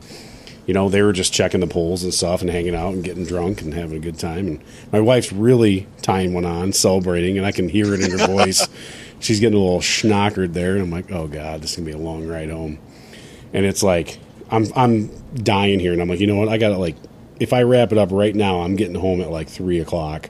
you 0.67 0.73
know, 0.73 0.89
they 0.89 1.03
were 1.03 1.13
just 1.13 1.31
checking 1.31 1.59
the 1.59 1.67
poles 1.67 2.03
and 2.03 2.11
stuff 2.11 2.41
and 2.41 2.49
hanging 2.49 2.73
out 2.73 2.91
and 2.93 3.03
getting 3.03 3.23
drunk 3.23 3.61
and 3.61 3.71
having 3.71 3.97
a 3.97 3.99
good 3.99 4.17
time. 4.17 4.47
And 4.47 4.63
my 4.91 4.99
wife's 4.99 5.31
really 5.31 5.87
tying 6.01 6.33
one 6.33 6.43
on, 6.43 6.73
celebrating, 6.73 7.37
and 7.37 7.45
I 7.45 7.51
can 7.51 7.69
hear 7.69 7.93
it 7.93 8.01
in 8.01 8.17
her 8.17 8.25
voice. 8.25 8.67
She's 9.19 9.39
getting 9.39 9.59
a 9.59 9.61
little 9.61 9.79
schnockered 9.79 10.53
there, 10.53 10.73
and 10.73 10.81
I'm 10.81 10.89
like, 10.89 11.11
oh 11.11 11.27
God, 11.27 11.61
this 11.61 11.71
is 11.71 11.77
gonna 11.77 11.85
be 11.85 11.91
a 11.91 11.99
long 11.99 12.27
ride 12.27 12.49
home 12.49 12.79
and 13.55 13.65
it's 13.65 13.81
like 13.81 14.19
I'm 14.51 14.67
I'm 14.75 15.07
dying 15.33 15.79
here, 15.79 15.93
and 15.93 16.01
I'm 16.01 16.09
like, 16.09 16.19
you 16.19 16.27
know 16.27 16.35
what? 16.35 16.49
I 16.49 16.57
got 16.57 16.69
to 16.69 16.77
like, 16.77 16.95
if 17.39 17.53
I 17.53 17.63
wrap 17.63 17.91
it 17.91 17.97
up 17.97 18.09
right 18.11 18.35
now, 18.35 18.61
I'm 18.61 18.75
getting 18.75 18.95
home 18.95 19.21
at 19.21 19.29
like 19.31 19.47
three 19.49 19.79
o'clock. 19.79 20.29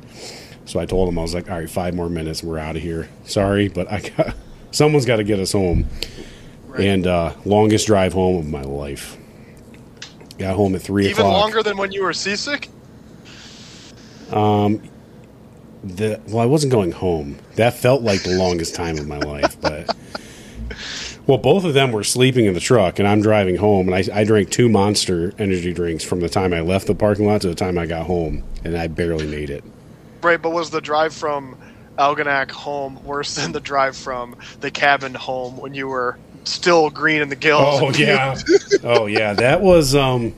So 0.66 0.80
I 0.80 0.86
told 0.86 1.08
him 1.10 1.20
I 1.20 1.22
was 1.22 1.34
like, 1.36 1.50
all 1.50 1.58
right, 1.60 1.70
five 1.70 1.94
more 1.94 2.10
minutes, 2.10 2.42
we're 2.44 2.58
out 2.58 2.76
of 2.76 2.82
here. 2.82 3.08
Sorry, 3.26 3.68
but 3.68 3.92
I 3.92 4.00
got 4.02 4.36
someone's 4.72 5.06
got 5.06 5.18
to 5.18 5.24
get 5.24 5.40
us 5.40 5.52
home. 5.52 5.88
And 6.78 7.08
uh, 7.08 7.34
longest 7.46 7.88
drive 7.88 8.12
home 8.12 8.36
of 8.38 8.48
my 8.50 8.62
life. 8.64 9.18
Got 10.38 10.56
home 10.58 10.76
at 10.76 10.82
three 10.82 11.06
Even 11.06 11.20
o'clock. 11.26 11.42
longer 11.42 11.64
than 11.64 11.78
when 11.78 11.94
you 11.94 12.04
were 12.04 12.12
seasick? 12.12 12.68
Um, 14.32 14.82
The, 15.84 16.20
well, 16.28 16.40
I 16.40 16.46
wasn't 16.46 16.74
going 16.74 16.92
home. 16.92 17.38
That 17.56 17.76
felt 17.76 18.02
like 18.02 18.24
the 18.24 18.36
longest 18.36 18.76
time 18.76 18.98
of 18.98 19.08
my 19.08 19.20
life, 19.20 19.56
but 19.62 19.95
well, 21.28 21.38
both 21.38 21.64
of 21.64 21.74
them 21.74 21.92
were 21.92 22.04
sleeping 22.04 22.46
in 22.46 22.54
the 22.54 22.60
truck, 22.60 23.00
and 23.00 23.08
I'm 23.08 23.22
driving 23.22 23.56
home, 23.56 23.92
and 23.92 23.96
I, 23.96 24.22
I 24.22 24.24
drank 24.24 24.52
two 24.52 24.70
Monster 24.70 25.34
energy 25.40 25.74
drinks 25.74 26.04
from 26.04 26.20
the 26.20 26.30
time 26.30 26.54
I 26.54 26.62
left 26.62 26.88
the 26.88 26.96
parking 26.96 27.26
lot 27.26 27.42
to 27.42 27.48
the 27.48 27.56
time 27.56 27.78
I 27.78 27.86
got 27.86 28.06
home, 28.06 28.44
and 28.64 28.78
I 28.78 28.88
barely 28.88 29.26
made 29.28 29.50
it. 29.50 29.64
Right, 30.22 30.42
but 30.42 30.52
was 30.52 30.70
the 30.70 30.82
drive 30.82 31.14
from 31.14 31.58
Algonac 31.98 32.52
home 32.52 33.04
worse 33.04 33.36
than 33.36 33.52
the 33.52 33.60
drive 33.60 33.96
from 33.96 34.36
the 34.60 34.70
cabin 34.70 35.14
home 35.14 35.58
when 35.58 35.74
you 35.74 35.88
were 35.88 36.18
still 36.44 36.90
green 36.90 37.22
in 37.22 37.30
the 37.30 37.36
gills? 37.36 37.82
Oh 37.82 37.92
yeah, 37.98 38.38
oh 38.84 39.06
yeah, 39.08 39.34
that 39.34 39.62
was 39.62 39.96
um, 39.96 40.34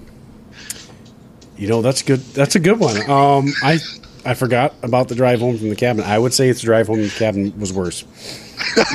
you 1.58 1.68
know 1.68 1.82
that's 1.82 2.02
good. 2.02 2.20
That's 2.20 2.56
a 2.56 2.60
good 2.60 2.80
one. 2.80 2.98
Um, 3.10 3.54
I 3.64 3.80
I 4.26 4.34
forgot 4.34 4.74
about 4.84 5.08
the 5.08 5.16
drive 5.16 5.40
home 5.40 5.58
from 5.58 5.70
the 5.70 5.76
cabin. 5.76 6.04
I 6.04 6.20
would 6.20 6.34
say 6.34 6.50
it's 6.50 6.62
the 6.62 6.66
drive 6.66 6.88
home 6.88 6.98
from 6.98 7.06
the 7.06 7.10
cabin 7.10 7.60
was 7.60 7.74
worse, 7.74 8.04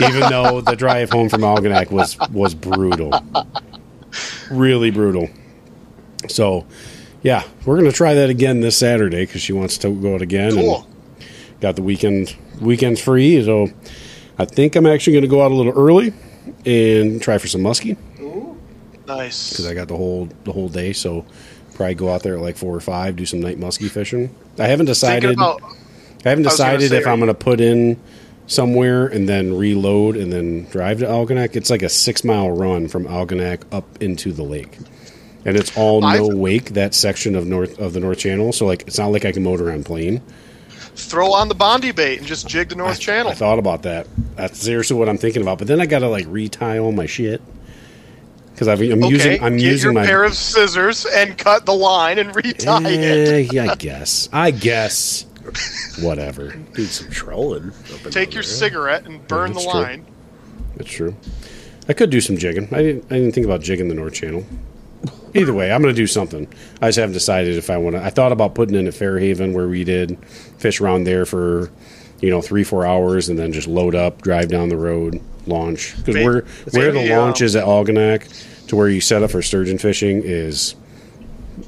even 0.03 0.21
though 0.31 0.61
the 0.61 0.77
drive 0.77 1.11
home 1.11 1.29
from 1.29 1.43
Algonac 1.43 1.91
was 1.91 2.19
was 2.31 2.55
brutal, 2.55 3.13
really 4.51 4.91
brutal. 4.91 5.29
So, 6.29 6.67
yeah, 7.23 7.45
we're 7.65 7.77
gonna 7.77 7.93
try 7.93 8.15
that 8.15 8.31
again 8.31 8.61
this 8.61 8.77
Saturday 8.77 9.27
because 9.27 9.43
she 9.43 9.53
wants 9.53 9.79
to 9.79 9.91
go 9.91 10.15
out 10.15 10.23
again. 10.23 10.53
Cool. 10.53 10.87
And 11.21 11.27
got 11.61 11.77
the 11.77 11.83
weekend 11.83 12.37
weekends 12.61 13.01
free, 13.01 13.43
so 13.45 13.69
I 14.39 14.45
think 14.45 14.77
I'm 14.77 14.87
actually 14.87 15.15
gonna 15.15 15.27
go 15.29 15.43
out 15.43 15.51
a 15.51 15.55
little 15.55 15.73
early 15.73 16.13
and 16.67 17.21
try 17.23 17.39
for 17.39 17.47
some 17.49 17.61
muskie 17.61 17.97
Nice. 19.07 19.51
because 19.51 19.67
I 19.67 19.75
got 19.75 19.89
the 19.89 19.97
whole 19.97 20.29
the 20.45 20.53
whole 20.53 20.69
day. 20.69 20.93
So 20.93 21.25
probably 21.75 21.95
go 21.95 22.13
out 22.13 22.23
there 22.23 22.35
at 22.35 22.41
like 22.41 22.57
four 22.57 22.75
or 22.75 22.81
five, 22.81 23.17
do 23.17 23.27
some 23.27 23.41
night 23.41 23.59
muskie 23.59 23.91
fishing. 23.91 24.35
I 24.59 24.67
haven't 24.67 24.87
decided. 24.87 25.33
About 25.33 25.63
I 26.25 26.29
haven't 26.29 26.47
I 26.47 26.51
decided 26.51 26.91
say, 26.91 26.99
if 26.99 27.07
I'm 27.07 27.19
going 27.19 27.29
to 27.29 27.35
put 27.35 27.61
in 27.61 28.01
somewhere 28.53 29.07
and 29.07 29.29
then 29.29 29.57
reload 29.57 30.17
and 30.17 30.33
then 30.33 30.65
drive 30.67 30.99
to 31.01 31.07
Algonac. 31.07 31.57
It's 31.57 31.71
like 31.71 31.83
a 31.83 31.89
six 31.89 32.23
mile 32.25 32.51
run 32.51 32.89
from 32.89 33.05
Algonac 33.07 33.63
up 33.73 33.85
into 34.03 34.33
the 34.33 34.43
lake, 34.43 34.77
and 35.45 35.57
it's 35.57 35.77
all 35.77 36.01
no 36.01 36.07
I've- 36.07 36.35
wake 36.35 36.71
that 36.75 36.95
section 36.95 37.35
of 37.35 37.47
north 37.47 37.79
of 37.79 37.93
the 37.93 38.01
North 38.01 38.19
Channel. 38.19 38.53
So 38.53 38.67
like 38.67 38.83
it's 38.87 38.99
not 38.99 39.09
like 39.09 39.25
I 39.25 39.33
can 39.33 39.43
motor 39.43 39.71
on 39.73 39.85
plane. 39.85 40.21
throw 40.95 41.33
on 41.33 41.49
the 41.49 41.55
Bondy 41.55 41.91
bait 41.91 42.19
and 42.19 42.27
just 42.27 42.47
jig 42.47 42.69
the 42.69 42.75
North 42.75 43.01
Channel. 43.01 43.33
I 43.33 43.35
thought 43.35 43.59
about 43.59 43.83
that. 43.85 44.07
That's 44.37 44.59
seriously 44.61 44.97
what 44.97 45.09
I'm 45.09 45.17
thinking 45.19 45.41
about. 45.41 45.57
But 45.59 45.67
then 45.69 45.81
I 45.81 45.87
got 45.87 46.01
to 46.01 46.09
like 46.09 46.27
retie 46.29 46.79
all 46.79 46.93
my 46.93 47.07
shit 47.07 47.41
because 48.53 48.69
I'm 48.69 48.79
okay, 48.79 49.09
using 49.09 49.43
I'm 49.43 49.57
get 49.57 49.63
using 49.65 49.85
your 49.93 49.93
my 49.95 50.05
pair 50.07 50.23
of 50.25 50.35
scissors 50.35 51.07
and 51.07 51.37
cut 51.39 51.65
the 51.65 51.73
line 51.73 52.19
and 52.19 52.37
retie 52.37 52.51
it. 52.51 52.67
Eh, 52.69 53.49
yeah, 53.51 53.73
I 53.73 53.75
guess. 53.77 54.29
I 54.33 54.51
guess. 54.51 55.25
Whatever. 56.01 56.55
Do 56.75 56.85
some 56.85 57.11
trolling. 57.11 57.73
Take 58.11 58.35
your 58.35 58.43
there. 58.43 58.51
cigarette 58.51 59.07
and 59.07 59.27
burn 59.29 59.53
the 59.53 59.61
that's 59.61 59.71
true. 59.71 59.81
line. 59.81 60.07
That's 60.77 60.91
true. 60.91 61.17
I 61.89 61.93
could 61.93 62.11
do 62.11 62.21
some 62.21 62.37
jigging. 62.37 62.69
I 62.73 62.83
didn't. 62.83 63.05
I 63.11 63.17
didn't 63.17 63.33
think 63.33 63.47
about 63.47 63.61
jigging 63.61 63.89
the 63.89 63.95
North 63.95 64.15
Channel. 64.15 64.45
Either 65.35 65.55
way, 65.55 65.73
I'm 65.73 65.83
going 65.83 65.95
to 65.95 66.01
do 66.01 66.07
something. 66.07 66.47
I 66.81 66.89
just 66.89 66.99
haven't 66.99 67.15
decided 67.15 67.57
if 67.57 67.71
I 67.71 67.79
want 67.79 67.97
to. 67.97 68.03
I 68.03 68.11
thought 68.11 68.33
about 68.33 68.55
putting 68.55 68.75
in 68.75 68.87
at 68.87 68.95
Fairhaven 68.95 69.53
where 69.55 69.67
we 69.67 69.83
did 69.83 70.23
fish 70.59 70.81
around 70.81 71.05
there 71.05 71.25
for, 71.25 71.71
you 72.21 72.31
know, 72.31 72.43
three 72.43 72.65
four 72.65 72.87
hours 72.87 73.29
and 73.29 73.39
then 73.39 73.53
just 73.53 73.67
load 73.67 73.95
up, 73.95 74.23
drive 74.23 74.49
down 74.49 74.69
the 74.69 74.77
road, 74.77 75.21
launch. 75.47 75.97
Because 75.97 76.15
where 76.15 76.45
where 76.73 76.93
the 76.93 77.15
launch 77.17 77.41
um, 77.41 77.47
is 77.47 77.57
at 77.57 77.65
Algonac 77.65 78.67
to 78.69 78.77
where 78.77 78.89
you 78.89 79.01
set 79.01 79.23
up 79.23 79.31
for 79.31 79.43
sturgeon 79.43 79.79
fishing 79.79 80.23
is, 80.23 80.75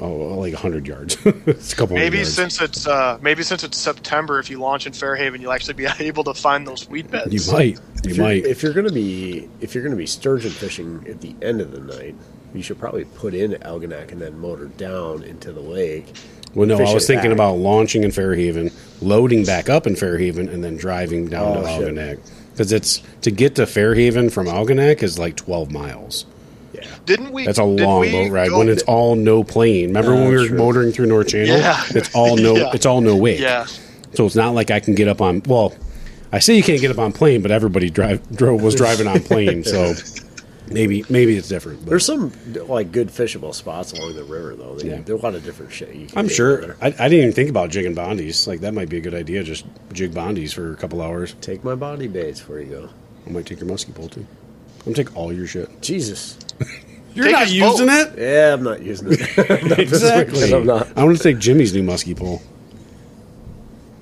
oh, 0.01 0.09
like 0.39 0.55
hundred 0.55 0.87
yards. 0.87 1.17
it's 1.25 1.73
a 1.73 1.77
couple. 1.77 1.97
Maybe 1.97 2.19
yards. 2.19 2.35
since 2.35 2.61
it's 2.61 2.87
uh, 2.87 3.19
maybe 3.23 3.43
since 3.43 3.65
it's 3.65 3.77
September, 3.79 4.39
if 4.39 4.51
you 4.51 4.59
launch 4.59 4.87
in 4.87 4.93
Fairhaven, 4.93 5.41
you'll 5.41 5.53
actually 5.53 5.75
be 5.75 5.87
able 6.01 6.25
to 6.25 6.35
find 6.35 6.67
those 6.67 6.89
weed 6.89 7.11
beds. 7.11 7.33
you 7.47 7.53
might. 7.53 7.75
You 8.05 8.11
If 8.11 8.17
you're, 8.17 8.27
might. 8.27 8.45
if 8.47 8.63
you're 8.63 8.73
gonna 8.73 8.93
be 8.93 9.49
if 9.61 9.75
you're 9.75 9.85
gonna 9.85 9.97
be 9.97 10.07
sturgeon 10.07 10.51
fishing 10.51 11.05
at 11.09 11.21
the 11.21 11.35
end 11.43 11.61
of 11.61 11.71
the 11.73 11.81
night, 11.81 12.15
you 12.55 12.63
should 12.63 12.79
probably 12.79 13.05
put 13.05 13.35
in 13.35 13.53
Algonac 13.53 14.13
and 14.13 14.21
then 14.21 14.39
motor 14.39 14.67
down 14.67 15.23
into 15.23 15.53
the 15.53 15.61
lake. 15.61 16.13
Well, 16.55 16.69
no, 16.69 16.77
I 16.79 16.95
was 16.95 17.07
thinking 17.07 17.31
back. 17.31 17.37
about 17.37 17.55
launching 17.57 18.05
in 18.05 18.13
Fairhaven, 18.13 18.71
loading 19.03 19.45
back 19.45 19.69
up 19.69 19.89
in 19.89 19.97
Fairhaven, 19.97 20.49
and 20.49 20.63
then 20.63 20.77
driving 20.77 21.27
down 21.27 21.57
Oh, 21.59 21.63
to 21.63 21.67
shit. 21.67 21.95
Algonac. 21.95 22.21
Because 22.53 22.71
it's 22.71 23.03
to 23.23 23.33
get 23.33 23.57
to 23.57 23.67
Fairhaven 23.67 24.31
from 24.31 24.47
Algonac 24.47 25.03
is 25.03 25.19
like 25.19 25.35
twelve 25.37 25.73
miles. 25.73 26.27
Yeah. 27.07 27.17
Didn't 27.17 27.33
we? 27.33 27.45
That's 27.47 27.59
a 27.59 27.65
long 27.65 28.11
boat 28.11 28.31
ride 28.31 28.53
when 28.53 28.69
it's 28.69 28.83
all 28.85 29.15
no 29.17 29.45
plane. 29.45 29.89
Remember 29.89 30.15
when 30.15 30.29
we 30.29 30.37
were 30.37 30.47
true. 30.49 30.59
motoring 30.59 30.93
through 30.93 31.07
North 31.07 31.29
Channel? 31.29 31.59
Yeah. 31.59 31.83
It's 31.91 32.15
all 32.15 32.37
no. 32.37 32.55
Yeah. 32.65 32.71
It's 32.73 32.87
all 32.87 33.01
no 33.01 33.17
wake. 33.17 33.41
Yeah. 33.41 33.67
So 34.15 34.27
it's 34.27 34.37
not 34.37 34.55
like 34.55 34.71
I 34.71 34.81
can 34.81 34.95
get 34.95 35.09
up 35.09 35.21
on. 35.21 35.43
Well, 35.47 35.75
I 36.33 36.39
say 36.39 36.57
you 36.57 36.63
can't 36.63 36.81
get 36.81 36.91
up 36.91 36.99
on 36.99 37.13
plane, 37.13 37.43
but 37.43 37.51
everybody 37.51 37.91
drive 37.91 38.29
drove 38.35 38.63
was 38.63 38.75
driving 38.75 39.07
on 39.07 39.21
plane. 39.21 39.65
So 39.65 39.95
maybe 40.71 41.05
maybe 41.09 41.37
it's 41.37 41.49
different. 41.49 41.81
But 41.81 41.91
There's 41.91 42.07
some 42.07 42.33
like 42.69 42.93
good 42.93 43.09
fishable 43.09 43.55
spots 43.55 43.93
along 43.93 44.15
the 44.15 44.25
river 44.25 44.55
though. 44.55 44.77
They, 44.77 44.89
Yeah. 44.91 45.01
There 45.01 45.15
are 45.15 45.19
a 45.19 45.23
lot 45.23 45.35
of 45.35 45.45
different 45.45 45.73
shit. 45.73 45.95
You 45.95 46.07
can 46.07 46.19
I'm 46.19 46.29
sure. 46.29 46.77
I, 46.81 46.87
I 46.87 47.09
didn't 47.09 47.13
even 47.13 47.33
think 47.33 47.51
about 47.51 47.71
jigging 47.71 47.95
bondies. 47.95 48.47
Like 48.47 48.61
that 48.61 48.73
might 48.75 48.89
be 48.89 48.99
a 48.99 49.01
good 49.01 49.15
idea. 49.15 49.43
Just 49.43 49.67
jig 49.93 50.13
bondies 50.13 50.55
for 50.55 50.73
a 50.73 50.77
couple 50.77 51.03
hours. 51.03 51.35
Take 51.41 51.65
my 51.65 51.75
body 51.75 52.09
baits 52.09 52.41
before 52.41 52.61
you 52.61 52.67
go. 52.67 52.89
I 53.27 53.31
might 53.31 53.47
take 53.47 53.59
your 53.61 53.69
musky 53.69 53.93
pole 53.93 54.09
too. 54.09 54.27
I'm 54.87 54.93
gonna 54.93 54.97
take 55.05 55.17
all 55.17 55.33
your 55.33 55.47
shit. 55.47 55.83
Jesus. 55.83 56.39
You're 57.15 57.27
Take 57.27 57.33
not 57.35 57.51
using 57.51 57.87
boat. 57.87 58.13
it. 58.17 58.19
Yeah, 58.19 58.53
I'm 58.55 58.63
not 58.63 58.83
using 58.83 59.09
it. 59.13 59.21
exactly. 59.79 60.53
I'm 60.53 60.67
not. 60.67 60.89
I 60.97 61.05
want 61.05 61.17
to 61.17 61.23
take 61.23 61.37
Jimi's 61.39 61.73
new 61.73 61.83
musky 61.83 62.15
pole. 62.15 62.43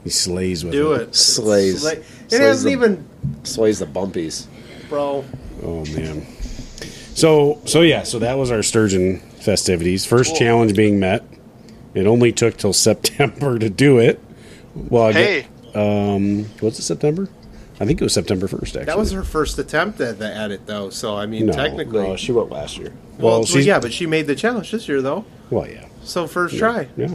He 0.04 0.10
slays 0.10 0.64
with 0.64 0.72
Do 0.72 0.92
it. 0.94 1.02
it. 1.08 1.14
Slays. 1.14 1.82
Slay- 1.82 1.92
It 1.98 2.04
Slays 2.28 2.40
hasn't 2.40 2.64
the- 2.64 2.72
even, 2.72 3.04
Slays 3.44 3.78
the 3.78 3.86
bumpies. 3.86 4.46
bro. 4.88 5.24
Oh 5.62 5.84
man. 5.86 6.26
So 7.14 7.60
so 7.66 7.82
yeah, 7.82 8.02
so 8.02 8.18
that 8.20 8.34
was 8.38 8.50
our 8.50 8.62
sturgeon 8.62 9.20
festivities. 9.40 10.04
First 10.06 10.30
Cool. 10.30 10.38
challenge 10.38 10.74
being 10.74 10.98
met. 10.98 11.24
It 11.94 12.06
only 12.06 12.32
took 12.32 12.56
till 12.56 12.72
September 12.88 13.58
to 13.58 13.68
do 13.70 13.98
it. 13.98 14.18
Well, 14.74 15.04
I 15.04 15.12
Hey, 15.12 15.46
get, 15.72 15.76
um, 15.76 16.46
was 16.62 16.78
it 16.78 16.82
September? 16.82 17.28
I 17.83 17.85
think 17.85 18.01
it 18.01 18.05
was 18.05 18.12
September 18.14 18.47
first. 18.47 18.76
Actually, 18.76 18.85
That 18.85 18.97
was 18.99 19.11
her 19.11 19.24
first 19.24 19.59
attempt 19.59 20.01
at 20.01 20.20
the 20.20 20.33
edit, 20.33 20.66
though. 20.66 20.89
So 20.91 21.16
I 21.16 21.26
mean, 21.26 21.47
no, 21.47 21.53
technically, 21.53 22.05
no, 22.07 22.14
she 22.16 22.30
went 22.30 22.49
last 22.51 22.78
year. 22.78 22.93
well, 23.18 23.39
Well, 23.41 23.45
she's 23.45 23.66
yeah, 23.66 23.80
but 23.80 23.93
she 23.93 24.07
made 24.07 24.28
the 24.28 24.37
challenge 24.37 24.70
this 24.70 24.89
year, 24.89 25.03
though. 25.03 25.24
well, 25.51 25.68
yeah, 25.68 25.87
So 26.05 26.28
first 26.28 26.57
try. 26.57 26.87
yeah. 26.97 27.09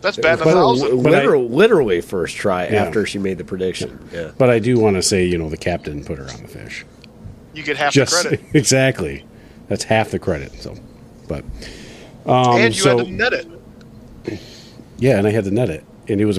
that's 0.00 0.16
bad 0.16 0.40
a 0.40 0.44
But- 0.44 0.54
thousand. 0.54 1.02
But 1.02 1.12
I- 1.14 1.18
Literal, 1.18 1.48
literally 1.50 2.00
first 2.00 2.34
try 2.36 2.66
Yeah. 2.68 2.84
after 2.84 3.04
she 3.04 3.18
made 3.18 3.36
the 3.36 3.44
prediction. 3.44 3.98
Yeah. 4.10 4.30
But 4.38 4.48
I 4.48 4.58
do 4.58 4.78
want 4.78 4.96
to 4.96 5.02
say, 5.02 5.26
you 5.26 5.36
know, 5.36 5.50
the 5.50 5.58
captain 5.58 6.02
put 6.02 6.16
her 6.16 6.24
on 6.30 6.40
the 6.40 6.48
fish. 6.48 6.86
You 7.52 7.62
get 7.62 7.76
half 7.76 7.92
Just 7.92 8.22
the 8.22 8.28
credit, 8.30 8.46
exactly. 8.54 9.24
That's 9.68 9.84
half 9.84 10.10
the 10.10 10.18
credit. 10.18 10.52
So, 10.62 10.74
but 11.28 11.44
um, 12.24 12.56
and 12.56 12.74
you 12.74 12.80
so 12.80 12.96
had 12.96 13.06
to 13.06 13.12
net 13.12 13.32
it. 13.34 13.46
yeah, 14.98 15.18
and 15.18 15.26
I 15.26 15.30
had 15.30 15.44
to 15.44 15.50
net 15.50 15.68
it, 15.68 15.84
and 16.08 16.20
it 16.20 16.24
was 16.24 16.38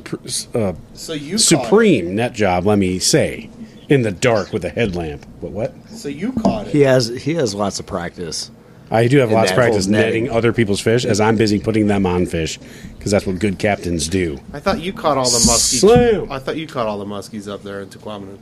a 0.54 0.60
uh, 0.60 0.76
So 0.94 1.14
you 1.14 1.38
supreme 1.38 2.16
net 2.16 2.34
job. 2.34 2.66
Let 2.66 2.78
me 2.78 3.00
say, 3.00 3.50
in 3.90 4.02
the 4.02 4.12
dark 4.12 4.52
with 4.54 4.66
a 4.66 4.70
headlamp. 4.70 5.26
But 5.42 5.52
what? 5.52 5.74
So 5.90 6.10
you 6.10 6.32
caught 6.34 6.68
it. 6.68 6.72
He 6.72 6.82
has 6.82 7.08
he 7.08 7.36
has 7.36 7.56
lots 7.56 7.80
of 7.80 7.86
practice. 7.86 8.52
I 8.92 9.08
do 9.08 9.18
have 9.18 9.32
lots 9.32 9.50
of 9.50 9.56
practice 9.56 9.88
netting. 9.88 10.26
netting 10.26 10.38
other 10.38 10.54
people's 10.54 10.80
fish 10.80 11.06
as 11.06 11.20
I'm 11.20 11.38
busy 11.38 11.60
putting 11.60 11.88
them 11.88 12.06
on 12.06 12.28
fish 12.28 12.60
because 12.98 13.12
that's 13.12 13.26
what 13.26 13.40
good 13.40 13.58
captains 13.58 14.08
do. 14.08 14.40
I 14.54 14.60
thought 14.60 14.80
you 14.80 14.94
caught 14.94 15.18
all 15.18 15.26
the 15.26 15.40
muskies. 15.40 15.80
Slam. 15.80 16.32
I 16.32 16.38
thought 16.38 16.56
you 16.56 16.68
caught 16.68 16.86
all 16.86 17.00
the 17.00 17.06
muskies 17.06 17.52
up 17.52 17.64
there 17.64 17.82
in 17.82 17.90
Tahquamenon. 17.90 18.38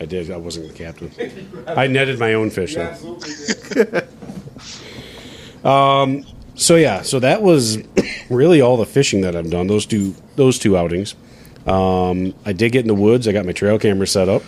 I 0.00 0.06
did. 0.06 0.30
I 0.32 0.36
wasn't 0.36 0.68
the 0.68 0.74
captain. 0.74 1.12
I 1.68 1.86
netted 1.86 2.18
my 2.18 2.34
own 2.34 2.50
fish 2.50 2.74
though. 2.74 3.18
So 6.54 6.76
yeah, 6.76 7.02
so 7.02 7.18
that 7.20 7.42
was 7.42 7.78
really 8.30 8.60
all 8.60 8.76
the 8.76 8.86
fishing 8.86 9.22
that 9.22 9.34
I've 9.34 9.50
done. 9.50 9.66
Those 9.66 9.86
two, 9.86 10.14
those 10.36 10.58
two 10.58 10.76
outings. 10.76 11.14
Um, 11.66 12.34
I 12.44 12.52
did 12.52 12.72
get 12.72 12.82
in 12.82 12.88
the 12.88 12.94
woods. 12.94 13.26
I 13.26 13.32
got 13.32 13.44
my 13.46 13.52
trail 13.52 13.78
camera 13.78 14.06
set 14.06 14.28
up. 14.28 14.42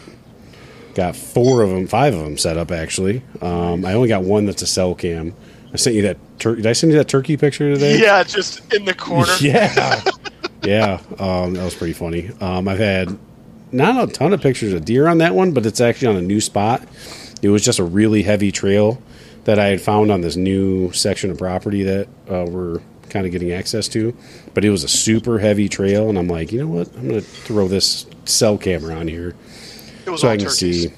Got 0.94 1.16
four 1.16 1.62
of 1.62 1.70
them, 1.70 1.86
five 1.86 2.14
of 2.14 2.20
them 2.20 2.38
set 2.38 2.56
up 2.56 2.70
actually. 2.70 3.22
Um, 3.42 3.84
I 3.84 3.94
only 3.94 4.08
got 4.08 4.22
one 4.22 4.46
that's 4.46 4.62
a 4.62 4.66
cell 4.66 4.94
cam. 4.94 5.34
I 5.72 5.76
sent 5.76 5.96
you 5.96 6.02
that. 6.02 6.16
Tur- 6.38 6.56
did 6.56 6.66
I 6.66 6.72
send 6.72 6.92
you 6.92 6.98
that 6.98 7.08
turkey 7.08 7.36
picture 7.36 7.72
today? 7.74 7.98
Yeah, 8.00 8.22
just 8.22 8.72
in 8.72 8.84
the 8.84 8.94
corner. 8.94 9.32
Yeah, 9.40 10.02
yeah. 10.62 11.00
Um, 11.18 11.54
that 11.54 11.64
was 11.64 11.74
pretty 11.74 11.92
funny. 11.92 12.30
Um, 12.40 12.66
I've 12.68 12.78
had 12.78 13.18
not 13.72 14.08
a 14.08 14.12
ton 14.12 14.32
of 14.32 14.40
pictures 14.40 14.72
of 14.72 14.84
deer 14.84 15.06
on 15.06 15.18
that 15.18 15.34
one, 15.34 15.52
but 15.52 15.66
it's 15.66 15.80
actually 15.80 16.08
on 16.08 16.16
a 16.16 16.22
new 16.22 16.40
spot. 16.40 16.82
It 17.42 17.48
was 17.50 17.62
just 17.64 17.78
a 17.78 17.84
really 17.84 18.22
heavy 18.22 18.50
trail 18.52 19.00
that 19.46 19.60
I 19.60 19.66
had 19.66 19.80
found 19.80 20.10
on 20.10 20.22
this 20.22 20.34
new 20.34 20.90
section 20.92 21.30
of 21.30 21.38
property 21.38 21.84
that 21.84 22.08
uh, 22.28 22.44
we're 22.48 22.80
kind 23.10 23.26
of 23.26 23.32
getting 23.32 23.52
access 23.52 23.86
to. 23.88 24.14
But 24.54 24.64
it 24.64 24.70
was 24.70 24.82
a 24.82 24.88
super 24.88 25.38
heavy 25.38 25.68
trail, 25.68 26.08
and 26.08 26.18
I'm 26.18 26.26
like, 26.26 26.50
you 26.50 26.58
know 26.58 26.66
what? 26.66 26.88
I'm 26.96 27.08
going 27.08 27.14
to 27.14 27.20
throw 27.20 27.68
this 27.68 28.06
cell 28.24 28.58
camera 28.58 28.96
on 28.96 29.06
here 29.06 29.36
so 30.04 30.28
I 30.28 30.36
can 30.36 30.46
turkeys. 30.46 30.58
see. 30.58 30.92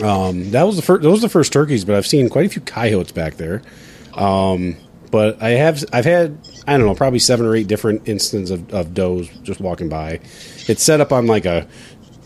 Um, 0.00 0.52
that 0.52 0.62
was 0.62 0.76
the 0.76 0.82
first. 0.82 1.02
Those 1.02 1.18
were 1.18 1.26
the 1.26 1.32
first 1.32 1.52
turkeys, 1.52 1.84
but 1.84 1.96
I've 1.96 2.06
seen 2.06 2.28
quite 2.28 2.46
a 2.46 2.48
few 2.48 2.62
coyotes 2.62 3.10
back 3.10 3.34
there. 3.34 3.62
Um, 4.14 4.76
but 5.10 5.42
I 5.42 5.50
have, 5.50 5.84
I've 5.92 6.04
had, 6.04 6.38
I 6.66 6.78
don't 6.78 6.86
know, 6.86 6.94
probably 6.94 7.18
seven 7.18 7.44
or 7.44 7.54
eight 7.54 7.66
different 7.66 8.08
instances 8.08 8.50
of, 8.52 8.72
of 8.72 8.94
does 8.94 9.28
just 9.42 9.60
walking 9.60 9.88
by. 9.88 10.20
It's 10.68 10.82
set 10.82 11.00
up 11.00 11.12
on 11.12 11.26
like 11.26 11.46
a, 11.46 11.66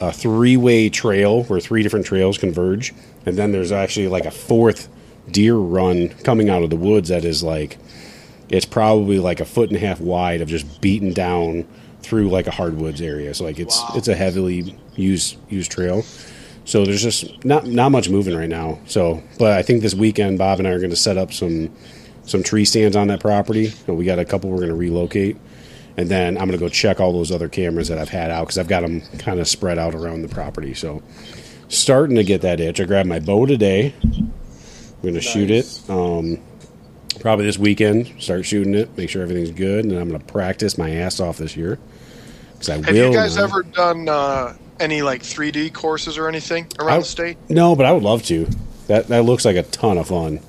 a 0.00 0.12
three 0.12 0.58
way 0.58 0.90
trail 0.90 1.44
where 1.44 1.60
three 1.60 1.82
different 1.82 2.04
trails 2.04 2.36
converge, 2.36 2.94
and 3.24 3.38
then 3.38 3.52
there's 3.52 3.72
actually 3.72 4.08
like 4.08 4.26
a 4.26 4.30
fourth 4.30 4.88
deer 5.30 5.56
run 5.56 6.08
coming 6.08 6.48
out 6.48 6.62
of 6.62 6.70
the 6.70 6.76
woods 6.76 7.08
that 7.08 7.24
is 7.24 7.42
like, 7.42 7.78
it's 8.48 8.66
probably 8.66 9.18
like 9.18 9.40
a 9.40 9.44
foot 9.44 9.70
and 9.70 9.76
a 9.76 9.80
half 9.80 10.00
wide 10.00 10.40
of 10.40 10.48
just 10.48 10.80
beaten 10.80 11.12
down 11.12 11.66
through 12.00 12.28
like 12.28 12.46
a 12.46 12.52
hardwoods 12.52 13.00
area. 13.00 13.34
So 13.34 13.44
like 13.44 13.58
it's 13.58 13.82
it's 13.94 14.08
a 14.08 14.14
heavily 14.14 14.78
used 14.94 15.36
used 15.48 15.70
trail. 15.70 16.04
So 16.64 16.84
there's 16.84 17.02
just 17.02 17.44
not 17.44 17.66
not 17.66 17.90
much 17.90 18.08
moving 18.08 18.36
right 18.36 18.48
now. 18.48 18.78
So, 18.86 19.22
but 19.38 19.52
I 19.52 19.62
think 19.62 19.82
this 19.82 19.94
weekend 19.94 20.38
Bob 20.38 20.58
and 20.58 20.68
I 20.68 20.72
are 20.72 20.78
going 20.78 20.90
to 20.90 20.96
set 20.96 21.16
up 21.16 21.32
some 21.32 21.74
some 22.24 22.42
tree 22.42 22.64
stands 22.64 22.96
on 22.96 23.08
that 23.08 23.20
property. 23.20 23.72
We 23.86 24.04
got 24.04 24.18
a 24.18 24.24
couple 24.24 24.50
we're 24.50 24.56
going 24.56 24.68
to 24.70 24.74
relocate, 24.74 25.36
and 25.96 26.08
then 26.08 26.36
I'm 26.36 26.48
going 26.48 26.58
to 26.58 26.64
go 26.64 26.68
check 26.68 27.00
all 27.00 27.12
those 27.12 27.30
other 27.30 27.48
cameras 27.48 27.88
that 27.88 27.98
I've 27.98 28.08
had 28.08 28.30
out 28.30 28.44
because 28.44 28.58
I've 28.58 28.68
got 28.68 28.80
them 28.80 29.00
kind 29.18 29.38
of 29.38 29.46
spread 29.48 29.78
out 29.78 29.94
around 29.94 30.22
the 30.22 30.28
property. 30.28 30.74
So, 30.74 31.02
starting 31.68 32.16
to 32.16 32.24
get 32.24 32.42
that 32.42 32.60
itch. 32.60 32.80
I 32.80 32.84
grabbed 32.84 33.08
my 33.08 33.20
bow 33.20 33.46
today. 33.46 33.94
I'm 34.96 35.02
going 35.02 35.14
to 35.14 35.20
shoot 35.20 35.50
it. 35.50 35.80
Um, 35.88 36.38
probably 37.20 37.44
this 37.46 37.58
weekend. 37.58 38.12
Start 38.20 38.44
shooting 38.46 38.74
it. 38.74 38.96
Make 38.96 39.10
sure 39.10 39.22
everything's 39.22 39.50
good, 39.52 39.84
and 39.84 39.94
I'm 39.96 40.08
going 40.08 40.20
to 40.20 40.26
practice 40.32 40.76
my 40.78 40.90
ass 40.90 41.20
off 41.20 41.38
this 41.38 41.56
year. 41.56 41.78
Because 42.52 42.70
I 42.70 42.74
Have 42.76 42.86
will. 42.86 43.10
you 43.10 43.14
guys 43.14 43.36
now. 43.36 43.44
ever 43.44 43.62
done 43.62 44.08
uh, 44.08 44.56
any 44.80 45.02
like 45.02 45.22
3D 45.22 45.72
courses 45.74 46.16
or 46.18 46.28
anything 46.28 46.66
around 46.78 46.96
I- 46.96 46.98
the 47.00 47.04
state? 47.04 47.36
No, 47.48 47.76
but 47.76 47.86
I 47.86 47.92
would 47.92 48.02
love 48.02 48.22
to. 48.24 48.46
That 48.86 49.08
that 49.08 49.24
looks 49.24 49.44
like 49.44 49.56
a 49.56 49.64
ton 49.64 49.98
of 49.98 50.08
fun. 50.08 50.40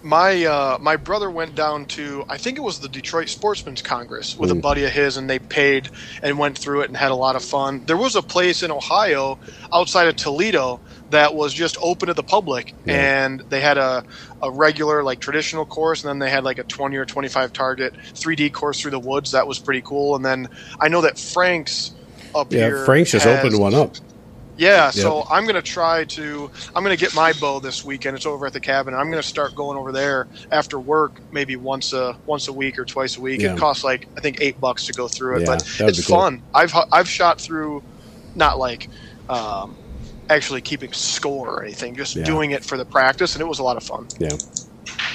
My 0.00 0.44
uh, 0.44 0.78
my 0.80 0.94
brother 0.96 1.28
went 1.28 1.56
down 1.56 1.86
to 1.86 2.24
I 2.28 2.38
think 2.38 2.56
it 2.56 2.60
was 2.60 2.78
the 2.78 2.88
Detroit 2.88 3.28
Sportsman's 3.28 3.82
Congress 3.82 4.36
with 4.38 4.50
a 4.52 4.54
Mm. 4.54 4.62
buddy 4.62 4.84
of 4.84 4.92
his, 4.92 5.16
and 5.16 5.28
they 5.28 5.40
paid 5.40 5.88
and 6.22 6.38
went 6.38 6.56
through 6.56 6.82
it 6.82 6.88
and 6.88 6.96
had 6.96 7.10
a 7.10 7.16
lot 7.16 7.34
of 7.34 7.42
fun. 7.44 7.82
There 7.84 7.96
was 7.96 8.14
a 8.14 8.22
place 8.22 8.62
in 8.62 8.70
Ohio 8.70 9.40
outside 9.72 10.06
of 10.06 10.14
Toledo 10.14 10.78
that 11.10 11.34
was 11.34 11.52
just 11.52 11.76
open 11.82 12.06
to 12.08 12.14
the 12.14 12.22
public, 12.22 12.74
Yeah. 12.84 13.24
and 13.24 13.40
they 13.48 13.60
had 13.60 13.76
a, 13.76 14.04
a 14.40 14.50
regular 14.52 15.02
like 15.02 15.18
traditional 15.18 15.66
course, 15.66 16.04
and 16.04 16.08
then 16.08 16.20
they 16.20 16.30
had 16.30 16.44
like 16.44 16.58
a 16.58 16.64
twenty 16.64 16.96
or 16.96 17.04
twenty 17.04 17.28
five 17.28 17.52
target 17.52 17.92
3D 18.14 18.52
course 18.52 18.80
through 18.80 18.92
the 18.92 19.00
woods. 19.00 19.32
That 19.32 19.48
was 19.48 19.58
pretty 19.58 19.82
cool. 19.82 20.14
And 20.14 20.24
then 20.24 20.48
I 20.80 20.88
know 20.88 21.00
that 21.00 21.18
Frank's 21.18 21.90
up 22.36 22.52
Yeah, 22.52 22.60
here. 22.68 22.84
Frank's 22.84 23.10
just 23.10 23.24
has- 23.24 23.44
opened 23.44 23.58
one 23.60 23.74
up. 23.74 23.96
Yeah, 24.58 24.90
so 24.90 25.24
I'm 25.30 25.46
gonna 25.46 25.62
try 25.62 26.04
to. 26.04 26.50
I'm 26.74 26.82
gonna 26.82 26.96
get 26.96 27.14
my 27.14 27.32
bow 27.32 27.60
this 27.60 27.84
weekend. 27.84 28.16
It's 28.16 28.26
over 28.26 28.44
at 28.44 28.52
the 28.52 28.60
cabin. 28.60 28.92
I'm 28.92 29.08
gonna 29.08 29.22
start 29.22 29.54
going 29.54 29.78
over 29.78 29.92
there 29.92 30.26
after 30.50 30.80
work, 30.80 31.20
maybe 31.30 31.54
once 31.54 31.92
a 31.92 32.16
once 32.26 32.48
a 32.48 32.52
week 32.52 32.76
or 32.76 32.84
twice 32.84 33.16
a 33.16 33.20
week. 33.20 33.40
Yeah. 33.40 33.52
It 33.54 33.58
costs 33.58 33.84
like 33.84 34.08
I 34.16 34.20
think 34.20 34.40
eight 34.40 34.60
bucks 34.60 34.84
to 34.86 34.92
go 34.92 35.06
through 35.06 35.36
it, 35.36 35.40
Yeah, 35.42 35.46
but 35.46 35.80
it's 35.88 36.04
cool. 36.06 36.16
fun. 36.16 36.42
I've 36.52 36.74
I've 36.90 37.08
shot 37.08 37.40
through, 37.40 37.84
not 38.34 38.58
like, 38.58 38.88
um, 39.28 39.76
actually 40.28 40.60
keeping 40.60 40.92
score 40.92 41.48
or 41.50 41.62
anything, 41.62 41.94
just 41.94 42.16
Yeah. 42.16 42.24
doing 42.24 42.50
it 42.50 42.64
for 42.64 42.76
the 42.76 42.84
practice, 42.84 43.34
and 43.36 43.42
it 43.42 43.46
was 43.46 43.60
a 43.60 43.62
lot 43.62 43.76
of 43.76 43.84
fun. 43.84 44.08
Yeah, 44.18 44.30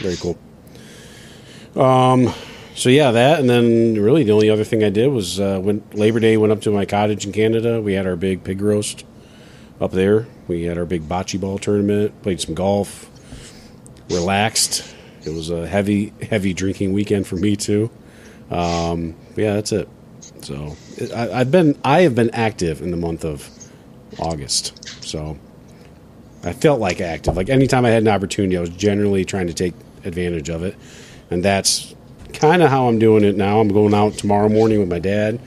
very 0.02 0.16
cool. 0.16 0.38
Um, 1.76 2.34
so 2.76 2.88
yeah, 2.88 3.12
that, 3.12 3.41
and 3.41 3.50
then 3.50 4.02
really 4.02 4.24
the 4.24 4.32
only 4.32 4.50
other 4.50 4.64
thing 4.64 4.86
I 4.86 4.89
did 4.89 5.08
was 5.10 5.38
uh, 5.38 5.60
when 5.60 5.84
Labor 5.94 6.22
Day 6.22 6.38
went 6.38 6.54
up 6.54 6.62
to 6.62 6.72
my 6.72 6.86
cottage 6.86 7.26
in 7.26 7.34
Canada. 7.34 7.82
We 7.82 7.91
had 7.94 8.08
our 8.08 8.16
big 8.16 8.46
pig 8.46 8.62
roast 8.62 9.04
up 9.84 9.91
there. 9.91 10.25
We 10.47 10.63
had 10.63 10.77
our 10.77 10.86
big 10.86 11.03
bocce 11.03 11.39
ball 11.39 11.59
tournament. 11.59 12.21
Played 12.23 12.39
some 12.39 12.55
golf. 12.55 13.09
Relaxed. 14.09 14.95
It 15.25 15.31
was 15.31 15.49
a 15.49 15.67
heavy, 15.67 16.13
heavy 16.21 16.53
drinking 16.53 16.93
weekend 16.93 17.27
for 17.27 17.36
me 17.36 17.55
too. 17.55 17.91
Um, 18.49 19.15
yeah, 19.36 19.55
that's 19.55 19.71
it. 19.71 19.89
So 20.41 20.75
I, 21.13 21.31
I've 21.31 21.51
been, 21.51 21.77
I 21.84 22.01
have 22.01 22.15
been 22.15 22.29
active 22.31 22.81
in 22.81 22.91
the 22.91 22.97
month 22.97 23.25
of 23.25 23.49
August. 24.19 25.03
So 25.03 25.38
I 26.43 26.53
felt 26.53 26.79
like 26.79 27.01
active. 27.01 27.36
Like 27.36 27.49
anytime 27.49 27.86
I 27.86 27.89
had 27.89 28.03
an 28.03 28.09
opportunity, 28.09 28.57
I 28.57 28.61
was 28.61 28.69
generally 28.69 29.25
trying 29.25 29.47
to 29.47 29.53
take 29.53 29.73
advantage 30.05 30.49
of 30.49 30.63
it. 30.63 30.75
And 31.29 31.43
that's 31.43 31.93
kind 32.34 32.61
of 32.61 32.69
how 32.69 32.88
I'm 32.88 32.99
doing 32.99 33.23
it 33.23 33.36
now. 33.36 33.59
I'm 33.59 33.69
going 33.69 33.93
out 33.93 34.13
tomorrow 34.13 34.49
morning 34.49 34.79
with 34.79 34.89
my 34.89 34.99
dad. 34.99 35.39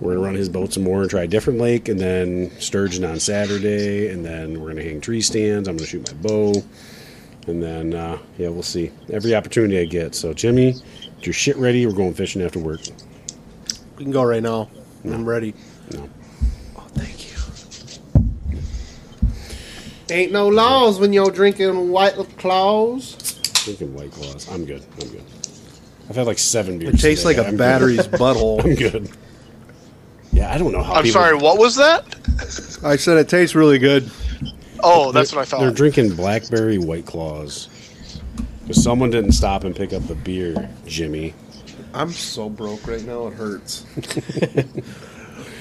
We're 0.00 0.12
going 0.14 0.18
to 0.18 0.24
run 0.24 0.34
his 0.34 0.48
boat 0.48 0.72
some 0.72 0.82
more 0.82 1.02
and 1.02 1.10
try 1.10 1.22
a 1.24 1.26
different 1.26 1.58
lake, 1.58 1.88
and 1.88 2.00
then 2.00 2.50
sturgeon 2.58 3.04
on 3.04 3.20
Saturday, 3.20 4.08
and 4.08 4.24
then 4.24 4.54
we're 4.54 4.72
going 4.72 4.76
to 4.76 4.82
hang 4.84 5.00
tree 5.00 5.20
stands. 5.20 5.68
I'm 5.68 5.76
going 5.76 5.84
to 5.84 5.90
shoot 5.90 6.10
my 6.12 6.18
bow. 6.28 6.54
And 7.46 7.62
then, 7.62 7.94
uh, 7.94 8.18
yeah, 8.38 8.48
we'll 8.48 8.62
see. 8.62 8.90
Every 9.12 9.34
opportunity 9.34 9.78
I 9.78 9.84
get. 9.84 10.14
So, 10.14 10.32
Jimi, 10.32 10.82
get 11.16 11.26
your 11.26 11.32
shit 11.32 11.56
ready. 11.56 11.84
We're 11.86 11.92
going 11.92 12.14
fishing 12.14 12.42
after 12.42 12.58
work. 12.58 12.80
We 13.98 14.04
can 14.04 14.12
go 14.12 14.22
right 14.22 14.42
now. 14.42 14.70
I'm 15.04 15.24
ready. 15.26 15.54
No. 15.92 16.08
Oh, 16.76 16.86
thank 16.94 17.30
you. 17.30 18.24
Ain't 20.14 20.32
no 20.32 20.48
laws 20.48 20.98
when 20.98 21.12
you're 21.12 21.30
drinking 21.30 21.90
White 21.90 22.14
Claws. 22.38 23.16
Drinking 23.64 23.94
White 23.94 24.12
Claws. 24.12 24.48
I'm 24.50 24.64
good. 24.64 24.82
I'm 25.00 25.08
good. 25.08 25.24
I've 26.08 26.16
had 26.16 26.26
like 26.26 26.38
seven 26.38 26.78
beers. 26.78 26.94
It 26.94 26.98
tastes 27.00 27.24
today. 27.24 27.36
like 27.36 27.44
a 27.44 27.48
I'm 27.48 27.56
good. 27.56 27.58
battery's 27.58 28.06
butthole. 28.08 28.64
I'm 28.64 28.74
good. 28.74 29.10
Yeah, 30.32 30.52
I 30.52 30.58
don't 30.58 30.72
know 30.72 30.82
how. 30.82 30.94
I'm 30.94 31.02
people- 31.04 31.20
sorry, 31.20 31.36
what 31.36 31.58
was 31.58 31.76
that? 31.76 32.04
I 32.84 32.96
said 32.96 33.16
it 33.18 33.28
tastes 33.28 33.54
really 33.54 33.78
good. 33.78 34.10
Oh, 34.82 35.12
that's 35.12 35.32
what 35.32 35.42
I 35.42 35.44
thought. 35.44 35.60
They're 35.60 35.70
drinking 35.70 36.14
blackberry 36.14 36.78
white 36.78 37.06
claws. 37.06 37.68
'Cause 38.66 38.82
someone 38.82 39.10
didn't 39.10 39.32
stop 39.32 39.64
and 39.64 39.74
pick 39.74 39.92
up 39.92 40.06
the 40.06 40.14
beer, 40.14 40.54
Jimi. 40.86 41.32
I'm 41.92 42.12
so 42.12 42.48
broke 42.48 42.86
right 42.86 43.02
now. 43.04 43.26
It 43.26 43.34
hurts. 43.34 43.84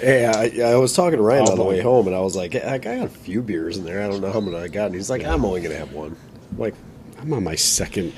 Yeah, 0.02 0.32
I, 0.34 0.62
I 0.62 0.76
was 0.76 0.94
talking 0.94 1.18
to 1.18 1.24
Ryan 1.24 1.46
Oh, 1.50 1.52
on 1.52 1.58
the 1.58 1.64
way 1.66 1.82
home, 1.82 2.08
and 2.08 2.16
I 2.16 2.22
was 2.22 2.34
like, 2.34 2.56
I 2.56 2.78
got 2.78 3.00
a 3.00 3.10
few 3.10 3.42
beers 3.42 3.78
in 3.78 3.84
there. 3.84 4.02
I 4.02 4.08
don't 4.08 4.22
know 4.22 4.32
how 4.32 4.40
many 4.40 4.56
I 4.56 4.70
got. 4.70 4.86
And 4.88 4.96
he's 4.96 5.10
like, 5.10 5.26
I'm 5.26 5.44
only 5.44 5.60
going 5.60 5.74
to 5.74 5.78
have 5.78 5.92
one. 5.92 6.16
I'm 6.52 6.58
like, 6.58 6.74
I'm 7.20 7.34
on 7.34 7.44
my 7.44 7.56
second. 7.56 8.14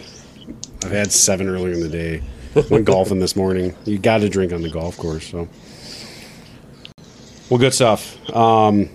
I've 0.84 0.91
had 0.91 1.12
seven 1.12 1.49
earlier 1.49 1.74
in 1.74 1.80
the 1.80 1.89
day. 1.89 2.22
Went 2.70 2.86
golfing 2.86 3.20
this 3.20 3.36
morning. 3.36 3.76
You 3.86 3.97
got 3.97 4.20
to 4.20 4.30
drink 4.30 4.54
on 4.54 4.62
the 4.62 4.70
golf 4.70 4.95
course. 4.97 5.26
So, 5.32 5.47
well, 7.52 7.60
good 7.60 7.74
stuff. 7.74 8.18
Um, 8.34 8.89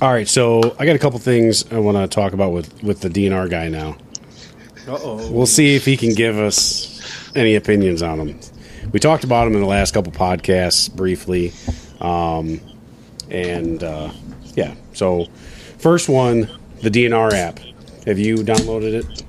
all 0.00 0.12
right, 0.12 0.28
so 0.28 0.76
I 0.78 0.86
got 0.86 0.94
a 0.94 0.98
couple 1.00 1.18
things 1.18 1.70
I 1.72 1.78
want 1.80 1.96
to 1.96 2.06
talk 2.06 2.32
about 2.32 2.52
with 2.52 2.82
with 2.84 3.00
the 3.00 3.08
DNR 3.08 3.50
guy 3.50 3.68
now. 3.68 3.96
Uh 4.86 4.96
oh. 5.02 5.32
We'll 5.32 5.44
see 5.44 5.74
if 5.74 5.84
he 5.84 5.96
can 5.96 6.14
give 6.14 6.38
us 6.38 7.34
any 7.34 7.56
opinions 7.56 8.00
on 8.00 8.18
them. 8.18 8.40
We 8.92 9.00
talked 9.00 9.24
about 9.24 9.48
him 9.48 9.54
in 9.54 9.60
the 9.60 9.66
last 9.66 9.92
couple 9.92 10.12
podcasts 10.12 10.94
briefly, 10.94 11.52
um, 12.00 12.60
and 13.28 13.82
uh, 13.82 14.12
yeah. 14.54 14.76
So, 14.92 15.26
first 15.78 16.08
one, 16.08 16.48
the 16.80 16.90
DNR 16.90 17.32
app. 17.32 17.58
Have 18.06 18.20
you 18.20 18.36
downloaded 18.36 18.94
it? 18.94 19.24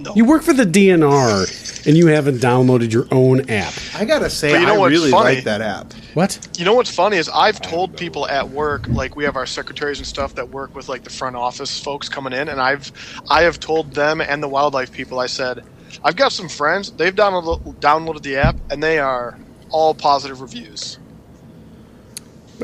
No. 0.00 0.14
You 0.14 0.24
work 0.24 0.42
for 0.42 0.54
the 0.54 0.64
DNR, 0.64 1.86
and 1.86 1.94
you 1.96 2.06
haven't 2.06 2.38
downloaded 2.38 2.90
your 2.90 3.06
own 3.10 3.50
app. 3.50 3.74
I 3.94 4.06
gotta 4.06 4.30
say, 4.30 4.52
But 4.52 4.60
you 4.60 4.66
know 4.66 4.76
I 4.76 4.78
what's 4.78 4.92
really 4.92 5.10
funny? 5.10 5.34
like 5.36 5.44
that 5.44 5.60
app. 5.60 5.92
What? 6.14 6.48
You 6.58 6.64
know 6.64 6.72
what's 6.72 6.90
funny 6.90 7.18
is 7.18 7.28
I've 7.28 7.60
told 7.60 7.96
people 7.96 8.26
at 8.28 8.48
work, 8.48 8.88
like 8.88 9.14
we 9.14 9.24
have 9.24 9.36
our 9.36 9.44
secretaries 9.46 9.98
and 9.98 10.06
stuff 10.06 10.34
that 10.36 10.48
work 10.48 10.74
with 10.74 10.88
like 10.88 11.04
the 11.04 11.10
front 11.10 11.36
office 11.36 11.78
folks 11.78 12.08
coming 12.08 12.32
in, 12.32 12.48
and 12.48 12.60
I've 12.60 12.90
I 13.28 13.42
have 13.42 13.60
told 13.60 13.92
them 13.92 14.22
and 14.22 14.42
the 14.42 14.48
wildlife 14.48 14.90
people, 14.90 15.20
I 15.20 15.26
said, 15.26 15.64
I've 16.02 16.16
got 16.16 16.32
some 16.32 16.48
friends, 16.48 16.92
they've 16.92 17.14
downloaded 17.14 17.74
downloaded 17.76 18.22
the 18.22 18.36
app, 18.36 18.56
and 18.70 18.82
they 18.82 18.98
are 18.98 19.38
all 19.70 19.92
positive 19.94 20.40
reviews. 20.40 20.98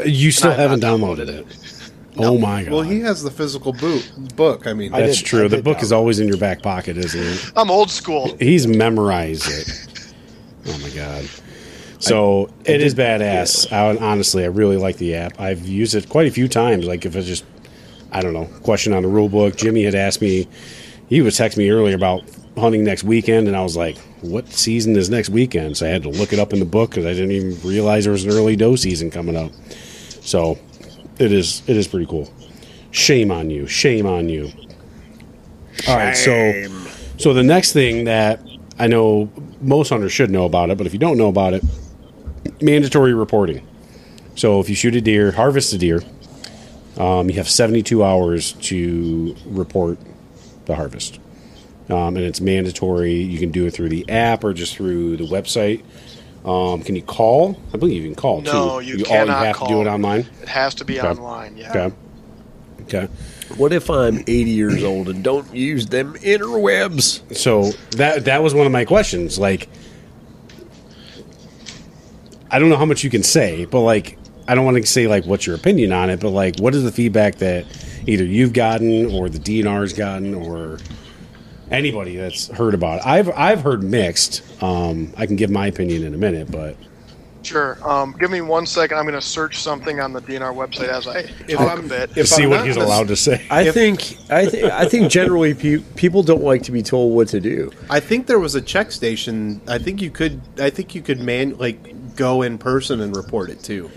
You 0.05 0.31
still 0.31 0.51
have 0.51 0.71
haven't 0.71 0.81
not 0.81 0.99
downloaded 0.99 1.29
it. 1.29 1.47
Oh 2.19 2.39
my 2.39 2.65
god! 2.65 2.73
Well, 2.73 2.83
he 2.83 3.01
has 3.01 3.23
the 3.23 3.31
physical 3.31 3.73
boot 3.73 4.11
book. 4.37 4.67
I 4.67 4.73
mean, 4.73 4.93
I 4.95 5.01
That's 5.03 5.19
did- 5.19 5.27
true. 5.27 5.45
I 5.45 5.49
the 5.49 5.63
book 5.63 5.83
is 5.83 5.93
always 5.93 6.19
in 6.21 6.29
your 6.29 6.37
back 6.39 6.63
pocket, 6.63 6.97
isn't 6.97 7.21
it? 7.21 7.53
I'm 7.57 7.71
old 7.71 7.91
school. 7.91 8.37
He's 8.39 8.67
memorized 8.67 9.47
it. 9.49 9.83
Oh 10.69 10.79
my 10.83 10.91
god! 10.91 11.25
So 12.01 12.51
it 12.65 12.81
is 12.81 12.93
badass. 12.95 13.71
I, 13.73 13.97
honestly, 13.99 14.43
I 14.43 14.49
really 14.49 14.77
like 14.77 14.97
the 14.97 15.15
app. 15.15 15.39
I've 15.41 15.65
used 15.65 15.95
it 15.95 16.09
quite 16.09 16.27
a 16.27 16.31
few 16.33 16.49
times. 16.49 16.87
Like 16.87 17.07
if 17.07 17.15
it's 17.15 17.29
just, 17.29 17.45
I 18.11 18.21
don't 18.21 18.33
know, 18.33 18.47
question 18.65 18.93
on 18.93 19.03
the 19.05 19.09
rule 19.09 19.29
book. 19.29 19.55
Jimi 19.55 19.85
had 19.85 19.95
asked 19.95 20.21
me. 20.21 20.49
He 21.09 21.21
was 21.21 21.37
texting 21.39 21.59
me 21.59 21.71
earlier 21.71 21.95
about 21.95 22.25
hunting 22.59 22.83
next 22.83 23.05
weekend, 23.05 23.47
and 23.47 23.57
I 23.57 23.63
was 23.63 23.77
like, 23.77 23.97
"What 24.23 24.49
season 24.49 24.97
is 24.97 25.09
next 25.09 25.29
weekend?" 25.29 25.77
So 25.77 25.87
I 25.87 25.91
had 25.91 26.03
to 26.03 26.09
look 26.09 26.33
it 26.33 26.41
up 26.41 26.53
in 26.53 26.59
the 26.59 26.65
book 26.65 26.91
because 26.91 27.07
I 27.07 27.13
didn't 27.13 27.31
even 27.31 27.61
realize 27.63 28.03
there 28.03 28.13
was 28.13 28.25
an 28.25 28.33
early 28.33 28.57
doe 28.57 28.75
season 28.75 29.09
coming 29.13 29.37
up. 29.37 29.53
So 30.21 30.59
it 31.19 31.33
is 31.33 31.63
it 31.67 31.77
is 31.77 31.89
pretty 31.89 32.07
cool. 32.07 32.33
Shame 32.91 33.31
on 33.31 33.51
you. 33.51 33.67
Shame 33.67 34.07
on 34.07 34.29
you. 34.29 34.51
All 35.89 35.97
right, 35.97 36.17
so 36.17 36.69
so 37.19 37.35
the 37.35 37.43
next 37.43 37.73
thing 37.73 38.05
that 38.05 38.41
I 38.79 38.87
know 38.87 39.31
most 39.61 39.89
hunters 39.89 40.13
should 40.13 40.31
know 40.31 40.45
about 40.45 40.71
it, 40.71 40.79
but 40.79 40.87
if 40.87 40.93
you 40.93 40.99
don't 40.99 41.19
know 41.19 41.29
about 41.29 41.55
it, 41.55 41.65
mandatory 42.61 43.15
reporting. 43.15 43.67
So 44.35 44.61
if 44.61 44.69
you 44.69 44.75
shoot 44.75 44.95
a 44.95 45.01
deer, 45.01 45.33
harvest 45.33 45.73
a 45.73 45.79
deer, 45.79 46.03
um, 46.99 47.29
you 47.31 47.37
have 47.37 47.49
72 47.49 48.03
hours 48.05 48.53
to 48.53 49.37
report 49.47 49.99
the 50.67 50.75
harvest. 50.75 51.19
Um, 51.89 52.17
and 52.17 52.19
it's 52.19 52.41
mandatory. 52.41 53.15
You 53.15 53.39
can 53.39 53.51
do 53.51 53.67
it 53.67 53.73
through 53.73 53.91
the 53.91 54.09
app 54.09 54.45
or 54.45 54.53
just 54.53 54.77
through 54.77 55.17
the 55.17 55.27
website. 55.27 55.83
Um, 56.47 56.81
can 56.83 56.95
you 56.95 57.03
call? 57.03 57.61
I 57.75 57.77
believe 57.77 58.03
you 58.03 58.09
can 58.09 58.15
call 58.15 58.41
too. 58.41 58.53
No, 58.53 58.79
you 58.79 58.99
cannot 58.99 58.99
all 58.99 58.99
you 58.99 59.05
cannot 59.05 59.47
have 59.47 59.59
to 59.59 59.67
do 59.67 59.81
it 59.83 59.87
online. 59.89 60.21
It 60.43 60.49
has 60.49 60.75
to 60.77 60.85
be 60.85 60.99
Okay. 61.01 61.09
online. 61.09 61.57
Yeah. 61.57 61.71
Okay. 61.71 61.97
Okay. 62.83 63.09
what 63.57 63.73
if 63.73 63.91
I'm 63.91 64.19
80 64.19 64.51
years 64.51 64.85
old 64.85 65.09
and 65.09 65.25
don't 65.25 65.53
use 65.53 65.87
them 65.87 66.15
interwebs? 66.15 67.37
So 67.37 67.73
that 67.97 68.27
that 68.27 68.43
was 68.45 68.55
one 68.55 68.65
of 68.67 68.71
my 68.73 68.85
questions. 68.85 69.39
Like, 69.41 69.69
I 72.51 72.59
don't 72.61 72.69
know 72.69 72.77
how 72.77 72.85
much 72.85 73.03
you 73.03 73.11
can 73.11 73.25
say, 73.25 73.65
but 73.65 73.81
like, 73.81 74.17
I 74.47 74.55
don't 74.55 74.65
want 74.65 74.77
to 74.77 74.87
say 74.87 75.09
like 75.09 75.25
what's 75.25 75.47
your 75.47 75.57
opinion 75.57 75.93
on 75.93 76.11
it, 76.11 76.21
but 76.21 76.31
like, 76.31 76.61
what 76.61 76.75
is 76.77 76.85
the 76.85 76.93
feedback 76.93 77.37
that 77.37 77.65
either 78.07 78.25
you've 78.25 78.53
gotten 78.53 79.07
or 79.13 79.29
the 79.29 79.39
DNR's 79.39 79.93
gotten 79.93 80.33
or 80.35 80.79
anybody 81.71 82.17
that's 82.17 82.49
heard 82.49 82.75
about 82.75 83.01
it? 83.01 83.07
I've 83.07 83.31
I've 83.31 83.63
heard 83.63 83.83
mixed. 83.83 84.43
Um, 84.63 85.13
I 85.17 85.27
can 85.27 85.37
give 85.37 85.51
my 85.51 85.67
opinion 85.67 86.05
in 86.05 86.15
a 86.15 86.19
minute, 86.19 86.51
but 86.51 86.77
Sure. 87.43 87.79
Um, 87.89 88.13
give 88.19 88.33
me 88.33 88.41
one 88.41 88.67
second. 88.67 88.99
I'm 88.99 89.05
going 89.05 89.15
to 89.15 89.21
search 89.25 89.61
something 89.61 90.01
on 90.01 90.13
the 90.13 90.21
DNR 90.21 90.53
website 90.53 90.89
as 90.89 91.07
I 91.07 91.19
If 91.47 91.59
talk 91.59 91.69
I'm- 91.69 91.85
a 91.85 91.89
bit. 91.89 92.11
if 92.11 92.15
to 92.17 92.27
see 92.27 92.43
I'm 92.43 92.51
what 92.51 92.67
he's 92.67 92.75
mis- 92.75 92.85
allowed 92.85 93.07
to 93.07 93.15
say. 93.15 93.47
I 93.51 93.71
think 93.71 94.17
I 94.29 94.47
think 94.47 94.65
I 94.65 94.89
think 94.89 95.13
generally 95.13 95.55
pe- 95.55 95.79
people 95.95 96.25
don't 96.25 96.43
like 96.43 96.65
to 96.65 96.73
be 96.73 96.83
told 96.83 97.15
what 97.15 97.29
to 97.29 97.39
do. 97.41 97.71
I 97.89 98.01
think 98.01 98.27
there 98.27 98.41
was 98.41 98.57
a 98.57 98.61
check 98.61 98.91
station. 98.91 99.61
I 99.69 99.79
think 99.79 100.03
you 100.03 100.11
could. 100.11 100.41
I 100.59 100.71
think 100.71 100.97
you 100.97 101.03
could 101.03 101.21
man 101.21 101.57
like 101.57 101.79
go 102.17 102.43
in 102.43 102.59
person 102.59 103.01
and 103.01 103.15
report 103.15 103.51
it 103.51 103.63
too. 103.63 103.91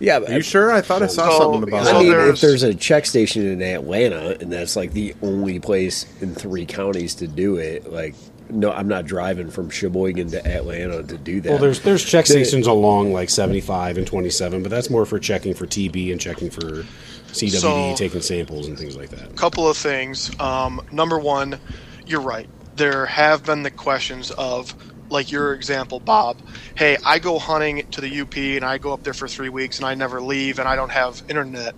Yeah, 0.00 0.18
Are 0.18 0.32
you 0.32 0.40
sure? 0.40 0.72
I 0.72 0.80
thought 0.80 1.02
I 1.02 1.06
saw 1.08 1.28
So- 1.30 1.38
something 1.52 1.62
about 1.64 1.86
I 1.86 1.90
so 1.90 1.96
it. 1.98 2.02
mean, 2.04 2.10
there's- 2.12 2.34
if 2.34 2.40
there's 2.40 2.62
a 2.62 2.74
check 2.74 3.06
station 3.06 3.46
in 3.46 3.60
Atlanta 3.62 4.36
and 4.40 4.52
that's 4.52 4.76
like 4.76 4.92
the 4.92 5.14
only 5.22 5.58
place 5.58 6.06
in 6.20 6.34
three 6.34 6.66
counties 6.66 7.14
to 7.16 7.26
do 7.26 7.56
it, 7.56 7.92
like 7.92 8.14
no, 8.50 8.70
I'm 8.70 8.86
not 8.88 9.06
driving 9.06 9.50
from 9.50 9.70
Cheboygan 9.70 10.30
to 10.32 10.46
Atlanta 10.46 11.02
to 11.02 11.16
do 11.16 11.40
that. 11.40 11.48
Well, 11.48 11.58
there's 11.58 11.80
there's 11.80 12.04
check 12.04 12.26
The- 12.26 12.32
stations 12.32 12.66
along 12.66 13.12
like 13.12 13.30
75 13.30 13.96
and 13.98 14.06
27, 14.06 14.62
but 14.62 14.70
that's 14.70 14.90
more 14.90 15.06
for 15.06 15.18
checking 15.18 15.54
for 15.54 15.66
TB 15.66 16.12
and 16.12 16.20
checking 16.20 16.50
for 16.50 16.84
CWD, 17.32 17.60
So- 17.60 17.94
taking 17.96 18.20
samples 18.20 18.68
and 18.68 18.78
things 18.78 18.96
like 18.96 19.08
that. 19.10 19.30
A 19.30 19.34
couple 19.34 19.66
of 19.68 19.76
things. 19.76 20.30
Um, 20.38 20.80
number 20.92 21.18
one, 21.18 21.58
you're 22.06 22.20
right. 22.20 22.46
There 22.76 23.06
have 23.06 23.44
been 23.44 23.62
the 23.62 23.70
questions 23.70 24.30
of, 24.32 24.74
like 25.10 25.30
your 25.30 25.54
example, 25.54 26.00
Bob. 26.00 26.40
Hey, 26.76 26.96
I 27.04 27.18
go 27.18 27.38
hunting 27.38 27.82
to 27.92 28.00
the 28.00 28.20
UP 28.20 28.36
and 28.36 28.64
I 28.64 28.78
go 28.78 28.92
up 28.92 29.02
there 29.04 29.14
for 29.14 29.28
three 29.28 29.48
weeks 29.48 29.78
and 29.78 29.86
I 29.86 29.94
never 29.94 30.22
leave 30.22 30.58
and 30.58 30.68
I 30.68 30.76
don't 30.76 30.92
have 30.92 31.22
internet. 31.28 31.74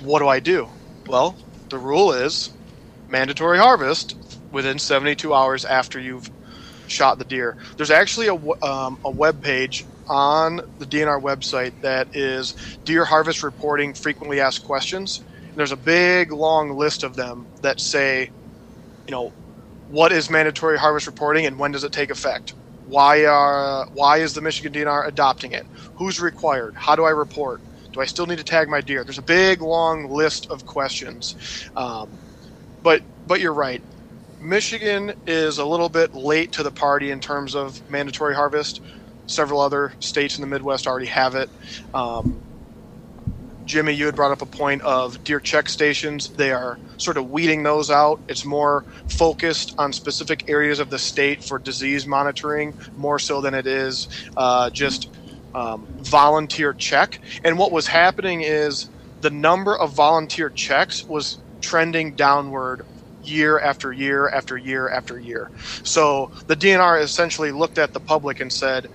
What 0.00 0.20
do 0.20 0.28
I 0.28 0.40
do? 0.40 0.70
Well, 1.06 1.38
the 1.70 1.78
rule 1.78 2.12
is 2.12 2.50
mandatory 3.08 3.58
harvest 3.58 4.16
within 4.50 4.78
72 4.78 5.32
hours 5.34 5.64
after 5.64 6.00
you've 6.00 6.30
shot 6.86 7.18
the 7.18 7.24
deer. 7.24 7.56
There's 7.76 7.90
actually 7.90 8.28
a, 8.28 8.66
um, 8.66 8.98
a 9.04 9.10
web 9.10 9.40
page 9.42 9.88
on 10.08 10.60
the 10.78 10.86
DNR 10.86 11.22
website 11.22 11.72
that 11.82 12.08
is 12.12 12.54
deer 12.84 13.06
harvest 13.06 13.42
reporting 13.42 13.94
frequently 13.94 14.40
asked 14.40 14.62
questions. 14.64 15.24
And 15.54 15.60
there's 15.60 15.72
a 15.72 15.76
big 15.76 16.32
long 16.32 16.70
list 16.70 17.02
of 17.04 17.16
them 17.16 17.48
that 17.62 17.80
say, 17.80 18.30
you 19.06 19.12
know, 19.12 19.34
what 19.92 20.12
is 20.12 20.30
mandatory 20.30 20.78
harvest 20.78 21.06
reporting 21.06 21.46
and 21.46 21.58
when 21.60 21.72
does 21.72 21.84
it 21.84 21.92
take 21.92 22.10
effect? 22.10 22.54
Why 22.84 23.26
are 23.26 23.86
why 23.92 24.18
is 24.18 24.34
the 24.34 24.40
Michigan 24.42 24.72
DNR 24.72 25.06
adopting 25.06 25.52
it? 25.52 25.66
Who's 25.96 26.20
required? 26.20 26.74
How 26.76 26.96
do 26.96 27.04
I 27.04 27.10
report? 27.10 27.62
Do 27.92 28.00
I 28.00 28.06
still 28.06 28.26
need 28.26 28.38
to 28.38 28.44
tag 28.44 28.68
my 28.70 28.80
deer? 28.80 29.04
There's 29.04 29.18
a 29.18 29.22
big 29.22 29.62
long 29.62 30.08
list 30.08 30.46
of 30.50 30.64
questions, 30.66 31.36
um, 31.76 32.20
but 32.82 33.02
but 33.26 33.40
you're 33.40 33.54
right. 33.54 33.84
Michigan 34.40 35.14
is 35.26 35.58
a 35.58 35.66
little 35.66 35.90
bit 35.90 36.14
late 36.14 36.52
to 36.54 36.64
the 36.64 36.72
party 36.72 37.10
in 37.10 37.20
terms 37.20 37.54
of 37.54 37.82
mandatory 37.88 38.34
harvest. 38.34 38.80
Several 39.26 39.60
other 39.60 39.94
states 40.00 40.38
in 40.38 40.42
the 40.42 40.48
Midwest 40.48 40.86
already 40.88 41.06
have 41.08 41.34
it. 41.36 41.50
Um, 41.94 42.42
Jimi, 43.66 43.96
you 43.96 44.06
had 44.06 44.14
brought 44.14 44.32
up 44.32 44.42
a 44.42 44.46
point 44.46 44.82
of 44.82 45.22
deer 45.24 45.40
check 45.40 45.68
stations. 45.68 46.30
They 46.36 46.52
are 46.52 46.80
sort 46.96 47.16
of 47.16 47.30
weeding 47.30 47.62
those 47.62 47.90
out. 47.90 48.20
It's 48.28 48.44
more 48.44 48.84
focused 49.08 49.74
on 49.78 49.92
specific 49.92 50.44
areas 50.48 50.78
of 50.80 50.90
the 50.90 50.98
state 50.98 51.44
for 51.44 51.58
disease 51.58 52.06
monitoring, 52.06 52.74
more 52.96 53.18
so 53.18 53.40
than 53.40 53.54
it 53.54 53.66
is 53.66 54.08
uh, 54.36 54.70
just 54.70 55.08
um, 55.54 55.88
volunteer 55.98 56.74
check. 56.74 57.20
And 57.44 57.58
what 57.58 57.72
was 57.72 57.86
happening 57.88 58.42
is 58.42 58.88
the 59.20 59.30
number 59.30 59.76
of 59.76 59.92
volunteer 59.92 60.50
checks 60.50 61.06
was 61.08 61.38
trending 61.60 62.14
downward 62.14 62.82
year 63.22 63.58
after 63.60 63.92
year 63.92 64.28
after 64.28 64.56
year 64.56 64.88
after 64.90 65.18
year. 65.18 65.50
So 65.84 66.32
the 66.48 66.56
DNR 66.56 67.02
essentially 67.02 67.52
looked 67.52 67.78
at 67.78 67.92
the 67.92 68.00
public 68.00 68.40
and 68.40 68.52
said, 68.52 68.88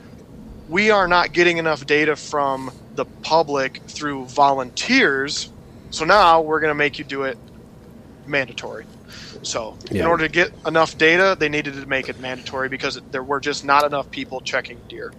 we 0.68 0.92
are 0.92 1.08
not 1.08 1.32
getting 1.32 1.58
enough 1.58 1.86
data 1.86 2.16
from 2.18 2.72
the 2.98 3.06
public 3.06 3.82
through 3.88 4.26
volunteers. 4.26 5.50
So 5.92 6.04
now 6.04 6.42
we're 6.42 6.60
going 6.60 6.72
to 6.72 6.76
make 6.76 7.00
you 7.00 7.06
do 7.06 7.24
it 7.24 7.38
mandatory. 8.26 8.86
So, 9.44 9.78
in 9.92 10.02
order 10.02 10.28
to 10.28 10.34
get 10.34 10.52
enough 10.66 10.98
data, 10.98 11.38
they 11.40 11.48
needed 11.48 11.76
to 11.76 11.86
make 11.86 12.10
it 12.10 12.20
mandatory 12.20 12.68
because 12.68 13.00
there 13.12 13.24
were 13.24 13.40
just 13.40 13.64
not 13.64 13.86
enough 13.86 14.10
people 14.12 14.42
checking 14.42 14.80
deer. 14.90 15.14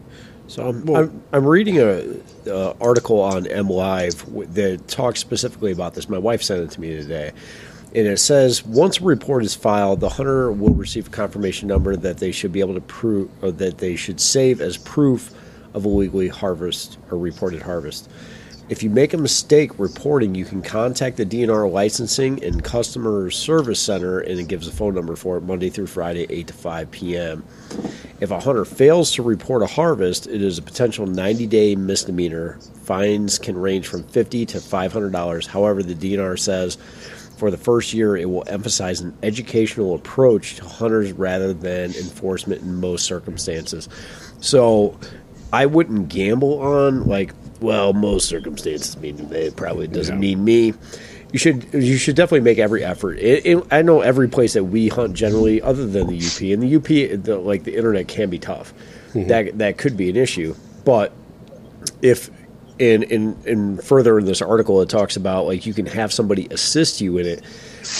So 0.48 0.68
I'm, 0.68 0.96
I'm, 0.96 1.22
I'm 1.32 1.46
reading 1.46 1.78
a, 1.78 2.04
a 2.46 2.76
article 2.80 3.20
on 3.20 3.44
MLive 3.44 4.52
that 4.54 4.88
talks 4.88 5.20
specifically 5.20 5.72
about 5.72 5.94
this. 5.94 6.08
My 6.08 6.18
wife 6.18 6.42
sent 6.42 6.62
it 6.62 6.70
to 6.72 6.80
me 6.80 6.96
today, 6.96 7.32
and 7.94 8.06
it 8.06 8.18
says 8.18 8.64
once 8.64 8.98
a 8.98 9.04
report 9.04 9.44
is 9.44 9.54
filed, 9.54 10.00
the 10.00 10.08
hunter 10.08 10.50
will 10.50 10.74
receive 10.74 11.06
a 11.06 11.10
confirmation 11.10 11.68
number 11.68 11.96
that 11.96 12.18
they 12.18 12.32
should 12.32 12.52
be 12.52 12.60
able 12.60 12.74
to 12.74 12.80
prove 12.80 13.30
or 13.42 13.52
that 13.52 13.78
they 13.78 13.94
should 13.94 14.20
save 14.20 14.60
as 14.60 14.76
proof 14.76 15.32
of 15.78 15.86
a 15.86 15.88
illegally 15.88 16.28
harvest 16.28 16.98
or 17.10 17.18
reported 17.18 17.62
harvest. 17.62 18.10
If 18.68 18.82
you 18.82 18.90
make 18.90 19.14
a 19.14 19.16
mistake 19.16 19.78
reporting, 19.78 20.34
you 20.34 20.44
can 20.44 20.60
contact 20.60 21.16
the 21.16 21.24
DNR 21.24 21.72
licensing 21.72 22.44
and 22.44 22.62
customer 22.62 23.30
service 23.30 23.80
center, 23.80 24.20
and 24.20 24.38
it 24.38 24.46
gives 24.46 24.68
a 24.68 24.70
phone 24.70 24.94
number 24.94 25.16
for 25.16 25.38
it 25.38 25.40
Monday 25.40 25.70
through 25.70 25.86
Friday, 25.86 26.26
8 26.28 26.48
to 26.48 26.52
5 26.52 26.90
p.m. 26.90 27.44
If 28.20 28.30
a 28.30 28.40
hunter 28.40 28.66
fails 28.66 29.12
to 29.12 29.22
report 29.22 29.62
a 29.62 29.66
harvest, 29.66 30.26
it 30.26 30.42
is 30.42 30.58
a 30.58 30.62
potential 30.62 31.06
90 31.06 31.46
day 31.46 31.76
misdemeanor. 31.76 32.58
Fines 32.82 33.38
can 33.38 33.56
range 33.56 33.86
from 33.86 34.02
50 34.02 34.44
to 34.46 34.58
$500. 34.58 35.46
However, 35.46 35.82
the 35.82 35.94
DNR 35.94 36.38
says 36.38 36.76
for 37.38 37.50
the 37.50 37.56
first 37.56 37.94
year, 37.94 38.16
it 38.16 38.28
will 38.28 38.44
emphasize 38.48 39.00
an 39.00 39.16
educational 39.22 39.94
approach 39.94 40.56
to 40.56 40.64
hunters 40.64 41.12
rather 41.12 41.54
than 41.54 41.94
enforcement 41.94 42.62
in 42.62 42.80
most 42.80 43.06
circumstances. 43.06 43.88
So 44.40 44.98
I 45.52 45.66
wouldn't 45.66 46.08
gamble 46.08 46.60
on 46.60 47.04
like, 47.06 47.32
well, 47.60 47.92
most 47.92 48.28
circumstances 48.28 48.96
mean 48.96 49.28
it 49.32 49.56
probably 49.56 49.86
doesn't 49.88 50.16
Yeah. 50.16 50.20
mean 50.20 50.44
me. 50.44 50.74
You 51.32 51.38
should 51.38 51.66
you 51.74 51.98
should 51.98 52.16
definitely 52.16 52.40
make 52.40 52.58
every 52.58 52.82
effort. 52.82 53.18
It, 53.18 53.44
it, 53.44 53.64
I 53.70 53.82
know 53.82 54.00
every 54.00 54.28
place 54.28 54.54
that 54.54 54.64
we 54.64 54.88
hunt 54.88 55.14
generally, 55.14 55.60
other 55.60 55.86
than 55.86 56.06
the 56.06 56.16
UP, 56.16 56.40
and 56.40 56.62
the 56.62 56.76
UP, 56.76 57.22
the, 57.24 57.36
like 57.36 57.64
the 57.64 57.76
internet 57.76 58.08
can 58.08 58.30
be 58.30 58.38
tough. 58.38 58.72
Mm-hmm. 59.08 59.28
That 59.28 59.58
that 59.58 59.78
could 59.78 59.96
be 59.96 60.08
an 60.08 60.16
issue, 60.16 60.54
but 60.84 61.12
if 62.00 62.30
in 62.78 63.02
in 63.04 63.36
in 63.44 63.78
further 63.78 64.18
in 64.18 64.24
this 64.24 64.40
article 64.40 64.80
it 64.80 64.88
talks 64.88 65.16
about 65.16 65.46
like 65.46 65.66
you 65.66 65.74
can 65.74 65.86
have 65.86 66.12
somebody 66.12 66.46
assist 66.50 67.00
you 67.00 67.18
in 67.18 67.26
it 67.26 67.42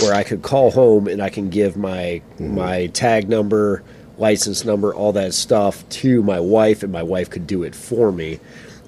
where 0.01 0.15
I 0.15 0.23
could 0.23 0.43
call 0.43 0.71
home 0.71 1.09
and 1.09 1.21
I 1.23 1.31
can 1.31 1.51
give 1.51 1.77
my 1.77 2.23
mm-hmm. 2.39 2.55
my 2.55 2.87
tag 2.89 3.29
number, 3.29 3.83
license 4.19 4.65
number, 4.65 4.95
all 4.95 5.13
that 5.13 5.33
stuff 5.35 5.89
to 5.91 6.23
my 6.23 6.41
wife 6.41 6.83
and 6.83 6.93
my 6.93 7.03
wife 7.03 7.31
could 7.31 7.47
do 7.47 7.63
it 7.63 7.75
for 7.75 8.11
me. 8.13 8.41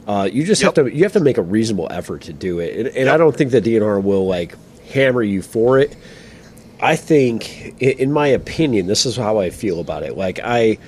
Uh, 0.06 0.28
you 0.30 0.44
just 0.44 0.60
Yep. 0.62 0.76
have 0.76 0.86
to 0.86 0.94
you 0.94 1.04
have 1.04 1.12
to 1.12 1.20
make 1.20 1.38
a 1.38 1.42
reasonable 1.42 1.88
effort 1.90 2.22
to 2.22 2.32
do 2.32 2.58
it. 2.58 2.76
And, 2.86 2.96
and 2.96 3.08
I 3.08 3.16
don't 3.16 3.36
think 3.36 3.50
the 3.52 3.60
DNR 3.60 4.02
will 4.02 4.26
like 4.26 4.54
hammer 4.88 5.22
you 5.22 5.40
for 5.42 5.78
it. 5.78 5.96
I 6.82 6.96
think, 6.96 7.80
in 7.80 8.10
my 8.12 8.26
opinion, 8.28 8.86
this 8.86 9.04
is 9.06 9.14
how 9.16 9.38
I 9.38 9.50
feel 9.50 9.80
about 9.80 10.02
it. 10.02 10.16
Like 10.16 10.40
I, 10.42 10.78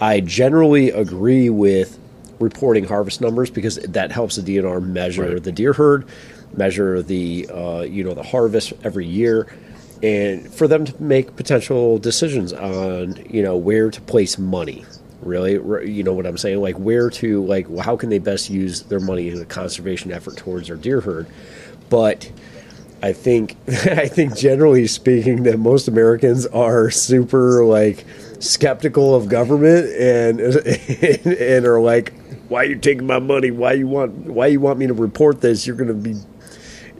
I 0.00 0.20
generally 0.20 0.90
agree 0.90 1.50
with 1.50 1.98
reporting 2.40 2.84
harvest 2.84 3.20
numbers 3.20 3.50
because 3.50 3.76
that 3.76 4.10
helps 4.10 4.36
the 4.36 4.42
DNR 4.42 4.82
measure 4.84 5.34
Right. 5.34 5.42
the 5.42 5.52
deer 5.52 5.72
herd, 5.74 6.06
measure 6.56 7.02
the 7.02 7.46
uh, 7.52 7.80
you 7.82 8.02
know 8.02 8.14
the 8.14 8.22
harvest 8.22 8.72
every 8.82 9.06
year, 9.06 9.46
and 10.04 10.52
for 10.52 10.68
them 10.68 10.84
to 10.84 11.02
make 11.02 11.34
potential 11.34 11.98
decisions 11.98 12.52
on 12.52 13.16
you 13.28 13.42
know 13.42 13.56
where 13.56 13.90
to 13.90 14.00
place 14.02 14.38
money. 14.38 14.84
Really, 15.22 15.52
you 15.90 16.02
know 16.02 16.12
what 16.12 16.26
I'm 16.26 16.36
saying? 16.36 16.60
Like 16.60 16.76
where 16.76 17.08
to 17.08 17.42
like 17.46 17.74
how 17.78 17.96
can 17.96 18.10
they 18.10 18.18
best 18.18 18.50
use 18.50 18.82
their 18.82 19.00
money 19.00 19.30
in 19.30 19.40
a 19.40 19.46
conservation 19.46 20.12
effort 20.12 20.36
towards 20.36 20.68
their 20.68 20.76
deer 20.76 21.00
herd, 21.00 21.26
but. 21.88 22.30
I 23.02 23.12
think 23.12 23.56
I 23.68 24.08
think 24.08 24.34
generally 24.34 24.86
speaking 24.86 25.42
that 25.42 25.58
most 25.58 25.88
Americans 25.88 26.46
are 26.46 26.90
super 26.90 27.62
like 27.62 28.06
skeptical 28.38 29.14
of 29.14 29.28
government 29.28 29.90
and 29.90 30.40
and 31.26 31.66
are 31.66 31.82
like, 31.82 32.14
why 32.48 32.62
are 32.62 32.64
you 32.64 32.76
taking 32.76 33.06
my 33.06 33.18
money? 33.18 33.50
Why 33.50 33.72
you 33.72 33.88
want 33.88 34.12
why 34.14 34.46
you 34.46 34.60
want 34.60 34.78
me 34.78 34.86
to 34.86 34.94
report 34.94 35.42
this? 35.42 35.66
You're 35.66 35.76
going 35.76 35.88
to 35.88 35.94
be 35.94 36.14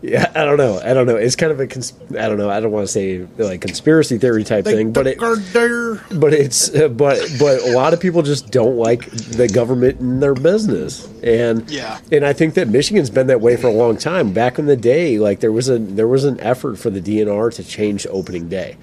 yeah, 0.06 0.30
I 0.34 0.44
don't 0.44 0.58
know. 0.58 0.78
I 0.84 0.92
don't 0.92 1.06
know. 1.06 1.16
It's 1.16 1.34
kind 1.36 1.50
of 1.50 1.60
a 1.60 1.66
cons- 1.66 1.94
I 2.10 2.28
don't 2.28 2.36
know. 2.36 2.50
I 2.50 2.60
don't 2.60 2.70
want 2.72 2.86
to 2.86 2.92
say 2.92 3.26
like 3.38 3.60
conspiracy 3.62 4.18
theory 4.18 4.44
type 4.44 4.64
thing, 4.64 4.92
but 4.92 5.06
it 5.06 5.18
but 5.18 6.34
it's 6.34 6.74
uh, 6.74 6.88
but 6.88 7.18
but 7.38 7.60
a 7.62 7.72
lot 7.72 7.94
of 7.94 8.00
people 8.00 8.22
just 8.22 8.50
don't 8.50 8.76
like 8.76 9.06
the 9.10 9.48
government 9.48 10.00
in 10.00 10.20
their 10.20 10.34
business 10.34 11.08
and 11.22 11.68
Yeah. 11.70 11.98
and 12.12 12.24
i 12.26 12.32
think 12.32 12.54
that 12.54 12.68
michigan's 12.68 13.08
been 13.10 13.28
that 13.28 13.40
way 13.40 13.56
for 13.56 13.68
a 13.68 13.72
long 13.72 13.96
time 13.96 14.32
back 14.32 14.58
in 14.58 14.66
the 14.66 14.76
day 14.76 15.18
like 15.18 15.40
there 15.40 15.52
was 15.52 15.68
a 15.68 15.78
there 15.78 16.08
was 16.08 16.24
an 16.24 16.38
effort 16.40 16.76
for 16.78 16.90
the 16.90 17.00
dnr 17.00 17.54
to 17.54 17.64
change 17.64 18.06
opening 18.10 18.48
day 18.48 18.76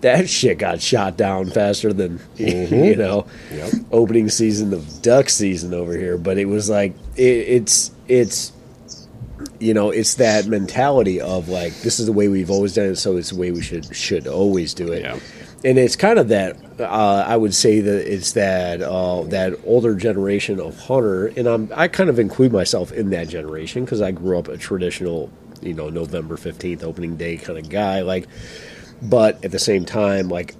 that 0.00 0.28
shit 0.28 0.58
got 0.58 0.80
shot 0.80 1.16
down 1.16 1.46
faster 1.50 1.92
than 1.92 2.20
you 2.36 2.94
know 2.96 3.26
Yep. 3.52 3.72
opening 3.90 4.28
season 4.28 4.72
of 4.72 5.02
duck 5.02 5.28
season 5.28 5.74
over 5.74 5.96
here 5.96 6.16
but 6.18 6.38
it 6.38 6.46
was 6.46 6.68
like 6.70 6.94
it, 7.16 7.22
it's 7.22 7.90
it's 8.06 8.52
you 9.60 9.74
know 9.74 9.90
it's 9.90 10.14
that 10.14 10.46
mentality 10.46 11.20
of 11.20 11.48
like 11.48 11.72
this 11.80 11.98
is 11.98 12.06
the 12.06 12.12
way 12.12 12.28
we've 12.28 12.50
always 12.50 12.74
done 12.74 12.86
it 12.86 12.96
so 12.96 13.16
it's 13.16 13.30
the 13.30 13.36
way 13.36 13.50
we 13.50 13.60
should 13.62 13.94
should 13.94 14.26
always 14.26 14.72
do 14.74 14.92
it 14.92 15.02
Yeah. 15.02 15.18
and 15.64 15.78
it's 15.78 15.96
kind 15.96 16.18
of 16.18 16.28
that 16.28 16.56
uh, 16.80 17.24
I 17.26 17.36
would 17.36 17.54
say 17.54 17.80
that 17.80 18.12
it's 18.12 18.32
that 18.32 18.80
uh, 18.82 19.22
that 19.24 19.54
older 19.64 19.96
generation 19.96 20.60
of 20.60 20.78
hunter, 20.78 21.26
and 21.26 21.48
I'm 21.48 21.72
I 21.74 21.88
kind 21.88 22.08
of 22.08 22.20
include 22.20 22.52
myself 22.52 22.92
in 22.92 23.10
that 23.10 23.28
generation 23.28 23.84
because 23.84 24.00
I 24.00 24.12
grew 24.12 24.38
up 24.38 24.46
a 24.46 24.56
traditional, 24.56 25.28
you 25.60 25.74
know, 25.74 25.88
November 25.88 26.36
fifteenth 26.36 26.84
opening 26.84 27.16
day 27.16 27.36
kind 27.36 27.58
of 27.58 27.68
guy. 27.68 28.02
Like, 28.02 28.28
but 29.02 29.44
at 29.44 29.50
the 29.50 29.58
same 29.58 29.84
time, 29.84 30.28
like 30.28 30.54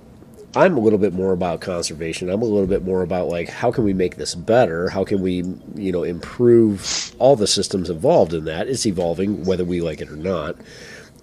I'm 0.58 0.76
a 0.76 0.80
little 0.80 0.98
bit 0.98 1.12
more 1.12 1.32
about 1.32 1.60
conservation. 1.60 2.28
I'm 2.28 2.42
a 2.42 2.44
little 2.44 2.66
bit 2.66 2.84
more 2.84 3.02
about 3.02 3.28
like 3.28 3.48
how 3.48 3.70
can 3.70 3.84
we 3.84 3.94
make 3.94 4.16
this 4.16 4.34
better? 4.34 4.88
How 4.88 5.04
can 5.04 5.22
we, 5.22 5.44
you 5.76 5.92
know, 5.92 6.02
improve 6.02 7.14
all 7.20 7.36
the 7.36 7.46
systems 7.46 7.88
involved 7.88 8.34
in 8.34 8.44
that? 8.46 8.66
It's 8.66 8.84
evolving 8.84 9.44
whether 9.44 9.64
we 9.64 9.80
like 9.80 10.00
it 10.00 10.10
or 10.10 10.16
not. 10.16 10.56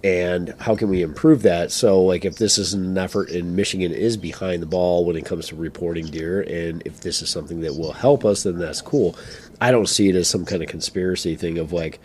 And 0.02 0.54
how 0.58 0.74
can 0.74 0.88
we 0.88 1.02
improve 1.02 1.42
that? 1.42 1.70
So, 1.70 2.00
like, 2.00 2.24
if 2.24 2.36
this 2.36 2.56
is 2.56 2.72
an 2.72 2.96
effort 2.96 3.28
and 3.28 3.56
Michigan 3.56 3.92
is 3.92 4.16
behind 4.16 4.62
the 4.62 4.66
ball 4.66 5.04
when 5.04 5.16
it 5.16 5.26
comes 5.26 5.48
to 5.48 5.56
reporting 5.56 6.06
deer, 6.06 6.40
and 6.42 6.82
if 6.86 7.00
this 7.00 7.20
is 7.20 7.28
something 7.28 7.60
that 7.60 7.76
will 7.76 7.92
help 7.92 8.24
us, 8.24 8.44
then 8.44 8.58
that's 8.58 8.80
cool. 8.80 9.16
I 9.60 9.70
don't 9.70 9.88
see 9.88 10.08
it 10.08 10.14
as 10.14 10.28
some 10.28 10.46
kind 10.46 10.62
of 10.62 10.68
conspiracy 10.68 11.34
thing 11.34 11.58
of 11.58 11.72
like, 11.72 11.98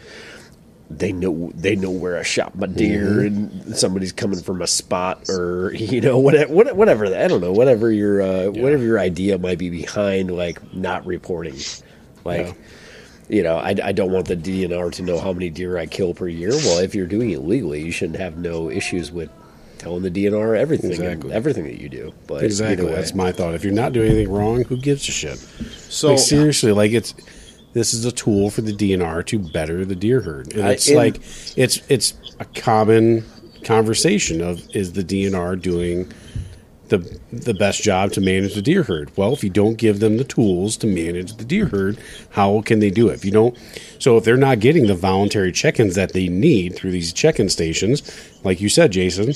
they 1.00 1.12
know 1.12 1.52
they 1.56 1.76
know 1.76 1.92
where 1.92 2.18
I 2.18 2.24
shot 2.24 2.56
my 2.56 2.68
deer 2.68 3.22
and 3.22 3.76
somebody's 3.76 4.12
coming 4.12 4.42
from 4.42 4.62
a 4.62 4.68
spot 4.68 5.30
or 5.30 5.72
you 5.76 6.02
know 6.02 6.20
whatever 6.20 6.54
whatever 6.54 7.06
I 7.06 7.28
don't 7.28 7.42
know 7.42 7.52
whatever 7.54 7.92
your 7.92 8.22
uh, 8.22 8.46
whatever 8.52 8.84
your 8.84 9.00
idea 9.00 9.38
might 9.38 9.58
be 9.58 9.70
behind 9.70 10.32
like 10.36 10.74
not 10.74 11.06
reporting 11.06 11.56
like 12.24 12.48
Yeah. 12.48 12.54
you 13.30 13.44
know 13.44 13.58
I, 13.58 13.76
I 13.84 13.92
don't 13.92 14.12
want 14.12 14.28
the 14.28 14.36
DNR 14.38 14.92
to 14.94 15.02
know 15.04 15.20
how 15.20 15.34
many 15.34 15.50
deer 15.50 15.78
I 15.78 15.86
kill 15.86 16.14
per 16.14 16.28
year 16.28 16.50
well 16.52 16.80
if 16.80 16.94
you're 16.96 17.08
doing 17.08 17.32
it 17.32 17.40
legally 17.44 17.82
you 17.84 17.92
shouldn't 17.92 18.20
have 18.20 18.38
no 18.38 18.70
issues 18.70 19.12
with 19.12 19.30
telling 19.78 20.04
the 20.04 20.12
DNR 20.12 20.58
everything 20.58 20.92
Exactly. 20.92 21.34
everything 21.34 21.64
that 21.64 21.82
you 21.82 21.90
do 21.90 22.14
but 22.28 22.44
Exactly. 22.44 22.86
way, 22.86 22.94
That's 22.94 23.16
my 23.16 23.32
thought. 23.32 23.56
If 23.56 23.64
you're 23.64 23.74
not 23.74 23.94
doing 23.94 24.12
anything 24.12 24.32
wrong, 24.32 24.64
who 24.66 24.78
gives 24.78 25.08
a 25.10 25.12
shit? 25.12 25.38
So 25.90 26.10
like 26.10 26.20
seriously, 26.20 26.72
like 26.72 26.92
it's 26.92 27.16
this 27.74 27.94
is 27.94 28.06
a 28.06 28.12
tool 28.12 28.50
for 28.50 28.62
the 28.62 28.74
DNR 28.74 29.26
to 29.28 29.40
better 29.40 29.86
the 29.86 29.96
deer 29.96 30.22
herd, 30.22 30.54
and 30.54 30.64
I- 30.64 30.72
it's 30.74 30.88
and- 30.88 30.98
like 30.98 31.18
it's 31.56 31.82
it's 31.90 32.14
a 32.40 32.46
common 32.46 33.24
conversation 33.64 34.42
of 34.42 34.62
is 34.76 34.94
the 34.94 35.04
DNR 35.04 35.56
doing 35.56 36.12
the 36.90 36.98
the 37.32 37.54
best 37.54 37.82
job 37.84 38.12
to 38.14 38.20
manage 38.22 38.54
the 38.54 38.62
deer 38.62 38.84
herd? 38.84 39.10
Well, 39.16 39.32
if 39.34 39.44
you 39.44 39.50
don't 39.50 39.78
give 39.78 40.00
them 40.02 40.18
the 40.18 40.24
tools 40.26 40.76
to 40.78 40.88
manage 40.88 41.38
the 41.38 41.46
deer 41.46 41.68
herd, 41.68 41.98
how 42.32 42.62
can 42.62 42.80
they 42.80 42.90
do 42.90 43.08
it? 43.10 43.14
If 43.14 43.24
you 43.26 43.32
don't, 43.32 43.58
so 44.00 44.18
if 44.18 44.24
they're 44.26 44.36
not 44.36 44.60
getting 44.60 44.88
the 44.88 44.96
voluntary 44.96 45.52
check-ins 45.54 45.96
that 45.96 46.12
they 46.14 46.28
need 46.28 46.76
through 46.76 46.92
these 46.92 47.14
check-in 47.14 47.48
stations, 47.50 48.04
like 48.44 48.60
you 48.60 48.68
said, 48.68 48.92
Jason, 48.92 49.34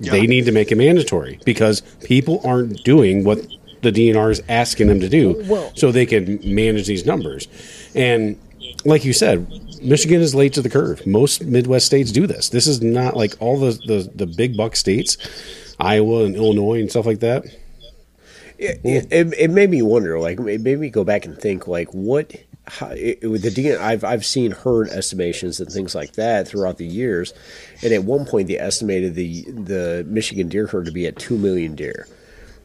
they 0.00 0.26
need 0.28 0.44
to 0.44 0.52
make 0.52 0.70
it 0.70 0.76
mandatory 0.76 1.40
because 1.44 1.80
people 2.04 2.40
aren't 2.44 2.84
doing 2.84 3.24
what 3.24 3.44
the 3.82 3.90
DNR 3.92 4.30
is 4.30 4.42
asking 4.48 4.88
them 4.88 5.00
to 5.00 5.08
do 5.08 5.42
Well- 5.46 5.72
so 5.74 5.92
they 5.92 6.06
can 6.06 6.40
manage 6.42 6.86
these 6.86 7.06
numbers. 7.06 7.48
And 7.94 8.38
like 8.84 9.04
you 9.04 9.12
said, 9.12 9.46
Michigan 9.82 10.20
is 10.20 10.34
late 10.34 10.52
to 10.54 10.62
the 10.62 10.70
curve. 10.70 11.06
Most 11.06 11.44
Midwest 11.44 11.86
states 11.86 12.10
do 12.12 12.26
this. 12.26 12.48
This 12.48 12.66
is 12.66 12.82
not 12.82 13.16
like 13.16 13.34
all 13.40 13.58
the, 13.58 13.72
the, 13.86 14.10
the 14.14 14.26
big 14.26 14.56
buck 14.56 14.76
states, 14.76 15.16
Iowa 15.78 16.24
and 16.24 16.34
Illinois 16.36 16.80
and 16.80 16.90
stuff 16.90 17.06
like 17.06 17.20
that. 17.20 17.44
it, 18.58 18.80
it, 18.84 19.06
it, 19.12 19.34
it 19.38 19.50
made 19.50 19.70
me 19.70 19.82
wonder 19.82 20.18
like 20.18 20.38
it 20.40 20.60
made 20.62 20.78
me 20.78 20.88
go 20.88 21.04
back 21.04 21.26
and 21.26 21.38
think 21.38 21.66
like 21.68 21.92
what 21.92 22.32
how, 22.68 22.88
it, 22.88 23.22
with 23.28 23.42
the 23.42 23.50
DNR, 23.50 23.78
I've 23.78 24.02
I've 24.02 24.24
seen 24.26 24.50
herd 24.50 24.88
estimations 24.88 25.60
and 25.60 25.70
things 25.70 25.94
like 25.94 26.12
that 26.14 26.48
throughout 26.48 26.78
the 26.78 26.86
years, 26.86 27.32
and 27.82 27.92
at 27.92 28.02
one 28.04 28.24
point 28.24 28.48
they 28.48 28.58
estimated 28.58 29.14
the 29.14 29.42
the 29.44 30.04
Michigan 30.08 30.48
deer 30.48 30.66
herd 30.66 30.86
to 30.86 30.90
be 30.90 31.06
at 31.06 31.16
two 31.16 31.36
million 31.38 31.74
deer, 31.76 32.08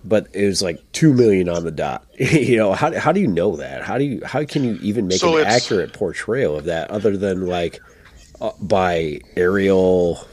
but 0.03 0.28
it 0.34 0.45
was 0.45 0.61
like 0.61 0.80
two 0.91 1.14
million 1.14 1.49
on 1.49 1.64
the 1.64 1.72
dot. 1.72 2.06
you 2.18 2.57
know 2.57 2.73
how 2.73 2.98
how 2.98 3.11
do 3.11 3.19
you 3.19 3.28
know 3.28 3.56
that? 3.57 3.84
How 3.84 3.98
do 3.98 4.03
you 4.03 4.22
how 4.26 4.44
can 4.45 4.64
you 4.64 4.78
even 4.82 5.07
make 5.07 5.19
So 5.19 5.38
an 5.38 5.45
accurate 5.45 5.94
portrayal 5.94 6.57
of 6.57 6.65
that 6.65 6.91
other 6.91 7.18
than 7.18 7.45
like 7.45 7.80
uh, 8.40 8.52
by 8.60 9.22
aerial 9.36 10.28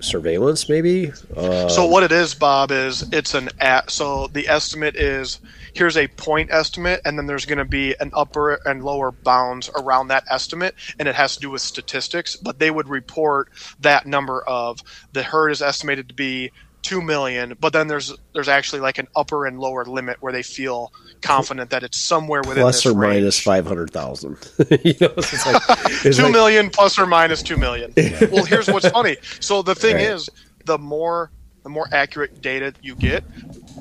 surveillance 0.00 0.68
maybe? 0.68 1.12
Uh, 1.36 1.68
So 1.68 1.86
what 1.86 2.02
it 2.02 2.12
is, 2.12 2.34
Bob, 2.34 2.70
is 2.70 3.04
it's 3.12 3.34
an 3.34 3.48
at. 3.60 3.90
So 3.90 4.26
the 4.28 4.48
estimate 4.48 4.96
is 4.96 5.40
here's 5.74 5.96
a 5.96 6.08
point 6.08 6.50
estimate, 6.52 7.00
and 7.04 7.18
then 7.18 7.26
there's 7.26 7.46
going 7.46 7.58
to 7.58 7.64
be 7.64 7.94
an 8.00 8.10
upper 8.14 8.60
and 8.66 8.84
lower 8.84 9.10
bounds 9.10 9.70
around 9.76 10.08
that 10.08 10.24
estimate, 10.28 10.74
and 10.98 11.08
it 11.08 11.14
has 11.14 11.34
to 11.36 11.40
do 11.40 11.50
with 11.50 11.62
statistics. 11.62 12.36
But 12.36 12.58
they 12.58 12.70
would 12.70 12.88
report 12.88 13.48
that 13.80 14.06
number 14.06 14.42
of 14.42 14.80
the 15.12 15.22
herd 15.22 15.50
is 15.50 15.62
estimated 15.62 16.08
to 16.08 16.14
be 16.14 16.52
two 16.82 17.00
million, 17.00 17.56
but 17.60 17.72
then 17.72 17.86
there's 17.88 18.12
there's 18.34 18.48
actually 18.48 18.80
like 18.80 18.98
an 18.98 19.08
upper 19.16 19.46
and 19.46 19.58
lower 19.58 19.84
limit 19.84 20.18
where 20.20 20.32
they 20.32 20.42
feel 20.42 20.92
confident 21.20 21.70
that 21.70 21.82
it's 21.82 21.98
somewhere 21.98 22.40
within 22.42 22.62
Plus 22.62 22.82
this 22.82 22.86
or 22.92 22.96
range. 22.98 23.20
minus 23.22 23.38
five 23.40 23.66
hundred 23.66 23.90
thousand. 23.90 24.36
you 24.84 24.94
know, 25.00 25.12
it's 25.16 25.46
like, 25.46 25.62
it's 26.04 26.16
Two 26.16 26.24
like- 26.24 26.32
million 26.32 26.70
plus 26.70 26.98
or 26.98 27.06
minus 27.06 27.42
two 27.42 27.56
million. 27.56 27.92
well, 28.30 28.44
here's 28.44 28.68
what's 28.68 28.88
funny. 28.88 29.16
So 29.40 29.62
the 29.62 29.74
thing 29.74 29.96
Right. 29.96 30.04
is, 30.06 30.28
the 30.64 30.78
more 30.78 31.30
the 31.62 31.68
more 31.70 31.86
accurate 31.92 32.42
data 32.42 32.74
you 32.82 32.96
get, 32.96 33.22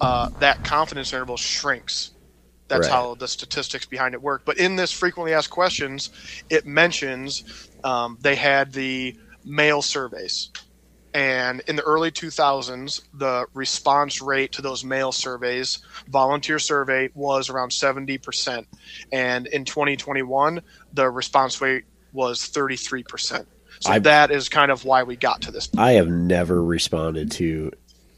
uh, 0.01 0.29
that 0.39 0.63
confidence 0.63 1.11
interval 1.13 1.37
shrinks. 1.37 2.11
That's 2.67 2.87
Right. 2.87 2.93
how 2.93 3.15
the 3.15 3.27
statistics 3.27 3.85
behind 3.85 4.13
it 4.13 4.21
work. 4.21 4.43
But 4.45 4.57
in 4.59 4.75
this 4.77 4.91
frequently 4.91 5.33
asked 5.33 5.49
questions, 5.49 6.09
it 6.49 6.65
mentions 6.65 7.43
um, 7.83 8.17
they 8.21 8.35
had 8.35 8.71
the 8.71 9.17
mail 9.43 9.81
surveys. 9.81 10.49
And 11.13 11.61
in 11.67 11.75
the 11.75 11.83
early 11.83 12.11
2000s, 12.11 13.01
the 13.13 13.45
response 13.53 14.21
rate 14.21 14.53
to 14.53 14.61
those 14.61 14.83
mail 14.83 15.11
surveys, 15.11 15.79
volunteer 16.07 16.59
survey, 16.59 17.09
was 17.13 17.49
around 17.49 17.69
70%. 17.71 18.65
And 19.11 19.47
in 19.47 19.65
2021, 19.65 20.61
the 20.93 21.09
response 21.09 21.59
rate 21.61 21.83
was 22.13 22.41
33%. 22.41 23.45
So 23.79 23.91
I- 23.91 23.99
that 23.99 24.31
is 24.31 24.47
kind 24.49 24.71
of 24.71 24.85
why 24.85 25.03
we 25.03 25.15
got 25.15 25.41
to 25.43 25.51
this. 25.51 25.67
Point. 25.67 25.81
I 25.81 25.91
have 25.93 26.07
never 26.07 26.63
responded 26.63 27.31
to 27.33 27.71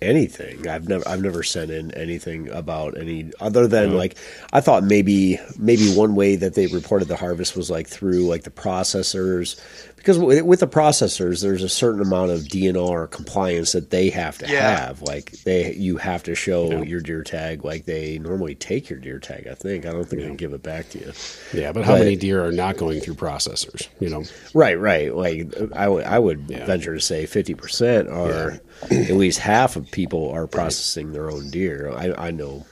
anything. 0.03 0.68
I've 0.68 0.88
never 0.88 1.07
I've 1.07 1.22
never 1.22 1.44
sent 1.44 1.72
in 1.72 1.91
anything 1.91 2.49
about 2.49 2.98
any 2.98 3.32
other 3.40 3.68
than 3.68 3.95
like 3.95 4.18
I 4.52 4.60
thought 4.60 4.84
maybe 4.84 5.40
maybe 5.57 5.94
one 5.94 6.14
way 6.15 6.36
that 6.36 6.56
they 6.56 6.68
reported 6.68 7.07
the 7.07 7.15
harvest 7.15 7.56
was 7.56 7.72
like 7.72 7.88
through 7.88 8.28
like 8.28 8.44
the 8.44 8.52
processors 8.52 9.57
because 10.03 10.19
with, 10.19 10.41
with 10.43 10.59
the 10.59 10.67
processors 10.67 11.41
there's 11.41 11.63
a 11.63 11.69
certain 11.69 12.01
amount 12.01 12.30
of 12.31 12.41
DNR 12.41 13.09
compliance 13.09 13.71
that 13.71 13.89
they 13.89 14.09
have 14.09 14.38
to 14.39 14.47
Yeah. 14.49 14.77
have 14.85 15.01
like 15.01 15.31
they 15.43 15.73
you 15.75 15.95
have 15.97 16.23
to 16.23 16.35
show 16.35 16.84
your 16.84 16.99
deer 16.99 17.23
tag 17.23 17.63
like 17.63 17.85
they 17.85 18.19
normally 18.19 18.53
take 18.53 18.89
your 18.89 18.99
deer 18.99 19.17
tag 19.19 19.47
I 19.49 19.53
think 19.55 19.85
I 19.85 19.91
don't 19.91 20.03
think 20.03 20.21
they 20.21 20.35
give 20.35 20.51
it 20.51 20.61
back 20.61 20.89
to 20.89 20.99
you. 20.99 21.13
Yeah, 21.53 21.71
but 21.71 21.85
how 21.85 21.93
many 21.93 22.17
deer 22.17 22.45
are 22.45 22.51
not 22.51 22.75
going 22.75 22.99
through 22.99 23.15
processors? 23.15 23.88
You 24.01 24.09
know, 24.09 24.23
Right, 24.53 24.77
right. 24.77 25.15
Like 25.15 25.53
I 25.73 25.88
would, 25.88 26.03
I 26.03 26.19
would 26.19 26.45
Yeah. 26.49 26.65
venture 26.65 26.93
to 26.95 27.01
say 27.01 27.25
fifty 27.25 27.53
percent 27.53 28.09
are 28.09 28.59
at 28.91 29.11
least 29.11 29.39
half 29.39 29.77
of 29.77 29.89
people 29.89 30.30
are 30.31 30.47
processing 30.47 31.13
their 31.13 31.31
own 31.31 31.49
deer. 31.49 31.89
I, 31.95 32.27
I 32.27 32.31
know 32.31 32.65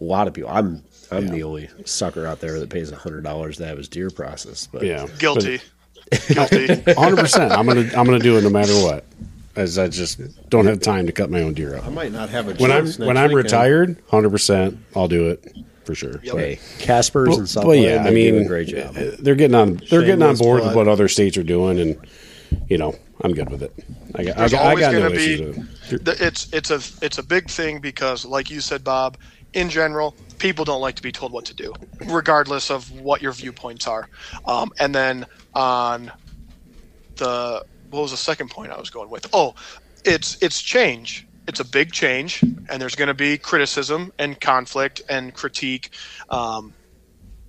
a 0.00 0.04
lot 0.04 0.28
of 0.28 0.34
people. 0.34 0.50
I'm 0.50 0.84
I'm 1.10 1.28
the 1.28 1.42
only 1.42 1.68
sucker 1.86 2.26
out 2.26 2.40
there 2.40 2.60
that 2.60 2.68
pays 2.70 2.90
hundred 2.90 3.24
dollars 3.24 3.56
to 3.56 3.66
have 3.66 3.78
his 3.78 3.88
deer 3.88 4.10
processed. 4.10 4.70
But 4.70 4.82
yeah, 4.84 5.06
Guilty. 5.18 5.60
Guilty. 6.28 6.66
hundred 6.92 7.16
percent. 7.18 7.52
I'm 7.52 7.66
gonna 7.66 7.82
I'm 7.96 8.04
gonna 8.06 8.18
do 8.18 8.36
it 8.38 8.42
no 8.42 8.50
matter 8.50 8.72
what, 8.74 9.04
as 9.56 9.78
I 9.78 9.88
just 9.88 10.20
don't 10.50 10.66
have 10.66 10.80
time 10.80 11.06
to 11.06 11.12
cut 11.12 11.30
my 11.30 11.42
own 11.42 11.54
deer 11.54 11.76
up. 11.76 11.86
I 11.86 11.90
might 11.90 12.12
not 12.12 12.28
have 12.30 12.48
a 12.48 12.54
When 12.54 12.70
I'm 12.70 12.86
choice 12.86 12.98
when 12.98 13.08
next 13.14 13.18
I'm 13.18 13.28
weekend. 13.30 13.44
retired, 13.44 14.02
hundred 14.10 14.30
percent, 14.30 14.78
I'll 14.96 15.08
do 15.08 15.28
it 15.30 15.44
for 15.84 15.94
sure. 15.94 16.20
Yep. 16.22 16.34
hey, 16.36 16.58
Casper's 16.78 17.36
and 17.36 17.48
South 17.48 17.64
But 17.64 17.70
Line, 17.76 17.82
yeah, 17.82 18.04
I 18.06 18.10
mean, 18.10 18.34
do 18.34 18.40
a 18.40 18.44
great 18.46 18.68
job. 18.68 18.96
uh, 18.96 19.10
they're 19.18 19.34
getting 19.34 19.54
on 19.54 19.80
they're 19.90 20.00
getting 20.02 20.22
on 20.22 20.34
Shameless 20.36 20.40
board 20.40 20.60
plug. 20.62 20.68
with 20.70 20.76
what 20.76 20.88
other 20.88 21.08
states 21.08 21.36
are 21.36 21.42
doing, 21.42 21.78
and 21.80 21.98
you 22.68 22.78
know, 22.78 22.94
I'm 23.22 23.32
good 23.34 23.50
with 23.50 23.62
it. 23.62 23.72
I 24.14 24.24
got 24.24 24.36
I 24.36 24.40
There's 24.40 24.52
got, 24.52 24.62
I 24.64 24.68
always 24.70 24.84
got 24.86 24.92
no 24.92 24.98
going 25.00 25.12
to 25.12 25.16
issues 25.18 25.40
be 25.40 25.46
with 25.46 25.92
it. 25.92 26.04
the- 26.04 26.26
it's 26.26 26.52
it's 26.52 26.70
a 26.70 26.80
it's 27.04 27.18
a 27.18 27.22
big 27.22 27.48
thing 27.50 27.80
because 27.80 28.24
like 28.24 28.50
you 28.50 28.60
said 28.60 28.82
Bob 28.84 29.16
in 29.54 29.70
general 29.70 30.14
people 30.38 30.62
don't 30.64 30.80
like 30.82 30.94
to 30.94 31.02
be 31.02 31.10
told 31.10 31.32
what 31.32 31.44
to 31.46 31.54
do 31.54 31.72
regardless 32.06 32.70
of 32.70 32.90
what 33.00 33.22
your 33.22 33.32
viewpoints 33.32 33.86
are 33.88 34.06
um, 34.44 34.70
and 34.78 34.94
then 34.94 35.24
on 35.58 36.10
the 37.16 37.64
what 37.90 38.02
was 38.02 38.12
the 38.12 38.16
second 38.16 38.48
point 38.48 38.70
I 38.70 38.78
was 38.78 38.90
going 38.90 39.10
with 39.10 39.26
oh 39.32 39.54
it's 40.04 40.40
it's 40.40 40.62
change 40.62 41.26
it's 41.48 41.58
a 41.60 41.64
big 41.64 41.90
change 41.92 42.42
and 42.42 42.80
there's 42.80 42.94
going 42.94 43.08
to 43.08 43.14
be 43.14 43.36
criticism 43.38 44.12
and 44.18 44.40
conflict 44.40 45.02
and 45.08 45.34
critique 45.34 45.90
um, 46.30 46.72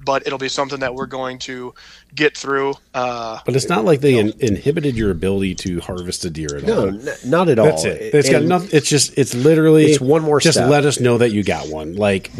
but 0.03 0.25
it'll 0.25 0.39
be 0.39 0.47
something 0.49 0.79
that 0.79 0.95
we're 0.95 1.05
going 1.05 1.37
to 1.39 1.73
get 2.15 2.35
through 2.35 2.73
uh, 2.93 3.39
But 3.45 3.55
it's 3.55 3.69
not 3.69 3.85
like 3.85 3.99
they 4.01 4.17
in, 4.17 4.33
inhibited 4.39 4.95
your 4.95 5.11
ability 5.11 5.53
to 5.55 5.81
harvest 5.81 6.25
a 6.25 6.29
deer 6.29 6.55
at 6.55 6.63
no, 6.63 6.79
all. 6.79 6.87
n- 6.87 7.09
not 7.25 7.49
at 7.49 7.59
all. 7.59 7.65
That's 7.65 7.83
it. 7.85 8.15
It's 8.15 8.29
got 8.29 8.43
nothing. 8.43 8.69
It's 8.71 8.89
just. 8.89 9.17
It's 9.17 9.35
literally. 9.35 9.85
It's 9.91 9.99
one 10.01 10.23
more 10.23 10.39
Just 10.39 10.57
step. 10.57 10.69
let 10.69 10.85
us 10.85 10.99
know 11.01 11.17
that 11.17 11.31
you 11.31 11.43
got 11.43 11.67
one. 11.67 11.95
Like, 11.95 12.31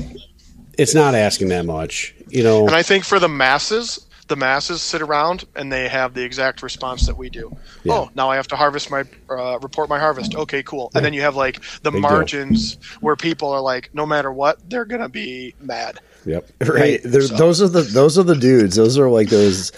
it's 0.78 0.96
not 0.96 1.16
asking 1.16 1.50
that 1.50 1.66
much. 1.66 2.16
You 2.30 2.44
know. 2.44 2.66
And 2.66 2.76
I 2.76 2.82
think 2.82 3.04
for 3.04 3.20
the 3.20 3.28
masses, 3.28 4.08
the 4.30 4.36
masses 4.38 4.82
sit 4.82 5.02
around 5.02 5.44
and 5.56 5.70
they 5.72 5.90
have 5.90 6.14
the 6.14 6.24
exact 6.24 6.64
response 6.64 7.06
that 7.08 7.18
we 7.18 7.30
do. 7.30 7.56
Yeah. 7.84 7.94
Oh, 7.94 8.10
now 8.16 8.30
I 8.30 8.38
have 8.38 8.48
to 8.50 8.56
harvest 8.56 8.90
my 8.90 9.04
uh, 9.30 9.60
report 9.60 9.90
my 9.90 10.00
harvest. 10.00 10.34
Okay, 10.36 10.64
cool. 10.64 10.90
And 10.96 11.04
then 11.04 11.14
you 11.14 11.22
have 11.22 11.36
like 11.36 11.62
the 11.84 11.92
Big 11.92 12.02
deal. 12.02 12.10
margins 12.10 12.78
where 13.02 13.16
people 13.18 13.50
are 13.52 13.60
like, 13.62 13.90
no 13.94 14.06
matter 14.06 14.32
what, 14.32 14.58
they're 14.70 14.86
gonna 14.86 15.10
be 15.10 15.54
mad. 15.60 16.00
Yep. 16.26 16.50
right. 16.68 17.02
There- 17.04 17.28
Those 17.28 17.62
are 17.62 17.68
the 17.68 17.82
those 17.82 18.18
are 18.18 18.24
the 18.24 18.36
dudes. 18.36 18.76
Those 18.78 18.98
are 18.98 19.10
like 19.10 19.30
those 19.30 19.72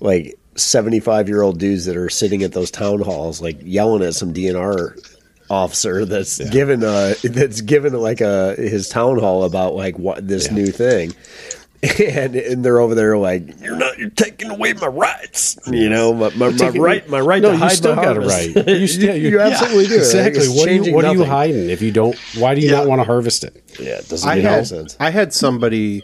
like 0.00 0.38
seventy 0.56 1.00
five 1.00 1.28
year 1.28 1.42
old 1.42 1.58
dudes 1.58 1.84
that 1.84 1.96
are 1.96 2.08
sitting 2.08 2.42
at 2.42 2.52
those 2.52 2.70
town 2.70 3.00
halls, 3.00 3.40
like 3.42 3.58
yelling 3.62 4.02
at 4.02 4.14
some 4.14 4.32
DNR 4.32 4.96
officer 5.50 6.04
that's 6.04 6.38
given 6.50 6.84
uh 6.84 7.14
that's 7.24 7.62
given 7.62 7.94
like 7.94 8.20
a 8.20 8.54
his 8.56 8.86
town 8.88 9.18
hall 9.18 9.44
about 9.44 9.74
like 9.74 9.98
what 9.98 10.26
this 10.28 10.46
Yeah. 10.48 10.54
new 10.54 10.66
thing. 10.66 11.14
And, 12.00 12.34
and 12.34 12.64
they're 12.64 12.80
over 12.80 12.94
there 12.96 13.16
like 13.16 13.60
you're 13.60 13.76
not 13.76 13.98
you're 13.98 14.10
taking 14.10 14.50
away 14.50 14.72
my 14.72 14.88
rights 14.88 15.56
you 15.68 15.88
know 15.88 16.12
my, 16.12 16.30
my, 16.30 16.48
my 16.50 16.70
right 16.70 17.08
my 17.08 17.20
right 17.20 17.40
No, 17.40 17.50
to 17.50 17.54
you 17.54 17.60
hide 17.60 17.68
still 17.72 17.94
my 17.94 18.02
got 18.02 18.16
a 18.16 18.20
harvest. 18.22 18.56
right. 18.56 18.66
You, 18.80 18.86
still, 18.88 19.16
you, 19.16 19.28
you- 19.30 19.40
absolutely 19.40 19.86
do 19.86 19.96
Exactly. 19.98 20.42
It's 20.42 20.56
What 20.56 20.68
are 20.68 20.72
you 20.72 20.92
What 20.94 21.04
are 21.04 21.14
you 21.14 21.24
hiding 21.24 21.70
if 21.70 21.80
you 21.80 21.92
don't? 21.92 22.18
Why 22.36 22.56
do 22.56 22.60
you 22.60 22.70
Yeah. 22.70 22.78
not 22.78 22.88
want 22.88 22.98
to 23.00 23.04
harvest 23.04 23.44
it? 23.44 23.62
yeah 23.78 23.98
it 23.98 24.08
doesn't 24.08 24.28
I 24.28 24.34
make 24.36 24.44
had 24.44 24.66
sense 24.66 24.96
I 24.98 25.10
had 25.10 25.32
somebody 25.32 26.02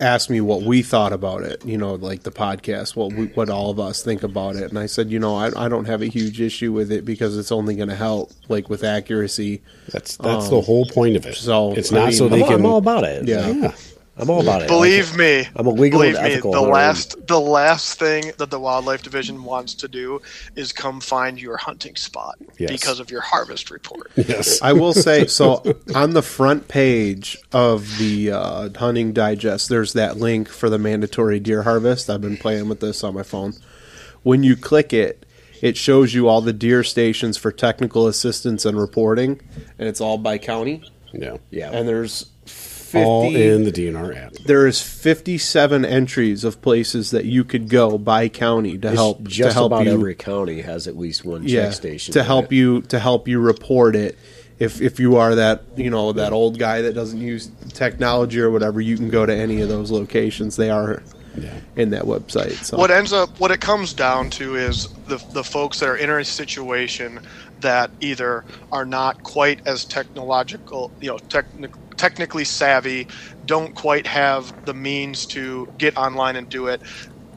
ask 0.00 0.28
me 0.28 0.40
what 0.40 0.62
we 0.62 0.82
thought 0.82 1.12
about 1.12 1.42
it. 1.42 1.64
You 1.64 1.78
know, 1.78 1.94
like 1.94 2.24
the 2.24 2.30
podcast, 2.32 2.96
what 2.96 3.12
we, 3.12 3.26
what 3.28 3.48
all 3.48 3.70
of 3.70 3.78
us 3.80 4.02
think 4.02 4.22
about 4.24 4.56
it, 4.56 4.64
and 4.64 4.78
I 4.78 4.86
said, 4.86 5.08
you 5.10 5.18
know, 5.20 5.36
I, 5.36 5.64
I 5.64 5.68
don't 5.68 5.84
have 5.86 6.02
a 6.02 6.06
huge 6.06 6.40
issue 6.40 6.72
with 6.72 6.90
it 6.92 7.04
because 7.04 7.38
it's 7.38 7.52
only 7.52 7.76
going 7.76 7.88
to 7.88 7.94
help, 7.94 8.32
like 8.48 8.68
with 8.68 8.82
accuracy. 8.84 9.62
That's 9.92 10.16
that's 10.16 10.48
the 10.48 10.58
um, 10.58 10.64
whole 10.64 10.84
point 10.86 11.16
of 11.16 11.24
it. 11.24 11.36
so, 11.36 11.72
it's 11.74 11.92
I 11.92 11.96
not 11.96 12.04
mean- 12.08 12.12
so 12.18 12.28
they 12.28 12.42
I'm, 12.42 12.46
can. 12.48 12.54
I'm 12.60 12.66
all 12.66 12.78
about 12.78 13.04
it 13.04 13.26
Yeah. 13.26 13.48
yeah. 13.48 13.72
I'm 14.16 14.30
all 14.30 14.40
about 14.40 14.62
it 14.62 14.68
Believe 14.68 15.16
me, 15.16 15.46
I'm 15.56 15.66
a 15.66 15.70
legal 15.70 15.98
believe 16.00 16.14
and 16.16 16.34
me. 16.34 16.40
The 16.40 16.52
hunter. 16.52 16.70
last, 16.72 17.26
the 17.26 17.40
last 17.40 17.98
thing 17.98 18.30
that 18.38 18.48
the 18.50 18.60
wildlife 18.60 19.02
division 19.02 19.42
wants 19.42 19.74
to 19.74 19.88
do 19.88 20.22
is 20.54 20.72
come 20.72 21.00
find 21.00 21.40
your 21.40 21.56
hunting 21.56 21.96
spot 21.96 22.36
Yes. 22.58 22.70
because 22.70 23.00
of 23.00 23.10
your 23.10 23.22
harvest 23.22 23.70
report. 23.70 24.10
Yes. 24.16 24.62
I 24.62 24.72
will 24.72 24.92
say 24.94 25.26
so 25.26 25.62
on 25.94 26.12
the 26.14 26.22
front 26.22 26.68
page 26.68 27.36
of 27.52 27.98
the 27.98 28.30
uh, 28.30 28.68
hunting 28.76 29.12
digest. 29.12 29.68
There's 29.68 29.92
that 29.94 30.16
link 30.16 30.48
for 30.48 30.70
the 30.70 30.78
mandatory 30.78 31.40
deer 31.40 31.62
harvest. 31.64 32.08
I've 32.08 32.20
been 32.22 32.36
playing 32.36 32.68
with 32.68 32.80
this 32.80 33.02
on 33.04 33.14
my 33.14 33.22
phone. 33.24 33.54
When 34.22 34.42
you 34.44 34.56
click 34.56 34.92
it, 34.92 35.26
it 35.60 35.76
shows 35.76 36.14
you 36.14 36.28
all 36.28 36.40
the 36.40 36.52
deer 36.52 36.84
stations 36.84 37.36
for 37.36 37.50
technical 37.50 38.06
assistance 38.06 38.64
and 38.64 38.78
reporting, 38.78 39.40
and 39.78 39.88
it's 39.88 40.00
all 40.00 40.18
by 40.18 40.38
county. 40.38 40.82
yeah. 41.12 41.36
yeah 41.50 41.70
And 41.70 41.88
there's 41.88 42.26
50, 42.94 43.04
All 43.04 43.34
in 43.36 43.64
the 43.64 43.72
DNR 43.72 44.16
app. 44.16 44.32
there 44.46 44.66
is 44.66 44.80
57 44.80 45.84
entries 45.84 46.44
of 46.44 46.60
places 46.62 47.10
that 47.10 47.24
you 47.26 47.44
could 47.44 47.68
go 47.68 47.98
by 47.98 48.28
county 48.28 48.78
to 48.78 48.88
It's 48.88 48.96
help 48.96 49.22
just 49.24 49.50
to 49.50 49.52
help 49.54 49.72
about 49.72 49.84
you 49.86 49.92
every 49.92 50.14
county 50.14 50.62
has 50.62 50.86
at 50.88 50.96
least 50.96 51.24
one 51.24 51.46
check 51.46 51.72
station 51.72 52.12
to 52.14 52.22
help 52.22 52.46
it. 52.52 52.56
you 52.56 52.80
to 52.82 52.98
help 52.98 53.28
you 53.28 53.40
report 53.40 53.96
it. 53.96 54.18
If 54.58 54.80
if 54.80 55.00
you 55.00 55.16
are 55.16 55.34
that 55.34 55.62
you 55.76 55.90
know 55.90 56.12
that 56.12 56.32
old 56.32 56.58
guy 56.58 56.82
that 56.82 56.94
doesn't 56.94 57.20
use 57.20 57.50
technology 57.72 58.40
or 58.40 58.50
whatever, 58.50 58.80
you 58.80 58.96
can 58.96 59.10
go 59.10 59.26
to 59.26 59.34
any 59.34 59.60
of 59.60 59.68
those 59.68 59.90
locations. 59.90 60.56
They 60.56 60.70
are 60.70 61.02
Yeah. 61.36 61.50
in 61.74 61.90
that 61.90 62.04
website. 62.04 62.52
So 62.64 62.76
what 62.76 62.92
ends 62.92 63.12
up 63.12 63.40
what 63.40 63.50
it 63.50 63.60
comes 63.60 63.92
down 63.92 64.30
to 64.38 64.54
is 64.54 64.86
the 65.08 65.20
the 65.32 65.42
folks 65.42 65.80
that 65.80 65.88
are 65.88 65.96
in 65.96 66.08
a 66.08 66.24
situation 66.24 67.18
that 67.60 67.90
either 68.00 68.44
are 68.70 68.84
not 68.84 69.22
quite 69.24 69.58
as 69.66 69.84
technological 69.84 70.92
you 71.00 71.08
know 71.08 71.18
technic- 71.28 71.72
technically 72.04 72.44
savvy 72.44 73.06
don't 73.46 73.74
quite 73.74 74.06
have 74.06 74.52
the 74.66 74.74
means 74.74 75.24
to 75.24 75.66
get 75.78 75.96
online 75.96 76.36
and 76.36 76.50
do 76.50 76.66
it 76.66 76.82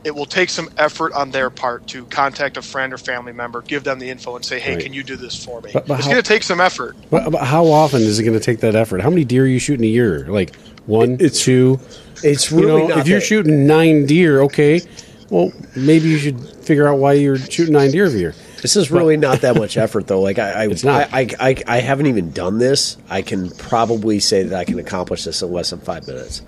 it 0.04 0.14
will 0.14 0.26
take 0.26 0.50
some 0.50 0.70
effort 0.78 1.12
on 1.14 1.32
their 1.32 1.50
part 1.50 1.88
to 1.88 2.06
contact 2.08 2.58
a 2.58 2.62
friend 2.62 2.92
or 2.92 2.98
family 2.98 3.32
member 3.32 3.62
give 3.62 3.86
them 3.86 3.98
the 3.98 4.10
info 4.10 4.36
and 4.36 4.44
say 4.44 4.60
hey 4.60 4.74
Right. 4.76 4.84
can 4.84 4.92
you 4.92 5.04
do 5.04 5.16
this 5.16 5.42
for 5.42 5.62
me 5.62 5.70
But- 5.74 5.88
but 5.88 6.00
it's 6.00 6.08
going 6.08 6.22
to 6.22 6.30
take 6.34 6.44
some 6.44 6.60
effort 6.60 6.98
But, 7.10 7.32
but 7.32 7.44
how 7.44 7.66
often 7.68 8.02
is 8.02 8.20
it 8.20 8.24
going 8.24 8.38
to 8.38 8.44
take 8.44 8.60
that 8.60 8.76
effort? 8.76 9.00
How 9.00 9.10
many 9.10 9.24
deer 9.24 9.44
are 9.44 9.48
you 9.48 9.60
shooting 9.60 9.86
a 9.86 9.90
year? 9.90 10.28
Like 10.28 10.54
one, 10.86 11.14
It's- 11.14 11.40
two. 11.44 11.80
it's 12.24 12.52
You 12.52 12.58
really 12.60 12.82
know, 12.82 12.88
not 12.88 12.98
if 13.00 13.08
you're 13.08 13.20
that- 13.22 13.26
shooting 13.26 13.66
nine 13.68 14.06
deer, 14.06 14.42
okay. 14.48 14.82
Well, 15.30 15.54
maybe 15.78 16.10
you 16.10 16.18
should 16.18 16.40
figure 16.68 16.88
out 16.90 16.98
why 17.00 17.14
you're 17.14 17.38
shooting 17.38 17.74
nine 17.74 17.92
deer 17.92 18.06
a 18.06 18.10
year. 18.10 18.34
This 18.62 18.76
is 18.76 18.90
really 18.92 19.18
not 19.18 19.42
that 19.42 19.56
much 19.56 19.78
effort, 19.78 20.08
though. 20.08 20.22
Like 20.22 20.40
I, 20.40 20.64
I. 20.64 20.68
I, 20.68 21.08
I, 21.12 21.28
I, 21.40 21.64
I 21.68 21.78
haven't 21.80 22.08
even 22.08 22.32
done 22.32 22.58
this. 22.58 22.98
I 23.10 23.22
can 23.22 23.50
probably 23.52 24.20
say 24.20 24.44
that 24.44 24.58
I 24.58 24.66
can 24.66 24.80
accomplish 24.80 25.24
this 25.24 25.42
in 25.42 25.52
less 25.52 25.70
than 25.70 25.80
five 25.80 26.08
minutes. 26.08 26.42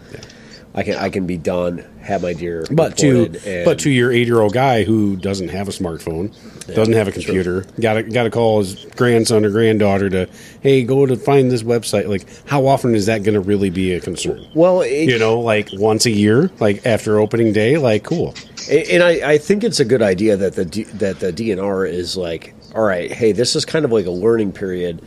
I 0.76 0.84
can 0.84 0.96
I 0.96 1.10
can 1.10 1.26
be 1.26 1.38
done, 1.38 1.84
have 2.02 2.22
my 2.22 2.34
deer. 2.34 2.66
But 2.72 2.98
to 3.00 3.30
but 3.66 3.80
to 3.80 3.90
your 3.90 4.12
eight 4.12 4.28
year 4.28 4.40
old 4.40 4.54
guy 4.54 4.84
who 4.84 5.16
doesn't 5.16 5.50
have 5.50 5.68
a 5.68 5.72
smartphone, 5.72 6.32
doesn't 6.74 6.94
have 6.94 7.08
a 7.08 7.12
computer, 7.12 7.66
got 7.80 7.96
to 7.96 8.04
got 8.04 8.24
to 8.24 8.30
call 8.30 8.60
his 8.60 8.86
grandson 8.96 9.46
or 9.46 9.50
granddaughter 9.50 10.10
to, 10.12 10.30
hey, 10.62 10.84
go 10.84 11.08
to 11.08 11.16
find 11.16 11.52
this 11.52 11.64
website. 11.64 12.08
Like, 12.08 12.28
how 12.48 12.68
often 12.68 12.94
is 12.94 13.08
that 13.08 13.24
going 13.24 13.34
to 13.34 13.40
really 13.40 13.72
be 13.72 13.94
a 13.94 14.00
concern? 14.00 14.46
well, 14.54 14.82
it, 14.82 15.10
You 15.10 15.18
know, 15.18 15.40
like 15.40 15.70
once 15.74 16.06
a 16.06 16.12
year, 16.12 16.52
like 16.60 16.86
after 16.86 17.20
opening 17.20 17.52
day, 17.52 17.78
like 17.78 18.04
cool. 18.04 18.36
And 18.70 19.02
I, 19.02 19.32
I 19.32 19.38
think 19.40 19.64
it's 19.64 19.80
a 19.80 19.86
good 19.86 20.04
idea 20.04 20.38
that 20.38 20.54
the 20.54 20.66
D, 20.66 20.84
that 20.84 21.20
the 21.20 21.34
DNR 21.34 21.90
is 21.92 22.16
like, 22.16 22.54
all 22.76 22.84
right, 22.84 23.12
hey, 23.12 23.32
this 23.32 23.56
is 23.56 23.66
kind 23.66 23.86
of 23.86 23.92
like 23.92 24.06
a 24.06 24.12
learning 24.12 24.52
period. 24.52 25.02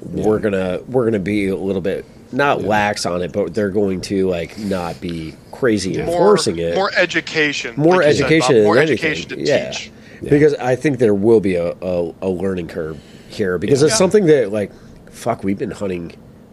We're 0.00 0.38
gonna 0.38 0.80
we're 0.86 1.04
gonna 1.04 1.18
be 1.18 1.48
a 1.48 1.56
little 1.56 1.80
bit 1.82 2.04
not 2.34 2.62
lax 2.62 3.06
on 3.06 3.22
it, 3.22 3.32
but 3.32 3.54
they're 3.54 3.70
going 3.70 4.00
to 4.02 4.28
like 4.28 4.58
not 4.58 5.00
be 5.00 5.34
crazy 5.52 5.96
more, 5.98 6.06
enforcing 6.06 6.58
it. 6.58 6.74
more 6.74 6.90
education, 6.96 7.74
More 7.76 7.96
like 7.96 8.06
you 8.08 8.12
said, 8.16 8.24
education, 8.24 8.46
Bob, 8.48 8.54
than 8.56 8.64
more 8.64 8.78
anything. 8.78 9.10
education 9.10 9.28
to 9.30 9.40
yeah. 9.40 9.70
teach. 9.70 9.90
because 10.28 10.54
I 10.54 10.76
think 10.76 10.98
there 10.98 11.14
will 11.14 11.40
be 11.40 11.54
a, 11.56 11.72
a, 11.80 12.14
a 12.22 12.28
learning 12.28 12.68
curve 12.68 12.98
here 13.28 13.58
because 13.58 13.82
it's 13.82 13.92
Yeah. 13.92 13.96
something 13.96 14.26
that 14.26 14.52
like, 14.52 14.72
fuck, 15.10 15.44
we've 15.44 15.58
been 15.58 15.70
hunting 15.70 16.12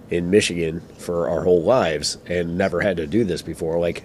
in 0.10 0.30
Michigan 0.30 0.82
for 0.98 1.30
our 1.30 1.44
whole 1.44 1.64
lives 1.64 2.18
and 2.28 2.58
never 2.58 2.82
had 2.82 2.98
to 2.98 3.08
do 3.08 3.24
this 3.24 3.42
before. 3.42 3.80
Like, 3.80 4.04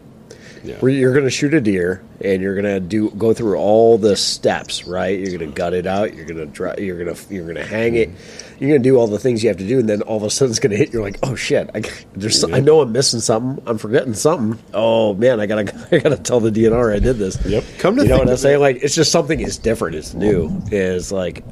Yeah. 0.65 0.77
where 0.77 0.91
you're 0.91 1.12
going 1.12 1.24
to 1.24 1.31
shoot 1.31 1.55
a 1.55 1.61
deer 1.61 2.03
and 2.20 2.43
you're 2.43 2.55
going 2.61 2.65
to 2.74 2.81
do 2.81 3.11
go 3.11 3.33
through 3.35 3.57
all 3.57 3.99
the 3.99 4.16
steps, 4.16 4.85
right? 4.85 5.19
You're 5.19 5.37
going 5.39 5.51
to 5.51 5.55
gut 5.55 5.74
it 5.74 5.87
out. 5.87 6.15
You're 6.15 6.24
going 6.24 6.39
to 6.39 6.47
dry, 6.47 6.74
you're 6.78 7.03
going 7.03 7.15
to 7.15 7.35
you're 7.35 7.45
going 7.45 7.57
to 7.57 7.65
hang 7.65 7.95
it. 7.95 8.11
You're 8.59 8.70
going 8.70 8.83
to 8.83 8.89
do 8.89 8.97
all 8.97 9.07
the 9.07 9.19
things 9.19 9.43
you 9.43 9.49
have 9.51 9.59
to 9.59 9.66
do, 9.69 9.78
and 9.78 9.87
then 9.89 10.01
all 10.03 10.16
of 10.16 10.23
a 10.23 10.31
sudden 10.31 10.51
it's 10.51 10.59
going 10.61 10.70
to 10.70 10.77
hit. 10.78 10.93
You're 10.93 11.03
like, 11.03 11.19
oh 11.23 11.35
shit! 11.35 11.69
I, 11.74 11.83
there's 12.15 12.43
I 12.43 12.61
know 12.61 12.81
I'm 12.81 12.91
missing 12.91 13.20
something. 13.20 13.62
I'm 13.66 13.77
forgetting 13.77 14.15
something. 14.15 14.59
Oh 14.73 15.12
man, 15.15 15.41
I 15.41 15.47
gotta 15.47 15.89
I 15.93 15.99
gotta 15.99 16.16
tell 16.16 16.41
the 16.41 16.51
DNR 16.51 16.95
I 16.95 16.99
did 16.99 17.19
this. 17.19 17.45
Yep. 17.45 17.65
Come 17.78 17.97
to 17.97 18.03
you 18.03 18.09
know 18.09 18.15
think 18.16 18.24
what 18.24 18.28
I'm 18.28 18.35
of 18.35 18.41
saying? 18.41 18.61
Like 18.61 18.77
it's 18.83 18.95
just 18.95 19.12
something 19.12 19.39
is 19.41 19.59
different. 19.59 19.95
It's 19.97 20.15
new. 20.15 20.51
Is 20.73 21.12
like. 21.12 21.45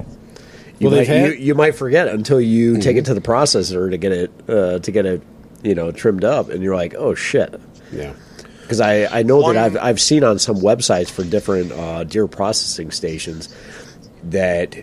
You, 0.79 0.89
Well, 0.89 0.97
might, 0.97 1.07
had- 1.07 1.29
you, 1.29 1.33
you 1.37 1.55
might 1.55 1.75
forget 1.75 2.07
until 2.09 2.41
you 2.41 2.81
take 2.81 2.97
it 2.97 3.05
to 3.05 3.13
the 3.13 3.21
processor 3.21 3.89
to 3.89 3.97
get 3.97 4.11
it 4.11 4.31
uh, 4.49 4.79
to 4.79 4.91
get 4.91 5.05
it 5.05 5.21
you 5.63 5.73
know 5.75 5.91
trimmed 5.91 6.23
up, 6.25 6.49
and 6.49 6.61
you're 6.63 6.75
like, 6.75 6.95
oh 6.95 7.13
shit, 7.15 7.53
Yeah. 7.93 8.13
Because 8.65 8.81
I, 8.81 9.05
I 9.19 9.23
know 9.23 9.37
One- 9.39 9.55
that 9.55 9.63
I've, 9.65 9.77
I've 9.77 10.01
seen 10.01 10.23
on 10.23 10.39
some 10.39 10.57
websites 10.57 11.09
for 11.11 11.23
different 11.23 11.71
uh, 11.71 12.03
deer 12.03 12.27
processing 12.27 12.89
stations 12.91 13.53
that 14.23 14.75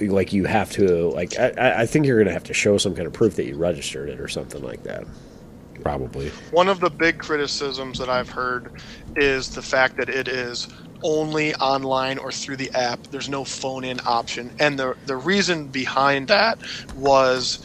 like 0.00 0.32
you 0.32 0.44
have 0.46 0.72
to 0.72 1.10
like 1.10 1.38
I- 1.38 1.52
I, 1.56 1.80
I 1.82 1.86
think 1.86 2.06
you're 2.06 2.18
gonna 2.18 2.32
have 2.32 2.44
to 2.44 2.54
show 2.54 2.78
some 2.78 2.94
kind 2.94 3.06
of 3.06 3.12
proof 3.12 3.36
that 3.36 3.44
you 3.46 3.56
registered 3.56 4.08
it 4.08 4.20
or 4.20 4.26
something 4.28 4.62
like 4.62 4.82
that. 4.82 5.04
Probably. 5.82 6.28
One 6.50 6.68
of 6.68 6.80
the 6.80 6.90
big 6.90 7.18
criticisms 7.18 7.98
that 7.98 8.08
I've 8.08 8.28
heard 8.28 8.70
is 9.16 9.50
the 9.54 9.62
fact 9.62 9.96
that 9.96 10.08
it 10.08 10.28
is 10.28 10.68
only 11.02 11.54
online 11.56 12.18
or 12.18 12.30
through 12.30 12.56
the 12.56 12.70
app. 12.72 13.02
There's 13.08 13.28
no 13.28 13.44
phone 13.44 13.82
in 13.84 14.00
option. 14.06 14.50
And 14.58 14.78
the 14.78 14.96
the 15.06 15.16
reason 15.16 15.68
behind 15.68 16.28
that 16.28 16.58
was 16.96 17.64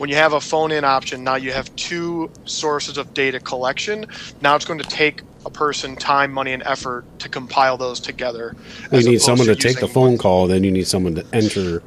when 0.00 0.08
you 0.08 0.16
have 0.16 0.32
a 0.32 0.40
phone 0.40 0.72
in 0.72 0.82
option, 0.82 1.22
now 1.22 1.34
you 1.34 1.52
have 1.52 1.76
two 1.76 2.30
sources 2.46 2.96
of 2.96 3.12
data 3.12 3.38
collection. 3.38 4.06
Now 4.40 4.56
it's 4.56 4.64
going 4.64 4.78
to 4.78 4.88
take 4.88 5.20
a 5.44 5.50
person 5.50 5.94
time, 5.94 6.32
money, 6.32 6.54
and 6.54 6.62
effort 6.62 7.04
to 7.18 7.28
compile 7.28 7.76
those 7.76 8.00
together. 8.00 8.56
You 8.90 9.02
need 9.02 9.20
someone 9.20 9.46
to 9.48 9.54
take 9.54 9.78
the 9.78 9.86
phone 9.88 10.12
one- 10.12 10.18
call, 10.18 10.46
then 10.46 10.64
you 10.64 10.70
need 10.70 10.86
someone 10.86 11.16
to 11.16 11.26
enter 11.34 11.82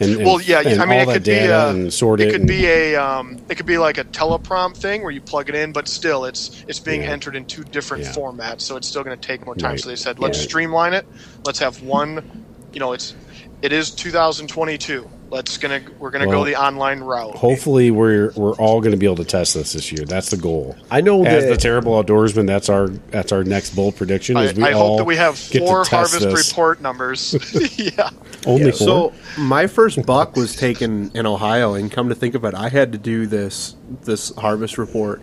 and, 0.00 0.14
and 0.16 0.24
well, 0.24 0.40
yeah, 0.40 0.60
I 0.60 0.86
mean, 0.86 1.00
it 1.00 1.06
could 1.06 1.24
be 1.24 1.32
a, 1.32 1.70
it 1.74 2.20
it. 2.20 2.30
could 2.32 2.46
be 2.46 2.66
a, 2.66 2.94
um, 2.94 3.36
it 3.50 3.56
could 3.56 3.66
be 3.66 3.78
like 3.78 3.98
a 3.98 4.04
teleprompt 4.04 4.76
thing 4.76 5.02
where 5.02 5.10
you 5.10 5.20
plug 5.20 5.48
it 5.48 5.56
in, 5.56 5.72
but 5.72 5.88
still, 5.88 6.24
it's 6.24 6.64
it's 6.68 6.78
being 6.78 7.02
Yeah. 7.02 7.10
entered 7.10 7.34
in 7.34 7.44
two 7.44 7.64
different 7.64 8.04
Yeah. 8.04 8.12
formats, 8.12 8.60
so 8.60 8.76
it's 8.76 8.86
still 8.86 9.02
going 9.02 9.18
to 9.18 9.26
take 9.26 9.44
more 9.44 9.56
time. 9.56 9.72
Right. 9.72 9.80
So 9.80 9.88
they 9.88 9.96
said, 9.96 10.20
let's 10.20 10.40
streamline 10.40 10.94
it. 10.94 11.04
Let's 11.44 11.58
have 11.58 11.82
one. 11.82 12.44
You 12.72 12.78
know, 12.78 12.92
it's 12.92 13.14
it 13.60 13.72
is 13.72 13.90
2022. 13.90 15.10
Let's 15.30 15.58
gonna 15.58 15.82
we're 15.98 16.10
gonna 16.10 16.26
Well, 16.26 16.38
go 16.40 16.44
the 16.46 16.56
online 16.56 17.00
route. 17.00 17.34
Hopefully, 17.34 17.90
we're 17.90 18.32
we're 18.34 18.54
all 18.54 18.80
going 18.80 18.92
to 18.92 18.96
be 18.96 19.04
able 19.04 19.16
to 19.16 19.24
test 19.26 19.52
this 19.54 19.74
this 19.74 19.92
year. 19.92 20.06
That's 20.06 20.30
the 20.30 20.38
goal. 20.38 20.74
I 20.90 21.02
know 21.02 21.22
As 21.22 21.44
that 21.44 21.50
the 21.50 21.56
terrible 21.58 22.02
outdoorsman, 22.02 22.46
that's 22.46 22.70
our 22.70 22.88
that's 22.88 23.30
our 23.30 23.44
next 23.44 23.76
bold 23.76 23.96
prediction. 23.96 24.38
I, 24.38 24.44
Is 24.44 24.54
we 24.54 24.64
I 24.64 24.72
all 24.72 24.88
hope 24.90 24.98
that 24.98 25.04
we 25.04 25.16
have 25.16 25.36
four 25.38 25.84
harvest 25.84 26.20
this. 26.20 26.48
report 26.48 26.80
numbers. 26.80 27.34
yeah. 27.78 28.08
Only 28.46 28.66
Yeah, 28.66 28.70
four. 28.70 28.72
So 28.72 29.12
my 29.38 29.66
first 29.66 30.06
buck 30.06 30.34
was 30.34 30.56
taken 30.56 31.10
in 31.14 31.26
Ohio, 31.26 31.74
and 31.74 31.92
come 31.92 32.08
to 32.08 32.14
think 32.14 32.34
of 32.34 32.44
it, 32.46 32.54
I 32.54 32.70
had 32.70 32.92
to 32.92 32.98
do 32.98 33.26
this 33.26 33.76
this 34.04 34.34
harvest 34.36 34.78
report, 34.78 35.20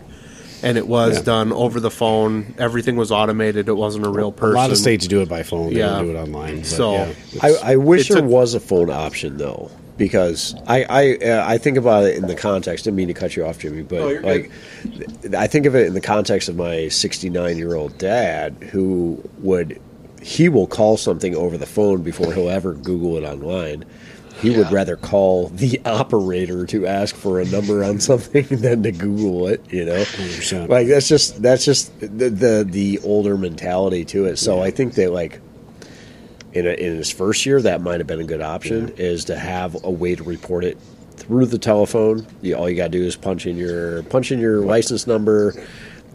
and 0.62 0.78
it 0.78 0.86
was 0.86 1.16
Yeah. 1.16 1.22
done 1.24 1.52
over 1.52 1.80
the 1.80 1.90
phone. 1.90 2.54
Everything 2.58 2.94
was 2.94 3.10
automated. 3.10 3.68
It 3.68 3.76
wasn't 3.76 4.06
a 4.06 4.10
real 4.10 4.30
person. 4.30 4.54
a 4.56 4.60
lot 4.60 4.70
of 4.70 4.78
states 4.78 5.08
do 5.08 5.20
it 5.22 5.28
by 5.28 5.42
phone. 5.42 5.70
They 5.74 5.80
Yeah. 5.80 5.96
don't 5.96 6.04
do 6.04 6.10
it 6.16 6.20
online. 6.20 6.58
But 6.58 6.66
So, 6.66 6.92
yeah, 6.92 7.12
I, 7.42 7.54
I 7.72 7.76
wish 7.76 8.08
it 8.08 8.12
there 8.14 8.22
took- 8.22 8.30
was 8.30 8.54
a 8.54 8.60
phone 8.60 8.88
option 8.90 9.36
though, 9.36 9.68
because 9.96 10.54
I 10.66 10.84
I, 10.84 11.16
uh, 11.26 11.44
I 11.46 11.58
think 11.58 11.76
about 11.78 12.04
it 12.04 12.16
in 12.16 12.26
the 12.26 12.34
context. 12.34 12.84
Didn't 12.84 12.96
mean 12.96 13.08
to 13.08 13.14
cut 13.14 13.36
you 13.36 13.44
off, 13.46 13.58
Jimi, 13.58 13.86
but 13.86 14.00
Oh, 14.00 14.20
like 14.22 14.50
I 15.34 15.46
think 15.46 15.66
of 15.66 15.74
it 15.74 15.86
in 15.86 15.94
the 15.94 16.00
context 16.00 16.48
of 16.48 16.56
my 16.56 16.88
69 16.88 17.56
year 17.58 17.74
old 17.74 17.96
dad 17.98 18.54
who 18.72 19.22
would 19.38 19.80
he 20.22 20.48
will 20.48 20.66
call 20.66 20.96
something 20.96 21.34
over 21.36 21.56
the 21.56 21.66
phone 21.66 22.02
before 22.02 22.32
he'll 22.32 22.48
ever 22.50 22.74
Google 22.74 23.16
it 23.16 23.22
online. 23.24 23.84
He 24.40 24.50
would 24.54 24.70
rather 24.70 24.96
call 24.96 25.48
the 25.48 25.80
operator 25.86 26.66
to 26.66 26.86
ask 26.86 27.14
for 27.16 27.40
a 27.40 27.46
number 27.46 27.82
on 27.82 28.00
something 28.10 28.44
than 28.50 28.82
to 28.82 28.92
Google 28.92 29.48
it. 29.48 29.64
You 29.72 29.86
know, 29.86 30.02
100%. 30.02 30.68
like 30.68 30.88
that's 30.88 31.08
just 31.08 31.40
that's 31.40 31.64
just 31.64 31.98
the 32.00 32.28
the, 32.28 32.66
the 32.68 32.98
older 33.02 33.38
mentality 33.38 34.04
to 34.06 34.26
it. 34.26 34.36
So 34.36 34.60
I 34.60 34.70
think 34.70 34.94
that 34.94 35.10
like 35.10 35.40
in, 36.56 36.66
a, 36.66 36.70
in 36.70 36.96
his 36.96 37.10
first 37.10 37.44
year, 37.46 37.60
that 37.62 37.80
might 37.80 37.98
have 38.00 38.06
been 38.06 38.20
a 38.20 38.24
good 38.24 38.40
option. 38.40 38.92
Is 38.96 39.24
to 39.26 39.36
have 39.38 39.76
a 39.84 39.90
way 39.90 40.14
to 40.14 40.22
report 40.24 40.64
it 40.64 40.78
through 41.16 41.46
the 41.46 41.58
telephone. 41.58 42.26
You, 42.42 42.54
all 42.56 42.68
you 42.70 42.76
got 42.76 42.84
to 42.92 42.98
do 42.98 43.04
is 43.04 43.16
punch 43.16 43.46
in 43.46 43.56
your 43.56 44.02
punch 44.04 44.32
in 44.32 44.38
your 44.38 44.60
license 44.60 45.06
number, 45.06 45.54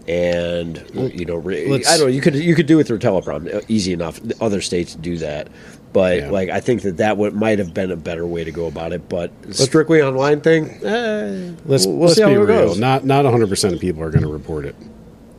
and 0.07 0.83
you 1.13 1.25
know, 1.25 1.35
re, 1.35 1.67
let's- 1.69 1.87
I 1.87 1.97
don't 1.97 2.07
know. 2.07 2.11
You 2.13 2.21
could 2.21 2.35
you 2.35 2.55
could 2.55 2.65
do 2.67 2.79
it 2.79 2.87
through 2.87 2.99
teleprompter, 2.99 3.63
easy 3.67 3.93
enough. 3.93 4.19
Other 4.41 4.61
states 4.61 4.95
do 4.95 5.17
that, 5.17 5.47
but 5.93 6.17
Yeah. 6.17 6.29
like 6.31 6.49
I 6.49 6.59
think 6.59 6.81
that 6.83 6.97
that 6.97 7.17
would 7.17 7.33
might 7.33 7.59
have 7.59 7.73
been 7.73 7.91
a 7.91 7.95
better 7.95 8.25
way 8.25 8.43
to 8.43 8.51
go 8.51 8.65
about 8.67 8.93
it. 8.93 9.07
But 9.09 9.31
strictly 9.51 10.01
online 10.01 10.41
thing, 10.41 10.69
eh, 10.83 11.51
let's 11.65 11.85
we'll, 11.85 11.99
let's 11.99 12.15
see 12.15 12.21
how 12.21 12.29
be 12.29 12.33
it 12.35 12.39
real. 12.39 12.47
goes. 12.47 12.79
Not 12.79 13.05
not 13.05 13.23
100 13.25 13.47
percent 13.49 13.73
of 13.73 13.79
people 13.79 14.01
are 14.03 14.09
going 14.09 14.23
to 14.23 14.31
report 14.31 14.65
it. 14.65 14.75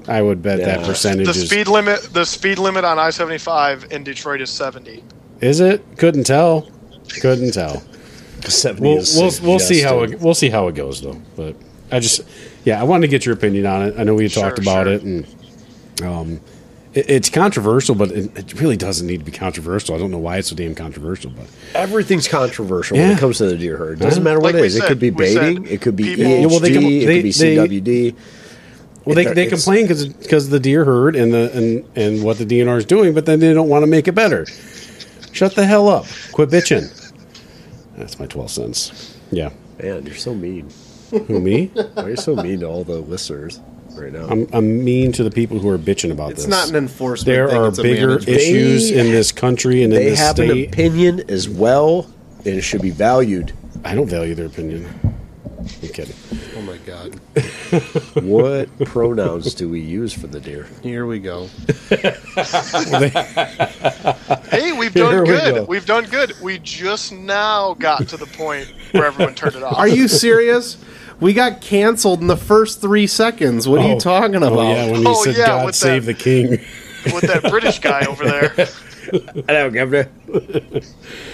I 0.09 0.23
would 0.23 0.43
bet 0.43 0.59
that 0.61 0.85
percentage 0.87 1.27
The 1.27 1.31
is. 1.33 1.49
speed 1.49 1.69
limit 1.69 2.01
the 2.13 2.25
speed 2.25 2.59
limit 2.59 2.85
on 2.85 2.99
I 2.99 3.11
seventy 3.11 3.39
five 3.39 3.87
in 3.91 4.05
Detroit 4.05 4.41
is 4.41 4.51
seventy. 4.51 5.03
Is 5.41 5.61
it? 5.61 5.85
Couldn't 5.99 6.25
tell. 6.25 6.69
Couldn't 7.21 7.53
tell. 7.53 7.83
70 8.43 8.81
We'll 8.83 8.99
is 8.99 9.17
we'll, 9.17 9.51
we'll 9.51 9.59
see 9.61 9.81
how 9.81 10.03
it 10.03 10.21
we'll 10.21 10.35
see 10.35 10.49
how 10.51 10.67
it 10.69 10.75
goes 10.75 11.01
though. 11.01 11.21
But 11.37 11.55
I 11.93 12.01
just 12.01 12.23
yeah, 12.65 12.81
I 12.81 12.85
wanted 12.85 13.03
to 13.03 13.09
get 13.09 13.25
your 13.25 13.35
opinion 13.35 13.67
on 13.67 13.83
it. 13.83 13.95
I 13.99 14.03
know 14.03 14.15
we 14.15 14.29
Sure, 14.29 14.43
talked 14.45 14.59
about 14.59 14.87
sure. 14.87 14.95
it 14.95 15.03
and 15.03 15.27
um, 16.03 16.41
it, 16.93 17.09
it's 17.09 17.31
controversial, 17.31 17.95
but 17.95 18.11
it, 18.11 18.37
it 18.37 18.61
really 18.61 18.77
doesn't 18.77 19.07
need 19.07 19.19
to 19.19 19.25
be 19.25 19.31
controversial. 19.31 19.95
I 19.95 19.99
don't 19.99 20.11
know 20.11 20.19
why 20.19 20.39
it's 20.39 20.49
so 20.49 20.57
damn 20.57 20.75
controversial, 20.75 21.31
but 21.31 21.47
Everything's 21.75 22.27
controversial 22.27 22.97
when 22.99 23.13
it 23.13 23.19
comes 23.19 23.39
to 23.39 23.47
the 23.47 23.57
deer 23.57 23.77
herd. 23.77 24.01
It 24.01 24.05
Doesn't 24.05 24.23
matter 24.25 24.41
what 24.41 24.55
it 24.57 24.61
we 24.61 24.67
is. 24.67 24.77
It 24.77 24.85
could 24.85 24.99
be 24.99 25.11
baiting. 25.11 25.65
It 25.67 25.81
could 25.81 25.95
be 25.97 26.17
people- 26.17 26.25
EHD. 26.25 26.41
Yeah, 26.41 26.47
well, 26.47 26.59
they 26.61 26.71
it 26.71 26.75
could 26.75 26.83
they- 26.83 27.23
be 27.23 27.31
they- 27.33 28.11
CWD. 28.13 28.17
Well, 29.05 29.15
they, 29.15 29.25
they 29.33 29.47
complain 29.47 29.85
because 29.87 30.07
because 30.07 30.49
the 30.49 30.61
deer 30.61 30.85
herd 30.85 31.17
and 31.17 31.33
the 31.33 31.51
and 31.57 31.85
and 31.97 32.23
what 32.25 32.39
the 32.39 32.45
DNR 32.47 32.79
is 32.79 32.85
doing, 32.85 33.15
but 33.15 33.27
then 33.27 33.41
they 33.41 33.53
don't 33.53 33.69
want 33.69 33.83
to 33.83 33.87
make 33.87 34.07
it 34.09 34.13
better. 34.13 34.47
Shut 35.33 35.55
the 35.55 35.65
hell 35.65 35.89
up! 35.89 36.07
Quit 36.33 36.51
bitching. 36.51 36.89
That's 37.97 38.19
my 38.19 38.27
twelve 38.27 38.51
cents. 38.51 39.17
Yeah, 39.31 39.51
Man, 39.83 40.05
you're 40.07 40.15
so 40.15 40.35
mean. 40.35 40.69
who 41.11 41.41
me? 41.41 41.67
Why 41.95 42.05
are 42.05 42.11
you 42.11 42.17
so 42.17 42.37
mean 42.37 42.61
to 42.61 42.67
all 42.67 42.85
the 42.85 43.01
listeners 43.01 43.61
right 43.95 44.13
now? 44.13 44.27
I'm 44.29 44.47
I'm 44.53 44.85
mean 44.85 45.11
to 45.13 45.25
the 45.25 45.31
people 45.31 45.59
who 45.59 45.69
are 45.71 45.79
bitching 45.79 46.11
about 46.13 46.33
It's 46.33 46.45
this. 46.45 46.47
It's 46.47 46.51
not 46.51 46.69
an 46.71 46.77
enforcement. 46.77 47.27
there 47.27 47.49
thing, 47.49 47.57
are 47.59 47.69
it's 47.69 47.81
bigger 47.81 48.09
management. 48.09 48.39
issues 48.39 48.91
They- 48.91 48.99
in 48.99 49.07
this 49.11 49.33
country 49.33 49.83
and 49.85 49.93
in 49.93 49.99
this 50.05 50.19
city. 50.19 50.41
they 50.43 50.47
this 50.47 50.49
have 50.49 50.59
an 50.59 50.65
opinion 50.73 51.31
as 51.31 51.49
well, 51.49 52.07
and 52.39 52.55
it 52.55 52.63
should 52.63 52.83
be 52.83 52.91
valued. 52.91 53.53
I 53.85 53.95
don't 53.95 54.09
value 54.09 54.35
their 54.35 54.47
opinion. 54.47 54.87
I'm 55.63 55.89
kidding. 55.89 56.17
Oh 56.57 56.63
my 56.63 56.77
god! 56.79 57.21
What 58.23 58.69
pronouns 58.85 59.55
do 59.55 59.69
we 59.69 59.81
use 59.81 60.13
for 60.13 60.27
the 60.27 60.39
deer? 60.41 60.67
Here 60.83 61.07
we 61.07 61.19
go. 61.19 61.49
Hey, 64.51 64.73
we've 64.73 64.93
Here 64.93 65.05
done 65.05 65.21
we 65.23 65.27
good. 65.29 65.55
go. 65.55 65.65
We 65.65 65.77
have 65.77 65.87
done 65.87 66.05
good. 66.05 66.35
We 66.43 66.59
just 66.59 67.13
now 67.13 67.75
got 67.75 68.07
to 68.09 68.17
the 68.19 68.27
point 68.27 68.73
where 68.93 69.07
everyone 69.07 69.35
turned 69.35 69.57
it 69.57 69.63
off. 69.63 69.79
Are 69.79 69.89
you 69.89 70.09
serious? 70.09 70.77
We 71.21 71.33
got 71.33 71.61
canceled 71.63 72.21
in 72.21 72.27
the 72.27 72.37
first 72.37 72.81
three 72.81 73.07
seconds. 73.07 73.67
What 73.69 73.81
are 73.81 73.89
you 73.89 73.95
oh. 73.95 73.99
talking 73.99 74.35
about? 74.37 74.53
Oh, 74.53 74.63
yeah, 74.73 74.91
when 74.91 75.01
you 75.03 75.09
Oh, 75.09 75.25
said 75.25 75.37
yeah, 75.37 75.47
God 75.47 75.67
with 75.67 75.75
save 75.75 76.05
that- 76.05 76.19
the 76.19 76.23
king. 76.23 76.51
with 77.07 77.23
that 77.23 77.43
British 77.51 77.79
guy 77.79 78.05
over 78.07 78.25
there? 78.25 78.49
Hello, 79.47 79.71
Governor. 79.71 80.11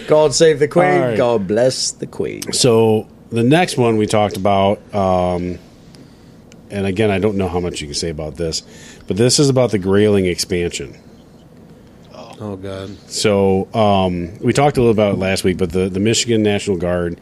God 0.06 0.34
save 0.34 0.58
the 0.60 0.68
queen. 0.68 0.86
All 0.90 1.00
right. 1.00 1.16
God 1.16 1.46
bless 1.48 1.90
the 1.92 2.06
queen. 2.06 2.52
So 2.52 3.08
the 3.30 3.42
next 3.42 3.76
one 3.76 3.96
we 3.96 4.06
talked 4.06 4.36
about, 4.36 4.78
um, 4.94 5.58
and 6.70 6.86
again, 6.86 7.10
I 7.10 7.18
don't 7.18 7.36
know 7.36 7.48
how 7.48 7.60
much 7.60 7.80
you 7.80 7.86
can 7.86 7.94
say 7.94 8.10
about 8.10 8.36
this, 8.36 8.62
but 9.06 9.16
this 9.16 9.38
is 9.38 9.48
about 9.48 9.70
the 9.70 9.78
Grayling 9.78 10.26
expansion. 10.26 10.96
Oh 12.40 12.56
god. 12.56 12.96
So 13.10 13.72
um, 13.74 14.38
we 14.38 14.52
talked 14.52 14.76
a 14.76 14.80
little 14.80 14.92
about 14.92 15.14
it 15.14 15.18
last 15.18 15.42
week, 15.42 15.58
but 15.58 15.72
the, 15.72 15.88
the 15.88 16.00
Michigan 16.00 16.42
National 16.42 16.76
Guard 16.76 17.20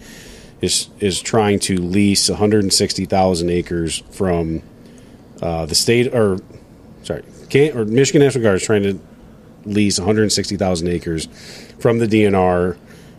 is 0.60 0.88
is 1.00 1.20
trying 1.20 1.58
to 1.60 1.76
lease 1.76 2.28
160,000 2.28 3.50
acres 3.50 4.02
from 4.10 4.62
uh, 5.40 5.66
the 5.66 5.74
state, 5.74 6.12
or 6.14 6.38
sorry, 7.02 7.22
can 7.48 7.76
or 7.76 7.84
Michigan 7.84 8.20
National 8.20 8.44
Guard 8.44 8.56
is 8.56 8.64
trying 8.64 8.82
to 8.82 8.98
lease 9.64 9.98
160,000 9.98 10.88
acres 10.88 11.26
from 11.78 11.98
the 11.98 12.06
DNR 12.06 12.76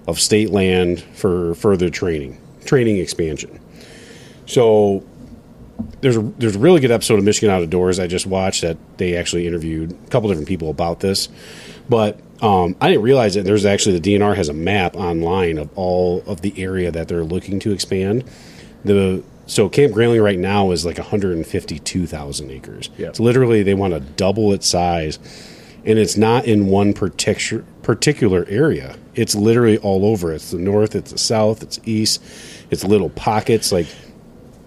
of 0.08 0.20
state 0.20 0.52
land 0.52 1.02
for 1.02 1.56
further 1.56 1.90
training, 1.90 2.40
training 2.68 2.98
expansion. 2.98 3.60
So 4.46 5.04
there's 6.02 6.18
a 6.18 6.22
there's 6.22 6.56
a 6.56 6.60
really 6.60 6.80
good 6.80 6.92
episode 6.92 7.20
of 7.20 7.26
Michigan 7.26 7.50
Out 7.50 7.64
of 7.64 7.70
Doors 7.70 8.00
I 8.00 8.08
just 8.08 8.26
watched 8.26 8.62
that 8.62 8.78
they 8.98 9.16
actually 9.16 9.48
interviewed 9.48 9.92
a 9.92 10.10
couple 10.10 10.30
different 10.30 10.48
people 10.48 10.70
about 10.70 11.00
this, 11.00 11.30
but 11.90 12.20
um, 12.42 12.76
I 12.80 12.90
didn't 12.90 13.04
realize 13.04 13.34
that 13.34 13.46
there's 13.46 13.66
actually 13.66 14.00
the 14.00 14.16
DNR 14.16 14.36
has 14.36 14.50
a 14.50 14.54
map 14.54 14.96
online 14.96 15.58
of 15.58 15.76
all 15.76 16.24
of 16.28 16.42
the 16.42 16.54
area 16.62 16.92
that 16.92 17.08
they're 17.08 17.24
looking 17.24 17.60
to 17.62 17.72
expand. 17.72 18.24
The 18.86 19.24
so 19.48 19.70
Camp 19.70 19.94
Grayling 19.94 20.22
right 20.22 20.38
now 20.38 20.72
is 20.72 20.86
like 20.86 20.98
152,000 20.98 22.52
acres. 22.52 22.90
Yeah. 22.98 23.08
It's 23.08 23.20
literally 23.20 23.64
they 23.64 23.74
want 23.74 23.94
to 23.94 24.02
double 24.02 24.54
its 24.54 24.68
size, 24.68 25.20
and 25.86 25.98
it's 25.98 26.18
not 26.18 26.46
in 26.46 26.68
one 26.68 26.94
particular 26.94 27.64
particular 27.82 28.46
area. 28.50 28.98
It's 29.16 29.34
literally 29.34 29.78
all 29.78 30.06
over. 30.06 30.34
It's 30.34 30.52
the 30.52 30.58
north, 30.58 30.94
it's 30.96 31.12
the 31.12 31.18
south, 31.18 31.64
it's 31.64 31.80
east, 31.86 32.22
it's 32.70 32.84
little 32.84 33.10
pockets 33.10 33.72
like 33.72 33.88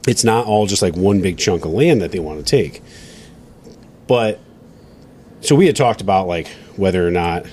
it's 0.08 0.24
not 0.24 0.46
all 0.46 0.66
just 0.66 0.82
like 0.82 0.96
one 0.96 1.20
big 1.20 1.38
chunk 1.38 1.64
of 1.64 1.72
land 1.72 2.00
that 2.00 2.12
they 2.12 2.18
want 2.18 2.38
to 2.38 2.44
take. 2.44 2.82
But 4.06 4.40
so 5.40 5.54
we 5.54 5.66
had 5.66 5.76
talked 5.76 6.00
about 6.00 6.26
like 6.26 6.48
whether 6.76 7.06
or 7.06 7.10
not 7.10 7.46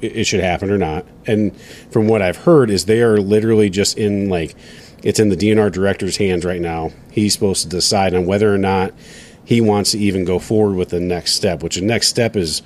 it, 0.00 0.24
should 0.24 0.40
happen 0.40 0.70
or 0.70 0.78
not. 0.78 1.06
And 1.26 1.58
from 1.90 2.08
what 2.08 2.22
I've 2.22 2.36
heard 2.36 2.70
is 2.70 2.86
they 2.86 3.02
are 3.02 3.18
literally 3.18 3.70
just 3.70 3.98
in 3.98 4.28
like 4.28 4.54
it's 5.02 5.18
in 5.18 5.28
the 5.28 5.36
DNR 5.36 5.72
director's 5.72 6.16
hands 6.16 6.44
right 6.44 6.60
now. 6.60 6.92
He's 7.10 7.32
supposed 7.32 7.62
to 7.62 7.68
decide 7.68 8.14
on 8.14 8.26
whether 8.26 8.52
or 8.52 8.58
not 8.58 8.92
he 9.44 9.60
wants 9.60 9.92
to 9.92 9.98
even 9.98 10.24
go 10.24 10.38
forward 10.38 10.76
with 10.76 10.90
the 10.90 11.00
next 11.00 11.32
step, 11.34 11.62
which 11.62 11.76
the 11.76 11.82
next 11.82 12.08
step 12.08 12.36
is 12.36 12.62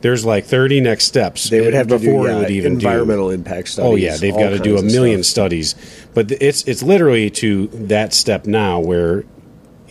there's 0.00 0.24
like 0.24 0.44
30 0.44 0.80
next 0.80 1.04
steps 1.06 1.48
They 1.50 1.60
would 1.60 1.74
have 1.74 1.88
to 1.88 1.98
do 1.98 2.04
before 2.06 2.26
yeah, 2.28 2.36
it 2.36 2.38
would 2.40 2.50
even 2.50 2.72
do- 2.78 2.86
environmental 2.86 3.30
impact 3.30 3.68
studies. 3.68 3.90
Oh 3.92 3.96
yeah, 3.96 4.16
they've 4.16 4.34
got 4.34 4.50
to 4.50 4.58
do 4.58 4.76
a 4.76 4.82
million 4.82 5.22
stuff. 5.22 5.32
studies, 5.32 5.74
but 6.14 6.30
it's 6.32 6.62
it's 6.68 6.82
literally 6.82 7.30
to 7.30 7.66
that 7.68 8.12
step 8.14 8.46
now 8.46 8.78
where 8.80 9.24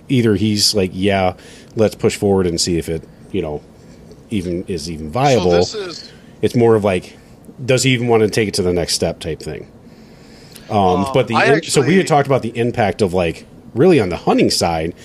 either 0.10 0.36
he's 0.36 0.76
like, 0.76 0.92
yeah, 0.94 1.36
let's 1.76 1.96
push 1.96 2.16
forward 2.16 2.46
and 2.48 2.60
see 2.62 2.78
if 2.78 2.90
it 2.90 3.04
you 3.32 3.42
know 3.42 3.62
even 4.30 4.64
is 4.66 4.90
even 4.90 5.10
viable. 5.12 5.64
So 5.64 5.80
this 5.80 6.04
is 6.04 6.12
it's 6.42 6.56
more 6.56 6.76
of 6.76 6.84
like, 6.84 7.18
does 7.64 7.84
he 7.84 7.92
even 7.92 8.08
want 8.08 8.22
to 8.22 8.30
take 8.30 8.48
it 8.48 8.54
to 8.56 8.62
the 8.62 8.74
next 8.74 8.94
step 8.94 9.20
type 9.20 9.40
thing? 9.40 9.72
Um, 10.70 11.06
but 11.14 11.28
the 11.28 11.36
I 11.36 11.46
in- 11.56 11.64
so 11.64 11.82
we 11.82 11.98
had 11.98 12.08
talked 12.08 12.28
about 12.28 12.42
the 12.42 12.58
impact 12.58 13.02
of 13.02 13.14
like 13.14 13.46
really 13.74 14.00
on 14.00 14.10
the 14.10 14.18
hunting 14.18 14.50
side 14.50 14.96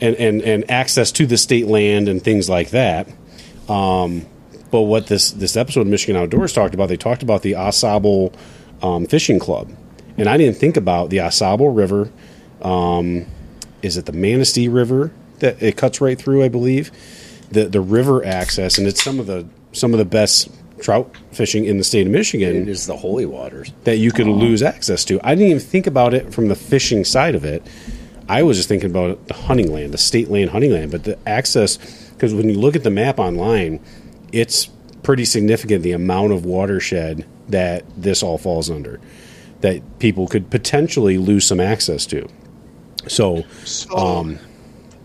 and 0.00 0.14
and 0.16 0.42
and 0.42 0.70
access 0.70 1.12
to 1.12 1.26
the 1.26 1.36
state 1.36 1.66
land 1.66 2.08
and 2.08 2.22
things 2.22 2.48
like 2.48 2.70
that. 2.70 3.08
Um, 3.68 4.26
but 4.70 4.82
what 4.82 5.06
this 5.06 5.30
this 5.32 5.56
episode 5.56 5.82
of 5.82 5.86
Michigan 5.86 6.16
Outdoors 6.16 6.52
talked 6.52 6.74
about, 6.74 6.88
they 6.88 6.96
talked 6.96 7.22
about 7.22 7.42
the 7.42 7.56
Au 7.56 7.70
Sable 7.70 8.32
um, 8.82 9.06
Fishing 9.06 9.38
Club, 9.38 9.70
and 10.16 10.28
I 10.28 10.36
didn't 10.36 10.56
think 10.56 10.76
about 10.76 11.10
the 11.10 11.20
Au 11.20 11.30
Sable 11.30 11.70
River. 11.70 12.10
Um, 12.62 13.26
is 13.82 13.96
it 13.96 14.06
the 14.06 14.12
Manistee 14.12 14.68
River 14.68 15.12
that 15.38 15.62
it 15.62 15.76
cuts 15.76 16.00
right 16.00 16.18
through? 16.18 16.42
I 16.42 16.48
believe 16.48 16.90
the 17.50 17.66
the 17.66 17.80
river 17.80 18.24
access, 18.24 18.78
and 18.78 18.86
it's 18.86 19.02
some 19.02 19.20
of 19.20 19.26
the 19.26 19.46
some 19.72 19.92
of 19.92 19.98
the 19.98 20.04
best 20.04 20.48
trout 20.80 21.14
fishing 21.32 21.64
in 21.64 21.78
the 21.78 21.84
state 21.84 22.06
of 22.06 22.12
Michigan 22.12 22.68
is 22.68 22.86
the 22.86 22.96
holy 22.96 23.24
waters. 23.24 23.72
that 23.84 23.96
you 23.96 24.12
could 24.12 24.26
lose 24.26 24.62
access 24.62 25.04
to. 25.06 25.18
I 25.24 25.34
didn't 25.34 25.50
even 25.50 25.60
think 25.60 25.86
about 25.86 26.12
it 26.12 26.34
from 26.34 26.48
the 26.48 26.54
fishing 26.54 27.04
side 27.04 27.34
of 27.34 27.44
it. 27.44 27.66
I 28.28 28.42
was 28.42 28.56
just 28.56 28.68
thinking 28.68 28.90
about 28.90 29.26
the 29.28 29.34
hunting 29.34 29.72
land, 29.72 29.94
the 29.94 29.98
state 29.98 30.28
land 30.28 30.50
hunting 30.50 30.72
land, 30.72 30.90
but 30.90 31.04
the 31.04 31.18
access 31.26 31.78
because 32.16 32.34
when 32.34 32.48
you 32.48 32.58
look 32.58 32.74
at 32.74 32.82
the 32.82 32.90
map 32.90 33.18
online, 33.18 33.80
it's 34.32 34.66
pretty 35.02 35.24
significant 35.24 35.82
the 35.82 35.92
amount 35.92 36.32
of 36.32 36.44
watershed 36.44 37.26
that 37.48 37.84
this 37.96 38.22
all 38.22 38.38
falls 38.38 38.70
under 38.70 39.00
that 39.60 39.98
people 39.98 40.26
could 40.26 40.50
potentially 40.50 41.18
lose 41.18 41.46
some 41.46 41.60
access 41.60 42.06
to. 42.06 42.28
So, 43.08 43.42
so. 43.64 43.96
um, 43.96 44.38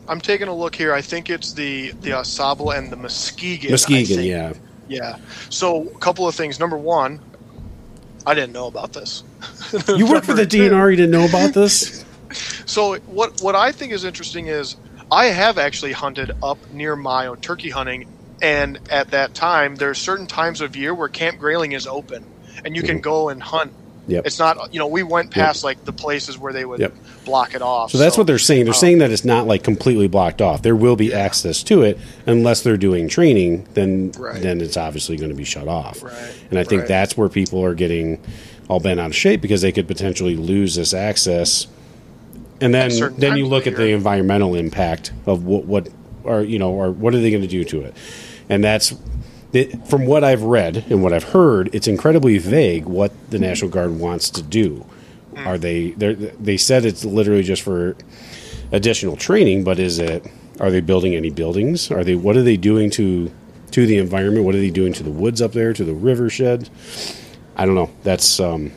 I'm 0.08 0.20
taking 0.20 0.48
a 0.48 0.56
look 0.56 0.76
here. 0.76 0.94
I 0.94 1.02
think 1.02 1.30
it's 1.30 1.54
the 1.54 1.92
the 2.02 2.14
Au 2.14 2.24
Sable 2.24 2.72
and 2.72 2.92
the 2.92 2.96
Muskegon. 2.96 3.72
Muskegon, 3.72 4.24
yeah. 4.24 4.54
Yeah. 4.88 5.18
So 5.50 5.88
a 5.88 5.98
couple 6.00 6.28
of 6.28 6.36
things. 6.36 6.60
Number 6.60 6.78
one, 6.78 7.22
I 8.26 8.34
didn't 8.34 8.54
know 8.54 8.68
about 8.68 8.94
this. 8.94 9.24
You 9.88 10.12
work 10.12 10.24
for 10.24 10.34
the 10.34 10.46
DNR, 10.48 10.92
you 10.92 10.98
didn't 10.98 11.12
know 11.12 11.26
about 11.26 11.54
this? 11.54 12.06
So 12.66 12.96
what 13.00 13.42
what 13.42 13.56
I 13.56 13.74
think 13.74 13.92
is 13.92 14.06
interesting 14.06 14.48
is 14.48 14.78
I 15.12 15.26
have 15.26 15.58
actually 15.58 15.92
hunted 15.92 16.32
up 16.42 16.72
near 16.72 16.94
own 16.94 17.38
turkey 17.42 17.70
hunting, 17.70 18.08
and 18.42 18.80
at 18.90 19.12
that 19.12 19.34
time 19.34 19.76
there's 19.76 19.98
certain 20.00 20.26
times 20.26 20.62
of 20.62 20.76
year 20.76 20.94
where 20.94 21.10
Camp 21.10 21.38
Grayling 21.38 21.74
is 21.74 21.86
open, 21.86 22.24
and 22.64 22.76
you 22.76 22.82
can 22.82 23.02
go 23.02 23.30
and 23.30 23.44
hunt. 23.44 23.72
Mm-hmm. 23.72 23.78
Yep. 24.12 24.26
It's 24.26 24.40
not 24.40 24.74
you 24.74 24.80
know 24.80 24.88
we 24.88 25.04
went 25.04 25.32
past 25.32 25.64
like 25.64 25.86
the 25.86 25.94
places 25.94 26.38
where 26.38 26.54
they 26.54 26.66
would 26.66 26.80
Yep. 26.80 26.96
block 27.26 27.54
it 27.54 27.62
off. 27.62 27.92
So 27.92 27.98
that's 27.98 28.18
what 28.18 28.26
they're 28.26 28.40
saying. 28.40 28.66
They're 28.66 28.74
um, 28.74 28.80
saying 28.80 28.98
that 28.98 29.12
it's 29.12 29.24
not 29.26 29.48
like 29.48 29.64
completely 29.64 30.08
blocked 30.08 30.42
off. 30.42 30.64
There 30.64 30.76
will 30.76 30.96
be 30.96 31.14
access 31.14 31.62
to 31.64 31.84
it 31.84 32.00
unless 32.26 32.62
they're 32.62 32.78
doing 32.78 33.08
training. 33.10 33.68
Then 33.74 34.12
Right. 34.18 34.42
then 34.42 34.60
it's 34.60 34.78
obviously 34.78 35.18
going 35.18 35.30
to 35.30 35.36
be 35.36 35.44
shut 35.44 35.68
off. 35.68 36.02
Right, 36.02 36.14
And 36.50 36.58
I 36.58 36.64
think 36.64 36.82
right. 36.82 36.88
that's 36.88 37.16
where 37.16 37.30
people 37.30 37.64
are 37.64 37.76
getting 37.76 38.20
all 38.68 38.80
bent 38.80 39.00
out 39.00 39.08
of 39.08 39.16
shape 39.16 39.42
because 39.42 39.62
they 39.62 39.72
could 39.72 39.88
potentially 39.88 40.36
lose 40.36 40.76
this 40.76 40.94
access. 40.94 41.68
And 42.62 42.74
then 42.74 42.92
then 43.18 43.38
you 43.38 43.48
look 43.48 43.68
at 43.68 43.76
the 43.76 43.90
environmental 43.90 44.56
impact 44.56 45.12
of 45.26 45.46
what 45.46 45.66
what 45.66 45.90
are 46.26 46.44
you 46.44 46.60
know 46.60 46.72
or 46.72 46.92
what 46.92 47.14
are 47.16 47.20
they 47.20 47.32
going 47.32 47.42
to 47.42 47.48
do 47.48 47.64
to 47.66 47.82
it, 47.82 47.96
and 48.50 48.64
that's. 48.64 48.94
It, 49.54 49.86
from 49.86 50.06
what 50.06 50.24
I've 50.24 50.44
read 50.44 50.86
and 50.90 51.04
what 51.04 51.12
I've 51.12 51.26
heard, 51.26 51.76
it's 51.76 51.86
incredibly 51.86 52.38
vague 52.38 52.86
what 52.86 53.12
the 53.32 53.38
National 53.38 53.70
Guard 53.70 54.00
wants 54.00 54.30
to 54.30 54.42
do. 54.42 54.86
Hmm. 55.36 55.46
Are 55.46 55.58
they? 55.58 55.90
They 55.90 56.56
said 56.56 56.86
it's 56.86 57.04
literally 57.04 57.44
just 57.44 57.62
for 57.62 57.98
additional 58.72 59.18
training, 59.18 59.66
but 59.66 59.78
is 59.78 60.00
it? 60.00 60.26
Are 60.62 60.72
they 60.72 60.80
building 60.80 61.16
any 61.16 61.32
buildings? 61.32 61.92
Are 61.92 62.04
they? 62.04 62.16
What 62.16 62.38
are 62.38 62.44
they 62.44 62.56
doing 62.56 62.90
to 62.92 63.30
to 63.72 63.86
the 63.86 63.98
environment? 63.98 64.46
What 64.46 64.56
are 64.56 64.60
they 64.60 64.70
doing 64.70 64.94
to 64.94 65.04
the 65.04 65.12
woods 65.12 65.42
up 65.42 65.52
there? 65.52 65.74
To 65.74 65.84
the 65.84 65.94
river 65.94 66.30
shed? 66.30 66.70
I 67.58 67.66
don't 67.66 67.76
know. 67.76 67.90
That's. 68.04 68.40
Um, 68.40 68.72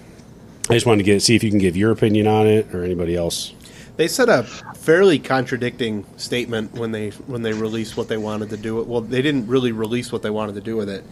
I 0.69 0.75
just 0.75 0.87
wanted 0.87 1.05
to 1.05 1.05
get 1.05 1.23
see 1.23 1.37
if 1.37 1.45
you 1.45 1.51
can 1.51 1.61
give 1.61 1.77
your 1.77 1.93
opinion 1.93 2.27
on 2.27 2.49
it 2.49 2.75
or 2.75 2.83
anybody 2.83 3.15
else. 3.15 3.54
They 3.97 4.09
said 4.09 4.29
a 4.29 4.43
fairly 4.43 5.21
contradicting 5.21 6.05
statement 6.17 6.73
when 6.75 6.91
they 6.91 7.11
when 7.11 7.43
they 7.43 7.53
released 7.53 7.97
what 7.97 8.09
they 8.09 8.17
wanted 8.17 8.51
to 8.51 8.57
do. 8.57 8.83
Well, 8.83 9.01
they 9.01 9.23
didn't 9.23 9.47
really 9.47 9.71
release 9.71 10.11
what 10.11 10.23
they 10.23 10.31
wanted 10.31 10.57
to 10.57 10.61
do 10.61 10.77
with 10.77 10.89
it, 10.89 11.05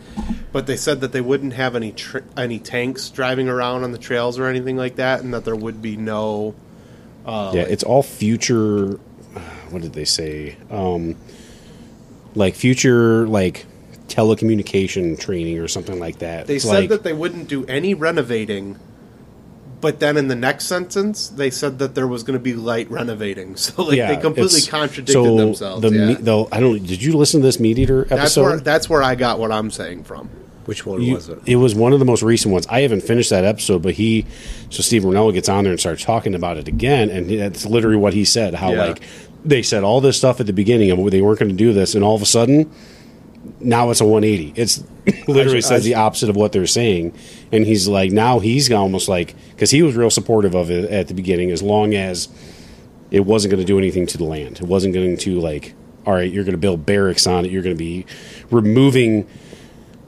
but 0.50 0.66
they 0.66 0.76
said 0.76 1.00
that 1.02 1.12
they 1.12 1.20
wouldn't 1.20 1.52
have 1.52 1.76
any 1.76 1.92
tr- 1.92 2.18
any 2.36 2.58
tanks 2.58 3.08
driving 3.08 3.48
around 3.48 3.84
on 3.84 3.92
the 3.92 3.98
trails 3.98 4.36
or 4.38 4.46
anything 4.46 4.76
like 4.76 4.96
that, 4.96 5.20
and 5.22 5.32
that 5.32 5.44
there 5.44 5.54
would 5.54 5.80
be 5.80 5.96
no. 5.96 6.54
Uh, 7.24 7.52
yeah, 7.54 7.62
like- 7.62 7.70
it's 7.70 7.84
all 7.84 8.02
future. 8.02 8.98
What 9.70 9.82
did 9.82 9.92
they 9.92 10.04
say? 10.04 10.56
Um, 10.68 11.14
like 12.34 12.54
future, 12.56 13.26
like 13.28 13.64
telecommunication 14.08 15.18
training 15.18 15.58
or 15.58 15.68
something 15.68 15.98
like 15.98 16.18
that. 16.18 16.46
They 16.46 16.56
It's 16.56 16.64
said 16.64 16.70
like, 16.72 16.88
that 16.90 17.02
they 17.04 17.12
wouldn't 17.12 17.48
do 17.48 17.64
any 17.66 17.94
renovating, 17.94 18.78
but 19.82 20.00
then 20.00 20.16
in 20.16 20.28
the 20.28 20.34
next 20.34 20.64
sentence 20.64 21.28
they 21.28 21.50
said 21.50 21.78
that 21.80 21.94
there 21.94 22.08
was 22.08 22.22
going 22.22 22.38
to 22.38 22.42
be 22.42 22.54
light 22.54 22.90
renovating. 22.90 23.54
So 23.56 23.82
like 23.82 23.98
they 23.98 24.16
completely 24.16 24.44
it's- 24.58 24.68
contradicted 24.68 25.12
so 25.12 25.36
themselves. 25.36 25.82
The, 25.82 25.90
yeah. 25.90 26.06
me- 26.06 26.14
though 26.14 26.48
I 26.50 26.60
don't. 26.60 26.82
Did 26.86 27.02
you 27.02 27.12
listen 27.18 27.40
to 27.42 27.46
this 27.46 27.58
MeatEater 27.58 28.06
episode? 28.10 28.16
that's 28.16 28.36
where 28.38 28.56
that's 28.60 28.88
where 28.88 29.02
I 29.02 29.14
got 29.14 29.38
what 29.38 29.52
I'm 29.52 29.70
saying 29.70 30.04
from. 30.04 30.30
Which 30.64 30.86
one 30.86 31.02
You- 31.02 31.14
was 31.14 31.28
it? 31.28 31.40
It 31.44 31.56
was 31.56 31.74
one 31.74 31.92
of 31.92 31.98
the 31.98 32.04
most 32.04 32.22
recent 32.22 32.52
ones. 32.52 32.66
I 32.70 32.80
haven't 32.82 33.02
finished 33.02 33.30
that 33.30 33.44
episode, 33.44 33.82
but 33.82 33.94
he, 33.94 34.26
so 34.70 34.80
Steve 34.80 35.02
Rinella 35.02 35.32
gets 35.34 35.48
on 35.48 35.64
there 35.64 35.72
and 35.72 35.80
starts 35.80 36.04
talking 36.04 36.34
about 36.36 36.56
it 36.56 36.68
again, 36.68 37.10
and 37.10 37.28
that's 37.28 37.66
literally 37.66 37.96
what 37.96 38.14
he 38.14 38.24
said. 38.24 38.54
How 38.54 38.72
Yeah. 38.72 38.84
like 38.86 39.02
they 39.44 39.62
said 39.62 39.82
all 39.82 40.00
this 40.00 40.16
stuff 40.16 40.38
at 40.38 40.46
the 40.46 40.52
beginning 40.52 40.92
of 40.92 41.10
they 41.10 41.20
weren't 41.20 41.40
going 41.40 41.50
to 41.50 41.56
do 41.56 41.72
this, 41.72 41.96
and 41.96 42.04
all 42.04 42.14
of 42.14 42.22
a 42.22 42.26
sudden, 42.26 42.70
now 43.60 43.90
it's 43.90 44.00
a 44.00 44.04
180. 44.04 44.60
It's 44.60 44.82
literally 45.28 45.58
I- 45.58 45.60
says 45.60 45.84
the 45.84 45.94
opposite 45.96 46.30
of 46.30 46.36
what 46.36 46.52
they're 46.52 46.66
saying, 46.66 47.14
and 47.50 47.64
he's 47.66 47.88
like 47.88 48.12
now 48.12 48.38
he's 48.38 48.70
almost 48.70 49.08
like 49.08 49.34
because 49.50 49.70
he 49.70 49.82
was 49.82 49.96
real 49.96 50.10
supportive 50.10 50.54
of 50.54 50.70
it 50.70 50.90
at 50.90 51.08
the 51.08 51.14
beginning, 51.14 51.50
as 51.50 51.62
long 51.62 51.94
as 51.94 52.28
it 53.10 53.20
wasn't 53.20 53.50
going 53.50 53.60
to 53.60 53.66
do 53.66 53.78
anything 53.78 54.06
to 54.06 54.18
the 54.18 54.24
land. 54.24 54.56
It 54.60 54.66
wasn't 54.66 54.94
going 54.94 55.18
to 55.18 55.38
like, 55.38 55.74
all 56.06 56.14
right, 56.14 56.30
you're 56.32 56.44
going 56.44 56.52
to 56.52 56.58
build 56.58 56.86
barracks 56.86 57.26
on 57.26 57.44
it. 57.44 57.50
You're 57.50 57.62
going 57.62 57.76
to 57.76 57.78
be 57.78 58.06
removing 58.50 59.28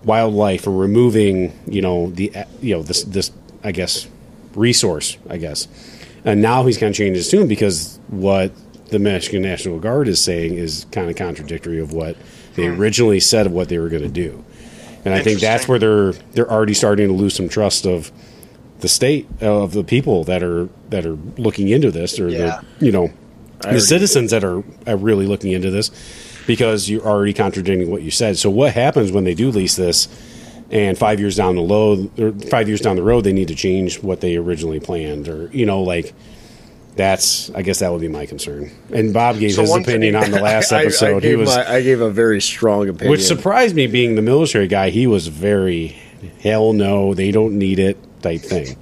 wildlife 0.05 0.66
or 0.66 0.70
removing, 0.70 1.52
you 1.66 1.82
know, 1.82 2.11
the 2.11 2.32
you 2.61 2.74
know 2.74 2.82
this 2.82 3.02
this 3.05 3.31
I 3.62 3.73
guess 3.73 4.09
resource, 4.55 5.19
I 5.28 5.36
guess. 5.39 5.69
And 6.24 6.40
now 6.40 6.65
he's 6.65 6.78
kind 6.78 6.90
of 6.90 6.97
changed 6.97 7.16
his 7.16 7.28
tune 7.28 7.48
because 7.48 7.98
what 8.09 8.52
the 8.94 9.00
Michigan 9.00 9.42
National 9.42 9.80
Guard 9.80 10.06
is 10.06 10.20
saying 10.20 10.54
is 10.54 10.86
kind 10.92 11.10
of 11.10 11.16
contradictory 11.16 11.80
of 11.80 11.92
what 11.92 12.16
they 12.54 12.66
hmm. 12.66 12.80
originally 12.80 13.18
said 13.18 13.44
of 13.44 13.52
what 13.52 13.68
they 13.68 13.78
were 13.78 13.88
going 13.88 14.04
to 14.04 14.08
do. 14.08 14.44
And 15.04 15.12
I 15.12 15.20
think 15.20 15.40
that's 15.40 15.66
where 15.66 15.80
they're 15.80 16.12
they're 16.32 16.50
already 16.50 16.74
starting 16.74 17.08
to 17.08 17.12
lose 17.12 17.34
some 17.34 17.48
trust 17.48 17.86
of 17.86 18.12
the 18.78 18.88
state 18.88 19.26
uh, 19.42 19.62
of 19.62 19.72
the 19.72 19.82
people 19.82 20.22
that 20.24 20.44
are 20.44 20.68
that 20.90 21.04
are 21.04 21.18
looking 21.36 21.68
into 21.68 21.90
this 21.90 22.20
or 22.20 22.28
Yeah. 22.28 22.60
the 22.78 22.86
you 22.86 22.92
know 22.92 23.12
the 23.60 23.68
agree. 23.68 23.80
citizens 23.80 24.30
that 24.30 24.44
are, 24.44 24.62
are 24.86 24.96
really 24.96 25.26
looking 25.26 25.50
into 25.50 25.70
this 25.70 25.90
because 26.46 26.88
you're 26.88 27.04
already 27.04 27.32
contradicting 27.32 27.90
what 27.90 28.02
you 28.02 28.12
said. 28.12 28.38
So 28.38 28.48
what 28.48 28.74
happens 28.74 29.10
when 29.10 29.24
they 29.24 29.34
do 29.34 29.50
lease 29.50 29.74
this 29.74 30.08
and 30.70 30.96
five 30.96 31.18
years 31.18 31.36
down 31.36 31.56
the 31.56 31.62
road 31.62 32.18
or 32.18 32.32
five 32.48 32.68
years 32.68 32.80
down 32.80 32.94
the 32.94 33.02
road 33.02 33.24
they 33.24 33.32
need 33.32 33.48
to 33.48 33.54
change 33.54 34.02
what 34.02 34.20
they 34.20 34.36
originally 34.36 34.80
planned 34.80 35.28
or 35.28 35.50
you 35.52 35.66
know 35.66 35.82
like 35.82 36.14
that's 36.96 37.50
I 37.50 37.62
guess 37.62 37.80
that 37.80 37.90
would 37.92 38.00
be 38.00 38.08
my 38.08 38.26
concern. 38.26 38.70
And 38.92 39.12
Bob 39.12 39.38
gave 39.38 39.52
So 39.52 39.62
his 39.62 39.70
opinion 39.76 40.14
thing- 40.14 40.16
on 40.16 40.30
the 40.30 40.40
last 40.40 40.72
I- 40.72 40.78
I, 40.78 40.82
episode. 40.82 41.22
he 41.24 41.34
was 41.36 41.48
my, 41.48 41.68
I 41.76 41.82
gave 41.82 42.00
a 42.00 42.10
very 42.10 42.40
strong 42.40 42.88
opinion. 42.88 43.10
which 43.10 43.22
surprised 43.22 43.74
me 43.74 43.86
being 43.86 44.14
the 44.14 44.22
military 44.22 44.68
guy, 44.68 44.90
he 44.90 45.06
was 45.06 45.26
very 45.28 45.96
hell 46.40 46.72
no, 46.72 47.14
they 47.14 47.30
don't 47.30 47.58
need 47.58 47.78
it 47.78 47.96
type 48.22 48.40
thing. 48.40 48.76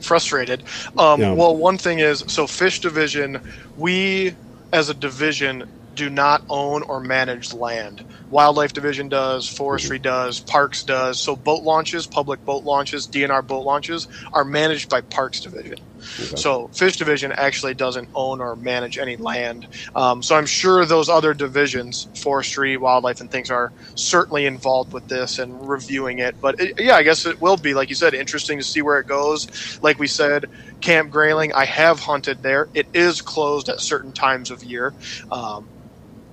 frustrated. 0.00 0.62
Um, 0.96 1.20
Yeah. 1.20 1.32
Well, 1.32 1.56
one 1.56 1.78
thing 1.78 1.98
is, 1.98 2.24
so 2.28 2.46
fish 2.46 2.80
division, 2.80 3.40
we 3.76 4.34
as 4.72 4.88
a 4.88 4.94
division 4.94 5.68
do 5.94 6.08
not 6.08 6.42
own 6.48 6.82
or 6.84 7.00
manage 7.00 7.52
land. 7.52 8.04
Wildlife 8.30 8.72
division 8.72 9.08
does, 9.08 9.48
forestry 9.48 9.98
does, 9.98 10.38
parks 10.38 10.84
does. 10.84 11.18
So 11.18 11.34
boat 11.34 11.62
launches, 11.64 12.06
public 12.06 12.44
boat 12.44 12.62
launches, 12.62 13.08
DNR 13.08 13.44
boat 13.44 13.64
launches 13.64 14.06
are 14.32 14.44
managed 14.44 14.88
by 14.88 15.00
parks 15.00 15.40
division. 15.40 15.78
So 16.00 16.68
fish 16.68 16.96
division 16.96 17.32
actually 17.32 17.74
doesn't 17.74 18.08
own 18.14 18.40
or 18.40 18.56
manage 18.56 18.98
any 18.98 19.16
land. 19.16 19.66
Um, 19.94 20.22
so 20.22 20.36
I'm 20.36 20.46
sure 20.46 20.84
those 20.84 21.08
other 21.08 21.34
divisions, 21.34 22.08
forestry, 22.14 22.76
wildlife, 22.76 23.20
and 23.20 23.30
things 23.30 23.50
are 23.50 23.72
certainly 23.94 24.46
involved 24.46 24.92
with 24.92 25.08
this 25.08 25.38
and 25.38 25.68
reviewing 25.68 26.18
it. 26.18 26.40
But 26.40 26.60
it, 26.60 26.80
yeah, 26.80 26.96
I 26.96 27.02
guess 27.02 27.26
it 27.26 27.40
will 27.40 27.56
be, 27.56 27.74
like 27.74 27.88
you 27.88 27.94
said, 27.94 28.14
interesting 28.14 28.58
to 28.58 28.64
see 28.64 28.82
where 28.82 28.98
it 28.98 29.06
goes. 29.06 29.78
Like 29.82 29.98
we 29.98 30.06
said, 30.06 30.46
Camp 30.80 31.10
Grayling, 31.10 31.52
I 31.52 31.64
have 31.64 32.00
hunted 32.00 32.42
there. 32.42 32.68
It 32.74 32.86
is 32.94 33.20
closed 33.20 33.68
at 33.68 33.80
certain 33.80 34.12
times 34.12 34.50
of 34.50 34.62
year. 34.62 34.92
Um, 35.30 35.66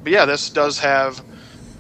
but 0.04 0.12
yeah, 0.12 0.26
this 0.26 0.50
does 0.50 0.80
have 0.80 1.24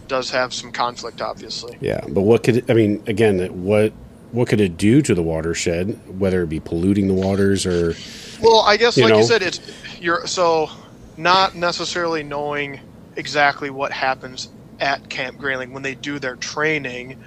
does 0.07 0.29
have 0.31 0.53
some 0.53 0.71
conflict, 0.71 1.21
obviously. 1.21 1.77
Yeah, 1.81 2.01
but 2.07 2.21
what 2.21 2.43
could 2.43 2.69
I 2.69 2.73
mean? 2.73 3.03
Again, 3.07 3.63
what 3.63 3.93
what 4.35 4.47
could 4.47 4.61
it 4.61 4.77
do 4.77 5.01
to 5.01 5.15
the 5.15 5.23
watershed? 5.23 5.97
Whether 6.19 6.43
it 6.43 6.47
be 6.49 6.59
polluting 6.59 7.07
the 7.07 7.13
waters 7.13 7.65
or 7.65 7.95
Well, 8.41 8.59
I 8.61 8.77
guess, 8.77 8.97
You 8.97 9.03
like 9.03 9.13
know? 9.13 9.19
you 9.19 9.25
said, 9.25 9.41
it's 9.41 9.59
you're 9.99 10.27
so 10.27 10.69
not 11.17 11.55
necessarily 11.55 12.21
knowing 12.23 12.79
exactly 13.15 13.69
what 13.69 13.91
happens 13.91 14.49
at 14.79 15.09
Camp 15.09 15.37
Grayling 15.37 15.71
when 15.73 15.83
they 15.83 15.95
do 15.95 16.19
their 16.19 16.35
training. 16.35 17.17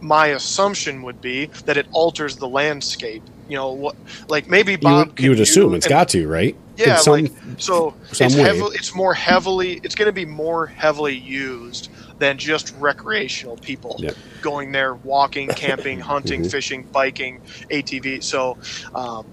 My 0.00 0.28
assumption 0.28 1.02
would 1.02 1.20
be 1.20 1.46
that 1.64 1.76
it 1.76 1.86
alters 1.92 2.36
the 2.36 2.48
landscape. 2.48 3.22
You 3.48 3.56
know 3.56 3.70
what? 3.72 3.94
Like 4.28 4.50
maybe 4.50 4.72
you 4.72 4.78
Bob. 4.78 5.08
would, 5.10 5.20
you 5.20 5.30
would 5.30 5.40
assume 5.40 5.74
it's 5.74 5.86
and- 5.86 5.90
got 5.90 6.08
to 6.10 6.26
right. 6.28 6.56
Yeah, 6.76 6.96
some- 6.96 7.12
like 7.22 7.32
so. 7.58 7.94
It's 8.10 8.34
heavily. 8.34 8.76
It's 8.76 8.94
more 8.94 9.14
heavily. 9.14 9.80
It's 9.82 9.94
going 9.94 10.06
to 10.06 10.12
be 10.12 10.26
more 10.26 10.66
heavily 10.66 11.16
used 11.16 11.88
than 12.18 12.38
just 12.38 12.74
recreational 12.78 13.56
people 13.56 13.96
Yep. 13.98 14.14
going 14.40 14.72
there, 14.72 14.94
walking, 14.94 15.48
camping, 15.56 15.98
hunting, 16.00 16.42
Mhm. 16.42 16.50
fishing, 16.50 16.82
biking, 16.92 17.40
ATV. 17.70 18.20
So, 18.22 18.56
um, 18.94 19.26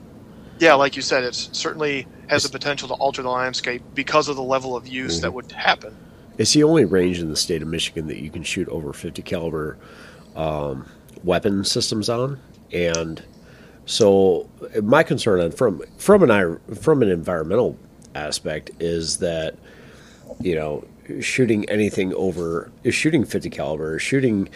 yeah, 0.59 0.73
like 0.73 0.95
you 0.95 1.01
said, 1.01 1.23
it 1.23 1.33
certainly 1.35 2.05
has 2.27 2.43
the 2.43 2.49
potential 2.49 2.87
to 2.89 2.93
alter 2.95 3.21
the 3.21 3.29
landscape 3.29 3.81
because 3.95 4.27
of 4.27 4.35
the 4.35 4.43
level 4.43 4.75
of 4.75 4.87
use 4.87 5.15
Mm-hmm. 5.15 5.21
that 5.23 5.33
would 5.33 5.51
happen. 5.51 5.95
It's 6.37 6.53
the 6.53 6.63
only 6.63 6.85
range 6.85 7.19
in 7.19 7.29
the 7.29 7.35
state 7.35 7.61
of 7.61 7.67
Michigan 7.67 8.07
that 8.07 8.17
you 8.17 8.29
can 8.29 8.43
shoot 8.43 8.67
over 8.69 8.91
50 8.91 9.21
caliber 9.21 9.77
um, 10.35 10.87
weapon 11.23 11.63
systems 11.63 12.09
on, 12.09 12.39
and 12.71 13.21
so 13.85 14.49
my 14.81 15.03
concern 15.03 15.39
on 15.41 15.51
from 15.51 15.83
from 15.97 16.23
an 16.29 16.59
from 16.73 17.03
an 17.03 17.09
environmental 17.09 17.77
aspect 18.15 18.71
is 18.79 19.17
that 19.17 19.55
you 20.41 20.55
know 20.55 20.83
shooting 21.19 21.67
anything 21.69 22.13
over 22.13 22.71
shooting 22.89 23.25
50 23.25 23.49
caliber, 23.49 23.99
shooting 23.99 24.49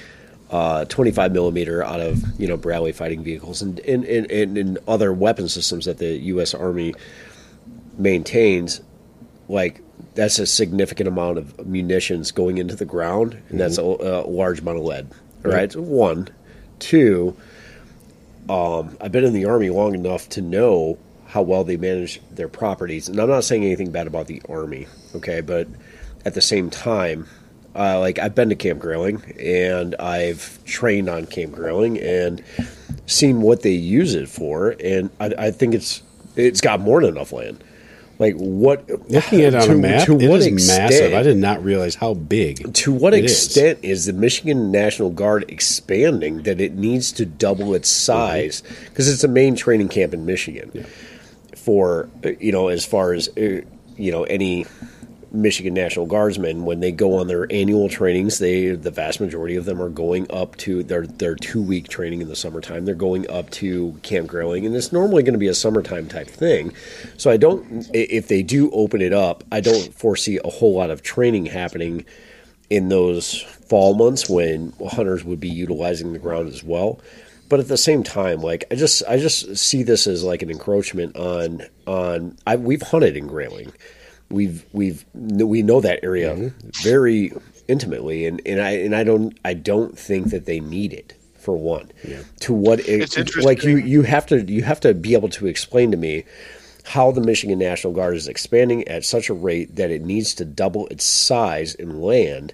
uh, 0.50 0.86
25 0.86 1.34
millimeter 1.34 1.84
out 1.84 2.00
of 2.00 2.24
you 2.40 2.48
know 2.48 2.58
Bradley 2.58 2.92
fighting 2.92 3.24
vehicles 3.24 3.62
and 3.62 3.80
and, 3.80 4.06
and, 4.06 4.58
and 4.58 4.78
other 4.88 5.12
weapon 5.12 5.50
systems 5.50 5.86
that 5.86 5.98
the 5.98 6.18
U.S. 6.18 6.54
Army 6.54 6.96
maintains 7.98 8.82
like 9.50 9.82
that's 10.16 10.40
a 10.40 10.46
significant 10.46 11.08
amount 11.08 11.38
of 11.38 11.68
munitions 11.68 12.32
going 12.32 12.58
into 12.58 12.76
the 12.76 12.86
ground, 12.86 13.38
and 13.50 13.60
that's 13.60 13.78
a, 13.78 13.84
a 13.84 14.28
large 14.28 14.60
amount 14.60 14.80
of 14.80 14.84
lead. 14.84 15.08
All 15.46 15.52
right, 15.52 15.74
one, 15.76 16.30
two. 16.80 17.36
Um, 18.50 18.98
I've 19.02 19.12
been 19.12 19.26
in 19.26 19.34
the 19.34 19.46
army 19.46 19.70
long 19.70 19.94
enough 19.94 20.30
to 20.30 20.42
know 20.42 20.98
how 21.28 21.42
well 21.42 21.64
they 21.64 21.78
manage 21.78 22.22
their 22.32 22.48
properties, 22.48 23.10
and 23.10 23.20
I'm 23.20 23.30
not 23.30 23.44
saying 23.44 23.64
anything 23.64 23.92
bad 23.92 24.08
about 24.08 24.28
the 24.28 24.42
army, 24.50 24.88
okay, 25.16 25.42
but 25.42 25.68
at 26.28 26.34
the 26.34 26.42
same 26.42 26.70
time, 26.70 27.26
uh, 27.74 28.00
like 28.00 28.20
I've 28.20 28.36
been 28.36 28.50
to 28.50 28.56
Camp 28.56 28.80
Grayling 28.80 29.22
and 29.40 29.96
I've 29.96 30.60
trained 30.66 31.10
on 31.10 31.26
Camp 31.26 31.54
Grayling 31.54 31.98
and 32.00 32.44
seen 33.06 33.42
what 33.42 33.62
they 33.62 33.72
use 33.72 34.14
it 34.14 34.28
for, 34.28 34.76
and 34.84 35.10
I, 35.20 35.34
I 35.38 35.52
think 35.52 35.74
it's 35.74 36.04
it's 36.36 36.60
got 36.62 36.80
more 36.82 37.02
than 37.02 37.12
enough 37.16 37.32
land. 37.32 37.64
Like 38.20 38.36
what? 38.36 38.90
Looking 39.10 39.42
at 39.42 39.54
it 39.54 39.56
on 39.56 39.68
to- 39.68 39.72
a 39.74 39.78
map, 39.78 40.06
to 40.08 40.20
it 40.20 40.28
what 40.28 40.40
is 40.40 40.48
extent- 40.48 40.90
massive. 40.92 41.14
I 41.14 41.24
did 41.24 41.38
not 41.38 41.64
realize 41.64 41.96
how 41.96 42.14
big. 42.16 42.74
to 42.74 42.92
what 42.92 43.14
it 43.14 43.24
is. 43.26 43.46
extent 43.46 43.80
is. 43.84 44.06
the 44.06 44.14
Michigan 44.14 44.72
National 44.72 45.12
Guard 45.12 45.46
expanding 45.48 46.42
that 46.44 46.60
it 46.60 46.74
needs 46.76 47.12
to 47.14 47.26
double 47.26 47.74
its 47.74 47.90
size 47.90 48.64
because 48.90 49.08
it's 49.08 49.24
a 49.24 49.28
main 49.30 49.56
training 49.56 49.88
camp 49.90 50.14
in 50.14 50.26
Michigan 50.26 50.86
for 51.56 52.10
uh, 52.26 52.30
you 52.40 52.52
know 52.52 52.68
as 52.70 52.84
far 52.86 53.14
as 53.14 53.30
uh, 53.38 53.62
you 53.98 54.12
know 54.12 54.24
any 54.24 54.66
Michigan 55.32 55.74
National 55.74 56.06
Guardsmen 56.06 56.66
when 56.66 56.80
they 56.80 56.92
go 56.92 57.16
on 57.16 57.28
their 57.28 57.52
annual 57.52 57.90
trainings 57.90 58.40
they 58.40 58.70
the 58.70 58.92
vast 58.92 59.20
majority 59.20 59.56
of 59.56 59.66
them 59.66 59.82
are 59.82 59.90
going 59.90 60.26
up 60.32 60.56
to 60.58 60.84
their 60.84 61.06
their 61.06 61.36
2 61.36 61.62
week 61.62 61.88
training 61.88 62.22
in 62.22 62.28
the 62.28 62.36
summertime 62.36 62.86
they're 62.86 62.96
going 62.96 63.30
up 63.30 63.50
to 63.52 63.98
Camp 64.04 64.28
Grayling 64.28 64.66
and 64.66 64.76
it's 64.76 64.92
normally 64.92 65.24
going 65.24 65.34
to 65.34 65.40
be 65.40 65.48
a 65.48 65.54
summertime 65.54 66.08
type 66.08 66.28
thing 66.28 66.74
so 67.18 67.30
I 67.30 67.38
don't 67.38 67.90
if 67.94 68.28
they 68.28 68.44
do 68.44 68.70
open 68.72 69.02
it 69.02 69.14
up 69.14 69.44
I 69.52 69.62
don't 69.62 69.94
foresee 69.94 70.40
a 70.44 70.50
whole 70.50 70.76
lot 70.76 70.90
of 70.90 71.02
training 71.02 71.48
happening 71.48 72.06
in 72.70 72.90
those 72.90 73.42
fall 73.42 73.94
months 73.94 74.30
when 74.30 74.74
hunters 74.90 75.24
would 75.24 75.40
be 75.40 75.50
utilizing 75.50 76.14
the 76.14 76.20
ground 76.20 76.48
as 76.50 76.64
well. 76.64 77.00
But 77.50 77.60
at 77.62 77.68
the 77.70 77.78
same 77.78 78.04
time, 78.04 78.42
like 78.42 78.66
I 78.72 78.76
just 78.76 79.04
I 79.08 79.18
just 79.18 79.56
see 79.56 79.84
this 79.84 80.06
as 80.06 80.24
like 80.24 80.42
an 80.42 80.50
encroachment 80.50 81.16
on 81.16 81.62
on 81.86 82.38
I 82.46 82.58
we've 82.58 82.82
hunted 82.82 83.16
in 83.16 83.28
Grayling. 83.28 83.72
We've 84.30 84.66
we've 84.74 85.06
we 85.14 85.62
know 85.62 85.82
that 85.82 86.04
area 86.04 86.36
mm-hmm. 86.36 86.70
very 86.84 87.32
intimately 87.68 88.26
and, 88.26 88.42
and 88.46 88.62
I 88.62 88.72
and 88.72 88.96
I 88.96 89.04
don't 89.04 89.38
I 89.44 89.54
don't 89.54 89.98
think 89.98 90.32
that 90.32 90.46
they 90.46 90.60
need 90.60 90.94
it 90.94 91.16
for 91.38 91.58
one. 91.58 91.92
To 92.42 92.54
what 92.54 92.82
it, 92.82 92.88
It's 93.02 93.18
interesting. 93.18 93.46
like 93.46 93.64
you 93.64 93.78
you 93.78 94.02
have 94.02 94.26
to 94.28 94.44
you 94.52 94.64
have 94.64 94.82
to 94.82 94.94
be 94.94 95.14
able 95.14 95.30
to 95.30 95.48
explain 95.48 95.92
to 95.92 95.98
me 95.98 96.26
how 96.84 97.12
the 97.12 97.22
Michigan 97.22 97.60
National 97.60 97.94
Guard 97.94 98.16
is 98.16 98.28
expanding 98.28 98.88
at 98.88 99.04
such 99.04 99.30
a 99.30 99.34
rate 99.34 99.76
that 99.76 99.92
it 99.92 100.02
needs 100.02 100.34
to 100.36 100.46
double 100.46 100.88
its 100.88 101.04
size 101.04 101.76
in 101.76 102.02
land, 102.02 102.54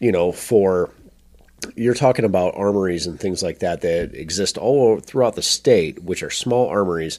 you 0.00 0.12
know, 0.12 0.30
for 0.32 0.90
you're 1.76 1.94
talking 1.94 2.24
about 2.24 2.54
armories 2.56 3.06
and 3.06 3.18
things 3.18 3.42
like 3.42 3.58
that 3.58 3.80
that 3.80 4.14
exist 4.14 4.56
all 4.56 4.92
over, 4.92 5.00
throughout 5.00 5.34
the 5.34 5.42
state, 5.42 6.02
which 6.02 6.22
are 6.22 6.30
small 6.30 6.68
armories 6.68 7.18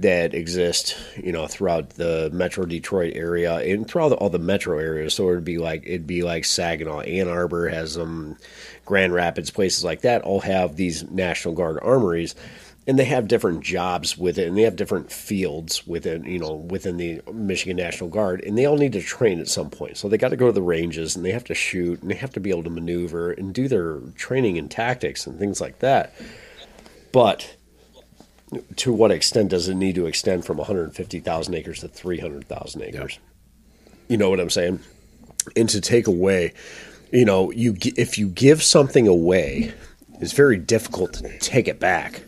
that 0.00 0.34
exist, 0.34 0.96
you 1.16 1.32
know, 1.32 1.46
throughout 1.46 1.90
the 1.90 2.30
Metro 2.32 2.64
Detroit 2.64 3.12
area 3.14 3.56
and 3.56 3.86
throughout 3.88 4.12
all 4.12 4.30
the 4.30 4.38
metro 4.38 4.78
areas. 4.78 5.14
So 5.14 5.28
it'd 5.30 5.44
be 5.44 5.58
like 5.58 5.82
it'd 5.84 6.06
be 6.06 6.22
like 6.22 6.44
Saginaw, 6.44 7.00
Ann 7.00 7.28
Arbor 7.28 7.68
has 7.68 7.94
them, 7.94 8.36
Grand 8.84 9.12
Rapids, 9.12 9.50
places 9.50 9.84
like 9.84 10.02
that 10.02 10.22
all 10.22 10.40
have 10.40 10.76
these 10.76 11.08
National 11.10 11.54
Guard 11.54 11.78
armories 11.82 12.34
and 12.86 12.98
they 12.98 13.04
have 13.04 13.28
different 13.28 13.62
jobs 13.62 14.16
with 14.16 14.38
it 14.38 14.48
and 14.48 14.56
they 14.56 14.62
have 14.62 14.74
different 14.74 15.12
fields 15.12 15.86
within 15.86 16.24
you 16.24 16.38
know 16.38 16.54
within 16.54 16.96
the 16.96 17.20
michigan 17.32 17.76
national 17.76 18.08
guard 18.08 18.42
and 18.42 18.56
they 18.56 18.66
all 18.66 18.76
need 18.76 18.92
to 18.92 19.02
train 19.02 19.38
at 19.38 19.48
some 19.48 19.70
point 19.70 19.96
so 19.96 20.08
they 20.08 20.18
got 20.18 20.30
to 20.30 20.36
go 20.36 20.46
to 20.46 20.52
the 20.52 20.62
ranges 20.62 21.14
and 21.14 21.24
they 21.24 21.30
have 21.30 21.44
to 21.44 21.54
shoot 21.54 22.00
and 22.02 22.10
they 22.10 22.14
have 22.14 22.32
to 22.32 22.40
be 22.40 22.50
able 22.50 22.62
to 22.62 22.70
maneuver 22.70 23.30
and 23.32 23.54
do 23.54 23.68
their 23.68 24.00
training 24.16 24.58
and 24.58 24.70
tactics 24.70 25.26
and 25.26 25.38
things 25.38 25.60
like 25.60 25.78
that 25.80 26.14
but 27.12 27.56
to 28.76 28.92
what 28.92 29.10
extent 29.10 29.50
does 29.50 29.68
it 29.68 29.74
need 29.74 29.94
to 29.94 30.06
extend 30.06 30.44
from 30.44 30.56
150000 30.58 31.54
acres 31.54 31.80
to 31.80 31.88
300000 31.88 32.82
acres? 32.82 33.18
You 34.08 34.16
know 34.16 34.28
what 34.30 34.40
i'm 34.40 34.50
saying? 34.50 34.80
And 35.56 35.68
to 35.68 35.80
take 35.80 36.06
away 36.06 36.52
you 37.12 37.24
know 37.24 37.50
you 37.50 37.76
if 37.96 38.18
you 38.18 38.28
give 38.28 38.62
something 38.62 39.06
away 39.08 39.72
it's 40.20 40.32
very 40.32 40.58
difficult 40.58 41.14
to 41.14 41.38
take 41.38 41.66
it 41.68 41.80
back. 41.80 42.22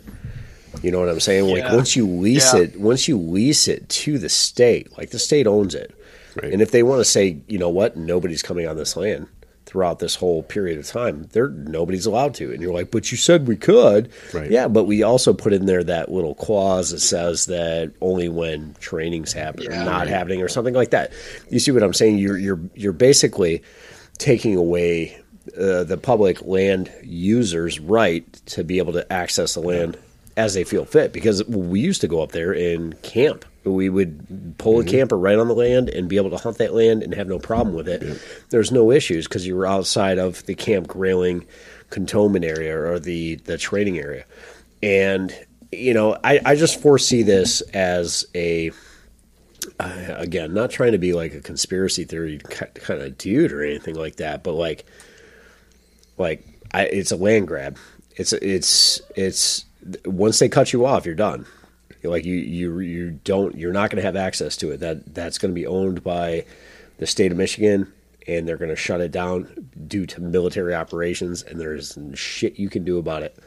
You 0.82 0.90
know 0.90 0.98
what 1.00 1.10
I'm 1.10 1.20
saying? 1.20 1.44
Like 1.46 1.70
once 1.72 1.94
you 1.94 2.06
lease 2.06 2.54
Yeah. 2.54 2.60
it, 2.62 2.80
once 2.80 3.06
you 3.06 3.18
lease 3.18 3.68
it 3.68 3.88
to 3.90 4.18
the 4.18 4.30
state, 4.30 4.96
like 4.96 5.10
the 5.10 5.18
state 5.18 5.46
owns 5.46 5.74
it, 5.74 5.94
Right. 6.34 6.50
And 6.52 6.62
if 6.62 6.70
they 6.70 6.82
want 6.82 7.00
to 7.00 7.04
say, 7.04 7.36
you 7.46 7.58
know 7.58 7.68
what, 7.68 7.96
nobody's 7.96 8.42
coming 8.42 8.66
on 8.66 8.76
this 8.76 8.96
land 8.96 9.26
throughout 9.72 10.00
this 10.00 10.14
whole 10.14 10.42
period 10.42 10.78
of 10.78 10.86
time, 10.86 11.26
there 11.32 11.48
nobody's 11.48 12.04
allowed 12.04 12.34
to. 12.34 12.52
And 12.52 12.60
you're 12.60 12.74
like, 12.74 12.90
but 12.90 13.10
you 13.10 13.16
said 13.16 13.48
we 13.48 13.56
could. 13.56 14.12
Right. 14.34 14.50
Yeah, 14.50 14.68
but 14.68 14.84
we 14.84 15.02
also 15.02 15.32
put 15.32 15.54
in 15.54 15.64
there 15.64 15.82
that 15.82 16.12
little 16.12 16.34
clause 16.34 16.90
that 16.90 17.00
says 17.00 17.46
that 17.46 17.90
only 18.02 18.28
when 18.28 18.74
training's 18.80 19.32
happen 19.32 19.62
Yeah. 19.62 19.80
or 19.80 19.84
not 19.86 20.08
happening 20.08 20.42
or 20.42 20.48
something 20.48 20.74
like 20.74 20.90
that. 20.90 21.14
You 21.48 21.58
see 21.58 21.70
what 21.70 21.82
I'm 21.82 21.94
saying? 21.94 22.18
You're 22.18 22.36
you're 22.36 22.60
you're 22.74 22.92
basically 22.92 23.62
taking 24.18 24.56
away 24.56 25.18
uh, 25.58 25.84
the 25.84 25.96
public 25.96 26.42
land 26.42 26.92
users' 27.02 27.80
right 27.80 28.30
to 28.46 28.64
be 28.64 28.76
able 28.76 28.92
to 28.92 29.10
access 29.10 29.54
the 29.54 29.60
land 29.60 29.96
as 30.36 30.54
they 30.54 30.64
feel 30.64 30.84
fit. 30.84 31.12
Because 31.12 31.44
we 31.46 31.80
used 31.80 32.00
to 32.00 32.08
go 32.08 32.22
up 32.22 32.32
there 32.32 32.52
and 32.52 33.00
camp. 33.02 33.44
We 33.64 33.88
would 33.88 34.56
pull 34.58 34.80
a 34.80 34.84
camper 34.84 35.16
right 35.16 35.38
on 35.38 35.46
the 35.46 35.54
land 35.54 35.88
and 35.88 36.08
be 36.08 36.16
able 36.16 36.30
to 36.30 36.36
hunt 36.36 36.58
that 36.58 36.74
land 36.74 37.02
and 37.02 37.14
have 37.14 37.28
no 37.28 37.38
problem 37.38 37.76
with 37.76 37.88
it. 37.88 38.20
There's 38.50 38.72
no 38.72 38.90
issues 38.90 39.28
because 39.28 39.46
you 39.46 39.54
were 39.54 39.66
outside 39.66 40.18
of 40.18 40.44
the 40.46 40.54
Camp 40.56 40.88
Grayling 40.88 41.46
cantonment 41.90 42.44
area 42.44 42.76
or 42.76 42.98
the 42.98 43.36
the 43.36 43.58
training 43.58 43.98
area, 43.98 44.24
and 44.82 45.32
you 45.70 45.94
know 45.94 46.18
I, 46.24 46.40
I 46.44 46.56
just 46.56 46.80
foresee 46.80 47.22
this 47.22 47.60
as 47.72 48.24
a 48.34 48.72
uh, 49.78 50.14
again, 50.16 50.54
not 50.54 50.70
trying 50.70 50.92
to 50.92 50.98
be 50.98 51.12
like 51.12 51.34
a 51.34 51.40
conspiracy 51.40 52.04
theory 52.04 52.38
kind 52.38 53.02
of 53.02 53.16
dude 53.18 53.52
or 53.52 53.62
anything 53.62 53.94
like 53.94 54.16
that, 54.16 54.42
but 54.42 54.52
like, 54.52 54.84
like 56.18 56.44
I, 56.72 56.84
it's 56.84 57.12
a 57.12 57.16
land 57.16 57.48
grab. 57.48 57.78
It's 58.16 58.32
it's 58.32 59.00
it's 59.16 59.64
once 60.04 60.38
they 60.38 60.48
cut 60.48 60.72
you 60.72 60.86
off, 60.86 61.06
you're 61.06 61.14
done. 61.14 61.46
You're 62.02 62.12
like 62.12 62.24
you 62.24 62.34
you 62.36 62.80
you 62.80 63.10
don't 63.24 63.56
you're 63.56 63.72
not 63.72 63.90
going 63.90 63.96
to 63.96 64.02
have 64.02 64.16
access 64.16 64.56
to 64.58 64.70
it. 64.72 64.80
That 64.80 65.14
that's 65.14 65.38
going 65.38 65.52
to 65.52 65.54
be 65.54 65.66
owned 65.66 66.02
by 66.02 66.44
the 66.98 67.06
state 67.06 67.30
of 67.30 67.38
Michigan, 67.38 67.92
and 68.26 68.46
they're 68.46 68.56
going 68.56 68.70
to 68.70 68.76
shut 68.76 69.00
it 69.00 69.12
down 69.12 69.68
due 69.86 70.06
to 70.06 70.20
military 70.20 70.74
operations, 70.74 71.42
and 71.42 71.60
there's 71.60 71.96
shit 72.14 72.58
you 72.58 72.68
can 72.68 72.84
do 72.84 72.98
about 72.98 73.22
it. 73.22 73.38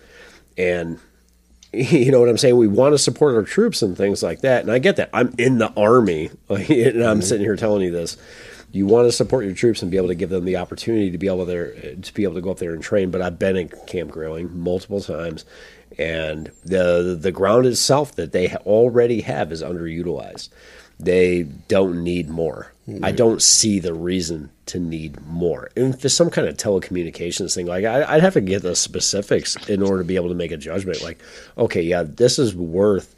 And 0.58 1.00
you 1.74 2.12
know 2.12 2.20
what 2.20 2.30
I'm 2.30 2.38
saying? 2.38 2.58
We 2.58 2.68
want 2.68 2.94
to 2.94 2.98
support 2.98 3.36
our 3.36 3.44
troops 3.44 3.82
and 3.82 3.98
things 3.98 4.24
like 4.24 4.42
that. 4.42 4.62
And 4.62 4.72
I 4.72 4.80
get 4.80 4.96
that. 4.96 5.10
I'm 5.14 5.34
in 5.38 5.58
the 5.58 5.74
army, 5.76 6.32
and 6.50 6.60
I'm 6.60 6.64
mm-hmm. 6.66 7.22
sitting 7.22 7.46
here 7.46 7.56
telling 7.56 7.82
you 7.82 7.92
this. 7.92 8.18
You 8.72 8.86
want 8.86 9.08
to 9.08 9.12
support 9.12 9.46
your 9.46 9.54
troops 9.54 9.82
and 9.82 9.90
be 9.90 9.96
able 9.96 10.10
to 10.10 10.16
give 10.16 10.30
them 10.30 10.44
the 10.44 10.58
opportunity 10.58 11.10
to 11.10 11.18
be 11.18 11.28
able 11.28 11.46
there 11.46 11.96
to 11.96 12.14
be 12.14 12.24
able 12.24 12.36
to 12.36 12.42
go 12.42 12.52
up 12.52 12.58
there 12.58 12.74
and 12.74 12.84
train. 12.84 13.10
But 13.10 13.22
I've 13.22 13.40
been 13.40 13.56
in 13.56 13.70
Camp 13.88 14.12
Grayling 14.12 14.58
multiple 14.58 15.00
times, 15.00 15.46
and 15.98 16.52
the 16.64 17.18
the 17.20 17.32
ground 17.32 17.66
itself 17.66 18.16
that 18.16 18.32
they 18.32 18.54
already 18.58 19.22
have 19.22 19.52
is 19.52 19.62
underutilized. 19.64 20.50
They 21.00 21.44
don't 21.68 22.04
need 22.04 22.30
more. 22.30 22.72
I 23.02 23.12
don't 23.12 23.42
see 23.42 23.80
the 23.80 23.94
reason 23.96 24.52
to 24.68 24.80
need 24.80 25.20
more. 25.26 25.70
And 25.76 25.94
if 25.96 26.02
there's 26.02 26.14
some 26.14 26.30
kind 26.30 26.48
of 26.48 26.56
telecommunications 26.56 27.56
thing, 27.56 27.66
like 27.66 27.84
I, 27.84 28.04
I'd 28.16 28.22
have 28.22 28.34
to 28.36 28.42
get 28.42 28.62
the 28.62 28.76
specifics 28.76 29.56
in 29.68 29.82
order 29.82 30.04
to 30.04 30.08
be 30.08 30.16
able 30.18 30.30
to 30.30 30.36
make 30.36 30.52
a 30.52 30.58
judgment. 30.58 31.02
Like, 31.02 31.20
okay, 31.58 31.82
yeah, 31.82 32.04
this 32.04 32.38
is 32.40 32.56
worth 32.56 33.16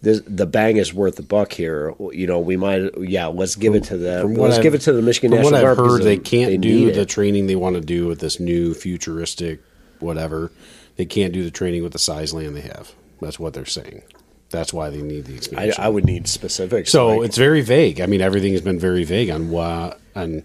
this. 0.00 0.22
The 0.26 0.46
bang 0.46 0.76
is 0.76 0.94
worth 0.94 1.16
the 1.16 1.22
buck 1.24 1.52
here. 1.52 1.92
You 2.12 2.26
know, 2.28 2.38
we 2.38 2.56
might, 2.56 2.96
yeah, 2.98 3.26
let's 3.26 3.56
give 3.56 3.74
it 3.74 3.84
to 3.84 3.98
the 3.98 4.20
From 4.22 4.34
what 4.34 4.44
let's 4.44 4.54
I've- 4.58 4.62
give 4.62 4.74
it 4.74 4.80
to 4.82 4.92
the 4.92 5.02
Michigan 5.02 5.32
From 5.32 5.38
National 5.42 5.52
what 5.62 5.70
I've 5.70 5.76
Guard. 5.76 5.86
because 5.88 5.98
heard, 5.98 6.04
they 6.06 6.16
can't 6.18 6.60
do 6.62 6.92
the 6.92 7.00
it. 7.02 7.08
training 7.08 7.48
they 7.48 7.56
want 7.56 7.74
to 7.74 7.82
do 7.82 8.06
with 8.06 8.20
this 8.20 8.38
new 8.40 8.72
futuristic 8.74 9.60
whatever. 9.98 10.52
They 10.96 11.04
can't 11.06 11.32
do 11.32 11.42
the 11.44 11.50
training 11.50 11.82
with 11.82 11.92
the 11.92 11.98
size 11.98 12.32
land 12.32 12.54
they 12.56 12.60
have. 12.62 12.92
That's 13.20 13.38
what 13.38 13.54
they're 13.54 13.64
saying. 13.66 14.02
That's 14.50 14.72
why 14.72 14.90
they 14.90 15.02
need 15.02 15.24
the 15.24 15.32
I, 15.32 15.36
expansion. 15.36 15.84
I 15.84 15.88
would 15.88 16.04
need 16.04 16.28
specifics. 16.28 16.90
so 16.90 17.16
like- 17.16 17.26
it's 17.28 17.36
very 17.38 17.60
vague. 17.62 18.00
I 18.00 18.06
mean, 18.06 18.20
everything 18.20 18.52
has 18.52 18.60
been 18.62 18.78
very 18.78 19.04
vague 19.04 19.30
on 19.30 19.50
what 19.50 20.00
on 20.14 20.44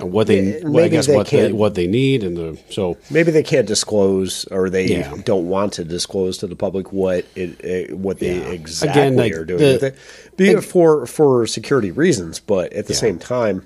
on 0.00 0.12
what 0.12 0.28
they, 0.28 0.60
well, 0.62 0.84
I 0.84 0.88
guess 0.88 1.06
they 1.08 1.16
what 1.16 1.26
they, 1.28 1.50
what 1.52 1.74
they 1.74 1.86
need, 1.88 2.22
and 2.22 2.36
the 2.36 2.58
so 2.70 2.96
Maybe 3.10 3.30
they 3.32 3.42
can't 3.42 3.66
disclose, 3.66 4.44
or 4.46 4.70
they 4.70 4.86
Yeah. 4.86 5.14
don't 5.24 5.48
want 5.48 5.72
to 5.74 5.84
disclose 5.84 6.38
to 6.38 6.46
the 6.46 6.54
public 6.54 6.92
what 6.92 7.26
it, 7.34 7.62
it 7.64 7.98
what 7.98 8.18
they 8.20 8.36
Yeah. 8.36 8.48
exactly 8.50 9.02
Again, 9.02 9.16
like, 9.16 9.32
are 9.34 9.44
doing 9.44 9.58
the- 9.60 9.72
with 9.72 9.82
it, 9.82 9.94
be 10.36 10.50
it 10.50 10.62
for 10.62 11.04
for 11.06 11.46
security 11.46 11.90
reasons. 11.90 12.38
But 12.38 12.72
at 12.72 12.86
the 12.86 12.92
Yeah. 12.94 12.98
same 13.00 13.18
time, 13.18 13.64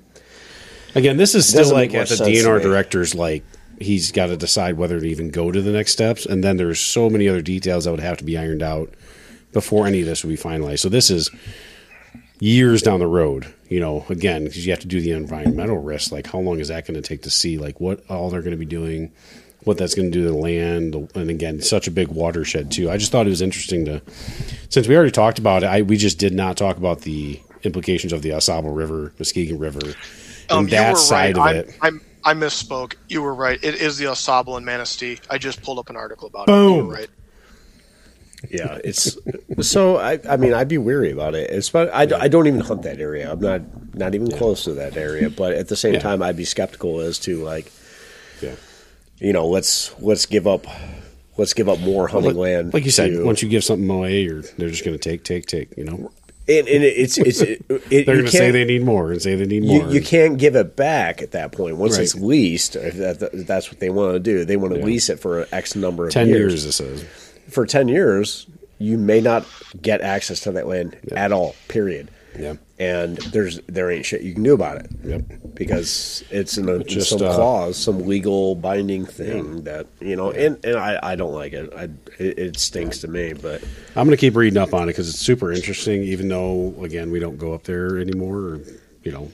Again, 0.95 1.17
this 1.17 1.33
is 1.33 1.47
still 1.47 1.71
like 1.71 1.89
at 1.89 1.91
the 1.93 1.97
much 1.99 2.07
sense 2.09 2.19
to 2.19 2.25
DNR 2.25 2.59
director's 2.61 3.15
like 3.15 3.43
he's 3.83 4.11
got 4.11 4.27
to 4.27 4.37
decide 4.37 4.77
whether 4.77 4.99
to 4.99 5.05
even 5.05 5.29
go 5.29 5.51
to 5.51 5.61
the 5.61 5.71
next 5.71 5.91
steps, 5.91 6.25
and 6.25 6.43
then 6.43 6.57
there's 6.57 6.79
so 6.79 7.09
many 7.09 7.29
other 7.29 7.41
details 7.41 7.85
that 7.85 7.91
would 7.91 7.99
have 7.99 8.17
to 8.17 8.23
be 8.23 8.37
ironed 8.37 8.63
out 8.63 8.93
before 9.51 9.85
any 9.85 10.01
of 10.01 10.07
this 10.07 10.23
would 10.23 10.29
be 10.29 10.37
finalized. 10.37 10.79
So 10.79 10.89
this 10.89 11.09
is 11.09 11.29
years 12.39 12.81
down 12.81 12.99
the 12.99 13.07
road. 13.07 13.53
You 13.69 13.79
know, 13.79 14.05
again, 14.09 14.43
because 14.43 14.65
you 14.65 14.71
have 14.71 14.81
to 14.81 14.87
do 14.87 15.01
the 15.01 15.11
environmental 15.11 15.77
risk. 15.77 16.11
Like, 16.11 16.27
how 16.27 16.39
long 16.39 16.59
is 16.59 16.67
that 16.67 16.85
going 16.85 17.01
to 17.01 17.07
take 17.07 17.23
to 17.23 17.29
see? 17.29 17.57
Like, 17.57 17.79
what 17.79 18.03
all 18.09 18.29
they're 18.29 18.41
going 18.41 18.51
to 18.51 18.57
be 18.57 18.65
doing, 18.65 19.11
what 19.63 19.77
that's 19.77 19.95
going 19.95 20.11
to 20.11 20.19
do 20.19 20.25
to 20.25 20.31
the 20.31 20.37
land, 20.37 20.95
and 21.15 21.29
again, 21.29 21.61
such 21.61 21.87
a 21.87 21.91
big 21.91 22.09
watershed 22.09 22.71
too. 22.71 22.91
I 22.91 22.97
just 22.97 23.11
thought 23.11 23.25
it 23.25 23.31
was 23.31 23.41
interesting 23.41 23.85
to, 23.85 24.01
since 24.69 24.87
we 24.87 24.95
already 24.95 25.11
talked 25.11 25.39
about 25.39 25.63
it, 25.63 25.67
I 25.67 25.81
we 25.81 25.97
just 25.97 26.19
did 26.19 26.33
not 26.33 26.55
talk 26.57 26.77
about 26.77 27.01
the 27.01 27.41
implications 27.63 28.13
of 28.13 28.21
the 28.21 28.33
Au 28.33 28.39
Sable 28.39 28.71
River, 28.71 29.13
Muskegon 29.17 29.57
River, 29.57 29.95
and 30.49 30.51
Um, 30.53 30.65
you 30.65 30.71
that 30.71 30.97
side 30.97 31.37
right. 31.37 31.57
of 31.57 31.67
it. 31.67 31.77
I, 31.81 31.91
I, 32.25 32.31
I 32.31 32.33
misspoke. 32.33 32.95
You 33.09 33.21
were 33.21 33.33
right. 33.33 33.59
It 33.63 33.75
is 33.75 33.97
the 33.97 34.07
Au 34.07 34.13
Sable 34.13 34.57
and 34.57 34.65
Manistee. 34.65 35.19
I 35.29 35.37
just 35.37 35.61
pulled 35.61 35.79
up 35.79 35.89
an 35.89 35.95
article 35.97 36.27
about 36.27 36.43
it. 36.43 36.47
Boom. 36.47 36.77
You 36.77 36.85
were 36.85 36.93
right. 36.93 37.09
yeah, 38.49 38.77
it's 38.83 39.17
so. 39.61 39.97
I, 39.97 40.19
I 40.29 40.35
mean, 40.37 40.53
I'd 40.53 40.67
be 40.67 40.77
weary 40.77 41.11
about 41.11 41.33
it. 41.33 41.49
It's 41.49 41.69
but 41.69 41.89
I, 41.93 42.01
I 42.23 42.27
don't 42.27 42.45
even 42.47 42.59
hunt 42.59 42.81
that 42.83 42.99
area. 42.99 43.31
I'm 43.31 43.39
not 43.39 43.61
not 43.95 44.15
even 44.15 44.29
close 44.31 44.65
to 44.65 44.73
that 44.73 44.97
area. 44.97 45.29
But 45.29 45.53
at 45.53 45.69
the 45.69 45.75
same 45.77 45.93
Yeah. 45.93 45.99
time, 46.01 46.21
I'd 46.21 46.35
be 46.37 46.43
skeptical 46.45 46.99
as 46.99 47.19
to 47.19 47.41
like 47.43 47.71
Yeah. 48.41 48.55
you 49.19 49.31
know 49.31 49.47
let's 49.47 49.97
let's 50.01 50.25
give 50.25 50.45
up 50.45 50.65
let's 51.37 51.53
give 51.53 51.69
up 51.69 51.79
more 51.79 52.07
hunting 52.09 52.35
land. 52.35 52.73
Like 52.73 52.83
you 52.85 52.91
said, 52.91 53.11
to- 53.11 53.23
once 53.25 53.41
you 53.41 53.47
give 53.49 53.63
something 53.63 53.89
away, 53.89 54.27
or 54.27 54.41
they're 54.57 54.69
just 54.69 54.83
going 54.83 54.97
to 54.97 55.09
take, 55.09 55.23
take, 55.23 55.45
take. 55.45 55.77
You 55.77 55.85
know, 55.85 56.11
and, 56.47 56.67
and 56.67 56.83
it's 56.83 57.17
it's 57.17 57.41
it, 57.41 57.63
it, 57.69 57.89
they're 58.05 58.15
going 58.15 58.25
to 58.25 58.31
say 58.31 58.51
they 58.51 58.65
need 58.65 58.83
more 58.83 59.11
and 59.11 59.21
say 59.21 59.35
they 59.35 59.45
need 59.45 59.63
more. 59.63 59.89
you 59.89 60.01
can't 60.01 60.37
give 60.37 60.55
it 60.55 60.75
back 60.75 61.21
at 61.21 61.31
that 61.31 61.51
point 61.51 61.77
once 61.77 61.97
it's 61.97 62.15
leased. 62.15 62.75
If 62.75 62.95
that, 62.95 63.29
if 63.33 63.47
that's 63.47 63.69
what 63.69 63.79
they 63.79 63.89
want 63.89 64.13
to 64.15 64.19
do. 64.19 64.43
They 64.45 64.57
want 64.57 64.73
to 64.73 64.79
Yeah. 64.79 64.85
lease 64.85 65.09
it 65.09 65.19
for 65.19 65.47
X 65.51 65.75
number 65.75 66.07
of 66.07 66.11
ten 66.13 66.27
years. 66.27 66.53
years. 66.53 66.65
This 66.65 66.75
says. 66.77 67.03
For 67.49 67.65
ten 67.65 67.87
years, 67.87 68.47
you 68.79 68.97
may 68.97 69.21
not 69.21 69.45
get 69.81 70.01
access 70.01 70.41
to 70.41 70.51
that 70.53 70.67
land 70.67 70.97
at 71.15 71.31
all. 71.31 71.55
Period. 71.69 72.09
Yeah. 72.37 72.55
And 72.79 73.17
there's 73.17 73.59
there 73.67 73.91
ain't 73.91 74.05
shit 74.05 74.21
you 74.23 74.33
can 74.33 74.41
do 74.41 74.53
about 74.53 74.77
it. 74.77 74.89
Yep. 75.03 75.21
Because 75.53 76.23
it's 76.31 76.57
in 76.57 76.67
a, 76.67 76.83
just, 76.83 77.09
some 77.09 77.21
uh, 77.21 77.35
clause, 77.35 77.77
some 77.77 78.07
legal 78.07 78.55
binding 78.55 79.05
thing 79.05 79.63
that 79.63 79.85
you 79.99 80.15
know, 80.15 80.31
and, 80.31 80.63
and 80.65 80.77
I, 80.77 80.99
I 81.03 81.15
don't 81.15 81.33
like 81.33 81.53
it. 81.53 81.71
I 81.77 81.83
it, 82.17 82.39
it 82.39 82.59
stinks 82.59 82.99
to 82.99 83.07
me, 83.07 83.33
but 83.33 83.63
I'm 83.95 84.07
going 84.07 84.17
to 84.17 84.17
keep 84.17 84.35
reading 84.35 84.57
up 84.57 84.73
on 84.73 84.83
it 84.83 84.87
because 84.87 85.07
it's 85.07 85.19
super 85.19 85.51
interesting. 85.51 86.03
Even 86.03 86.27
though, 86.29 86.73
again, 86.81 87.11
we 87.11 87.19
don't 87.19 87.37
go 87.37 87.53
up 87.53 87.63
there 87.63 87.99
anymore. 87.99 88.37
Or, 88.37 88.59
you 89.03 89.11
know, 89.11 89.31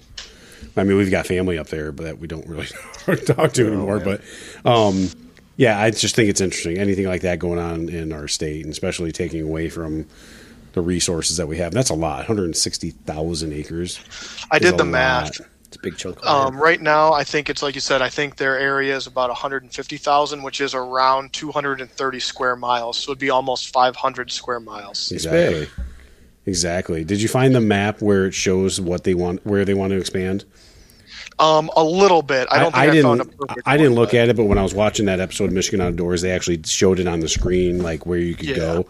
I 0.76 0.84
mean, 0.84 0.98
we've 0.98 1.12
got 1.12 1.26
family 1.26 1.58
up 1.58 1.68
there, 1.68 1.94
but 1.94 2.04
that 2.04 2.20
we 2.20 2.28
don't 2.28 2.48
really 2.48 2.68
talk 3.26 3.54
to 3.54 3.68
anymore. 3.68 4.00
But, 4.00 4.22
um, 4.66 5.10
yeah, 5.56 5.80
I 5.80 5.92
just 5.92 6.16
think 6.16 6.30
it's 6.30 6.42
interesting. 6.42 6.78
Anything 6.78 7.08
like 7.08 7.22
that 7.22 7.40
going 7.40 7.60
on 7.60 7.90
in 7.90 8.12
our 8.12 8.28
state, 8.28 8.64
and 8.64 8.72
especially 8.72 9.12
taking 9.12 9.42
away 9.42 9.70
from 9.70 10.08
the 10.74 10.82
resources 10.82 11.38
that 11.38 11.48
we 11.48 11.58
have. 11.58 11.72
That's 11.74 11.90
a 11.90 11.96
lot. 11.96 12.18
160,000 12.20 13.54
acres. 13.54 14.00
I 14.52 14.60
did 14.60 14.74
a 14.76 14.78
the 14.78 14.86
math. 14.86 15.40
lot. 15.40 15.48
it's 15.68 15.78
a 15.78 15.80
big 15.82 15.98
chunk. 15.98 16.18
Of. 16.20 16.26
Um, 16.26 16.58
right 16.62 16.82
now, 16.82 17.14
I 17.14 17.24
think 17.24 17.50
it's 17.50 17.62
like 17.64 17.76
you 17.76 17.82
said. 17.82 18.02
I 18.02 18.10
think 18.10 18.36
their 18.38 18.58
area 18.58 18.96
is 18.96 19.08
about 19.08 19.30
150,000, 19.30 20.44
which 20.44 20.62
is 20.62 20.74
around 20.76 21.34
230 21.34 22.20
square 22.20 22.56
miles. 22.56 22.98
So 22.98 23.12
it'd 23.12 23.20
be 23.20 23.30
almost 23.30 23.72
500 23.74 24.32
square 24.32 24.60
miles. 24.60 25.12
Exactly. 25.12 25.68
Exactly. 26.46 27.04
Did 27.04 27.22
you 27.22 27.28
find 27.28 27.54
the 27.54 27.62
map 27.62 28.02
where 28.02 28.26
it 28.26 28.34
shows 28.34 28.82
what 28.82 29.04
they 29.04 29.14
want, 29.14 29.46
where 29.46 29.66
they 29.66 29.74
want 29.76 29.92
to 29.92 29.98
expand? 29.98 30.46
Um, 31.38 31.70
a 31.76 31.84
little 31.84 32.22
bit. 32.22 32.48
I 32.52 32.58
don't 32.60 32.72
think 32.72 32.78
I, 32.78 32.86
didn't. 32.88 33.04
found 33.04 33.22
a 33.22 33.26
perfect. 33.26 33.62
I 33.68 33.78
didn't 33.78 33.94
look 33.96 34.14
at 34.14 34.30
it, 34.30 34.36
but 34.36 34.46
when 34.46 34.58
I 34.58 34.64
was 34.64 34.74
watching 34.74 35.06
that 35.06 35.20
episode 35.20 35.46
of 35.46 35.54
Michigan 35.54 35.80
Outdoors, 35.80 36.22
they 36.22 36.32
actually 36.32 36.62
showed 36.66 37.00
it 37.00 37.08
on 37.08 37.20
the 37.22 37.30
screen, 37.30 37.82
like 37.82 38.06
where 38.06 38.20
you 38.20 38.36
could 38.36 38.50
Yeah. 38.50 38.56
go. 38.56 38.88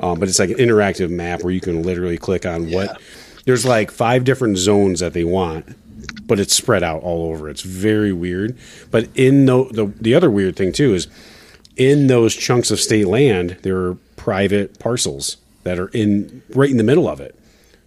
Um, 0.00 0.18
but 0.18 0.28
it's 0.28 0.38
like 0.38 0.50
an 0.50 0.56
interactive 0.56 1.10
map 1.10 1.42
where 1.42 1.52
you 1.52 1.60
can 1.60 1.82
literally 1.82 2.18
click 2.18 2.46
on 2.46 2.70
what. 2.70 3.00
There's 3.44 3.64
like 3.64 3.90
five 3.90 4.24
different 4.24 4.58
zones 4.58 5.00
that 5.00 5.12
they 5.12 5.24
want, 5.24 5.76
but 6.26 6.38
it's 6.40 6.54
spread 6.54 6.82
out 6.82 7.02
all 7.02 7.30
over. 7.30 7.48
It's 7.48 7.62
very 7.62 8.12
weird. 8.12 8.56
But 8.90 9.08
in 9.14 9.46
the 9.46 9.64
the, 9.72 9.86
the 10.00 10.14
other 10.14 10.30
weird 10.30 10.56
thing 10.56 10.72
too 10.72 10.94
is 10.94 11.08
in 11.76 12.06
those 12.06 12.34
chunks 12.34 12.70
of 12.70 12.80
state 12.80 13.06
land, 13.06 13.56
there 13.62 13.76
are 13.78 13.94
private 14.16 14.78
parcels 14.78 15.36
that 15.64 15.78
are 15.78 15.88
in 15.88 16.42
right 16.50 16.70
in 16.70 16.76
the 16.76 16.84
middle 16.84 17.08
of 17.08 17.20
it. 17.20 17.34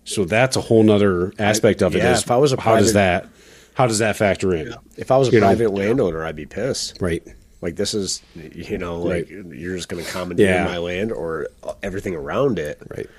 So 0.05 0.25
that's 0.25 0.55
a 0.57 0.61
whole 0.61 0.83
nother 0.83 1.31
aspect 1.39 1.81
of 1.81 1.95
it. 1.95 1.99
yeah, 1.99 2.13
is 2.13 2.23
if 2.23 2.31
I 2.31 2.37
was 2.37 2.51
a 2.51 2.59
how 2.59 2.77
does 2.77 2.93
that 2.93 3.27
how 3.75 3.87
does 3.87 3.99
that 3.99 4.15
factor 4.17 4.53
in? 4.53 4.73
If 4.97 5.09
I 5.11 5.17
was 5.17 5.29
a 5.29 5.31
You 5.31 5.39
know- 5.39 5.47
private 5.47 5.71
landowner, 5.71 6.23
I'd 6.25 6.35
be 6.35 6.45
pissed. 6.45 6.97
Right. 6.99 7.23
Like 7.63 7.77
this 7.77 7.93
is, 7.93 8.21
you 8.35 8.77
know, 8.77 8.99
like 8.99 9.29
Right. 9.31 9.45
you're 9.55 9.75
just 9.77 9.87
going 9.87 10.03
to 10.03 10.11
commandeer 10.11 10.47
Yeah. 10.47 10.65
my 10.65 10.77
land 10.79 11.13
or 11.13 11.47
everything 11.81 12.13
around 12.13 12.59
it. 12.59 12.77
Right. 12.95 13.09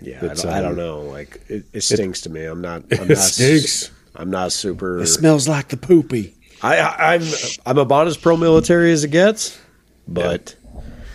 Yeah, 0.00 0.16
I 0.22 0.28
don't, 0.28 0.44
I 0.46 0.60
don't 0.62 0.70
um, 0.72 0.76
know. 0.76 1.00
Like 1.02 1.38
it, 1.48 1.64
it 1.74 1.82
stinks 1.82 2.22
to 2.22 2.30
me. 2.30 2.44
I'm 2.46 2.62
not. 2.62 2.84
I'm 2.92 3.02
It 3.02 3.08
not 3.10 3.18
stinks. 3.18 3.90
I'm 4.16 4.30
not 4.30 4.52
super. 4.52 5.00
It 5.00 5.06
smells 5.06 5.46
like 5.46 5.68
the 5.68 5.76
poopy. 5.76 6.34
I, 6.62 6.78
I, 6.78 7.14
I'm 7.14 7.22
I'm 7.66 7.76
about 7.78 8.06
as 8.06 8.16
pro 8.16 8.36
military 8.38 8.90
as 8.92 9.04
it 9.04 9.10
gets, 9.10 9.58
but 10.08 10.54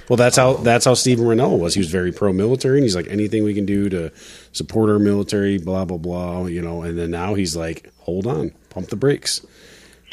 Well, 0.08 0.18
that's 0.18 0.38
how 0.38 0.54
that's 0.58 0.86
how 0.86 0.94
Stephen 0.94 1.26
Rennell 1.26 1.58
was. 1.58 1.74
He 1.74 1.80
was 1.80 1.90
very 1.90 2.12
pro 2.12 2.32
military, 2.34 2.78
and 2.78 2.84
he's 2.84 2.96
like 2.96 3.08
anything 3.08 3.44
we 3.44 3.56
can 3.56 3.66
do 3.66 3.90
to 3.90 4.12
support 4.52 4.92
our 4.92 5.00
military, 5.00 5.58
blah 5.58 5.86
blah 5.86 5.98
blah. 5.98 6.46
You 6.46 6.62
know, 6.62 6.84
and 6.84 6.98
then 6.98 7.10
now 7.10 7.34
he's 7.34 7.56
like, 7.56 7.92
hold 8.02 8.28
on, 8.28 8.52
pump 8.70 8.90
the 8.90 8.96
brakes. 8.96 9.44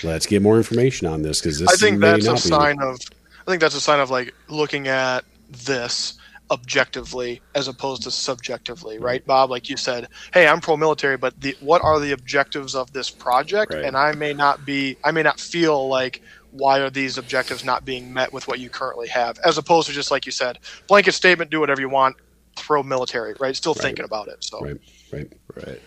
Let's 0.02 0.27
get 0.27 0.43
more 0.43 0.56
information 0.56 1.06
on 1.06 1.23
this 1.23 1.40
because 1.40 1.59
this. 1.60 1.69
I 1.69 1.77
think 1.77 2.01
that's 2.01 2.27
a 2.27 2.32
be- 2.32 2.39
sign 2.39 2.81
of. 2.81 2.98
I 3.47 3.51
think 3.51 3.60
that's 3.60 3.74
a 3.74 3.81
sign 3.81 4.01
of 4.01 4.10
like 4.10 4.35
looking 4.48 4.89
at 4.89 5.24
this 5.48 6.14
objectively 6.51 7.40
as 7.55 7.66
opposed 7.66 8.02
to 8.02 8.10
subjectively, 8.10 8.98
right, 8.98 9.24
Bob? 9.24 9.51
Like 9.51 9.70
you 9.70 9.77
said, 9.77 10.09
hey, 10.35 10.47
I'm 10.47 10.60
pro-military, 10.60 11.16
but 11.16 11.40
the, 11.40 11.56
what 11.60 11.82
are 11.82 11.98
the 11.98 12.12
objectives 12.12 12.74
of 12.74 12.93
this 12.93 13.09
project? 13.10 13.73
Right. 13.73 13.85
And 13.85 13.97
I 13.97 14.12
may 14.12 14.35
not 14.35 14.64
be. 14.64 14.97
I 15.02 15.10
may 15.12 15.23
not 15.23 15.40
feel 15.40 15.89
like 15.89 16.23
why 16.52 16.81
are 16.81 16.90
these 16.90 17.16
objectives 17.16 17.64
not 17.64 17.85
being 17.85 18.12
met 18.12 18.32
with 18.32 18.47
what 18.47 18.60
you 18.60 18.69
currently 18.69 19.09
have, 19.09 19.39
as 19.39 19.56
opposed 19.56 19.89
to 19.89 19.94
just 19.94 20.10
like 20.10 20.27
you 20.27 20.32
said, 20.32 20.59
blanket 20.86 21.12
statement, 21.12 21.51
do 21.51 21.59
whatever 21.60 21.81
you 21.81 21.89
want, 21.89 22.16
pro-military, 22.56 23.35
right? 23.40 23.56
Still 23.56 23.74
thinking 23.74 24.05
about 24.05 24.28
it. 24.28 24.44
So 24.44 24.60
Right, 24.60 24.77
right. 25.12 25.32
right. 25.66 25.82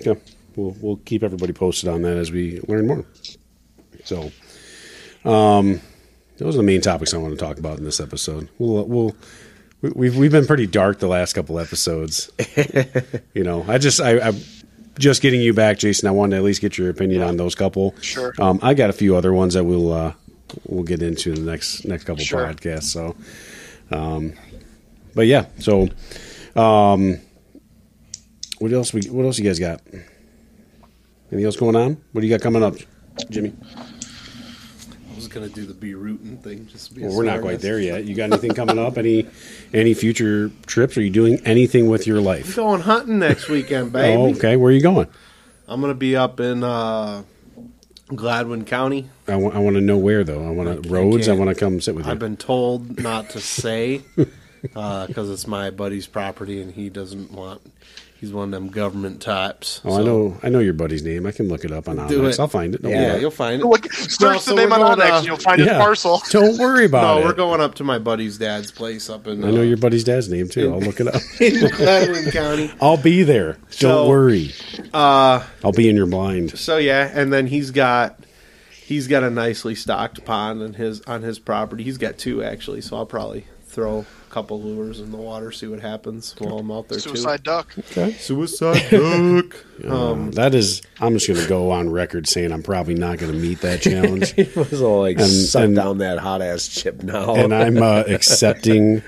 Yeah, 0.00 0.14
we'll 0.58 0.76
we'll 0.80 0.96
keep 0.96 1.22
everybody 1.22 1.52
posted 1.52 1.88
on 1.88 2.02
that 2.02 2.16
as 2.16 2.30
we 2.30 2.60
learn 2.68 2.86
more. 2.86 3.04
So, 4.04 4.30
um, 5.24 5.80
those 6.38 6.54
are 6.54 6.58
the 6.58 6.62
main 6.64 6.80
topics 6.80 7.14
I 7.14 7.16
want 7.18 7.38
to 7.38 7.44
talk 7.44 7.58
about 7.58 7.78
in 7.78 7.84
this 7.84 8.00
episode. 8.00 8.48
We'll 8.58 8.84
we'll 8.84 9.16
we- 9.82 9.90
we've 9.94 10.16
we've 10.16 10.32
been 10.32 10.46
pretty 10.46 10.66
dark 10.66 10.98
the 10.98 11.08
last 11.08 11.32
couple 11.34 11.58
episodes. 11.58 12.30
you 13.34 13.44
know, 13.44 13.64
I 13.68 13.78
just 13.78 14.00
I. 14.00 14.28
I 14.28 14.32
just 14.98 15.22
getting 15.22 15.40
you 15.40 15.54
back, 15.54 15.78
Jason. 15.78 16.08
I 16.08 16.10
wanted 16.10 16.30
to 16.32 16.36
at 16.38 16.42
least 16.42 16.60
get 16.60 16.76
your 16.76 16.90
opinion 16.90 17.22
on 17.22 17.36
those 17.36 17.54
couple. 17.54 17.94
Sure. 18.00 18.34
Um, 18.40 18.58
I 18.64 18.74
got 18.74 18.90
a 18.90 18.92
few 18.92 19.14
other 19.14 19.32
ones 19.32 19.54
that 19.54 19.62
we'll 19.62 19.92
uh, 19.92 20.12
we'll 20.66 20.82
get 20.82 21.02
into 21.02 21.32
in 21.32 21.44
the 21.44 21.50
next 21.52 21.84
next 21.84 22.02
couple 22.02 22.24
Sure. 22.24 22.44
podcasts. 22.44 22.82
So, 22.90 23.14
um, 23.92 24.32
but 25.14 25.28
yeah. 25.28 25.46
So, 25.60 25.82
um, 26.56 27.20
what 28.58 28.72
else? 28.72 28.92
We 28.92 29.02
what 29.02 29.24
else 29.24 29.38
you 29.38 29.44
guys 29.44 29.60
got? 29.60 29.82
Anything 31.30 31.44
else 31.44 31.56
going 31.56 31.76
on? 31.76 31.96
What 32.12 32.20
do 32.22 32.26
you 32.26 32.32
got 32.32 32.42
coming 32.42 32.62
up, 32.62 32.74
Jimi? 33.30 33.52
I 33.76 35.14
was 35.14 35.28
gonna 35.28 35.48
do 35.48 35.66
the 35.66 35.74
be 35.74 35.94
rooting 35.94 36.38
thing. 36.38 36.66
Just 36.68 36.88
to 36.88 36.94
be 36.94 37.02
Well, 37.02 37.14
we're 37.16 37.24
not 37.24 37.40
quite 37.42 37.60
there 37.60 37.80
yet. 37.80 38.04
You 38.04 38.14
got 38.14 38.30
anything 38.32 38.54
coming 38.54 38.78
up? 38.78 38.96
Any 38.96 39.26
any 39.74 39.92
future 39.94 40.50
trips? 40.66 40.96
Are 40.96 41.02
you 41.02 41.10
doing 41.10 41.40
anything 41.44 41.88
with 41.88 42.06
your 42.06 42.18
I'm 42.18 42.24
life? 42.24 42.56
going 42.56 42.80
hunting 42.82 43.18
next 43.18 43.48
weekend, 43.48 43.92
baby. 43.92 44.16
Oh, 44.16 44.30
okay. 44.36 44.56
Where 44.56 44.70
are 44.70 44.74
you 44.74 44.80
going? 44.80 45.06
I'm 45.66 45.80
gonna 45.82 45.94
be 45.94 46.16
up 46.16 46.40
in 46.40 46.64
uh, 46.64 47.24
Gladwin 48.08 48.64
County. 48.66 49.10
I 49.26 49.36
want 49.36 49.54
I 49.54 49.58
want 49.58 49.74
to 49.74 49.82
know 49.82 49.98
where 49.98 50.24
though. 50.24 50.46
I 50.46 50.50
want 50.50 50.82
to 50.82 50.88
roads. 50.88 51.28
I 51.28 51.32
can't. 51.32 51.40
want 51.44 51.50
to 51.54 51.60
come 51.62 51.80
sit 51.82 51.94
with 51.94 52.06
you. 52.06 52.12
I've 52.12 52.18
been 52.18 52.38
told 52.38 53.00
not 53.02 53.28
to 53.30 53.40
say 53.40 54.02
because 54.62 55.30
it's 55.30 55.46
my 55.46 55.70
buddy's 55.70 56.06
property 56.06 56.60
and 56.60 56.72
he 56.72 56.88
doesn't 56.90 57.32
want. 57.32 57.60
He's 58.20 58.32
one 58.32 58.46
of 58.46 58.50
them 58.50 58.68
government 58.70 59.22
types. 59.22 59.80
oh, 59.84 59.96
I 59.96 60.02
know. 60.02 60.36
I 60.42 60.48
know 60.48 60.58
your 60.58 60.72
buddy's 60.72 61.04
name. 61.04 61.24
I 61.24 61.30
can 61.30 61.46
look 61.48 61.64
it 61.64 61.70
up 61.70 61.88
on 61.88 61.96
Do 62.08 62.22
onX. 62.22 62.32
it. 62.32 62.40
I'll 62.40 62.48
find 62.48 62.74
it. 62.74 62.82
Don't 62.82 62.90
Yeah, 62.90 63.12
worry. 63.12 63.20
you'll 63.20 63.30
find 63.30 63.62
it. 63.62 63.64
look, 63.64 63.92
search 63.92 64.20
No, 64.20 64.32
the 64.32 64.38
so 64.40 64.54
name 64.56 64.72
on 64.72 64.80
going, 64.80 64.98
onX, 64.98 65.10
uh, 65.12 65.16
and 65.18 65.26
you'll 65.26 65.36
find 65.36 65.60
his 65.60 65.68
parcel. 65.68 66.20
Don't 66.30 66.58
worry 66.58 66.86
about 66.86 67.02
No, 67.02 67.18
it. 67.18 67.20
No, 67.20 67.26
we're 67.28 67.32
going 67.34 67.60
up 67.60 67.76
to 67.76 67.84
my 67.84 68.00
buddy's 68.00 68.36
dad's 68.36 68.72
place 68.72 69.08
up 69.08 69.28
in. 69.28 69.44
I 69.44 69.52
know 69.52 69.60
uh, 69.60 69.62
your 69.62 69.76
buddy's 69.76 70.02
dad's 70.02 70.28
name 70.28 70.48
too. 70.48 70.72
I'll 70.72 70.80
look 70.80 70.98
it 70.98 71.06
up. 71.06 71.14
in 71.40 71.52
Gladwin 71.70 72.32
County. 72.32 72.72
I'll 72.80 72.96
be 72.96 73.22
there. 73.22 73.52
Don't 73.52 73.70
So- 73.70 74.08
worry. 74.08 74.50
Uh, 74.92 75.46
I'll 75.62 75.70
be 75.70 75.88
in 75.88 75.94
your 75.94 76.06
blind. 76.06 76.58
so 76.58 76.76
yeah, 76.76 77.08
and 77.14 77.32
then 77.32 77.46
he's 77.46 77.70
got 77.70 78.18
he's 78.72 79.06
got 79.06 79.22
a 79.22 79.30
nicely 79.30 79.76
stocked 79.76 80.24
pond 80.24 80.60
on 80.60 80.74
his 80.74 81.02
on 81.02 81.22
his 81.22 81.38
property. 81.38 81.84
He's 81.84 81.98
got 81.98 82.18
two 82.18 82.42
actually, 82.42 82.80
so 82.80 82.96
I'll 82.96 83.06
probably 83.06 83.46
throw 83.66 84.00
a 84.00 84.06
couple 84.28 84.60
lures 84.62 85.00
in 85.00 85.10
the 85.10 85.16
water, 85.16 85.50
see 85.52 85.66
what 85.66 85.80
happens 85.80 86.34
while 86.38 86.58
I'm 86.58 86.70
out 86.70 86.88
there 86.88 86.98
Suicide 86.98 87.42
duck. 87.42 87.72
Okay. 87.78 88.12
too. 88.12 88.18
Suicide 88.18 88.88
duck. 88.90 89.64
Um, 89.84 90.30
that 90.32 90.54
is. 90.54 90.82
I'm 91.00 91.14
just 91.14 91.28
going 91.28 91.40
to 91.40 91.48
go 91.48 91.70
on 91.70 91.90
record 91.90 92.26
saying 92.28 92.52
I'm 92.52 92.62
probably 92.62 92.94
not 92.94 93.18
going 93.18 93.32
to 93.32 93.38
meet 93.38 93.60
that 93.62 93.80
challenge, 93.82 94.34
It 94.36 94.54
was 94.56 94.80
all 94.82 95.00
like 95.00 95.18
And- 95.18 95.28
suck 95.28 95.64
and- 95.64 95.76
down 95.76 95.98
that 95.98 96.18
hot 96.18 96.42
ass 96.42 96.68
chip 96.68 97.02
now. 97.02 97.34
and 97.34 97.54
I'm 97.54 97.82
uh, 97.82 98.04
accepting 98.08 99.02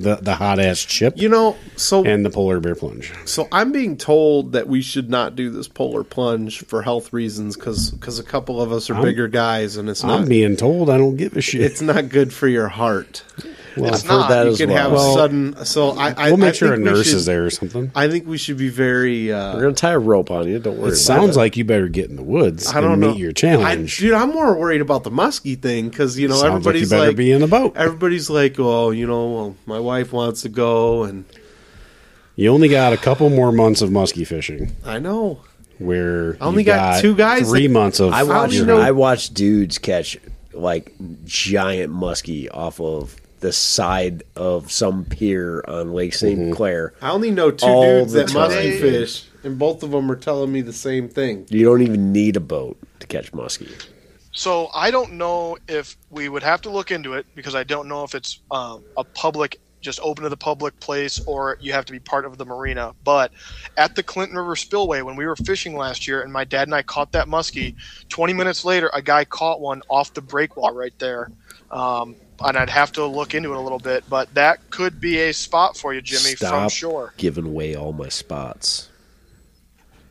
the 0.00 0.16
the 0.16 0.34
hot 0.34 0.58
ass 0.58 0.80
chip 0.80 1.14
You 1.16 1.28
know, 1.28 1.56
so 1.76 2.04
and 2.04 2.24
the 2.24 2.30
polar 2.30 2.58
bear 2.58 2.74
plunge. 2.74 3.12
so 3.26 3.46
I'm 3.52 3.70
being 3.70 3.96
told 3.96 4.50
that 4.52 4.66
we 4.66 4.82
should 4.82 5.08
not 5.08 5.36
do 5.36 5.50
this 5.50 5.68
polar 5.68 6.02
plunge 6.02 6.64
for 6.64 6.82
health 6.82 7.12
reasons 7.12 7.54
because 7.56 7.92
because 7.92 8.18
a 8.18 8.24
couple 8.24 8.60
of 8.60 8.72
us 8.72 8.90
are 8.90 8.94
I'm- 8.94 9.04
bigger 9.04 9.28
guys 9.28 9.76
and 9.76 9.88
it's 9.88 10.02
I'm 10.02 10.22
not 10.22 10.28
being 10.28 10.56
told 10.56 10.90
I 10.90 10.98
don't 10.98 11.16
give 11.16 11.36
a 11.36 11.40
shit. 11.40 11.60
it's 11.60 11.80
not 11.80 12.08
good 12.08 12.32
for 12.32 12.48
your 12.48 12.66
heart. 12.68 13.22
Well, 13.80 13.92
It's 13.94 14.02
I've 14.04 14.08
not. 14.10 14.28
that 14.30 14.46
You 14.46 14.52
as 14.52 14.58
can 14.58 14.68
well. 14.70 14.78
have 14.78 14.92
Well, 14.92 15.14
sudden. 15.14 15.64
So 15.64 15.90
I, 15.90 16.10
I 16.12 16.28
we'll 16.28 16.36
make 16.38 16.48
I 16.50 16.52
sure 16.52 16.72
a 16.72 16.76
think 16.76 16.84
we 16.86 16.92
nurse 16.92 17.06
should- 17.06 17.16
is 17.16 17.26
there 17.26 17.44
or 17.46 17.50
something. 17.50 17.90
I 17.94 18.08
think 18.08 18.26
we 18.26 18.38
should 18.38 18.56
be 18.58 18.68
very. 18.68 19.32
Uh, 19.32 19.54
We're 19.54 19.62
gonna 19.62 19.72
tie 19.74 19.92
a 19.92 19.98
rope 19.98 20.30
on 20.30 20.48
you. 20.48 20.58
Don't 20.58 20.74
worry. 20.78 20.84
It 20.84 20.88
about 20.88 20.96
sounds 20.98 21.36
it. 21.36 21.40
like 21.40 21.56
you 21.56 21.64
better 21.64 21.88
get 21.88 22.10
in 22.10 22.16
the 22.16 22.22
woods 22.22 22.68
I 22.72 22.80
don't 22.80 22.92
and 22.92 23.00
know 23.00 23.10
meet 23.12 23.18
your 23.18 23.30
I, 23.30 23.32
challenge. 23.34 23.98
dude, 23.98 24.12
I'm 24.14 24.30
more 24.30 24.56
worried 24.58 24.80
about 24.80 25.04
the 25.04 25.10
muskie 25.10 25.60
thing 25.60 25.88
because 25.88 26.18
you 26.18 26.28
know 26.28 26.34
Sounds 26.34 26.42
like 26.66 26.74
you 26.76 26.82
everybody's 26.82 26.90
better 26.90 27.06
like, 27.08 27.16
be 27.16 27.32
in 27.32 27.42
a 27.42 27.48
boat. 27.48 27.76
everybody's 27.76 28.30
like, 28.30 28.56
oh, 28.58 28.90
you 28.90 29.06
know, 29.06 29.28
well, 29.30 29.56
my 29.66 29.78
wife 29.80 30.12
wants 30.12 30.42
to 30.42 30.48
go, 30.48 31.04
and 31.04 31.24
You 32.36 32.50
only 32.50 32.68
got 32.68 32.92
a 32.92 32.96
couple 32.96 33.30
more 33.30 33.52
months 33.52 33.82
of 33.82 33.90
muskie 33.90 34.26
fishing, 34.26 34.76
I 34.84 34.98
know. 34.98 35.40
where 35.78 36.36
I 36.40 36.44
only 36.46 36.62
you 36.62 36.66
got 36.66 37.00
two 37.00 37.14
guys 37.14 37.48
three 37.48 37.66
that- 37.66 37.72
months 37.72 38.00
of. 38.00 38.12
I 38.12 38.22
watched. 38.24 38.60
I 38.60 38.90
watch 38.92 39.30
dudes 39.34 39.78
catch 39.78 40.16
like 40.52 40.92
giant 41.24 41.92
muskie 41.92 42.48
off 42.52 42.80
of 42.80 43.14
the 43.40 43.52
side 43.52 44.22
of 44.36 44.70
some 44.72 45.04
pier 45.04 45.64
on 45.68 45.92
Lake 45.92 46.14
saint 46.14 46.38
Mm-hmm. 46.40 46.52
Clair. 46.52 46.94
I 47.00 47.10
only 47.10 47.30
know 47.30 47.50
two 47.50 47.66
All 47.66 47.82
dudes 48.00 48.12
the 48.12 48.24
that 48.24 48.28
muskie 48.30 48.70
time. 48.72 48.80
fish, 48.80 49.24
and 49.44 49.58
both 49.58 49.82
of 49.82 49.90
them 49.92 50.10
are 50.10 50.16
telling 50.16 50.50
me 50.52 50.60
the 50.60 50.72
same 50.72 51.08
thing. 51.08 51.46
You 51.48 51.64
don't 51.64 51.82
even 51.82 52.12
need 52.12 52.36
a 52.36 52.40
boat 52.40 52.76
to 53.00 53.06
catch 53.06 53.32
muskie. 53.32 53.86
So 54.32 54.68
I 54.74 54.90
don't 54.90 55.14
know 55.14 55.56
if 55.68 55.96
we 56.10 56.28
would 56.28 56.42
have 56.42 56.60
to 56.62 56.70
look 56.70 56.90
into 56.90 57.14
it 57.14 57.26
because 57.34 57.54
I 57.54 57.64
don't 57.64 57.88
know 57.88 58.04
if 58.04 58.14
it's 58.14 58.40
um, 58.52 58.84
a 58.96 59.02
public, 59.02 59.58
just 59.80 59.98
open 60.00 60.22
to 60.24 60.28
the 60.28 60.36
public 60.36 60.78
place, 60.80 61.20
or 61.26 61.58
you 61.60 61.72
have 61.72 61.84
to 61.86 61.92
be 61.92 61.98
part 61.98 62.24
of 62.24 62.38
the 62.38 62.44
marina. 62.44 62.94
But 63.02 63.32
at 63.76 63.96
the 63.96 64.02
Clinton 64.04 64.36
River 64.36 64.54
Spillway, 64.54 65.02
when 65.02 65.16
we 65.16 65.26
were 65.26 65.34
fishing 65.36 65.74
last 65.76 66.06
year, 66.06 66.22
and 66.22 66.32
my 66.32 66.44
dad 66.44 66.68
and 66.68 66.74
I 66.74 66.82
caught 66.82 67.12
that 67.12 67.26
muskie, 67.26 67.74
20 68.10 68.32
minutes 68.32 68.64
later, 68.64 68.90
a 68.94 69.02
guy 69.02 69.24
caught 69.24 69.60
one 69.60 69.82
off 69.88 70.14
the 70.14 70.22
break 70.22 70.56
wall 70.56 70.72
right 70.72 70.96
there. 70.98 71.32
Um, 71.72 72.14
and 72.44 72.56
I'd 72.56 72.70
have 72.70 72.92
to 72.92 73.04
look 73.04 73.34
into 73.34 73.52
it 73.52 73.56
a 73.56 73.60
little 73.60 73.78
bit, 73.78 74.04
but 74.08 74.32
that 74.34 74.70
could 74.70 75.00
be 75.00 75.18
a 75.18 75.32
spot 75.32 75.76
for 75.76 75.92
you, 75.94 76.00
Jimi, 76.02 76.36
from 76.38 76.46
Stop 76.48 76.70
shore. 76.70 77.14
giving 77.16 77.46
away 77.46 77.74
all 77.74 77.92
my 77.92 78.08
spots. 78.08 78.88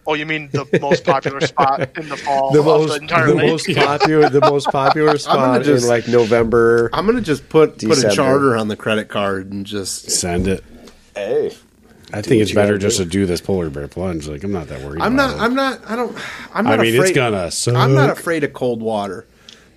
Oh, 0.10 0.14
you 0.14 0.26
mean 0.26 0.48
the 0.54 0.66
most 0.82 1.04
popular 1.04 1.42
spot 1.42 1.98
in 1.98 2.08
the 2.08 2.16
fall 2.16 2.52
The 2.54 2.60
of 2.60 2.66
most, 2.66 2.90
the 2.96 3.02
entire 3.02 3.28
the 3.28 3.34
lake? 3.36 3.48
most 3.52 3.68
popular, 3.76 4.30
the 4.30 4.40
most 4.42 4.68
popular 4.70 5.18
spot 5.18 5.64
just- 5.64 5.84
in 5.84 5.90
like 5.90 6.08
November. 6.08 6.90
I'm 6.94 7.06
gonna 7.06 7.20
just 7.22 7.50
put 7.50 7.80
put 7.80 8.02
a 8.04 8.10
charter 8.12 8.56
on 8.56 8.70
the 8.70 8.78
credit 8.78 9.10
card 9.10 9.52
and 9.52 9.66
just. 9.66 10.10
Send 10.10 10.48
it. 10.48 10.64
Hey, 11.14 11.54
I 12.14 12.22
think 12.22 12.42
it's 12.42 12.54
better 12.54 12.78
just 12.78 13.00
do. 13.00 13.04
to 13.04 13.10
do 13.10 13.26
this 13.26 13.42
polar 13.42 13.70
bear 13.70 13.90
plunge. 13.90 14.30
Like 14.30 14.46
I'm 14.46 14.54
not 14.54 14.68
that 14.70 14.82
worried. 14.82 15.02
I'm 15.02 15.14
about 15.16 15.36
not. 15.36 15.36
it. 15.36 15.42
I'm 15.44 15.56
not. 15.56 15.92
I 15.92 15.96
don't. 15.98 16.18
I'm 16.54 16.68
I 16.68 16.78
mean, 16.78 16.96
afraid. 16.96 17.10
it's 17.10 17.12
gonna. 17.12 17.52
Suck. 17.52 17.76
I'm 17.76 17.94
not 17.94 18.10
afraid 18.10 18.46
of 18.46 18.54
cold 18.54 18.82
water, 18.82 19.28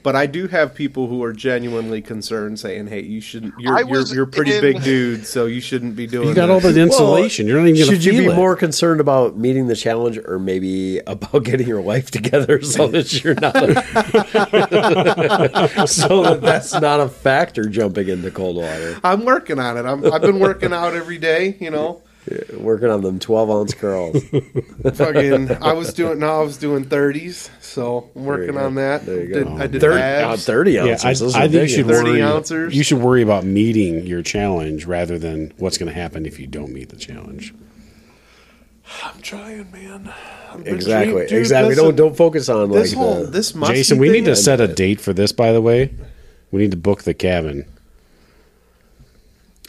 but 0.02 0.16
I 0.16 0.26
do 0.26 0.48
have 0.48 0.74
people 0.74 1.06
who 1.06 1.22
are 1.22 1.32
genuinely 1.32 2.00
concerned, 2.02 2.58
saying, 2.58 2.86
"Hey, 2.88 3.02
you 3.02 3.20
shouldn't. 3.20 3.54
You're 3.58 3.80
you're, 3.86 4.06
you're 4.06 4.26
pretty 4.26 4.54
in- 4.54 4.60
big 4.60 4.82
dude, 4.82 5.26
so 5.26 5.46
you 5.46 5.60
shouldn't 5.60 5.96
be 5.96 6.06
doing." 6.06 6.28
You 6.28 6.34
got 6.34 6.50
all 6.50 6.60
this." 6.60 6.74
the 6.74 6.80
insulation. 6.80 7.46
You're 7.46 7.58
not 7.58 7.68
even 7.68 7.80
gonna 7.80 7.86
feel 7.86 7.94
it. 7.94 8.02
should 8.02 8.14
you 8.14 8.20
be 8.20 8.26
it. 8.32 8.36
more 8.36 8.56
concerned 8.56 9.00
about 9.00 9.36
meeting 9.36 9.66
the 9.66 9.76
challenge, 9.76 10.18
or 10.18 10.38
maybe 10.38 10.98
about 11.06 11.44
getting 11.44 11.66
your 11.68 11.82
life 11.82 12.10
together 12.10 12.62
so 12.76 12.88
that 12.88 13.22
you're 13.22 13.34
not, 13.34 13.56
a, 13.56 13.74
so 15.86 16.22
that 16.22 16.40
that's 16.40 16.72
not 16.74 17.00
a 17.00 17.08
factor 17.08 17.64
jumping 17.64 18.08
into 18.08 18.30
cold 18.30 18.56
water. 18.56 18.98
I'm 19.04 19.24
working 19.24 19.58
on 19.58 19.76
it. 19.76 19.84
I'm, 19.84 20.12
I've 20.12 20.22
been 20.22 20.38
working 20.38 20.72
out 20.72 20.94
every 20.94 21.18
day. 21.18 21.56
You 21.60 21.70
know, 21.70 22.02
Working 22.58 22.90
on 22.90 23.00
them 23.00 23.18
twelve 23.18 23.50
ounce 23.50 23.72
curls. 23.74 24.22
fucking. 24.94 25.50
I 25.62 25.72
was 25.72 25.92
doing. 25.94 26.18
Now 26.18 26.40
I 26.40 26.44
was 26.44 26.58
doing 26.58 26.84
30s, 26.84 27.48
so 27.62 28.10
I'm 28.14 28.24
working 28.26 28.56
on 28.58 28.74
that. 28.76 29.06
There 29.06 29.22
you 29.24 29.34
Did- 29.34 29.46
go. 29.46 29.56
I 29.56 29.66
did 29.66 29.80
Thirty, 29.80 30.00
abs. 30.00 30.46
uh, 30.48 30.52
thirty 30.52 30.72
Yeah, 30.72 30.86
ounces. 31.02 31.34
I, 31.34 31.44
I 31.44 31.48
think 31.48 31.70
you 31.70 31.76
should 31.76 31.86
30 31.86 32.10
worry. 32.10 32.22
ounces. 32.22 32.76
You 32.76 32.82
should 32.84 32.98
worry 32.98 33.22
about 33.22 33.44
meeting 33.44 34.06
your 34.06 34.22
challenge 34.22 34.84
rather 34.84 35.18
than 35.18 35.52
what's 35.56 35.78
going 35.78 35.88
to 35.88 35.98
happen 35.98 36.26
if 36.26 36.38
you 36.38 36.46
don't 36.46 36.72
meet 36.72 36.90
the 36.90 36.96
challenge. 36.96 37.54
I'm 39.02 39.20
trying, 39.22 39.70
man. 39.72 40.12
I'm 40.50 40.66
Exactly, 40.66 41.26
dude, 41.26 41.38
exactly. 41.38 41.70
listen, 41.70 41.84
Don't 41.84 41.96
don't 41.96 42.16
focus 42.16 42.48
on 42.48 42.70
like 42.70 42.82
This 42.82 42.92
whole 42.92 43.20
the, 43.24 43.30
this 43.30 43.54
musky 43.54 43.76
Jason, 43.76 43.98
we 43.98 44.08
thing, 44.08 44.24
need 44.24 44.30
to 44.30 44.36
set 44.36 44.60
a 44.60 44.66
did. 44.66 44.76
date 44.76 45.00
for 45.00 45.12
this. 45.12 45.32
By 45.32 45.52
the 45.52 45.62
way, 45.62 45.94
we 46.50 46.60
need 46.60 46.72
to 46.72 46.76
book 46.76 47.02
the 47.04 47.14
cabin. 47.14 47.64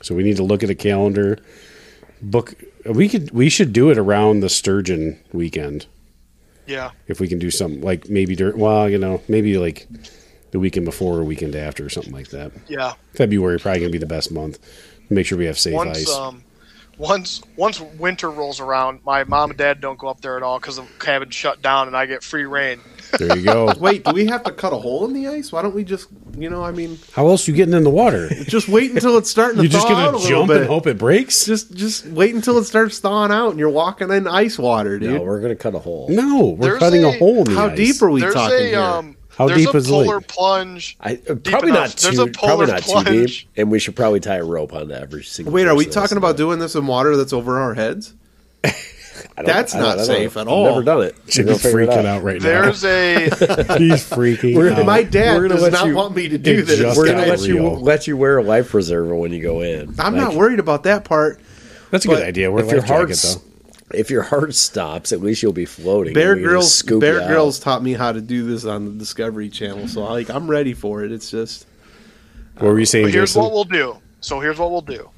So 0.01 0.15
we 0.15 0.23
need 0.23 0.37
to 0.37 0.43
look 0.43 0.63
at 0.63 0.69
a 0.69 0.75
calendar, 0.75 1.37
book. 2.21 2.53
We 2.85 3.09
could. 3.09 3.31
We 3.31 3.49
should 3.49 3.73
do 3.73 3.89
it 3.89 3.97
around 3.97 4.39
the 4.41 4.49
sturgeon 4.49 5.19
weekend 5.33 5.85
Yeah. 6.67 6.91
if 7.07 7.19
we 7.19 7.27
can 7.27 7.39
do 7.39 7.51
something 7.51 7.81
like 7.81 8.09
maybe 8.09 8.35
during. 8.35 8.57
Well, 8.57 8.89
you 8.89 8.97
know, 8.97 9.21
maybe 9.27 9.57
like 9.57 9.87
the 10.51 10.59
weekend 10.59 10.85
before 10.85 11.17
or 11.17 11.23
weekend 11.23 11.55
after 11.55 11.85
or 11.85 11.89
something 11.89 12.13
like 12.13 12.29
that. 12.29 12.51
Yeah. 12.67 12.93
February 13.13 13.57
probably 13.59 13.79
gonna 13.81 13.91
be 13.91 13.97
the 13.97 14.05
best 14.05 14.31
month. 14.31 14.59
Make 15.09 15.25
sure 15.25 15.37
we 15.37 15.45
have 15.45 15.59
safe 15.59 15.73
Once 15.75 15.97
ice. 15.99 16.09
um 16.15 16.43
once 17.01 17.41
once 17.55 17.81
winter 17.81 18.29
rolls 18.29 18.59
around, 18.59 18.99
my 19.03 19.23
mom 19.23 19.49
and 19.49 19.57
dad 19.57 19.81
don't 19.81 19.97
go 19.97 20.07
up 20.07 20.21
there 20.21 20.37
at 20.37 20.43
all 20.43 20.59
because 20.59 20.75
the 20.75 20.85
cabin 20.99 21.31
shut 21.31 21.61
down 21.61 21.87
and 21.87 21.97
I 21.97 22.05
get 22.05 22.23
free 22.23 22.45
reign. 22.45 22.79
there 23.17 23.35
you 23.37 23.43
go. 23.43 23.73
Wait, 23.79 24.03
do 24.05 24.13
we 24.13 24.27
have 24.27 24.43
to 24.43 24.51
cut 24.51 24.71
a 24.71 24.77
hole 24.77 25.05
in 25.05 25.13
the 25.13 25.27
ice? 25.27 25.51
Why 25.51 25.63
don't 25.63 25.73
we 25.73 25.83
just, 25.83 26.09
you 26.37 26.49
know, 26.49 26.63
I 26.63 26.69
mean, 26.71 26.99
How 27.13 27.27
else 27.27 27.47
you 27.47 27.55
getting 27.55 27.73
in 27.73 27.83
the 27.83 27.89
water? 27.89 28.29
just 28.43 28.69
wait 28.69 28.91
until 28.91 29.17
it's 29.17 29.29
starting 29.31 29.61
to 29.63 29.67
thaw 29.69 29.79
out. 29.79 29.83
You 29.83 29.87
just 29.87 29.87
thaw 29.87 29.93
out 29.95 30.01
a 30.01 30.05
gonna 30.11 30.17
little 30.17 30.29
jump 30.47 30.51
and 30.51 30.65
hope 30.67 30.85
it 30.87 30.97
breaks? 30.99 31.43
Just, 31.45 31.73
just 31.75 32.05
wait 32.05 32.35
until 32.35 32.57
it 32.59 32.65
starts 32.65 32.99
thawing 32.99 33.31
out 33.31 33.49
and 33.49 33.59
you're 33.59 33.69
walking 33.69 34.11
in 34.11 34.27
ice 34.27 34.59
water, 34.59 34.99
dude. 34.99 35.15
No, 35.15 35.21
we're 35.23 35.41
gonna 35.41 35.55
cut 35.55 35.73
a 35.73 35.79
hole. 35.79 36.07
No, 36.09 36.55
we're 36.57 36.69
There's 36.69 36.79
cutting 36.79 37.03
a, 37.03 37.09
a- 37.09 37.17
hole 37.17 37.39
in 37.39 37.43
the 37.45 37.55
How 37.55 37.67
ice. 37.69 37.77
deep 37.77 38.01
are 38.03 38.11
we 38.11 38.21
there's 38.21 38.33
talking 38.35 38.57
a 38.57 38.63
here? 38.69 38.79
um 38.79 39.17
How 39.41 39.47
there's 39.47 39.65
deep 39.65 39.73
a 39.73 39.77
is 39.77 39.85
the 39.85 39.91
polar 39.91 40.17
lake? 40.17 40.27
plunge. 40.27 40.97
I, 41.01 41.13
uh, 41.29 41.35
probably 41.35 41.69
enough. 41.71 41.89
not 41.89 41.97
There's 41.97 42.15
too. 42.15 42.21
a 42.23 42.27
Probably 42.27 42.65
polar 42.65 42.67
not 42.67 42.83
too 42.83 42.91
plunge. 42.91 43.39
deep, 43.41 43.49
and 43.57 43.71
we 43.71 43.79
should 43.79 43.95
probably 43.95 44.19
tie 44.19 44.35
a 44.37 44.43
rope 44.43 44.73
onto 44.73 44.93
every 44.93 45.23
single. 45.23 45.53
Wait, 45.53 45.67
are 45.67 45.75
we 45.75 45.85
talking 45.85 46.17
about 46.17 46.37
doing 46.37 46.59
this 46.59 46.75
in 46.75 46.85
water 46.87 47.15
that's 47.17 47.33
over 47.33 47.59
our 47.59 47.73
heads? 47.73 48.13
it. 48.63 48.75
I 49.37 49.43
don't- 49.43 49.45
that's 49.45 49.73
don't- 49.73 49.81
not 49.81 49.91
I 49.93 49.95
don't 49.97 50.05
safe 50.05 50.35
know. 50.35 50.41
at 50.41 50.47
I've 50.47 50.53
all. 50.53 50.65
Never 50.65 50.83
done 50.83 51.01
it. 51.03 51.15
Should 51.29 51.45
We'll 51.45 51.55
be 51.55 51.59
figure 51.59 51.79
it 51.81 51.89
freaking 51.89 52.05
out 52.05 52.23
right 52.23 52.41
now. 52.41 52.43
There's 52.43 52.83
a 52.83 53.23
He's 53.77 54.09
freaking 54.09 54.55
We're- 54.55 54.73
out. 54.73 54.85
My 54.85 55.03
dad 55.03 55.35
We're 55.35 55.41
gonna 55.47 55.53
does 55.55 55.63
let 55.63 55.71
not 55.73 55.85
you- 55.87 55.95
want 55.95 56.15
me 56.15 56.29
to 56.29 56.37
do 56.37 56.61
this. 56.63 56.97
We're 56.97 57.05
gonna 57.07 57.25
let 57.27 57.41
you 57.41 57.69
let 57.69 58.07
you 58.07 58.17
wear 58.17 58.37
a 58.39 58.43
life 58.43 58.69
preserver 58.71 59.15
when 59.15 59.31
you 59.31 59.41
go 59.41 59.61
in. 59.61 59.95
I'm 59.99 60.13
Like, 60.15 60.23
not 60.23 60.33
worried 60.35 60.59
about 60.59 60.83
that 60.83 61.03
part. 61.05 61.39
That's 61.91 62.05
a 62.05 62.07
good 62.07 62.23
idea. 62.23 62.49
We're 62.51 62.61
If 62.63 62.71
your 62.71 62.79
life 62.81 62.87
heart, 62.89 63.09
jacket, 63.09 63.21
though. 63.43 63.50
If 63.93 64.09
your 64.09 64.23
heart 64.23 64.53
stops, 64.55 65.11
at 65.11 65.21
least 65.21 65.41
you'll 65.43 65.53
be 65.53 65.65
floating. 65.65 66.13
Bear 66.13 66.33
and 66.33 66.41
we 66.41 66.43
can 66.43 66.49
Grylls, 66.49 66.73
scoop 66.73 67.01
Bear 67.01 67.21
you. 67.21 67.27
Grylls 67.27 67.59
taught 67.59 67.83
me 67.83 67.93
how 67.93 68.11
to 68.11 68.21
do 68.21 68.45
this 68.45 68.65
on 68.65 68.85
the 68.85 68.91
Discovery 68.91 69.49
Channel, 69.49 69.87
so 69.87 70.01
like 70.03 70.29
I'm 70.29 70.49
ready 70.49 70.73
for 70.73 71.03
it. 71.03 71.11
It's 71.11 71.29
just 71.31 71.65
What 72.55 72.67
were 72.67 72.79
you 72.79 72.85
saying, 72.85 73.05
But 73.05 73.13
here's 73.13 73.31
Jason? 73.31 73.43
what 73.43 73.51
we'll 73.51 73.63
do. 73.63 73.97
So 74.21 74.39
here's 74.39 74.57
what 74.59 74.71
we'll 74.71 74.81
do. 74.81 75.09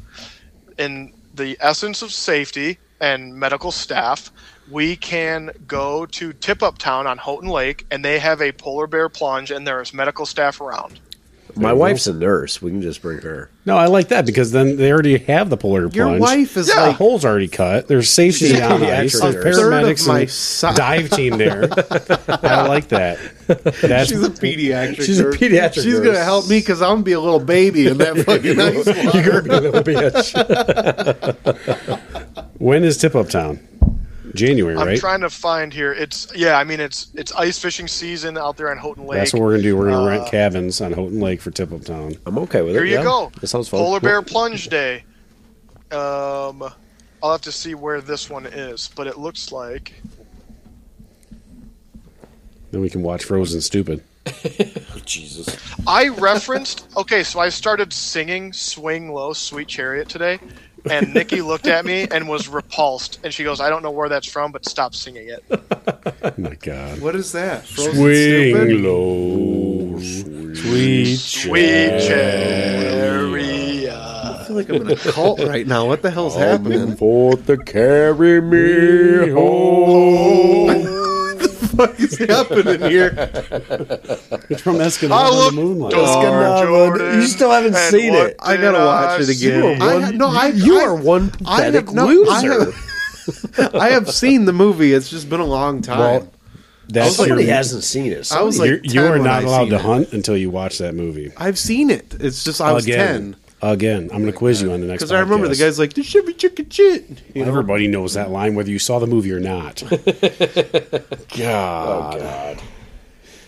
In 0.77 1.13
the 1.33 1.57
essence 1.59 2.01
of 2.01 2.11
safety 2.11 2.77
and 3.01 3.35
medical 3.35 3.71
staff, 3.71 4.31
we 4.71 4.95
can 4.95 5.51
go 5.67 6.05
to 6.05 6.33
Tip 6.33 6.63
Up 6.63 6.77
Town 6.77 7.05
on 7.05 7.17
Houghton 7.17 7.49
Lake, 7.49 7.85
and 7.91 8.03
they 8.03 8.17
have 8.19 8.41
a 8.41 8.51
polar 8.53 8.87
bear 8.87 9.09
plunge, 9.09 9.51
and 9.51 9.67
there 9.67 9.81
is 9.81 9.93
medical 9.93 10.25
staff 10.25 10.61
around. 10.61 10.99
My 11.55 11.71
you 11.71 11.77
wife's 11.77 12.07
a 12.07 12.13
nurse. 12.13 12.61
We 12.61 12.71
can 12.71 12.81
just 12.81 13.01
bring 13.01 13.19
her. 13.19 13.49
no, 13.65 13.77
I 13.77 13.85
like 13.85 14.07
that 14.09 14.25
because 14.25 14.51
then 14.51 14.75
they 14.77 14.91
already 14.91 15.17
have 15.19 15.49
the 15.49 15.57
polar 15.57 15.81
plunge. 15.81 15.95
your 15.95 16.19
wife 16.19 16.57
is 16.57 16.67
the 16.67 16.75
like 16.75 16.95
hole's 16.95 17.23
already 17.25 17.47
cut. 17.47 17.87
There's 17.87 18.09
safety 18.09 18.47
She's 18.49 18.57
a 18.59 18.63
on 18.71 18.81
pediatric 18.81 18.99
ice. 18.99 19.19
There's 19.21 19.57
A 19.57 19.61
paramedics 19.61 20.07
my 20.07 20.19
and 20.21 20.29
si- 20.31 20.73
dive 20.73 21.09
team 21.11 21.37
there. 21.37 21.63
I 22.27 22.67
like 22.67 22.87
that. 22.89 23.19
That's 23.47 24.09
she's 24.09 24.23
a 24.23 24.29
pediatric. 24.29 24.95
She's 25.03 25.19
a 25.19 25.23
nurse. 25.23 25.37
pediatric 25.37 25.73
She's 25.75 25.85
nurse. 25.99 26.05
gonna 26.05 26.23
help 26.23 26.47
me 26.49 26.59
because 26.59 26.81
I'm 26.81 26.89
gonna 26.95 27.03
be 27.03 27.11
a 27.13 27.19
little 27.19 27.39
baby 27.39 27.87
in 27.87 27.97
that 27.99 28.17
fucking 28.25 28.59
ice 28.59 28.85
water. 29.05 29.41
little 29.43 29.83
bitch. 29.83 30.33
when 32.57 32.83
is 32.83 32.97
Tip 32.97 33.15
Up 33.15 33.29
Town? 33.29 33.59
January, 34.35 34.75
I'm 34.75 34.87
right? 34.87 34.99
trying 34.99 35.21
to 35.21 35.29
find 35.29 35.73
here. 35.73 35.93
It's 35.93 36.27
yeah. 36.35 36.57
I 36.57 36.63
mean, 36.63 36.79
it's 36.79 37.07
it's 37.13 37.31
ice 37.33 37.59
fishing 37.59 37.87
season 37.87 38.37
out 38.37 38.57
there 38.57 38.71
on 38.71 38.77
Houghton 38.77 39.05
Lake. 39.05 39.19
That's 39.19 39.33
what 39.33 39.41
we're 39.41 39.51
gonna 39.51 39.63
do. 39.63 39.77
We're 39.77 39.89
gonna 39.91 40.07
rent 40.09 40.23
Uh, 40.23 40.29
cabins 40.31 40.81
on 40.81 40.91
Houghton 40.93 41.19
Lake 41.19 41.39
for 41.41 41.51
Tip 41.51 41.71
Up 41.71 41.83
Town. 41.83 42.15
I'm 42.25 42.37
okay 42.39 42.61
with 42.61 42.73
Here 42.73 42.83
it. 42.83 42.89
you 42.89 42.95
yeah. 42.95 43.03
go. 43.03 43.31
That 43.41 43.47
sounds 43.47 43.69
fun. 43.69 43.79
Polar 43.79 43.99
Bear 43.99 44.21
Plunge 44.21 44.67
Day. 44.69 45.03
Um, 45.91 46.63
I'll 47.21 47.31
have 47.31 47.41
to 47.41 47.51
see 47.51 47.75
where 47.75 48.01
this 48.01 48.29
one 48.29 48.45
is, 48.47 48.89
but 48.95 49.05
it 49.07 49.17
looks 49.19 49.51
like 49.51 49.93
Then 52.71 52.81
we 52.81 52.89
can 52.89 53.03
watch 53.03 53.23
Frozen 53.25 53.61
Stupid. 53.61 54.03
Jesus. 55.05 55.55
I 55.85 56.07
referenced. 56.07 56.87
Okay, 56.97 57.23
so 57.23 57.39
I 57.39 57.49
started 57.49 57.91
singing 57.93 58.53
"Swing 58.53 59.11
Low, 59.11 59.33
Sweet 59.33 59.67
Chariot" 59.67 60.09
today, 60.09 60.39
and 60.89 61.13
Nikki 61.13 61.41
looked 61.41 61.67
at 61.67 61.85
me 61.85 62.07
and 62.11 62.27
was 62.27 62.47
repulsed, 62.47 63.19
and 63.23 63.33
she 63.33 63.43
goes, 63.43 63.59
"I 63.61 63.69
don't 63.69 63.81
know 63.83 63.91
where 63.91 64.09
that's 64.09 64.27
from, 64.27 64.51
but 64.51 64.65
stop 64.65 64.93
singing 64.95 65.29
it." 65.29 65.43
Oh 65.49 66.33
my 66.37 66.55
god. 66.55 66.99
What 67.01 67.15
is 67.15 67.31
that? 67.33 67.65
Frozen 67.65 67.93
Swing 67.95 68.55
Stupid? 68.55 68.81
low, 68.81 69.99
sweet, 69.99 71.15
Sweet 71.17 71.99
chariot. 71.99 72.01
chariot. 72.07 73.93
I 73.93 74.45
feel 74.45 74.55
like 74.57 74.69
I'm 74.69 74.75
in 74.81 74.91
a 74.91 74.95
cult 74.97 75.39
right 75.39 75.65
now. 75.65 75.85
What 75.87 76.01
the 76.01 76.11
hell's 76.11 76.35
happening? 76.35 76.95
Forth 76.97 77.45
to 77.47 77.57
carry 77.57 78.41
me 78.41 79.29
home. 79.29 80.89
What 81.75 81.99
is 81.99 82.17
happening 82.17 82.81
here? 82.89 83.13
It's 84.49 84.61
from 84.61 84.75
I 84.77 84.85
Escanaba 84.85 85.31
look 85.31 85.49
the 85.55 85.61
Moonlight. 85.61 85.91
dark, 85.93 86.67
Jordan, 86.67 87.21
You 87.21 87.27
still 87.27 87.51
haven't 87.51 87.75
seen 87.75 88.13
it. 88.13 88.35
I 88.39 88.57
gotta 88.57 88.77
did 88.77 88.85
watch 88.85 89.21
it 89.21 89.33
see? 89.33 89.49
again. 89.49 89.81
I 89.81 90.11
no, 90.11 90.27
I- 90.27 90.47
you 90.47 90.79
I- 90.79 90.83
are 90.83 90.95
one 90.95 91.31
I 91.45 91.57
pathetic 91.69 91.85
have 91.87 91.95
no- 91.95 92.07
I 92.07 92.41
loser. 92.41 92.65
have- 92.65 93.75
I 93.75 93.89
have 93.89 94.09
seen 94.11 94.45
the 94.45 94.53
movie. 94.53 94.93
It's 94.93 95.09
just 95.09 95.29
been 95.29 95.39
a 95.39 95.45
long 95.45 95.81
time. 95.81 95.99
Well, 95.99 96.31
That's 96.89 97.15
Somebody 97.15 97.45
your, 97.45 97.53
hasn't 97.55 97.83
seen 97.85 98.11
it. 98.11 98.29
I 98.31 98.41
was 98.43 98.59
like 98.59 98.67
you're, 98.69 98.79
you 98.83 99.05
are 99.05 99.17
not 99.17 99.43
allowed 99.45 99.69
to 99.69 99.75
it. 99.75 99.81
hunt 99.81 100.11
until 100.13 100.35
you 100.35 100.49
watch 100.49 100.77
that 100.79 100.93
movie. 100.93 101.31
I've 101.37 101.57
seen 101.57 101.89
it. 101.89 102.15
It's 102.19 102.43
just 102.43 102.59
I 102.59 102.73
was 102.73 102.85
again, 102.85 102.97
ten 102.97 103.35
again. 103.71 104.09
I'm 104.11 104.21
going 104.21 104.31
to 104.31 104.37
quiz 104.37 104.61
you 104.61 104.71
on 104.71 104.81
the 104.81 104.87
next. 104.87 105.01
One. 105.01 105.07
Because 105.07 105.11
I 105.11 105.19
remember 105.21 105.47
the 105.47 105.55
podcast. 105.55 105.59
guy's 105.59 105.79
like 105.79 105.93
the 105.93 106.03
Chevy 106.03 106.33
chicken 106.33 106.69
shit. 106.69 107.05
You 107.33 107.43
know? 107.43 107.47
Everybody 107.47 107.87
knows 107.87 108.13
that 108.13 108.29
line, 108.29 108.55
whether 108.55 108.69
you 108.69 108.79
saw 108.79 108.99
the 108.99 109.07
movie 109.07 109.31
or 109.31 109.39
not. 109.39 109.81
God. 111.37 112.15
oh 112.15 112.19
God. 112.19 112.61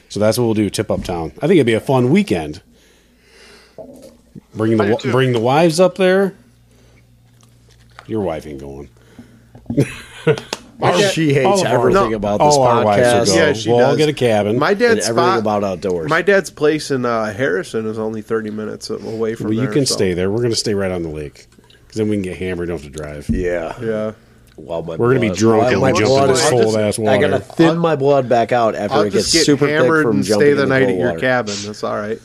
So 0.10 0.20
that's 0.20 0.38
what 0.38 0.46
we'll 0.46 0.54
do. 0.54 0.70
Tip 0.70 0.90
up 0.90 1.04
town. 1.04 1.34
I 1.38 1.42
think 1.48 1.54
it'd 1.58 1.66
be 1.66 1.74
a 1.74 1.80
fun 1.80 2.10
weekend. 2.10 2.62
Bring 4.54 4.80
I 4.80 4.86
the 4.86 4.96
do 4.96 5.02
too. 5.02 5.12
bring 5.12 5.34
the 5.34 5.40
wives 5.40 5.80
up 5.80 5.96
there. 5.96 6.34
Your 8.08 8.22
wife 8.22 8.48
ain't 8.48 8.60
going. 8.60 8.90
dad- 10.80 11.12
she 11.14 11.34
hates 11.34 11.46
all 11.46 11.68
our- 11.68 11.74
everything 11.76 12.12
no, 12.12 12.16
about 12.18 12.40
this 12.40 12.56
All 12.56 12.64
our 12.64 12.84
wives 12.86 13.02
will 13.30 13.36
podcast. 13.36 13.36
Yeah, 13.38 13.54
she 13.54 13.70
we'll 13.70 13.80
all 13.80 13.88
does. 13.92 13.98
get 13.98 14.10
a 14.10 14.14
cabin. 14.14 14.60
My 14.60 14.72
and 14.72 14.80
dad's 14.80 15.10
everything 15.10 15.30
spot. 15.32 15.40
about 15.40 15.64
outdoors. 15.64 16.10
my 16.10 16.22
dad's 16.22 16.50
place 16.50 16.92
in 16.92 17.06
uh, 17.06 17.34
Harrison 17.34 17.86
is 17.88 17.98
only 17.98 18.22
thirty 18.22 18.50
minutes 18.52 18.90
away 18.90 19.36
from 19.36 19.48
well, 19.48 19.54
you 19.56 19.70
can 19.70 19.86
so- 19.86 19.96
stay 19.96 20.14
there. 20.14 20.30
We're 20.30 20.40
going 20.40 20.50
to 20.50 20.56
stay 20.56 20.74
right 20.74 20.92
on 20.92 21.04
the 21.04 21.10
lake 21.10 21.48
because 21.70 21.98
then 21.98 22.10
we 22.10 22.16
can 22.18 22.24
get 22.24 22.38
hammered. 22.38 22.68
Don't 22.70 22.82
have 22.82 22.92
to 22.92 22.98
drive. 22.98 23.30
yeah. 23.30 23.74
Yeah. 23.82 24.12
While 24.58 24.84
my 24.84 24.96
We're 24.96 25.10
gonna 25.10 25.20
be 25.20 25.28
blood- 25.28 25.38
drunk 25.38 25.64
while 25.64 25.72
and 25.74 25.82
my 25.82 25.92
we 25.92 25.98
jump 26.00 26.10
blood 26.10 26.30
into 26.30 26.34
is- 26.34 26.40
this 26.42 26.50
cold 26.50 26.76
ass 26.78 27.00
I 27.00 27.18
gotta 27.20 27.40
thin 27.42 27.68
I'll- 27.72 27.76
my 27.76 27.96
blood 27.98 28.30
back 28.30 28.52
out 28.54 28.74
after 28.76 28.96
I'll 28.96 29.02
it 29.02 29.12
gets 29.12 29.26
just 29.32 29.34
get 29.34 29.46
super 29.46 29.68
thick 29.68 29.80
from 29.86 30.16
and 30.18 30.24
jumping 30.24 30.46
stay 30.46 30.52
in 30.52 30.58
the 30.58 30.66
night 30.66 30.84
at 30.84 30.96
your 30.96 31.08
water. 31.10 31.20
cabin. 31.20 31.56
That's 31.66 31.84
all 31.84 31.96
right. 31.98 32.20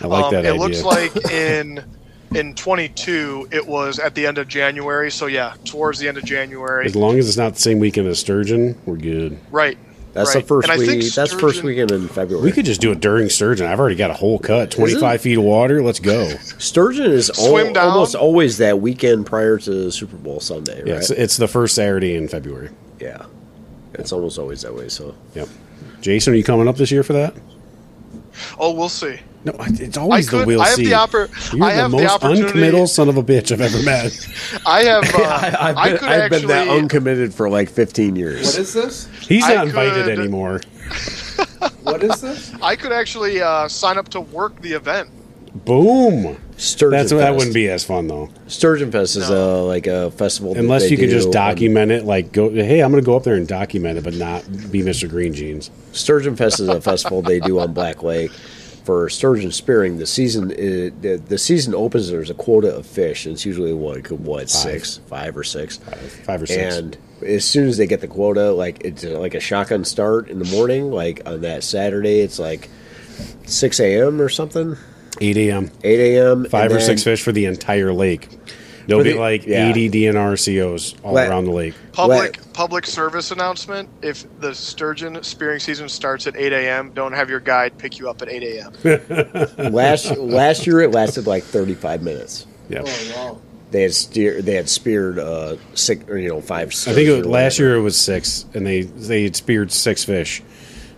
I 0.00 0.06
like 0.08 0.24
Um, 0.24 0.32
that 0.32 0.44
it 0.44 0.48
idea. 0.48 0.60
looks 0.60 0.82
like 0.82 1.30
in 1.30 1.84
in 2.34 2.54
22 2.54 3.48
it 3.52 3.66
was 3.66 3.98
at 3.98 4.14
the 4.14 4.26
end 4.26 4.38
of 4.38 4.48
January. 4.48 5.10
So 5.10 5.26
yeah, 5.26 5.54
towards 5.64 5.98
the 5.98 6.08
end 6.08 6.18
of 6.18 6.24
January. 6.24 6.86
as 6.86 6.96
long 6.96 7.18
as 7.18 7.28
it's 7.28 7.36
not 7.36 7.54
the 7.54 7.60
same 7.60 7.78
weekend 7.78 8.08
as 8.08 8.18
sturgeon, 8.18 8.78
we're 8.86 8.96
good. 8.96 9.38
Right. 9.50 9.78
That's 10.12 10.34
right. 10.34 10.42
the 10.42 10.46
first 10.48 10.68
And 10.68 10.80
I 10.80 10.84
think 10.84 11.02
week. 11.04 11.14
That's 11.14 11.32
first 11.32 11.62
weekend 11.62 11.90
in 11.90 12.06
February. 12.06 12.44
We 12.44 12.52
could 12.52 12.66
just 12.66 12.82
do 12.82 12.92
it 12.92 13.00
during 13.00 13.30
sturgeon. 13.30 13.66
I've 13.66 13.80
already 13.80 13.96
got 13.96 14.10
a 14.10 14.14
whole 14.14 14.38
cut, 14.38 14.70
25 14.70 15.22
feet 15.22 15.38
of 15.38 15.44
water. 15.44 15.82
Let's 15.82 16.00
go. 16.00 16.28
Sturgeon 16.58 17.10
is 17.10 17.30
al- 17.38 17.78
almost 17.78 18.14
always 18.14 18.58
that 18.58 18.78
weekend 18.80 19.24
prior 19.24 19.56
to 19.58 19.90
Super 19.90 20.16
Bowl 20.18 20.38
Sunday, 20.38 20.82
Yeah, 20.84 20.96
it's, 20.96 21.10
it's 21.10 21.38
the 21.38 21.48
first 21.48 21.74
Saturday 21.74 22.14
in 22.14 22.28
February. 22.28 22.68
yeah, 23.00 23.24
it's 23.94 24.12
almost 24.12 24.38
always 24.38 24.60
that 24.62 24.74
way. 24.74 24.90
So 24.90 25.14
Yep. 25.34 25.48
Jason, 26.02 26.34
are 26.34 26.36
you 26.36 26.44
coming 26.44 26.68
up 26.68 26.76
this 26.76 26.90
year 26.90 27.02
for 27.02 27.14
that? 27.14 27.34
Oh, 28.58 28.72
we'll 28.74 28.90
see. 28.90 29.18
No, 29.44 29.52
it's 29.58 29.96
always 29.96 30.28
I 30.28 30.30
the 30.30 30.36
could- 30.38 30.46
we'll 30.46 30.62
I 30.62 30.66
have 30.68 30.76
see. 30.76 30.84
the 30.86 30.92
oppor- 30.92 31.52
You're 31.52 31.64
I 31.66 31.74
the 31.74 31.80
have 31.80 31.90
the 31.90 31.96
most 31.96 32.10
opportunity- 32.12 32.42
uncommittal 32.44 32.86
son 32.86 33.08
of 33.08 33.16
a 33.16 33.22
bitch 33.24 33.50
I've 33.50 33.60
ever 33.60 33.82
met. 33.82 34.28
I 34.66 34.82
have. 34.84 35.02
Uh, 35.14 35.56
I've 35.58 35.76
I 35.76 35.88
been, 35.90 35.98
could 35.98 36.08
I've 36.08 36.20
actually. 36.22 36.38
been 36.40 36.48
that 36.48 36.68
uncommitted 36.68 37.34
for 37.34 37.50
like 37.50 37.68
15 37.70 38.14
years. 38.16 38.46
What 38.46 38.58
is 38.58 38.72
this? 38.72 39.08
He's 39.26 39.44
I 39.44 39.54
not 39.54 39.66
invited 39.68 40.04
could- 40.04 40.18
anymore. 40.18 40.60
What 41.82 42.02
is 42.04 42.20
this? 42.20 42.52
I 42.62 42.76
could 42.76 42.92
actually 42.92 43.40
uh, 43.42 43.66
sign 43.68 43.98
up 43.98 44.08
to 44.10 44.20
work 44.20 44.60
the 44.62 44.72
event. 44.72 45.10
Boom. 45.64 46.36
Sturgeon 46.56 46.90
That's 46.98 47.10
Fest. 47.12 47.20
that 47.20 47.34
wouldn't 47.34 47.54
be 47.54 47.68
as 47.68 47.84
fun 47.84 48.06
though, 48.06 48.30
Sturgeon 48.46 48.90
Fest 48.92 49.16
is 49.16 49.28
No. 49.28 49.60
uh, 49.60 49.62
like 49.64 49.86
a 49.88 50.10
festival. 50.12 50.56
unless 50.56 50.90
you 50.90 50.96
could 50.96 51.10
just 51.10 51.26
on- 51.26 51.32
document 51.32 51.90
it. 51.92 52.04
Like, 52.04 52.32
go, 52.32 52.50
hey, 52.50 52.80
I'm 52.82 52.90
going 52.92 53.02
to 53.02 53.06
go 53.06 53.16
up 53.16 53.24
there 53.24 53.34
and 53.34 53.46
document 53.48 53.98
it, 53.98 54.04
but 54.04 54.14
not 54.14 54.44
be 54.70 54.82
Mr. 54.82 55.08
Green 55.08 55.34
Jeans. 55.34 55.70
Sturgeon 55.92 56.36
Fest 56.36 56.60
is 56.60 56.68
a 56.68 56.80
festival 56.80 57.20
they 57.22 57.40
do 57.40 57.58
on 57.60 57.72
Black 57.72 58.02
Lake 58.02 58.30
for 58.84 59.08
sturgeon 59.08 59.52
spearing. 59.52 59.98
The 59.98 60.06
season 60.06 60.50
is, 60.50 60.92
the, 61.00 61.16
the 61.16 61.38
season 61.38 61.74
opens. 61.74 62.10
There's 62.10 62.30
a 62.30 62.34
quota 62.34 62.74
of 62.74 62.86
fish, 62.86 63.26
and 63.26 63.34
it's 63.34 63.46
usually 63.46 63.72
what 63.72 64.10
what 64.10 64.50
six, 64.50 64.98
five 65.06 65.36
or 65.36 65.44
six. 65.44 65.78
Five 66.24 66.42
or 66.42 66.46
six. 66.46 66.76
And 66.76 66.96
as 67.24 67.44
soon 67.44 67.68
as 67.68 67.76
they 67.76 67.86
get 67.86 68.00
the 68.00 68.08
quota, 68.08 68.52
like 68.52 68.84
it's 68.84 69.04
uh, 69.04 69.18
like 69.18 69.34
a 69.34 69.40
shotgun 69.40 69.84
start 69.84 70.28
in 70.28 70.38
the 70.38 70.44
morning. 70.46 70.90
Like 70.90 71.22
on 71.26 71.42
that 71.42 71.64
Saturday, 71.64 72.20
it's 72.20 72.38
like 72.38 72.68
six 73.46 73.80
a.m. 73.80 74.20
or 74.20 74.28
something, 74.28 74.76
8 75.20 75.36
a.m. 75.36 75.70
eight 75.84 76.16
a.m. 76.16 76.44
Five 76.46 76.72
or 76.72 76.80
six 76.80 77.02
fish 77.02 77.22
for 77.22 77.32
the 77.32 77.46
entire 77.46 77.92
lake. 77.92 78.28
There'll 78.86 79.00
But 79.02 79.04
be 79.08 79.12
the- 79.14 79.18
like 79.20 79.46
yeah. 79.46 79.68
80 79.70 79.90
DNR 79.90 80.36
COs 80.36 80.94
all 81.02 81.12
Let- 81.14 81.28
around 81.28 81.44
the 81.44 81.52
lake. 81.52 81.74
Public 81.92 82.38
public 82.52 82.86
service 82.86 83.30
announcement: 83.30 83.88
If 84.02 84.24
the 84.40 84.54
sturgeon 84.54 85.22
spearing 85.22 85.60
season 85.60 85.88
starts 85.88 86.26
at 86.26 86.36
8 86.36 86.52
a.m., 86.52 86.90
don't 86.94 87.12
have 87.12 87.30
your 87.30 87.40
guide 87.40 87.78
pick 87.78 87.98
you 87.98 88.08
up 88.10 88.22
at 88.22 88.28
8 88.28 88.42
a.m. 88.42 88.72
last 89.72 90.16
last 90.16 90.66
year 90.66 90.80
it 90.80 90.90
lasted 90.90 91.26
like 91.26 91.44
35 91.44 92.02
minutes. 92.02 92.46
Yeah. 92.68 92.82
wow. 93.16 93.38
They 93.70 93.82
had 93.82 93.94
steer, 93.94 94.42
they 94.42 94.54
had 94.54 94.68
speared 94.68 95.18
uh 95.18 95.56
six 95.74 96.04
or 96.08 96.18
you 96.18 96.28
know 96.28 96.40
five. 96.40 96.68
I 96.68 96.92
think 96.92 97.08
it 97.08 97.16
was, 97.18 97.26
last 97.26 97.58
year 97.58 97.74
it 97.76 97.80
was 97.80 97.96
six, 97.98 98.44
and 98.54 98.66
they 98.66 98.82
they 98.82 99.24
had 99.24 99.36
speared 99.36 99.72
six 99.72 100.04
fish 100.04 100.42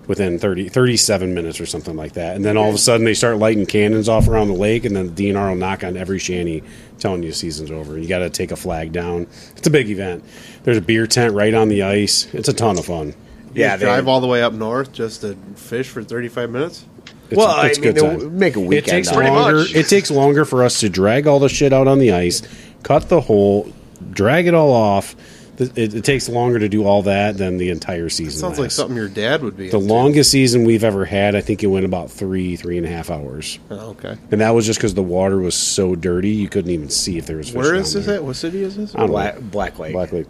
within 0.07 0.39
30, 0.39 0.69
37 0.69 1.33
minutes 1.33 1.61
or 1.61 1.65
something 1.67 1.97
like 1.97 2.13
that. 2.13 2.37
And 2.37 2.45
then 2.45 2.59
all 2.59 2.69
of 2.69 2.75
a 2.75 2.79
sudden 2.79 3.07
they 3.07 3.15
start 3.15 3.39
lighting 3.39 3.65
cannons 3.65 4.07
off 4.09 4.29
around 4.29 4.49
the 4.49 4.55
lake, 4.55 4.85
and 4.85 4.95
then 4.95 5.15
the 5.15 5.31
DNR 5.31 5.49
will 5.51 5.57
knock 5.57 5.83
on 5.85 5.97
every 5.97 6.19
shanty 6.19 6.63
telling 6.99 7.23
you 7.23 7.33
season's 7.33 7.71
over. 7.71 7.99
You 7.99 8.09
got 8.09 8.21
to 8.21 8.31
take 8.31 8.51
a 8.53 8.57
flag 8.57 8.93
down. 8.93 9.27
It's 9.57 9.67
a 9.67 9.71
big 9.71 9.91
event. 9.91 10.25
There's 10.63 10.79
a 10.79 10.83
beer 10.83 11.07
tent 11.07 11.35
right 11.35 11.53
on 11.55 11.69
the 11.69 11.83
ice. 11.83 12.33
It's 12.35 12.49
a 12.49 12.53
ton 12.53 12.79
of 12.79 12.87
fun. 12.87 13.15
Yeah, 13.55 13.77
they, 13.77 13.85
drive 13.85 14.09
all 14.09 14.21
the 14.21 14.27
way 14.27 14.43
up 14.43 14.53
north 14.53 14.93
just 14.93 15.21
to 15.21 15.37
fish 15.55 15.89
for 15.89 16.03
35 16.03 16.51
minutes. 16.51 16.85
It's, 17.31 17.37
Well, 17.39 17.49
I 17.49 17.69
it's 17.69 17.79
a 17.79 17.81
mean, 17.81 17.93
good 17.93 18.03
they'll 18.03 18.19
time. 18.21 18.39
make 18.39 18.57
a 18.57 18.61
It 18.73 18.85
takes 18.87 19.09
out 19.09 19.15
Pretty 19.15 19.31
longer. 19.31 19.59
much. 19.59 19.75
It 19.75 19.89
takes 19.89 20.11
longer 20.11 20.45
for 20.45 20.65
us 20.65 20.81
to 20.81 20.89
drag 20.89 21.27
all 21.27 21.39
the 21.39 21.49
shit 21.49 21.73
out 21.73 21.87
on 21.87 21.99
the 21.99 22.13
ice, 22.13 22.43
cut 22.83 23.09
the 23.09 23.21
hole, 23.23 23.73
drag 24.11 24.47
it 24.47 24.55
all 24.55 24.73
off. 24.73 25.15
Th- 25.57 25.71
It, 25.77 25.95
it 25.95 26.05
takes 26.05 26.29
longer 26.29 26.59
to 26.59 26.69
do 26.69 26.85
all 26.85 27.03
that 27.03 27.37
than 27.39 27.59
the 27.59 27.71
entire 27.71 28.09
season. 28.09 28.41
Sounds 28.41 28.59
like 28.59 28.71
something 28.71 28.97
your 28.97 29.09
dad 29.09 29.43
would 29.43 29.57
be. 29.57 29.69
The 29.71 29.77
into. 29.79 29.93
longest 29.93 30.31
season 30.31 30.65
we've 30.65 30.83
ever 30.85 31.05
had, 31.05 31.35
I 31.37 31.41
think 31.41 31.63
it 31.63 31.69
went 31.69 31.85
about 31.85 32.11
three, 32.11 32.57
three 32.57 32.77
and 32.77 32.87
a 32.87 32.89
half 32.91 33.11
hours, 33.11 33.59
Oh, 33.71 33.91
okay. 33.91 34.17
and 34.31 34.41
that 34.41 34.51
was 34.51 34.67
just 34.67 34.79
because 34.81 34.95
the 34.95 35.03
water 35.03 35.39
was 35.39 35.55
so 35.55 35.95
dirty 35.95 36.31
you 36.31 36.49
couldn't 36.49 36.71
even 36.73 36.91
see 36.91 37.19
if 37.19 37.27
there 37.27 37.37
was. 37.37 37.49
Fish 37.49 37.57
Where 37.57 37.73
down 37.73 37.83
is 37.83 37.93
this 37.93 38.07
there. 38.07 38.17
at? 38.17 38.25
What 38.25 38.37
city 38.37 38.63
is 38.63 38.77
this? 38.77 38.95
I 38.95 39.07
Black, 39.07 39.35
know. 39.37 39.41
Black 39.43 39.79
Lake. 39.79 39.93
Black 39.93 40.13
Lake. 40.13 40.27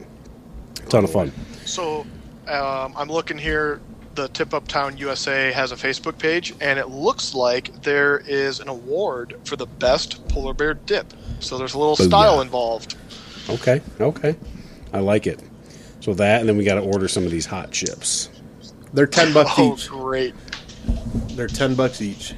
Ton 0.89 1.05
of 1.05 1.11
fun. 1.11 1.33
So 1.65 2.01
um, 2.47 2.93
I'm 2.97 3.09
looking 3.09 3.39
here. 3.39 3.81
The 4.15 4.29
Tip 4.29 4.55
Up 4.55 4.69
Town 4.69 4.97
USA 4.99 5.51
has 5.51 5.73
a 5.73 5.75
Facebook 5.77 6.19
page, 6.19 6.55
and 6.61 6.79
it 6.79 6.89
looks 6.89 7.35
like 7.35 7.83
there 7.83 8.19
is 8.19 8.61
an 8.61 8.69
award 8.69 9.35
for 9.45 9.57
the 9.57 9.67
best 9.67 10.29
polar 10.29 10.55
bear 10.55 10.75
dip. 10.75 11.13
So 11.41 11.59
there's 11.59 11.75
a 11.75 11.79
little 11.79 11.97
Booyah. 11.97 12.07
style 12.07 12.41
involved. 12.41 12.95
Okay, 13.51 13.81
okay, 14.01 14.37
I 14.95 15.01
like 15.01 15.27
it. 15.27 15.41
So 16.01 16.15
that, 16.15 16.41
and 16.41 16.49
then 16.49 16.57
we 16.57 16.65
got 16.65 16.77
to 16.77 16.81
order 16.83 17.09
some 17.09 17.25
of 17.25 17.31
these 17.31 17.47
hot 17.47 17.71
chips. 17.73 18.31
They're 18.93 19.07
10 19.07 19.33
bucks 19.35 19.51
Oh, 19.59 19.75
each. 19.75 19.89
great! 19.89 20.35
They're 21.33 21.47
10 21.49 21.75
bucks 21.75 22.01
each. 22.01 22.35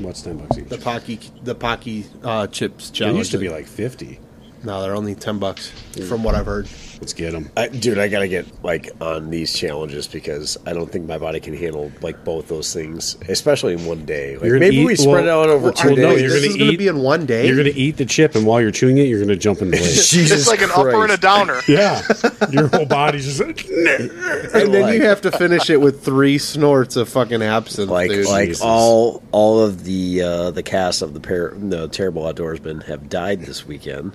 What's 0.00 0.22
ten 0.22 0.36
bucks 0.38 0.56
each? 0.58 0.66
The 0.68 0.76
Paqui 0.76 1.44
the 1.44 1.56
Paqui 1.56 2.06
uh, 2.22 2.46
chips 2.46 2.90
It 3.00 3.14
used 3.16 3.32
to 3.32 3.38
be 3.38 3.48
like 3.48 3.66
fifty. 3.66 4.20
No, 4.64 4.82
they're 4.82 4.96
only 4.96 5.14
10 5.14 5.38
bucks 5.38 5.70
from 6.08 6.22
what 6.24 6.34
I've 6.34 6.46
heard. 6.46 6.68
Let's 7.00 7.12
get 7.12 7.30
them. 7.30 7.48
I, 7.56 7.68
dude, 7.68 7.96
I 7.96 8.08
gotta 8.08 8.26
get 8.26 8.64
like 8.64 8.90
on 9.00 9.30
these 9.30 9.52
challenges 9.56 10.08
because 10.08 10.58
I 10.66 10.72
don't 10.72 10.90
think 10.90 11.06
my 11.06 11.16
body 11.16 11.38
can 11.38 11.54
handle 11.54 11.92
like 12.02 12.24
both 12.24 12.48
those 12.48 12.74
things, 12.74 13.16
especially 13.28 13.74
in 13.74 13.84
one 13.86 14.04
day. 14.04 14.34
Like, 14.34 14.42
You're 14.46 14.58
gonna 14.58 14.70
maybe 14.72 14.84
we 14.84 14.94
eat- 14.94 14.98
spread 14.98 15.24
well- 15.26 15.42
it 15.44 15.44
out 15.44 15.48
over 15.48 15.64
well, 15.66 15.72
two 15.74 15.90
no, 15.90 15.94
days. 15.94 16.20
you're 16.22 16.30
this 16.30 16.40
gonna 16.40 16.46
is 16.50 16.56
going 16.56 16.68
to 16.70 16.74
eat- 16.74 16.78
be 16.78 16.88
in 16.88 16.98
one 16.98 17.24
day. 17.24 17.46
You're 17.46 17.56
gonna 17.56 17.70
eat 17.72 17.98
the 17.98 18.04
chip, 18.04 18.34
and 18.34 18.44
while 18.44 18.60
you're 18.60 18.72
chewing 18.72 18.98
it, 18.98 19.02
you're 19.04 19.20
gonna 19.20 19.36
jump 19.36 19.62
in 19.62 19.70
the 19.70 19.76
lake. 19.76 19.84
Jesus 19.94 20.40
it's 20.40 20.48
like 20.48 20.60
an 20.60 20.70
upper 20.72 20.88
and 21.04 21.12
a 21.12 21.16
Christ. 21.18 21.20
downer. 21.20 21.60
yeah, 21.68 22.02
your 22.50 22.66
whole 22.66 22.84
body's 22.86 23.26
just 23.26 23.40
like. 23.40 23.64
and 23.68 24.74
then 24.74 24.92
you 24.92 25.02
have 25.04 25.20
to 25.20 25.30
finish 25.30 25.70
it 25.70 25.76
with 25.80 26.04
three 26.04 26.36
snorts 26.36 26.96
of 26.96 27.08
fucking 27.08 27.42
absinthe. 27.42 27.90
like 27.90 28.10
dude. 28.10 28.26
like 28.26 28.48
Jesus. 28.48 28.62
all 28.64 29.22
all 29.30 29.60
of 29.60 29.84
the 29.84 30.20
uh, 30.22 30.50
the 30.50 30.64
cast 30.64 31.00
of 31.00 31.14
the 31.14 31.20
par- 31.20 31.54
the 31.56 31.86
terrible 31.86 32.22
outdoorsmen 32.24 32.82
have 32.86 33.08
died 33.08 33.42
this 33.42 33.64
weekend. 33.64 34.14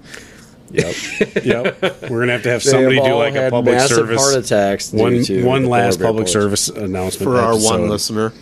Yep, 0.74 0.96
yep. 1.46 1.82
We're 2.10 2.20
gonna 2.22 2.32
have 2.34 2.44
to 2.44 2.50
have 2.50 2.64
somebody 2.64 2.96
have 2.96 3.06
do 3.06 3.12
all 3.12 3.20
like 3.20 3.36
a 3.36 3.42
had 3.44 3.52
public 3.52 3.76
massive 3.76 3.96
service. 3.98 4.22
heart 4.22 4.36
attacks. 4.44 4.90
due 4.90 4.98
One 5.02 5.24
to 5.24 5.44
one 5.46 5.66
last 5.66 6.00
public 6.02 6.26
poison. 6.26 6.42
service 6.42 6.68
announcement 6.70 7.24
for 7.32 7.38
our 7.40 7.52
episode. 7.54 7.70
one 7.80 7.90
listener. 7.90 8.34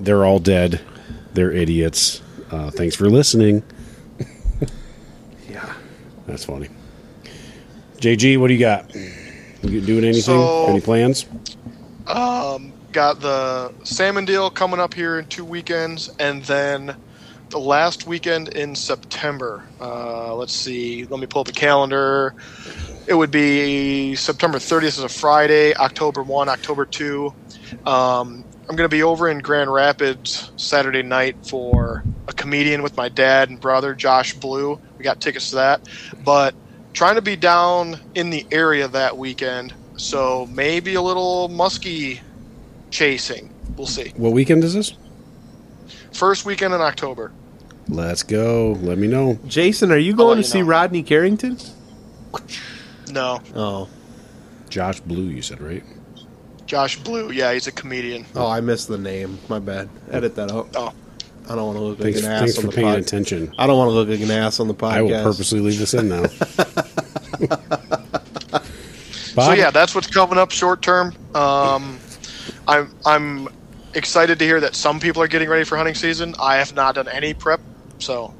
They're 0.00 0.24
all 0.24 0.38
dead. 0.38 0.80
They're 1.34 1.50
idiots. 1.52 2.22
Uh, 2.50 2.70
thanks 2.70 2.94
for 2.96 3.10
listening. 3.10 3.62
Yeah. 5.48 5.72
That's 6.26 6.44
funny. 6.44 6.68
JG, 7.98 8.38
what 8.38 8.48
do 8.48 8.54
you 8.54 8.60
got? 8.60 8.94
You 9.62 9.80
doing 9.80 10.04
anything? 10.04 10.22
So- 10.22 10.66
Any 10.66 10.80
plans? 10.80 11.26
Um, 12.06 12.72
got 12.92 13.20
the 13.20 13.72
salmon 13.84 14.24
deal 14.24 14.50
coming 14.50 14.78
up 14.80 14.94
here 14.94 15.18
in 15.18 15.26
two 15.26 15.44
weekends, 15.44 16.10
and 16.18 16.42
then 16.44 16.96
the 17.54 17.60
last 17.60 18.04
weekend 18.04 18.48
in 18.48 18.74
September. 18.74 19.62
Uh, 19.80 20.34
let's 20.34 20.52
see. 20.52 21.04
Let 21.04 21.20
me 21.20 21.26
pull 21.28 21.42
up 21.42 21.46
the 21.46 21.52
calendar. 21.52 22.34
It 23.06 23.14
would 23.14 23.30
be 23.30 24.16
September 24.16 24.58
30th 24.58 24.82
is 24.82 24.98
a 24.98 25.08
Friday, 25.08 25.72
October 25.72 26.24
1, 26.24 26.48
October 26.48 26.84
2. 26.84 27.32
Um, 27.86 28.44
I'm 28.68 28.74
going 28.74 28.78
to 28.78 28.88
be 28.88 29.04
over 29.04 29.28
in 29.28 29.38
Grand 29.38 29.72
Rapids 29.72 30.50
Saturday 30.56 31.04
night 31.04 31.36
for 31.46 32.02
a 32.26 32.32
comedian 32.32 32.82
with 32.82 32.96
my 32.96 33.08
dad 33.08 33.50
and 33.50 33.60
brother, 33.60 33.94
Josh 33.94 34.34
Blue. 34.34 34.80
We 34.98 35.04
got 35.04 35.20
tickets 35.20 35.50
to 35.50 35.56
that. 35.56 35.88
But 36.24 36.56
trying 36.92 37.14
to 37.14 37.22
be 37.22 37.36
down 37.36 38.00
in 38.16 38.30
the 38.30 38.44
area 38.50 38.88
that 38.88 39.16
weekend. 39.16 39.72
So 39.96 40.48
maybe 40.50 40.94
a 40.94 41.02
little 41.02 41.48
muskie 41.50 42.18
chasing. 42.90 43.48
We'll 43.76 43.86
see. 43.86 44.12
What 44.16 44.32
weekend 44.32 44.64
is 44.64 44.74
this? 44.74 44.96
First 46.12 46.44
weekend 46.44 46.74
in 46.74 46.80
October. 46.80 47.30
Let's 47.88 48.22
go. 48.22 48.78
Let 48.82 48.98
me 48.98 49.06
know. 49.06 49.38
Jason, 49.46 49.92
are 49.92 49.98
you 49.98 50.14
going 50.14 50.38
let 50.38 50.44
to 50.44 50.48
you 50.48 50.52
see 50.52 50.62
know. 50.62 50.68
Rodney 50.68 51.02
Carrington? 51.02 51.58
No, 53.10 53.40
Oh. 53.54 53.88
Josh 54.70 55.00
Blue, 55.00 55.24
you 55.28 55.42
said 55.42 55.60
right? 55.60 55.84
Josh 56.66 56.98
Blue. 56.98 57.30
Yeah, 57.30 57.52
he's 57.52 57.66
a 57.66 57.72
comedian. 57.72 58.24
Oh, 58.34 58.48
I 58.48 58.60
missed 58.60 58.88
the 58.88 58.98
name. 58.98 59.38
My 59.48 59.58
bad. 59.58 59.88
Edit 60.10 60.34
that 60.36 60.50
out. 60.50 60.68
Oh, 60.74 60.92
I 61.48 61.54
don't 61.54 61.66
want 61.66 61.78
to 61.78 61.84
look 61.84 61.98
Thanks, 61.98 62.22
like 62.22 62.32
an 62.32 62.38
thanks 62.38 62.52
ass 62.52 62.58
on 62.58 62.64
for 62.64 62.70
the 62.70 62.76
paying 62.76 62.88
pod. 62.88 62.98
attention. 63.00 63.54
I 63.58 63.66
don't 63.66 63.76
want 63.78 63.88
to 63.90 63.92
look 63.92 64.08
like 64.08 64.20
an 64.20 64.30
ass 64.30 64.60
on 64.60 64.68
the 64.68 64.74
podcast. 64.74 64.92
I 64.94 65.02
will 65.02 65.22
purposely 65.22 65.60
leave 65.60 65.78
this 65.78 65.94
in 65.94 66.08
now. 66.08 66.24
so 69.44 69.52
yeah, 69.52 69.70
that's 69.70 69.94
what's 69.94 70.06
coming 70.06 70.38
up 70.38 70.50
short 70.50 70.82
term. 70.82 71.14
Um, 71.34 71.98
I'm 72.66 72.92
I'm 73.04 73.48
excited 73.94 74.38
to 74.38 74.44
hear 74.44 74.60
that 74.60 74.74
some 74.74 74.98
people 74.98 75.22
are 75.22 75.28
getting 75.28 75.48
ready 75.48 75.64
for 75.64 75.76
hunting 75.76 75.94
season. 75.94 76.34
I 76.40 76.56
have 76.56 76.74
not 76.74 76.94
done 76.96 77.08
any 77.08 77.34
prep, 77.34 77.60
so 78.04 78.32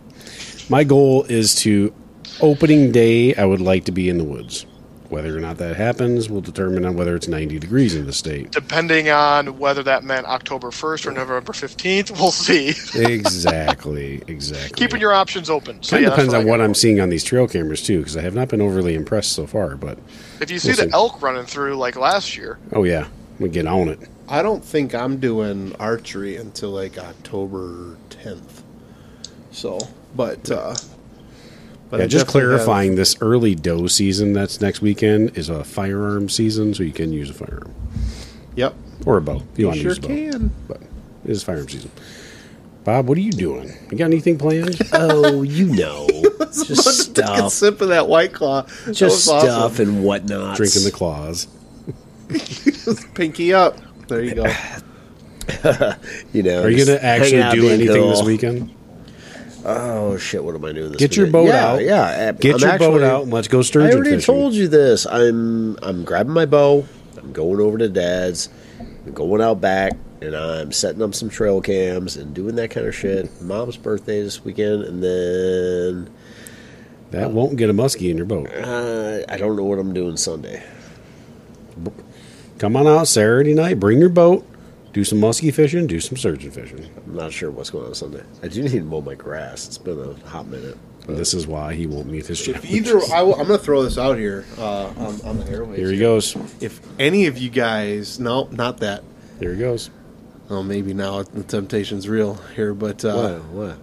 My 0.69 0.85
goal 0.85 1.25
is 1.25 1.55
to 1.57 1.93
opening 2.41 2.93
day. 2.93 3.35
I 3.35 3.45
would 3.45 3.61
like 3.61 3.85
to 3.87 3.93
be 3.93 4.09
in 4.09 4.19
the 4.19 4.25
woods. 4.25 4.67
Whether 5.11 5.37
or 5.37 5.41
not 5.41 5.59
that 5.59 5.77
happens 5.77 6.29
will 6.29 6.41
determine 6.41 6.85
on 6.85 6.97
whether 6.97 7.15
it's 7.15 7.29
90 7.29 7.59
degrees 7.61 7.95
in 7.95 8.07
the 8.07 8.13
state. 8.13 8.51
depending 8.51 9.11
on 9.11 9.59
whether 9.59 9.83
that 9.85 10.03
meant 10.03 10.27
October 10.27 10.71
1st 10.71 11.07
or 11.07 11.11
November 11.13 11.53
15th, 11.53 12.11
we'll 12.19 12.33
see. 12.33 12.71
exactly, 13.01 14.23
exactly. 14.27 14.75
Keeping 14.75 15.01
your 15.01 15.13
options 15.13 15.49
open. 15.51 15.81
So 15.83 15.91
Kind 15.97 16.03
yeah, 16.03 16.09
of 16.09 16.17
that's 16.17 16.29
depends 16.29 16.35
I 16.35 16.39
on 16.41 16.47
what. 16.49 16.61
I'm 16.61 16.75
seeing 16.75 17.01
on 17.01 17.11
these 17.11 17.23
trail 17.23 17.47
cameras 17.47 17.83
too, 17.83 17.99
because 17.99 18.17
I 18.17 18.23
have 18.23 18.35
not 18.35 18.49
been 18.49 18.61
overly 18.63 18.95
impressed 18.95 19.33
so 19.35 19.47
far. 19.47 19.77
But 19.77 19.99
If 20.41 20.51
you 20.51 20.59
see 20.59 20.71
Listen. 20.71 20.89
the 20.89 20.95
elk 20.97 21.23
running 21.23 21.45
through 21.47 21.77
like 21.77 21.95
last 21.97 22.37
year, 22.37 22.59
oh 22.73 22.83
yeah, 22.85 23.07
we 23.39 23.49
get 23.51 23.67
on 23.67 23.89
it. 23.91 24.01
I 24.29 24.43
don't 24.43 24.65
think 24.65 24.95
I'm 24.97 25.21
doing 25.21 25.77
archery 25.79 26.37
until 26.39 26.71
like 26.71 26.99
October 26.99 27.97
10th. 28.11 28.63
So, 29.55 29.79
but 30.17 30.51
uh 30.51 30.75
but 31.91 32.01
yeah, 32.01 32.07
just 32.07 32.27
clarifying 32.27 32.91
have- 32.91 32.97
this 32.97 33.17
early 33.21 33.55
doe 33.55 33.87
season 33.87 34.33
that's 34.33 34.61
next 34.61 34.81
weekend 34.81 35.39
is 35.39 35.49
a 35.49 35.63
firearm 35.65 36.29
season, 36.29 36.75
so 36.75 36.83
you 36.83 36.93
can 36.93 37.13
use 37.13 37.31
a 37.31 37.35
firearm 37.35 37.73
Yep. 38.57 38.75
or 39.07 39.17
a 39.17 39.21
bow. 39.23 39.37
If 39.37 39.43
you, 39.59 39.63
You 39.63 39.67
want 39.69 39.81
sure 39.81 39.95
to 39.95 40.01
use 40.13 40.35
a 40.35 40.39
bow, 40.39 40.39
can. 40.39 40.53
but 40.69 40.81
it 41.25 41.31
is 41.31 41.43
firearm 41.45 41.69
season. 41.69 41.91
Bob, 42.85 43.07
what 43.09 43.17
are 43.17 43.21
you 43.23 43.31
doing? 43.33 43.73
You 43.91 43.97
got 43.99 44.07
anything 44.07 44.37
planned? 44.39 44.77
Oh, 44.93 45.43
you 45.43 45.67
know, 45.67 46.07
just 46.41 47.15
Take 47.15 47.25
a 47.25 47.29
stuff, 47.29 47.53
sip 47.53 47.81
of 47.81 47.89
that 47.89 48.09
white 48.09 48.33
claw. 48.33 48.63
That 48.87 48.93
just 48.95 49.27
was 49.27 49.29
awesome. 49.29 49.49
stuff 49.49 49.79
and 49.79 50.05
whatnot. 50.05 50.57
Drinking 50.57 50.85
the 50.85 50.91
claws. 50.91 51.47
Pinky 53.15 53.53
up. 53.55 53.79
There 54.09 54.23
you 54.23 54.35
go. 54.35 54.45
You 56.33 56.43
know, 56.43 56.63
Are 56.63 56.69
you 56.71 56.85
going 56.85 56.99
to 56.99 57.05
actually 57.05 57.43
do 57.55 57.61
being 57.69 57.73
anything 57.73 58.09
this 58.11 58.23
weekend? 58.23 58.75
Oh 59.67 60.17
shit! 60.19 60.45
What 60.45 60.55
am 60.55 60.65
I 60.65 60.73
doing 60.73 60.93
this? 60.93 60.99
Get 60.99 61.17
your 61.17 61.27
boat 61.29 61.47
yeah, 61.49 61.67
out. 61.67 61.83
Yeah, 61.83 62.33
Get 62.33 62.55
I'm 62.57 62.61
your 62.61 62.69
actually- 62.71 62.87
boat 62.89 63.03
out 63.03 63.23
and 63.25 63.33
let's 63.33 63.49
go 63.49 63.63
sturgeon. 63.63 63.91
I 63.91 63.95
already 63.95 64.11
fishing. 64.17 64.35
told 64.35 64.53
you 64.55 64.69
this. 64.69 65.07
I'm 65.07 65.79
I'm 65.83 66.05
grabbing 66.05 66.33
my 66.35 66.45
bow. 66.47 66.85
I'm 67.17 67.33
going 67.33 67.61
over 67.61 67.79
to 67.79 67.89
Dad's. 67.89 68.49
I'm 69.07 69.13
going 69.13 69.41
out 69.41 69.61
back, 69.63 69.93
and 70.21 70.35
I'm 70.35 70.73
setting 70.73 71.01
up 71.03 71.15
some 71.15 71.29
trail 71.31 71.61
cams 71.63 72.17
and 72.17 72.35
doing 72.35 72.57
that 72.57 72.71
kind 72.71 72.87
of 72.87 72.95
shit. 72.95 73.31
Mom's 73.41 73.77
birthday 73.79 74.23
this 74.23 74.45
weekend, 74.45 74.83
and 74.83 75.03
then 75.03 76.11
That 77.11 77.31
won't 77.31 77.57
get 77.57 77.71
a 77.71 77.75
muskie 77.75 78.11
in 78.11 78.17
your 78.19 78.27
boat. 78.27 78.49
uh, 78.55 79.23
I 79.29 79.37
don't 79.39 79.57
know 79.57 79.65
what 79.65 79.79
I'm 79.79 79.93
doing 79.95 80.17
Sunday. 80.19 80.63
Come 82.59 82.77
on 82.77 82.87
out 82.87 83.09
Saturday 83.09 83.53
night, 83.55 83.81
bring 83.81 83.99
your 83.99 84.09
boat, 84.09 84.47
do 84.95 85.05
some 85.05 85.21
muskie 85.21 85.53
fishing, 85.53 85.87
do 85.87 86.01
some 86.01 86.17
sturgeon 86.17 86.51
fishing. 86.51 86.89
I'm 87.07 87.15
not 87.15 87.33
sure 87.33 87.51
what's 87.51 87.69
going 87.69 87.87
on 87.87 87.95
Sunday. 87.95 88.23
I 88.43 88.49
do 88.49 88.63
need 88.63 88.71
to 88.73 88.81
mow 88.83 89.03
my 89.03 89.15
grass. 89.15 89.67
It's 89.67 89.77
been 89.77 89.99
a 90.01 90.15
hot 90.29 90.47
minute. 90.47 90.79
And 91.07 91.19
this 91.19 91.35
is 91.35 91.47
why 91.47 91.75
he 91.75 91.87
won't 91.87 92.07
meet 92.07 92.27
his 92.27 92.41
If 92.49 92.63
challenge. 92.63 92.73
either, 92.73 93.01
I 93.13 93.21
will, 93.23 93.35
I'm 93.35 93.47
going 93.47 93.59
to 93.59 93.65
throw 93.65 93.83
this 93.83 93.99
out 93.99 94.17
here 94.17 94.47
uh, 94.57 94.87
on, 94.97 95.21
on 95.23 95.39
the 95.41 95.47
airways. 95.51 95.79
Here 95.79 95.91
he 95.91 95.99
goes. 95.99 96.35
If 96.63 96.81
any 96.99 97.27
of 97.27 97.37
you 97.37 97.51
guys, 97.51 98.19
no, 98.19 98.49
not 98.53 98.79
that. 98.79 99.05
Here 99.39 99.53
he 99.53 99.59
goes. 99.61 99.91
Oh, 100.49 100.63
maybe 100.63 100.95
now 100.95 101.23
the 101.23 101.43
temptation's 101.43 102.09
real 102.09 102.35
here, 102.55 102.73
but 102.73 103.05
uh, 103.05 103.39
What? 103.41 103.45
What? 103.69 103.77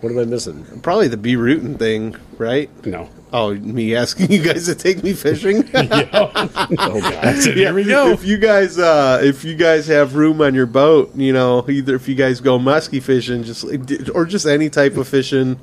What 0.00 0.12
am 0.12 0.18
I 0.18 0.24
missing? 0.24 0.64
probably 0.82 1.08
the 1.08 1.16
bee 1.16 1.36
rooting 1.36 1.76
thing, 1.78 2.16
right? 2.38 2.68
No. 2.86 3.08
Oh, 3.34 3.54
me 3.54 3.96
asking 3.96 4.30
you 4.30 4.42
guys 4.42 4.66
to 4.66 4.74
take 4.74 5.02
me 5.02 5.14
fishing. 5.14 5.68
Oh 6.84 7.00
god. 7.00 7.36
We 7.74 7.84
go. 7.84 8.10
If 8.10 8.24
you 8.24 8.36
guys, 8.38 8.78
uh, 8.78 9.20
if 9.22 9.44
you 9.44 9.54
guys 9.54 9.86
have 9.86 10.14
room 10.14 10.40
on 10.42 10.54
your 10.54 10.66
boat, 10.66 11.14
you 11.14 11.32
know, 11.32 11.64
either 11.68 11.94
if 11.94 12.08
you 12.08 12.14
guys 12.14 12.40
go 12.40 12.58
musky 12.58 13.00
fishing, 13.00 13.44
just 13.44 13.64
or 14.14 14.26
just 14.26 14.46
any 14.46 14.68
type 14.68 14.96
of 14.96 15.08
fishing, 15.08 15.58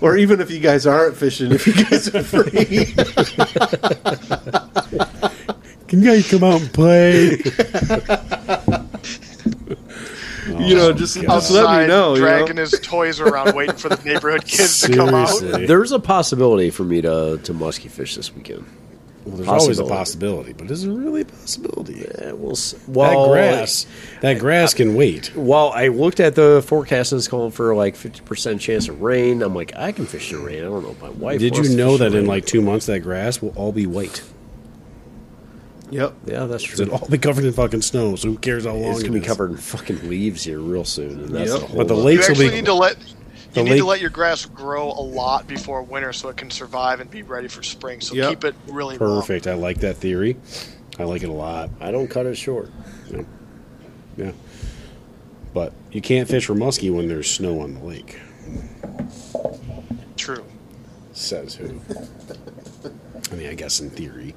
or 0.00 0.16
even 0.16 0.40
if 0.40 0.50
you 0.50 0.60
guys 0.60 0.86
aren't 0.86 1.16
fishing, 1.16 1.52
if 1.52 1.66
you 1.66 1.72
guys 1.84 2.14
are 2.14 2.22
free, 2.22 2.50
Can 5.88 6.02
you 6.02 6.06
guys 6.06 6.30
come 6.30 6.44
out 6.44 6.60
and 6.60 6.72
play? 6.72 7.36
You 10.68 10.74
know, 10.74 10.92
just, 10.92 11.14
just 11.14 11.26
let 11.26 11.30
Outside, 11.30 11.82
me 11.82 11.86
know. 11.88 12.14
You 12.14 12.20
dragging 12.20 12.56
know? 12.56 12.62
his 12.62 12.78
toys 12.80 13.20
around, 13.20 13.54
waiting 13.54 13.76
for 13.76 13.88
the 13.88 14.02
neighborhood 14.04 14.44
kids 14.46 14.80
to 14.82 14.94
come 14.94 15.14
out. 15.14 15.40
There's 15.40 15.92
a 15.92 15.98
possibility 16.00 16.70
for 16.70 16.84
me 16.84 17.00
to 17.02 17.38
to 17.42 17.52
musky 17.54 17.88
fish 17.88 18.16
this 18.16 18.34
weekend. 18.34 18.64
Well, 19.26 19.36
there's 19.36 19.48
always 19.48 19.78
a 19.78 19.84
Possibility. 19.84 20.52
possibility, 20.52 20.52
but 20.54 20.70
is 20.70 20.84
it 20.84 20.90
really 20.90 21.20
a 21.20 21.24
possibility? 21.26 22.06
Yeah, 22.08 22.32
we'll 22.32 22.52
s- 22.52 22.72
That 22.72 22.88
well, 22.88 23.28
grass, 23.28 23.84
that 24.22 24.38
grass 24.38 24.72
can 24.72 24.94
wait. 24.94 25.30
Well, 25.36 25.72
I 25.74 25.88
looked 25.88 26.20
at 26.20 26.34
the 26.34 26.64
forecast 26.66 27.12
and 27.12 27.18
it's 27.18 27.28
calling 27.28 27.50
for 27.50 27.74
like 27.74 27.96
fifty 27.96 28.22
percent 28.22 28.62
chance 28.62 28.88
of 28.88 29.02
rain. 29.02 29.42
I'm 29.42 29.54
like, 29.54 29.76
I 29.76 29.92
can 29.92 30.06
fish 30.06 30.32
in 30.32 30.42
rain. 30.42 30.60
I 30.60 30.62
don't 30.68 30.82
know 30.82 30.92
if 30.92 31.02
my 31.02 31.10
wife. 31.10 31.38
Did 31.38 31.52
wants 31.52 31.68
you 31.68 31.76
to 31.76 31.82
know 31.82 31.90
fish 31.92 31.98
that 31.98 32.06
in 32.06 32.12
rain. 32.14 32.26
like 32.26 32.46
two 32.46 32.62
months 32.62 32.86
that 32.86 33.00
grass 33.00 33.42
will 33.42 33.52
all 33.56 33.72
be 33.72 33.86
white? 33.86 34.22
Yep. 35.90 36.14
Yeah, 36.26 36.44
that's 36.46 36.62
true. 36.62 36.82
It'll 36.84 36.98
all 36.98 37.08
be 37.08 37.18
covered 37.18 37.44
in 37.44 37.52
fucking 37.52 37.82
snow. 37.82 38.16
So 38.16 38.28
who 38.30 38.38
cares 38.38 38.64
how 38.64 38.74
long 38.74 38.92
It's 38.92 39.00
it 39.00 39.04
gonna 39.04 39.14
be 39.14 39.20
is? 39.20 39.26
covered 39.26 39.50
in 39.50 39.56
fucking 39.56 40.08
leaves 40.08 40.44
here 40.44 40.58
real 40.60 40.84
soon, 40.84 41.20
and 41.20 41.28
that's 41.34 41.50
Yep. 41.50 41.60
the 41.60 41.66
whole. 41.66 41.76
But 41.78 41.88
the 41.88 41.94
lot. 41.94 42.04
lake- 42.04 42.14
You 42.14 42.20
Lakes 42.28 42.38
will 42.40 42.48
be- 42.50 42.54
need 42.54 42.64
to 42.66 42.74
let 42.74 42.96
you 43.54 43.62
need 43.64 43.70
lake- 43.70 43.80
to 43.80 43.86
let 43.86 44.00
your 44.00 44.10
grass 44.10 44.46
grow 44.46 44.90
a 44.92 45.02
lot 45.02 45.48
before 45.48 45.82
winter 45.82 46.12
so 46.12 46.28
it 46.28 46.36
can 46.36 46.50
survive 46.50 47.00
and 47.00 47.10
be 47.10 47.22
ready 47.22 47.48
for 47.48 47.62
spring. 47.64 48.00
So 48.00 48.14
Yep. 48.14 48.28
keep 48.30 48.44
it 48.44 48.54
really 48.68 48.96
long. 48.98 49.20
Perfect. 49.20 49.46
I 49.48 49.54
like 49.54 49.78
that 49.80 49.96
theory. 49.96 50.36
I 50.98 51.04
like 51.04 51.22
it 51.22 51.28
a 51.28 51.32
lot. 51.32 51.70
I 51.80 51.90
don't 51.90 52.08
cut 52.08 52.26
it 52.26 52.36
short. 52.36 52.70
Yeah. 54.16 54.32
But 55.52 55.72
you 55.90 56.00
can't 56.00 56.28
fish 56.28 56.46
for 56.46 56.54
muskie 56.54 56.94
when 56.94 57.08
there's 57.08 57.28
snow 57.28 57.60
on 57.60 57.74
the 57.74 57.80
lake. 57.84 58.20
True. 60.16 60.44
Says 61.12 61.54
who? 61.54 61.80
I 63.32 63.34
mean, 63.34 63.48
I 63.48 63.54
guess 63.54 63.80
in 63.80 63.90
theory. 63.90 64.34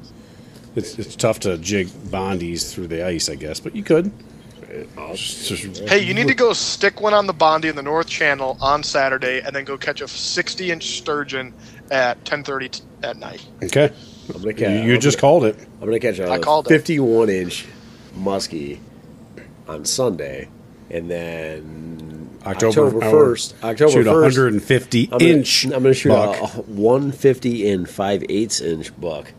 It's, 0.75 0.97
it's 0.97 1.15
tough 1.15 1.39
to 1.41 1.57
jig 1.57 1.87
Bondys 1.87 2.73
through 2.73 2.87
the 2.87 3.05
ice, 3.05 3.29
I 3.29 3.35
guess, 3.35 3.59
but 3.59 3.75
you 3.75 3.83
could. 3.83 4.11
Just- 5.13 5.47
just- 5.49 5.87
Hey, 5.87 6.03
you 6.03 6.13
need 6.15 6.27
to 6.29 6.33
go 6.33 6.51
stick 6.53 6.99
one 6.99 7.13
on 7.13 7.27
the 7.27 7.33
Bondy 7.33 7.67
in 7.67 7.75
the 7.75 7.83
North 7.83 8.07
Channel 8.07 8.57
on 8.59 8.81
Saturday, 8.81 9.39
and 9.45 9.55
then 9.55 9.65
go 9.65 9.77
catch 9.77 10.01
a 10.01 10.05
60-inch 10.05 10.97
sturgeon 10.97 11.53
at 11.91 12.23
10:30 12.25 12.69
t- 12.71 12.81
at 13.03 13.17
night. 13.17 13.45
Okay. 13.63 13.91
I'm 14.33 14.41
gonna 14.41 14.47
You, 14.47 14.53
catch. 14.53 14.85
you 14.85 14.97
just 14.97 15.19
called 15.19 15.45
it. 15.45 15.55
I'm 15.79 15.87
gonna 15.87 15.99
catch 15.99 16.19
I 16.19 16.37
a 16.37 16.39
called 16.39 16.67
51 16.67 17.29
inch 17.29 17.65
muskie 18.17 18.79
on 19.67 19.85
Sunday, 19.85 20.47
and 20.89 21.11
then 21.11 22.29
October, 22.45 22.87
October 22.87 23.05
1st. 23.05 23.53
October 23.63 23.91
shoot 23.91 24.05
1st. 24.07 24.13
150 24.13 25.03
I'm 25.11 25.17
gonna, 25.19 25.23
inch. 25.31 25.65
I'm 25.65 25.71
gonna 25.71 25.93
shoot 25.93 26.09
buck. 26.09 26.35
a 26.41 26.61
150 26.61 27.69
and 27.69 27.87
5 27.89 28.23
eighths 28.29 28.59
inch 28.61 28.99
buck. 28.99 29.31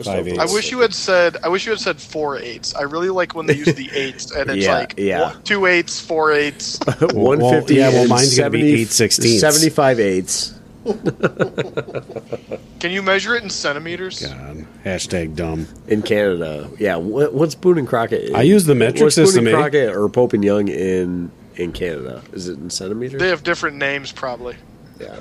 Just 0.00 0.08
Five 0.08 0.26
over- 0.26 0.40
I 0.40 0.46
wish 0.46 0.70
you 0.70 0.78
had 0.80 0.94
said. 0.94 1.36
I 1.44 1.48
wish 1.48 1.66
you 1.66 1.72
had 1.72 1.78
said 1.80 2.00
four 2.00 2.38
eighths. 2.38 2.74
I 2.74 2.82
really 2.82 3.10
like 3.10 3.34
when 3.34 3.44
they 3.44 3.54
use 3.56 3.74
the 3.74 3.90
eights, 3.94 4.30
and 4.30 4.48
it's 4.50 4.64
Yeah, 4.64 4.74
like 4.78 4.94
yeah. 4.96 5.20
one- 5.34 5.42
two 5.42 5.66
eighths, 5.66 6.00
four 6.00 6.32
eighths. 6.32 6.78
150. 7.00 7.74
yeah, 7.74 7.88
well, 7.90 8.00
and 8.00 8.08
mine's 8.08 8.34
gonna 8.34 8.48
be 8.48 8.60
70 8.62 8.80
eight 8.80 8.88
sixteenths. 8.88 9.40
75 9.42 10.00
eighths. 10.00 10.54
Can 12.80 12.90
you 12.90 13.02
measure 13.02 13.34
it 13.34 13.42
in 13.42 13.50
centimeters? 13.50 14.24
God, 14.24 14.66
hashtag 14.84 15.36
dumb. 15.36 15.66
in 15.86 16.00
Canada. 16.00 16.70
Yeah, 16.78 16.96
what, 16.96 17.34
what's 17.34 17.54
Boone 17.54 17.76
and 17.76 17.86
Crockett? 17.86 18.34
I 18.34 18.40
use 18.40 18.64
the 18.64 18.74
metric 18.74 19.02
what's 19.02 19.14
system, 19.16 19.44
Boone 19.44 19.54
eh? 19.54 19.56
and 19.56 19.62
Crockett 19.62 19.94
or 19.94 20.08
Pope 20.08 20.32
and 20.32 20.42
Young 20.42 20.68
in 20.68 21.30
in 21.56 21.72
Canada? 21.72 22.22
Is 22.32 22.48
it 22.48 22.58
in 22.58 22.70
centimeters? 22.70 23.20
They 23.20 23.28
have 23.28 23.42
different 23.42 23.76
names, 23.76 24.12
probably. 24.12 24.56
yeah. 24.98 25.20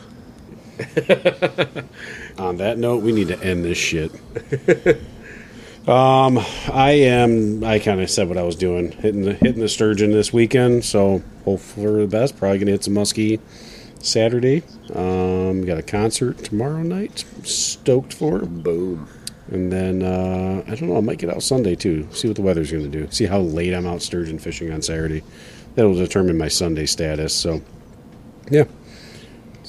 On 2.38 2.58
that 2.58 2.78
note, 2.78 3.04
we 3.04 3.12
need 3.12 3.28
to 3.30 3.44
end 3.44 3.66
this 3.66 3.78
shit. 3.78 4.12
um, 5.88 6.40
I 6.72 6.92
am. 6.92 7.64
I 7.64 7.80
kind 7.80 8.02
of 8.02 8.10
said 8.10 8.30
what 8.30 8.38
I 8.38 8.44
was 8.44 8.56
doing, 8.56 8.92
hitting 8.94 9.24
the 9.24 9.34
hitting 9.34 9.62
the 9.62 9.70
sturgeon 9.70 10.12
this 10.12 10.32
weekend. 10.32 10.86
So 10.86 11.22
hope 11.46 11.60
for 11.60 11.92
the 12.02 12.08
best. 12.08 12.38
Probably 12.38 12.60
gonna 12.60 12.72
hit 12.72 12.86
some 12.86 12.94
muskie 12.94 13.40
Saturday. 14.00 14.64
Um, 14.94 15.66
got 15.66 15.78
a 15.78 15.84
concert 15.84 16.38
tomorrow 16.40 16.84
night. 16.84 17.26
Stoked 17.44 18.14
for. 18.14 18.40
Boom. 18.40 19.08
And 19.52 19.72
then 19.72 20.04
uh, 20.04 20.64
I 20.68 20.76
don't 20.76 20.90
know. 20.90 20.98
I 20.98 21.02
might 21.02 21.18
get 21.18 21.30
out 21.30 21.42
Sunday 21.44 21.76
too. 21.76 22.08
See 22.12 22.28
what 22.28 22.36
the 22.36 22.44
weather's 22.44 22.72
going 22.72 22.90
to 22.90 22.90
do. 22.90 23.10
See 23.12 23.26
how 23.26 23.40
late 23.40 23.74
I'm 23.74 23.88
out 23.88 24.02
sturgeon 24.02 24.40
fishing 24.40 24.72
on 24.72 24.82
Saturday. 24.82 25.24
That'll 25.76 25.96
determine 25.96 26.38
my 26.38 26.48
Sunday 26.48 26.86
status. 26.86 27.34
So, 27.34 27.62
yeah. 28.50 28.66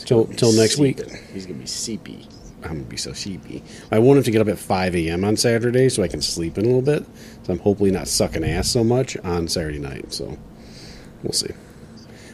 Till 0.04 0.26
till 0.26 0.52
next 0.52 0.78
week. 0.78 1.00
He's 1.32 1.46
gonna 1.46 1.58
be 1.58 1.66
seepy. 1.66 2.26
I'm 2.62 2.72
gonna 2.72 2.82
be 2.84 2.96
so 2.96 3.12
sheepy. 3.12 3.62
I 3.90 3.98
want 3.98 4.18
him 4.18 4.24
to 4.24 4.30
get 4.30 4.40
up 4.42 4.48
at 4.48 4.58
5 4.58 4.94
a.m. 4.94 5.24
on 5.24 5.36
Saturday 5.36 5.88
so 5.88 6.02
I 6.02 6.08
can 6.08 6.20
sleep 6.20 6.58
in 6.58 6.64
a 6.64 6.66
little 6.66 6.82
bit. 6.82 7.04
So 7.44 7.52
I'm 7.52 7.58
hopefully 7.58 7.90
not 7.90 8.08
sucking 8.08 8.44
ass 8.44 8.68
so 8.68 8.84
much 8.84 9.16
on 9.18 9.48
Saturday 9.48 9.78
night. 9.78 10.12
So 10.12 10.36
we'll 11.22 11.32
see. 11.32 11.52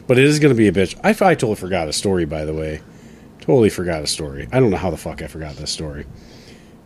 But 0.07 0.19
it 0.19 0.25
is 0.25 0.39
gonna 0.39 0.55
be 0.55 0.69
a 0.69 0.73
bitch. 0.73 0.97
I, 1.05 1.11
I 1.11 1.35
totally 1.35 1.57
forgot 1.57 1.89
a 1.89 1.93
story, 1.93 2.25
by 2.25 2.45
the 2.45 2.55
way. 2.55 2.81
Totally 3.41 3.71
forgot 3.71 4.03
a 4.03 4.07
story. 4.07 4.49
I 4.53 4.59
don't 4.59 4.71
know 4.71 4.77
how 4.77 4.91
the 4.91 4.97
fuck 4.97 5.23
I 5.23 5.29
forgot 5.29 5.57
this 5.57 5.71
story. 5.71 6.07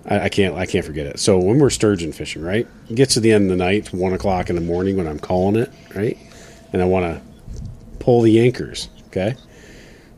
I, 0.06 0.20
I 0.20 0.28
can't. 0.28 0.54
I 0.56 0.66
can't 0.66 0.84
forget 0.84 1.06
it. 1.06 1.18
So 1.18 1.38
when 1.38 1.58
we're 1.58 1.70
sturgeon 1.70 2.12
fishing, 2.12 2.42
right? 2.42 2.66
It 2.88 2.94
gets 2.94 3.14
to 3.14 3.20
the 3.20 3.32
end 3.32 3.50
of 3.50 3.58
the 3.58 3.64
night, 3.64 3.92
one 3.92 4.12
o'clock 4.12 4.50
in 4.50 4.56
the 4.56 4.62
morning 4.62 4.96
when 4.96 5.06
I'm 5.06 5.18
calling 5.18 5.56
it, 5.56 5.70
right? 5.94 6.18
And 6.72 6.82
I 6.82 6.84
want 6.84 7.06
to 7.06 7.22
pull 7.98 8.22
the 8.22 8.40
anchors. 8.40 8.88
Okay. 9.08 9.34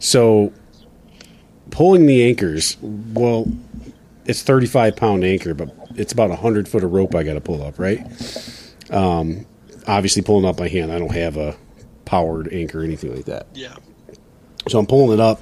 So 0.02 0.52
pulling 1.70 2.06
the 2.06 2.24
anchors, 2.24 2.76
well, 2.82 3.46
it's 4.24 4.42
35 4.42 4.96
pound 4.96 5.22
anchor, 5.22 5.54
but 5.54 5.72
it's 5.94 6.12
about 6.12 6.28
100 6.28 6.68
foot 6.68 6.82
of 6.82 6.92
rope 6.92 7.14
I 7.14 7.22
got 7.22 7.34
to 7.34 7.40
pull 7.40 7.62
up, 7.62 7.78
right? 7.78 8.04
Um, 8.90 9.46
obviously, 9.86 10.22
pulling 10.22 10.44
up 10.44 10.56
by 10.56 10.68
hand. 10.68 10.90
I 10.90 10.98
don't 10.98 11.14
have 11.14 11.36
a 11.36 11.56
powered 12.04 12.52
anchor 12.52 12.80
or 12.80 12.84
anything 12.84 13.14
like 13.14 13.26
that. 13.26 13.46
Yeah. 13.54 13.76
So 14.66 14.80
I'm 14.80 14.86
pulling 14.86 15.16
it 15.16 15.20
up, 15.20 15.40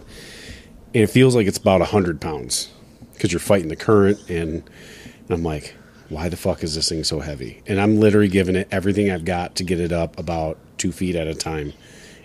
and 0.95 1.05
it 1.05 1.09
feels 1.09 1.35
like 1.35 1.47
it's 1.47 1.59
about 1.59 1.81
100 1.81 2.21
pounds 2.21 2.71
because 3.15 3.33
you're 3.33 3.41
fighting 3.41 3.69
the 3.69 3.77
current. 3.77 4.21
And, 4.29 4.57
and 4.57 5.31
I'm 5.31 5.43
like, 5.43 5.75
why 6.11 6.29
the 6.29 6.37
fuck 6.37 6.63
is 6.63 6.75
this 6.75 6.91
thing 6.91 7.03
so 7.03 7.21
heavy? 7.21 7.63
And 7.67 7.81
I'm 7.81 7.99
literally 7.99 8.29
giving 8.29 8.57
it 8.57 8.69
everything 8.71 9.11
I've 9.11 9.25
got 9.25 9.55
to 9.57 9.65
get 9.65 9.81
it 9.81 9.91
up 9.91 10.19
about 10.19 10.59
two 10.77 10.93
feet 10.93 11.17
at 11.17 11.27
a 11.27 11.35
time. 11.35 11.73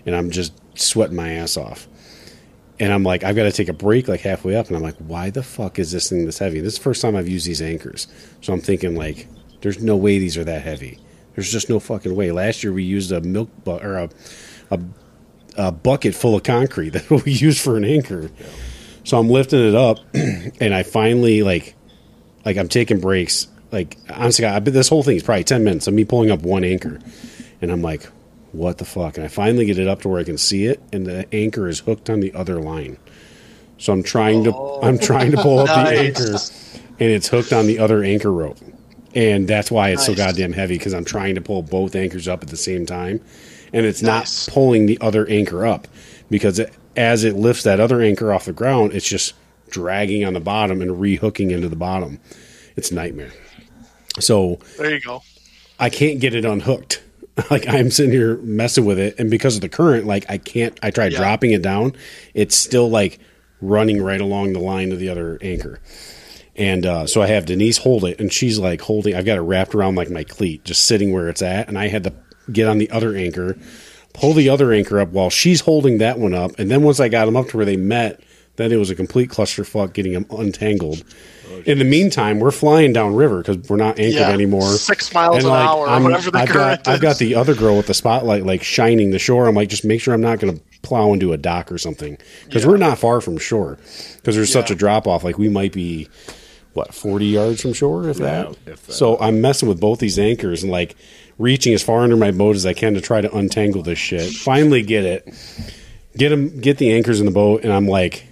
And 0.04 0.14
I'm 0.14 0.30
just 0.30 0.52
sweating 0.78 1.16
my 1.16 1.30
ass 1.30 1.56
off. 1.56 1.88
And 2.78 2.92
I'm 2.92 3.04
like, 3.04 3.24
I've 3.24 3.36
got 3.36 3.44
to 3.44 3.52
take 3.52 3.68
a 3.68 3.72
break 3.72 4.06
like 4.08 4.20
halfway 4.20 4.54
up. 4.54 4.68
And 4.68 4.76
I'm 4.76 4.82
like, 4.82 4.96
why 4.96 5.30
the 5.30 5.42
fuck 5.42 5.78
is 5.78 5.92
this 5.92 6.10
thing 6.10 6.26
this 6.26 6.38
heavy? 6.38 6.60
This 6.60 6.74
is 6.74 6.78
the 6.78 6.84
first 6.84 7.00
time 7.00 7.16
I've 7.16 7.28
used 7.28 7.46
these 7.46 7.62
anchors. 7.62 8.06
So 8.42 8.52
I'm 8.52 8.60
thinking, 8.60 8.94
like, 8.94 9.28
there's 9.62 9.82
no 9.82 9.96
way 9.96 10.18
these 10.18 10.36
are 10.36 10.44
that 10.44 10.62
heavy. 10.62 10.98
There's 11.34 11.50
just 11.50 11.68
no 11.68 11.80
fucking 11.80 12.14
way. 12.14 12.32
Last 12.32 12.62
year 12.62 12.72
we 12.72 12.82
used 12.82 13.12
a 13.12 13.20
milk 13.20 13.50
bu- 13.64 13.78
or 13.78 13.96
a, 13.96 14.10
a, 14.70 14.80
a 15.56 15.72
bucket 15.72 16.14
full 16.14 16.34
of 16.34 16.42
concrete 16.42 16.90
that 16.94 17.10
we 17.10 17.32
used 17.32 17.60
for 17.60 17.76
an 17.76 17.84
anchor. 17.84 18.30
So 19.04 19.18
I'm 19.18 19.28
lifting 19.28 19.68
it 19.68 19.74
up, 19.74 19.98
and 20.14 20.74
I 20.74 20.82
finally 20.82 21.42
like, 21.42 21.74
like 22.44 22.56
I'm 22.56 22.68
taking 22.68 23.00
breaks. 23.00 23.46
Like 23.70 23.96
honestly, 24.10 24.44
I, 24.44 24.58
this 24.58 24.88
whole 24.88 25.02
thing 25.02 25.16
is 25.16 25.22
probably 25.22 25.44
ten 25.44 25.62
minutes 25.62 25.86
of 25.86 25.94
me 25.94 26.04
pulling 26.04 26.30
up 26.30 26.42
one 26.42 26.64
anchor, 26.64 26.98
and 27.60 27.70
I'm 27.70 27.82
like, 27.82 28.06
what 28.56 28.78
the 28.78 28.84
fuck? 28.84 29.16
And 29.16 29.24
I 29.24 29.28
finally 29.28 29.66
get 29.66 29.78
it 29.78 29.86
up 29.88 30.02
to 30.02 30.08
where 30.08 30.20
I 30.20 30.24
can 30.24 30.38
see 30.38 30.66
it, 30.66 30.80
and 30.92 31.06
the 31.06 31.26
anchor 31.34 31.68
is 31.68 31.80
hooked 31.80 32.08
on 32.10 32.20
the 32.20 32.32
other 32.34 32.60
line. 32.60 32.96
So 33.78 33.92
I'm 33.92 34.02
trying 34.02 34.44
to 34.44 34.52
oh. 34.54 34.80
I'm 34.82 34.98
trying 34.98 35.30
to 35.32 35.36
pull 35.36 35.58
up 35.60 35.66
the 35.66 35.74
Nice. 35.84 35.98
anchor, 36.74 36.82
and 36.98 37.10
it's 37.10 37.28
hooked 37.28 37.52
on 37.52 37.66
the 37.66 37.78
other 37.78 38.02
anchor 38.02 38.32
rope, 38.32 38.58
and 39.14 39.46
that's 39.46 39.70
why 39.70 39.90
it's 39.90 40.06
so 40.06 40.14
goddamn 40.14 40.52
heavy 40.54 40.78
because 40.78 40.94
I'm 40.94 41.04
trying 41.04 41.34
to 41.34 41.40
pull 41.40 41.62
both 41.62 41.94
anchors 41.94 42.26
up 42.28 42.42
at 42.42 42.48
the 42.48 42.56
same 42.56 42.86
time, 42.86 43.20
and 43.72 43.84
it's 43.84 44.02
Nice. 44.02 44.46
not 44.48 44.54
pulling 44.54 44.86
the 44.86 44.98
other 45.02 45.26
anchor 45.28 45.66
up 45.66 45.86
because 46.30 46.58
it, 46.58 46.72
as 46.96 47.22
it 47.24 47.36
lifts 47.36 47.64
that 47.64 47.78
other 47.80 48.00
anchor 48.00 48.32
off 48.32 48.46
the 48.46 48.52
ground, 48.54 48.92
it's 48.94 49.06
just 49.06 49.34
dragging 49.68 50.24
on 50.24 50.32
the 50.32 50.40
bottom 50.40 50.80
and 50.80 50.92
rehooking 50.92 51.50
into 51.50 51.68
the 51.68 51.76
bottom. 51.76 52.18
It's 52.76 52.90
a 52.90 52.94
nightmare. 52.94 53.32
So 54.20 54.58
There 54.78 54.94
you 54.94 55.00
go. 55.00 55.22
I 55.78 55.90
can't 55.90 56.20
get 56.20 56.34
it 56.34 56.46
unhooked. 56.46 57.02
Like 57.50 57.68
I'm 57.68 57.90
sitting 57.90 58.12
here 58.12 58.38
messing 58.38 58.84
with 58.86 58.98
it, 58.98 59.16
and 59.18 59.30
because 59.30 59.56
of 59.56 59.60
the 59.60 59.68
current, 59.68 60.06
like 60.06 60.24
I 60.30 60.38
can't. 60.38 60.78
I 60.82 60.90
tried 60.90 61.12
Yeah. 61.12 61.18
dropping 61.18 61.50
it 61.52 61.60
down. 61.62 61.92
It's 62.34 62.56
still 62.56 62.88
like 62.88 63.18
running 63.60 64.02
right 64.02 64.20
along 64.20 64.52
the 64.54 64.58
line 64.60 64.90
of 64.92 64.98
the 64.98 65.08
other 65.10 65.38
anchor. 65.42 65.78
And 66.56 66.86
uh, 66.86 67.06
so 67.06 67.20
I 67.20 67.26
have 67.26 67.44
Denise 67.44 67.76
hold 67.78 68.04
it, 68.04 68.18
and 68.18 68.32
she's 68.32 68.58
like 68.58 68.80
holding. 68.80 69.14
I've 69.14 69.26
got 69.26 69.36
it 69.36 69.42
wrapped 69.42 69.74
around 69.74 69.96
like 69.96 70.08
my 70.10 70.24
cleat, 70.24 70.64
just 70.64 70.84
sitting 70.84 71.12
where 71.12 71.28
it's 71.28 71.42
at. 71.42 71.68
And 71.68 71.78
I 71.78 71.88
had 71.88 72.04
to 72.04 72.14
get 72.50 72.68
on 72.68 72.78
the 72.78 72.88
other 72.90 73.14
anchor, 73.14 73.58
pull 74.14 74.32
the 74.32 74.48
other 74.48 74.72
anchor 74.72 74.98
up 74.98 75.10
while 75.10 75.28
she's 75.28 75.60
holding 75.60 75.98
that 75.98 76.18
one 76.18 76.32
up. 76.32 76.58
And 76.58 76.70
then 76.70 76.82
once 76.82 77.00
I 77.00 77.08
got 77.10 77.26
them 77.26 77.36
up 77.36 77.48
to 77.48 77.56
where 77.58 77.66
they 77.66 77.76
met, 77.76 78.20
then 78.56 78.72
it 78.72 78.76
was 78.76 78.88
a 78.88 78.94
complete 78.94 79.28
clusterfuck 79.28 79.92
getting 79.92 80.14
them 80.14 80.24
untangled. 80.30 81.04
In 81.64 81.78
the 81.78 81.84
meantime, 81.84 82.38
we're 82.40 82.50
flying 82.50 82.92
downriver 82.92 83.38
because 83.38 83.58
we're 83.68 83.76
not 83.76 83.98
anchored 83.98 84.20
Yeah, 84.20 84.30
anymore. 84.30 84.68
six 84.76 85.12
miles 85.12 85.36
And, 85.36 85.44
an 85.46 85.50
like, 85.50 85.68
hour, 85.68 85.88
I'm- 85.88 86.04
whatever 86.04 86.30
the 86.30 86.38
I've 86.38 86.48
current 86.48 86.84
got, 86.84 86.92
I've 86.94 87.00
got 87.00 87.18
the 87.18 87.34
other 87.34 87.54
girl 87.54 87.76
with 87.76 87.86
the 87.86 87.94
spotlight 87.94 88.44
like 88.46 88.62
shining 88.62 89.10
the 89.10 89.18
shore. 89.18 89.46
I'm 89.48 89.54
like, 89.54 89.68
just 89.68 89.84
make 89.84 90.00
sure 90.00 90.14
I'm 90.14 90.20
not 90.20 90.38
going 90.38 90.56
to 90.56 90.62
plow 90.82 91.12
into 91.12 91.32
a 91.32 91.36
dock 91.36 91.72
or 91.72 91.78
something 91.78 92.16
because 92.44 92.62
Yeah. 92.64 92.70
we're 92.70 92.76
not 92.76 92.98
far 92.98 93.20
from 93.20 93.38
shore 93.38 93.78
because 94.16 94.36
there's 94.36 94.52
such 94.52 94.70
a 94.70 94.74
drop 94.74 95.06
off. 95.06 95.24
Like 95.24 95.38
we 95.38 95.48
might 95.48 95.72
be 95.72 96.08
what 96.74 96.94
40 96.94 97.26
yards 97.26 97.62
from 97.62 97.72
shore, 97.72 98.08
if 98.08 98.18
that. 98.18 98.54
if 98.66 98.86
that. 98.86 98.92
So 98.92 99.18
I'm 99.18 99.40
messing 99.40 99.68
with 99.68 99.80
both 99.80 99.98
these 99.98 100.18
anchors 100.18 100.62
and 100.62 100.70
like 100.70 100.94
reaching 101.38 101.72
as 101.74 101.82
far 101.82 102.00
under 102.02 102.16
my 102.16 102.30
boat 102.30 102.54
as 102.54 102.66
I 102.66 102.72
can 102.74 102.94
to 102.94 103.00
try 103.00 103.20
to 103.20 103.34
untangle 103.34 103.82
this 103.82 103.98
shit. 103.98 104.30
Finally, 104.32 104.82
get 104.82 105.04
it. 105.04 105.34
Get 106.16 106.28
them. 106.30 106.60
Get 106.60 106.78
the 106.78 106.92
anchors 106.92 107.18
in 107.20 107.26
the 107.26 107.32
boat, 107.32 107.62
and 107.64 107.72
I'm 107.72 107.86
like, 107.88 108.26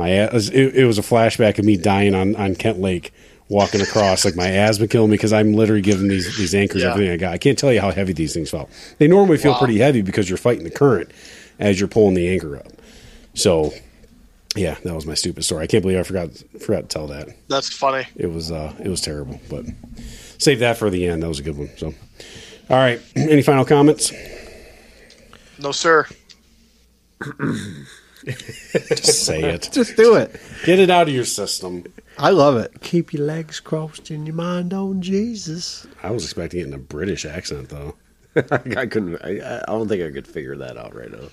my 0.00 0.08
it, 0.10 0.32
it 0.76 0.84
was 0.86 0.98
a 0.98 1.02
flashback 1.02 1.58
of 1.58 1.64
me 1.64 1.76
dying 1.76 2.14
on, 2.14 2.34
on 2.36 2.54
Kent 2.56 2.80
Lake 2.80 3.12
walking 3.48 3.80
across 3.80 4.24
like 4.24 4.36
my 4.36 4.46
asthma 4.48 4.86
killing 4.88 5.10
me 5.10 5.16
because 5.16 5.32
I'm 5.32 5.52
literally 5.54 5.82
giving 5.82 6.08
these 6.08 6.36
these 6.36 6.54
anchors 6.54 6.82
Yeah. 6.82 6.90
everything 6.92 7.12
I 7.12 7.16
got. 7.16 7.32
I 7.34 7.38
can't 7.38 7.58
tell 7.58 7.72
you 7.72 7.80
how 7.80 7.90
heavy 7.90 8.12
these 8.12 8.32
things 8.34 8.50
felt. 8.50 8.70
They 8.98 9.06
normally 9.08 9.38
feel 9.38 9.52
Wow. 9.52 9.58
pretty 9.58 9.78
heavy 9.78 10.02
because 10.02 10.28
you're 10.28 10.38
fighting 10.38 10.64
the 10.64 10.70
current 10.70 11.10
as 11.58 11.78
you're 11.78 11.88
pulling 11.88 12.14
the 12.14 12.28
anchor 12.28 12.56
up. 12.56 12.68
So 13.34 13.72
yeah, 14.56 14.76
that 14.84 14.94
was 14.94 15.06
my 15.06 15.14
stupid 15.14 15.44
story. 15.44 15.62
I 15.64 15.66
can't 15.68 15.82
believe 15.82 15.98
I 15.98 16.02
forgot 16.02 16.30
forgot 16.60 16.80
to 16.82 16.88
tell 16.88 17.06
that. 17.08 17.28
That's 17.48 17.68
funny. 17.72 18.04
It 18.16 18.26
was 18.28 18.50
uh 18.50 18.72
it 18.82 18.88
was 18.88 19.00
terrible, 19.00 19.40
but 19.48 19.64
save 20.38 20.58
that 20.60 20.76
for 20.76 20.90
the 20.90 21.06
end. 21.06 21.22
That 21.22 21.28
was 21.28 21.38
a 21.38 21.42
good 21.42 21.56
one. 21.58 21.70
So 21.76 21.88
all 22.68 22.76
right, 22.76 23.00
any 23.16 23.42
final 23.42 23.64
comments? 23.64 24.12
No, 25.58 25.72
sir. 25.72 26.06
Just 28.26 29.24
say 29.24 29.42
it. 29.42 29.70
Just 29.72 29.96
do 29.96 30.14
it. 30.16 30.40
Get 30.64 30.78
it 30.78 30.90
out 30.90 31.08
of 31.08 31.14
your 31.14 31.24
system. 31.24 31.84
I 32.18 32.30
love 32.30 32.56
it. 32.56 32.80
Keep 32.82 33.12
your 33.12 33.24
legs 33.24 33.60
crossed 33.60 34.10
and 34.10 34.26
your 34.26 34.36
mind 34.36 34.74
on 34.74 35.00
Jesus. 35.00 35.86
I 36.02 36.10
was 36.10 36.24
expecting 36.24 36.60
it 36.60 36.66
in 36.66 36.74
a 36.74 36.78
British 36.78 37.24
accent 37.24 37.70
though. 37.70 37.96
I 38.36 38.86
couldn't. 38.86 39.16
I, 39.24 39.62
I 39.62 39.72
don't 39.72 39.88
think 39.88 40.02
I 40.02 40.10
could 40.10 40.26
figure 40.26 40.56
that 40.56 40.76
out 40.76 40.94
right 40.94 41.10
now. 41.10 41.28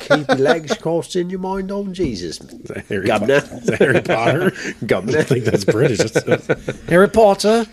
Keep 0.00 0.28
your 0.28 0.38
legs 0.38 0.76
crossed 0.76 1.14
and 1.16 1.30
your 1.30 1.40
mind 1.40 1.70
on 1.70 1.94
Jesus. 1.94 2.40
Harry, 2.88 3.06
Governor. 3.06 3.40
Potter? 3.40 3.76
Harry 3.78 4.02
Potter? 4.02 4.52
Governor. 4.84 5.18
I 5.18 5.22
think 5.22 5.44
that's 5.44 5.64
British. 5.64 5.98
That's, 5.98 6.44
that's, 6.44 6.80
Harry 6.88 7.08
Potter. 7.08 7.66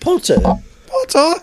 Potter. 0.00 0.40
Potter. 0.86 1.42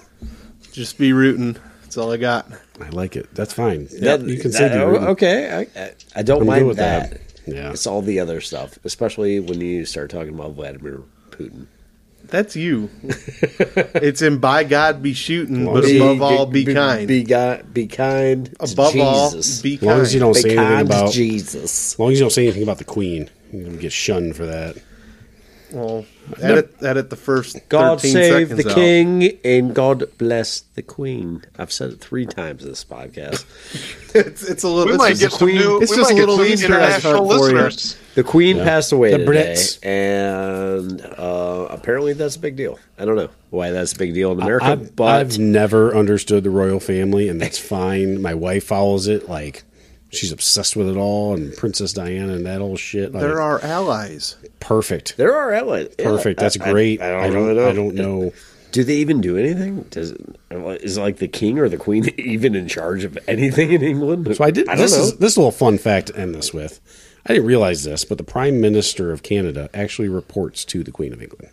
Just 0.72 0.98
be 0.98 1.12
rooting. 1.12 1.58
That's 1.82 1.98
all 1.98 2.12
I 2.12 2.18
got. 2.18 2.48
I 2.82 2.90
like 2.90 3.16
it. 3.16 3.34
That's 3.34 3.54
fine. 3.54 3.88
Yeah, 3.92 4.18
That- 4.18 4.28
you 4.28 4.38
can 4.40 4.52
say 4.52 4.68
that- 4.70 4.78
be 4.78 4.84
rude. 4.84 5.02
Oh, 5.04 5.08
okay. 5.12 5.68
I, 5.76 5.82
I, 5.82 5.92
I 6.18 6.22
don't 6.24 6.42
I'm 6.42 6.48
mind 6.48 6.68
with 6.68 6.78
that. 6.78 7.12
that. 7.12 7.22
Yeah. 7.48 7.72
It's 7.72 7.86
all 7.88 8.02
the 8.02 8.20
other 8.20 8.42
stuff, 8.42 8.78
especially 8.84 9.40
when 9.40 9.62
you 9.62 9.86
start 9.86 10.10
talking 10.10 10.34
about 10.34 10.54
Vladimir 10.54 11.02
Putin. 11.30 11.68
That's 12.26 12.56
you. 12.56 12.90
it's 13.04 14.24
in 14.24 14.40
by 14.40 14.64
God 14.64 15.04
be 15.04 15.14
shooting, 15.14 15.64
but 15.66 15.84
Be- 15.84 15.98
above 16.00 16.22
all 16.24 16.46
be, 16.48 16.66
kind. 16.66 17.08
Be, 17.08 17.24
gi- 17.24 17.62
be 17.72 17.86
kind. 17.86 18.48
to 18.48 18.72
above 18.74 18.98
all 19.00 19.30
Jesus. 19.32 19.62
be 19.62 19.76
As 19.76 19.82
long 19.84 20.02
as 20.02 20.14
you 20.16 20.20
don't 20.20 20.34
Be 20.34 20.42
say 20.42 20.50
anything 20.58 20.66
kind 20.66 20.90
to 20.90 20.96
about, 20.96 21.10
as 21.10 21.16
Jesus. 21.16 22.00
long 22.00 22.12
as 22.12 22.18
you 22.18 22.24
don't 22.24 22.32
say 22.32 22.44
anything 22.46 22.64
about 22.64 22.80
the 22.80 22.84
Queen, 22.84 23.30
you're 23.54 23.66
gonna 23.66 23.78
get 23.78 23.92
shunned 23.94 24.36
for 24.36 24.48
that. 24.48 24.76
Well, 25.72 26.06
edit, 26.42 26.74
edit 26.84 27.10
the 27.10 27.16
first 27.16 27.68
God 27.70 28.00
save 28.02 28.50
the 28.50 28.68
out. 28.70 28.76
king 28.76 29.38
and 29.44 29.74
God 29.76 30.04
bless 30.18 30.62
the 30.62 30.82
queen. 30.82 31.44
I've 31.58 31.72
said 31.72 31.92
it 31.92 32.00
three 32.00 32.26
times 32.26 32.64
in 32.64 32.70
this 32.70 32.84
podcast. 32.86 33.46
It's, 34.16 34.44
it's 34.44 34.64
a 34.64 34.70
little. 34.70 34.86
We 34.86 34.92
it's 34.94 34.98
might 34.98 35.10
just 35.18 35.20
get 35.20 35.28
a 35.28 35.32
some 35.32 35.46
queen- 35.50 35.58
new. 35.58 35.82
It's 35.82 35.92
we 35.92 35.98
just 35.98 36.10
might 36.14 36.18
a 36.18 36.26
little 36.26 36.38
get 36.38 36.46
some 36.46 36.54
Easter 36.54 36.74
egg 36.76 36.80
international 36.84 37.14
hunt 37.28 37.28
you. 37.28 37.38
listeners. 37.58 37.98
The 38.16 38.24
queen 38.24 38.56
Yeah. 38.56 38.64
passed 38.64 38.94
away 38.94 39.12
The 39.12 39.18
today, 39.26 39.54
Brits. 39.54 39.86
and 39.86 41.02
uh, 41.02 41.68
apparently 41.70 42.14
that's 42.14 42.38
a 42.38 42.40
big 42.40 42.56
deal. 42.56 42.80
I 42.98 43.04
don't 43.04 43.18
know 43.18 43.28
why 43.50 43.72
that's 43.72 43.92
a 43.92 43.98
big 43.98 44.14
deal 44.14 44.32
in 44.32 44.42
America, 44.42 44.68
I've, 44.68 44.96
but 44.96 45.20
I've 45.20 45.38
never 45.38 45.94
understood 45.94 46.46
the 46.46 46.50
royal 46.50 46.80
family, 46.80 47.28
and 47.28 47.42
that's 47.42 47.60
fine. 47.60 48.22
My 48.22 48.34
wife 48.34 48.64
follows 48.64 49.08
it 49.10 49.28
like 49.28 49.64
she's 50.16 50.32
obsessed 50.32 50.76
with 50.76 50.90
it 50.90 50.98
all, 50.98 51.34
and 51.34 51.56
Princess 51.56 51.94
Diana 51.94 52.34
and 52.34 52.46
that 52.46 52.62
old 52.62 52.80
shit. 52.80 53.12
Like, 53.14 53.22
There 53.22 53.42
are 53.42 53.60
allies. 53.64 54.36
perfect, 54.60 55.18
there 55.18 55.36
are 55.36 55.52
allies. 55.54 55.90
Yeah, 56.00 56.06
perfect. 56.06 56.40
That's 56.40 56.60
I- 56.60 56.66
I- 56.68 56.72
great. 56.72 57.02
I, 57.02 57.10
don't 57.10 57.22
I 57.22 57.28
don't, 57.30 57.36
really 57.48 57.56
know. 57.56 57.70
I 57.70 57.74
don't 57.74 57.96
know. 57.96 58.34
Do 58.72 58.84
they 58.84 58.96
even 58.96 59.22
do 59.22 59.38
anything? 59.38 59.84
Does 59.84 60.12
it, 60.12 60.36
is 60.52 60.98
like 60.98 61.18
the 61.20 61.30
king 61.30 61.60
or 61.60 61.70
the 61.70 61.78
queen 61.78 62.10
even 62.18 62.56
in 62.56 62.68
charge 62.68 63.06
of 63.06 63.18
anything 63.26 63.72
in 63.72 63.82
England? 63.82 64.36
So 64.36 64.44
I 64.44 64.52
did. 64.52 64.68
I 64.68 64.74
don't 64.76 64.82
this 64.82 64.98
know. 64.98 65.04
is 65.04 65.18
this 65.18 65.32
is 65.32 65.38
a 65.38 65.40
little 65.40 65.52
fun 65.54 65.78
fact 65.78 66.08
to 66.08 66.18
end 66.18 66.36
this 66.36 66.54
with. 66.54 66.82
I 67.26 67.34
didn't 67.34 67.48
realize 67.48 67.86
this, 67.86 68.04
but 68.04 68.18
the 68.18 68.26
Prime 68.26 68.60
Minister 68.60 69.14
of 69.14 69.24
Canada 69.24 69.70
actually 69.74 70.10
reports 70.10 70.66
to 70.66 70.84
the 70.84 70.92
Queen 70.92 71.14
of 71.14 71.22
England. 71.22 71.52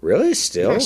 really 0.00 0.32
still. 0.32 0.78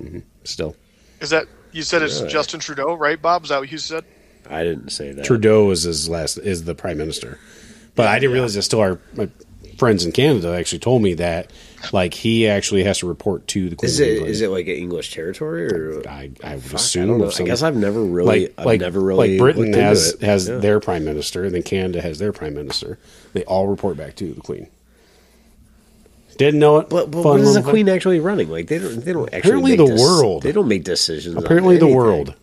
hmm 0.00 0.20
Still, 0.44 0.74
Is 1.20 1.28
that 1.30 1.46
you 1.72 1.82
said 1.82 2.00
it's 2.02 2.18
Really? 2.20 2.32
Justin 2.32 2.60
Trudeau, 2.60 2.94
right, 2.94 3.20
Bob? 3.20 3.42
Is 3.44 3.50
that 3.50 3.60
what 3.60 3.70
you 3.70 3.76
said? 3.78 4.04
I 4.50 4.64
didn't 4.64 4.90
say 4.90 5.12
that. 5.12 5.24
Trudeau 5.24 5.70
is 5.70 5.82
his 5.84 6.08
last 6.08 6.38
is 6.38 6.64
the 6.64 6.74
Prime 6.74 6.98
Minister, 6.98 7.38
but 7.94 8.06
I 8.08 8.18
didn't 8.18 8.32
realize 8.32 8.54
that. 8.54 8.62
Still, 8.62 8.80
our 8.80 8.98
my 9.14 9.28
friends 9.78 10.04
in 10.06 10.12
Canada 10.12 10.56
actually 10.56 10.78
told 10.78 11.02
me 11.02 11.14
that, 11.14 11.50
like 11.92 12.14
he 12.14 12.48
actually 12.48 12.84
has 12.84 12.98
to 13.00 13.06
report 13.08 13.46
to 13.48 13.68
the 13.68 13.76
Queen 13.76 13.88
Is 13.90 14.00
of 14.00 14.06
it 14.06 14.10
England. 14.12 14.30
is 14.30 14.40
it 14.40 14.48
like 14.48 14.66
an 14.68 14.74
English 14.76 15.12
territory 15.12 15.66
or? 15.68 16.08
I, 16.08 16.30
I 16.42 16.54
would 16.54 16.64
Fuck, 16.64 16.74
assume. 16.80 17.14
I, 17.14 17.18
don't 17.18 17.40
I 17.40 17.44
guess 17.44 17.62
I've 17.62 17.76
never 17.76 18.02
really, 18.02 18.40
like 18.46 18.54
I've 18.58 18.66
like 18.66 18.80
never 18.80 19.00
really 19.00 19.30
like 19.32 19.38
Britain 19.38 19.72
has 19.74 20.14
it. 20.14 20.22
has 20.22 20.48
Yeah. 20.48 20.56
their 20.58 20.80
prime 20.80 21.04
minister, 21.04 21.44
and 21.44 21.54
then 21.54 21.62
Canada 21.62 22.00
has 22.00 22.18
their 22.18 22.32
prime 22.32 22.54
minister. 22.54 22.98
They 23.34 23.44
all 23.44 23.66
report 23.68 23.96
back 23.98 24.14
to 24.16 24.32
the 24.32 24.40
Queen. 24.40 24.68
Didn't 26.38 26.60
know 26.60 26.78
it. 26.78 26.90
But, 26.90 27.10
but 27.10 27.24
what 27.24 27.40
is 27.40 27.54
the 27.54 27.62
queen 27.62 27.88
actually 27.88 28.20
running? 28.20 28.50
Like 28.50 28.66
they 28.68 28.78
don't 28.78 29.02
they 29.02 29.12
don't 29.14 29.24
actually 29.32 29.38
Apparently 29.40 29.76
make 29.78 29.86
the 29.88 29.94
dec- 29.94 29.98
world. 29.98 30.42
They 30.42 30.52
don't 30.52 30.68
make 30.68 30.84
decisions. 30.84 31.34
thing. 31.34 31.38
on 31.38 31.44
Apparently, 31.44 31.78
the 31.78 31.86
world. 31.88 32.34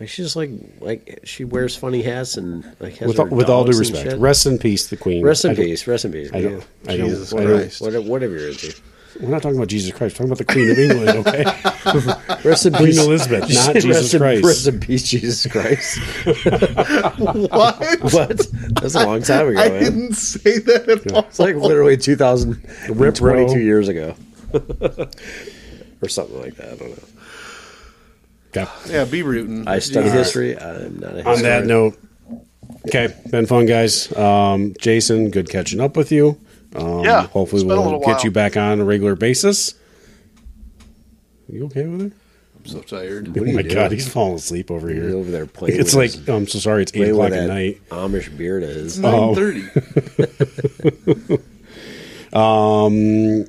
Like 0.00 0.08
she's 0.08 0.24
just 0.26 0.36
like 0.36 0.50
like 0.80 1.20
she 1.24 1.44
wears 1.44 1.76
funny 1.76 2.00
hats 2.00 2.38
and 2.38 2.64
like 2.80 2.96
has 2.96 3.06
With 3.08 3.20
all, 3.20 3.26
with 3.26 3.50
all 3.50 3.64
due 3.64 3.78
respect, 3.78 4.14
rest 4.18 4.46
in 4.46 4.58
peace, 4.58 4.88
the 4.88 4.96
Queen. 4.96 5.22
Rest 5.22 5.44
in 5.44 5.54
peace. 5.54 5.86
Rest 5.86 6.06
in 6.06 6.12
peace. 6.12 6.30
I 6.32 6.40
don't. 6.40 6.64
I 6.88 6.96
don't. 6.96 7.08
Jesus 7.10 7.34
I 7.34 7.44
don't. 7.44 7.58
Christ. 7.58 7.80
whatever, 7.82 8.08
whatever 8.08 8.38
you're 8.38 8.48
into. 8.48 8.74
We're 9.20 9.28
not 9.28 9.42
talking 9.42 9.58
about 9.58 9.68
Jesus 9.68 9.92
Christ. 9.92 10.18
We're 10.18 10.28
talking 10.28 10.32
about 10.32 10.38
the 10.38 10.44
Queen 10.52 10.70
of 10.70 10.78
England. 10.78 11.26
Okay, 11.26 12.44
Rest 12.48 12.64
in 12.64 12.72
Queen 12.72 12.86
peace, 12.86 12.98
Elizabeth, 12.98 13.40
not 13.52 13.74
Jesus 13.74 13.84
rest 13.84 14.14
in- 14.14 14.20
Christ. 14.20 14.44
Rest 14.44 14.66
in 14.68 14.80
peace, 14.80 15.02
Jesus 15.10 15.46
Christ. 15.46 15.98
What? 17.20 18.00
what? 18.12 18.46
That's 18.80 18.94
a 18.94 19.04
long 19.04 19.22
time 19.22 19.48
ago. 19.48 19.60
I 19.60 19.68
man. 19.68 19.82
didn't 19.82 20.14
say 20.14 20.58
that 20.60 20.88
at 20.88 21.12
all. 21.12 21.24
It's 21.24 21.38
like 21.38 21.56
literally 21.56 21.98
2000, 21.98 22.54
22 23.14 23.58
years 23.60 23.88
ago, 23.88 24.14
or 26.00 26.08
something 26.08 26.40
like 26.40 26.54
that. 26.56 26.72
I 26.72 26.76
don't 26.76 26.90
know. 26.90 27.19
Okay. 28.56 28.66
Yeah, 28.88 29.04
be 29.04 29.22
rooting. 29.22 29.68
I 29.68 29.78
study 29.78 30.06
Jesus. 30.06 30.26
history. 30.26 30.58
I'm 30.58 30.98
not 30.98 31.12
a 31.12 31.16
history 31.16 31.32
On 31.32 31.42
that 31.42 31.66
note, 31.66 31.98
okay, 32.88 33.14
been 33.30 33.46
fun, 33.46 33.66
guys. 33.66 34.14
Um, 34.16 34.74
Jason, 34.80 35.30
good 35.30 35.48
catching 35.48 35.80
up 35.80 35.96
with 35.96 36.10
you. 36.12 36.38
Um, 36.74 37.04
Yeah, 37.04 37.26
hopefully 37.28 37.62
it's 37.62 37.68
been 37.68 37.78
a 37.78 37.80
we'll 37.80 37.98
get 38.00 38.06
while. 38.08 38.20
you 38.24 38.30
back 38.30 38.56
on 38.56 38.80
a 38.80 38.84
regular 38.84 39.14
basis. 39.16 39.74
You 41.48 41.66
okay 41.66 41.86
with 41.86 42.02
it? 42.02 42.12
I'm 42.58 42.66
so 42.66 42.80
tired. 42.80 43.28
What 43.28 43.48
oh 43.48 43.52
my 43.52 43.62
doing? 43.62 43.74
god, 43.74 43.92
he's 43.92 44.08
falling 44.08 44.34
asleep 44.34 44.70
over 44.70 44.88
He's 44.88 44.98
here. 45.02 45.16
over 45.16 45.30
there 45.30 45.46
playing. 45.46 45.80
It's 45.80 45.94
like 45.94 46.12
his- 46.12 46.28
I'm 46.28 46.46
so 46.46 46.58
sorry. 46.58 46.82
It's 46.82 46.92
eight 46.94 47.08
o'clock 47.08 47.32
at 47.32 47.48
night. 47.48 47.80
Amish 47.90 48.36
beard 48.36 48.62
is 48.62 48.96
his. 48.96 49.04
Oh. 49.04 49.32
Nine 49.32 49.34
thirty. 49.34 51.38
Um, 52.32 53.44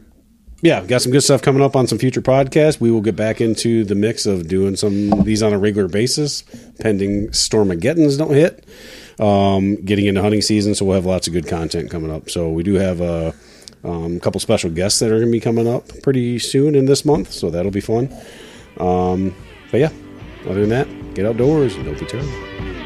yeah, 0.62 0.84
got 0.86 1.02
some 1.02 1.12
good 1.12 1.22
stuff 1.24 1.42
coming 1.42 1.62
up 1.62 1.76
on 1.76 1.88
some 1.88 1.98
future 1.98 2.22
podcasts. 2.22 2.80
We 2.80 2.92
will 2.92 3.02
get 3.02 3.16
back 3.16 3.42
into 3.42 3.84
the 3.84 3.96
mix 3.96 4.26
of 4.26 4.48
doing 4.48 4.76
some 4.76 5.12
of 5.14 5.26
these 5.26 5.42
on 5.42 5.54
a 5.54 5.60
regular 5.60 5.88
basis, 5.88 6.44
pending 6.80 7.30
Stormageddons 7.30 8.18
don't 8.18 8.34
hit. 8.34 8.66
Um, 9.20 9.76
getting 9.76 10.06
into 10.06 10.22
hunting 10.22 10.42
season, 10.42 10.74
so 10.74 10.86
we'll 10.86 10.96
have 10.96 11.06
lots 11.06 11.28
of 11.28 11.34
good 11.34 11.48
content 11.48 11.92
coming 11.92 12.12
up. 12.12 12.30
So 12.30 12.50
we 12.50 12.64
do 12.64 12.76
have 12.76 13.02
a 13.02 13.36
um, 13.84 14.20
couple 14.20 14.40
special 14.40 14.70
guests 14.70 15.00
that 15.00 15.08
are 15.08 15.20
going 15.20 15.28
to 15.28 15.32
be 15.32 15.40
coming 15.40 15.68
up 15.68 15.88
pretty 16.02 16.40
soon 16.40 16.76
in 16.76 16.86
this 16.86 17.06
month, 17.06 17.32
so 17.32 17.50
that'll 17.50 17.72
be 17.72 17.82
fun. 17.82 18.10
Um, 18.80 19.36
but 19.70 19.80
yeah, 19.80 19.92
other 20.48 20.66
than 20.66 20.70
that, 20.70 21.14
get 21.14 21.26
outdoors 21.26 21.76
and 21.76 21.86
don't 21.86 22.00
be 22.00 22.06
terrible. 22.06 22.81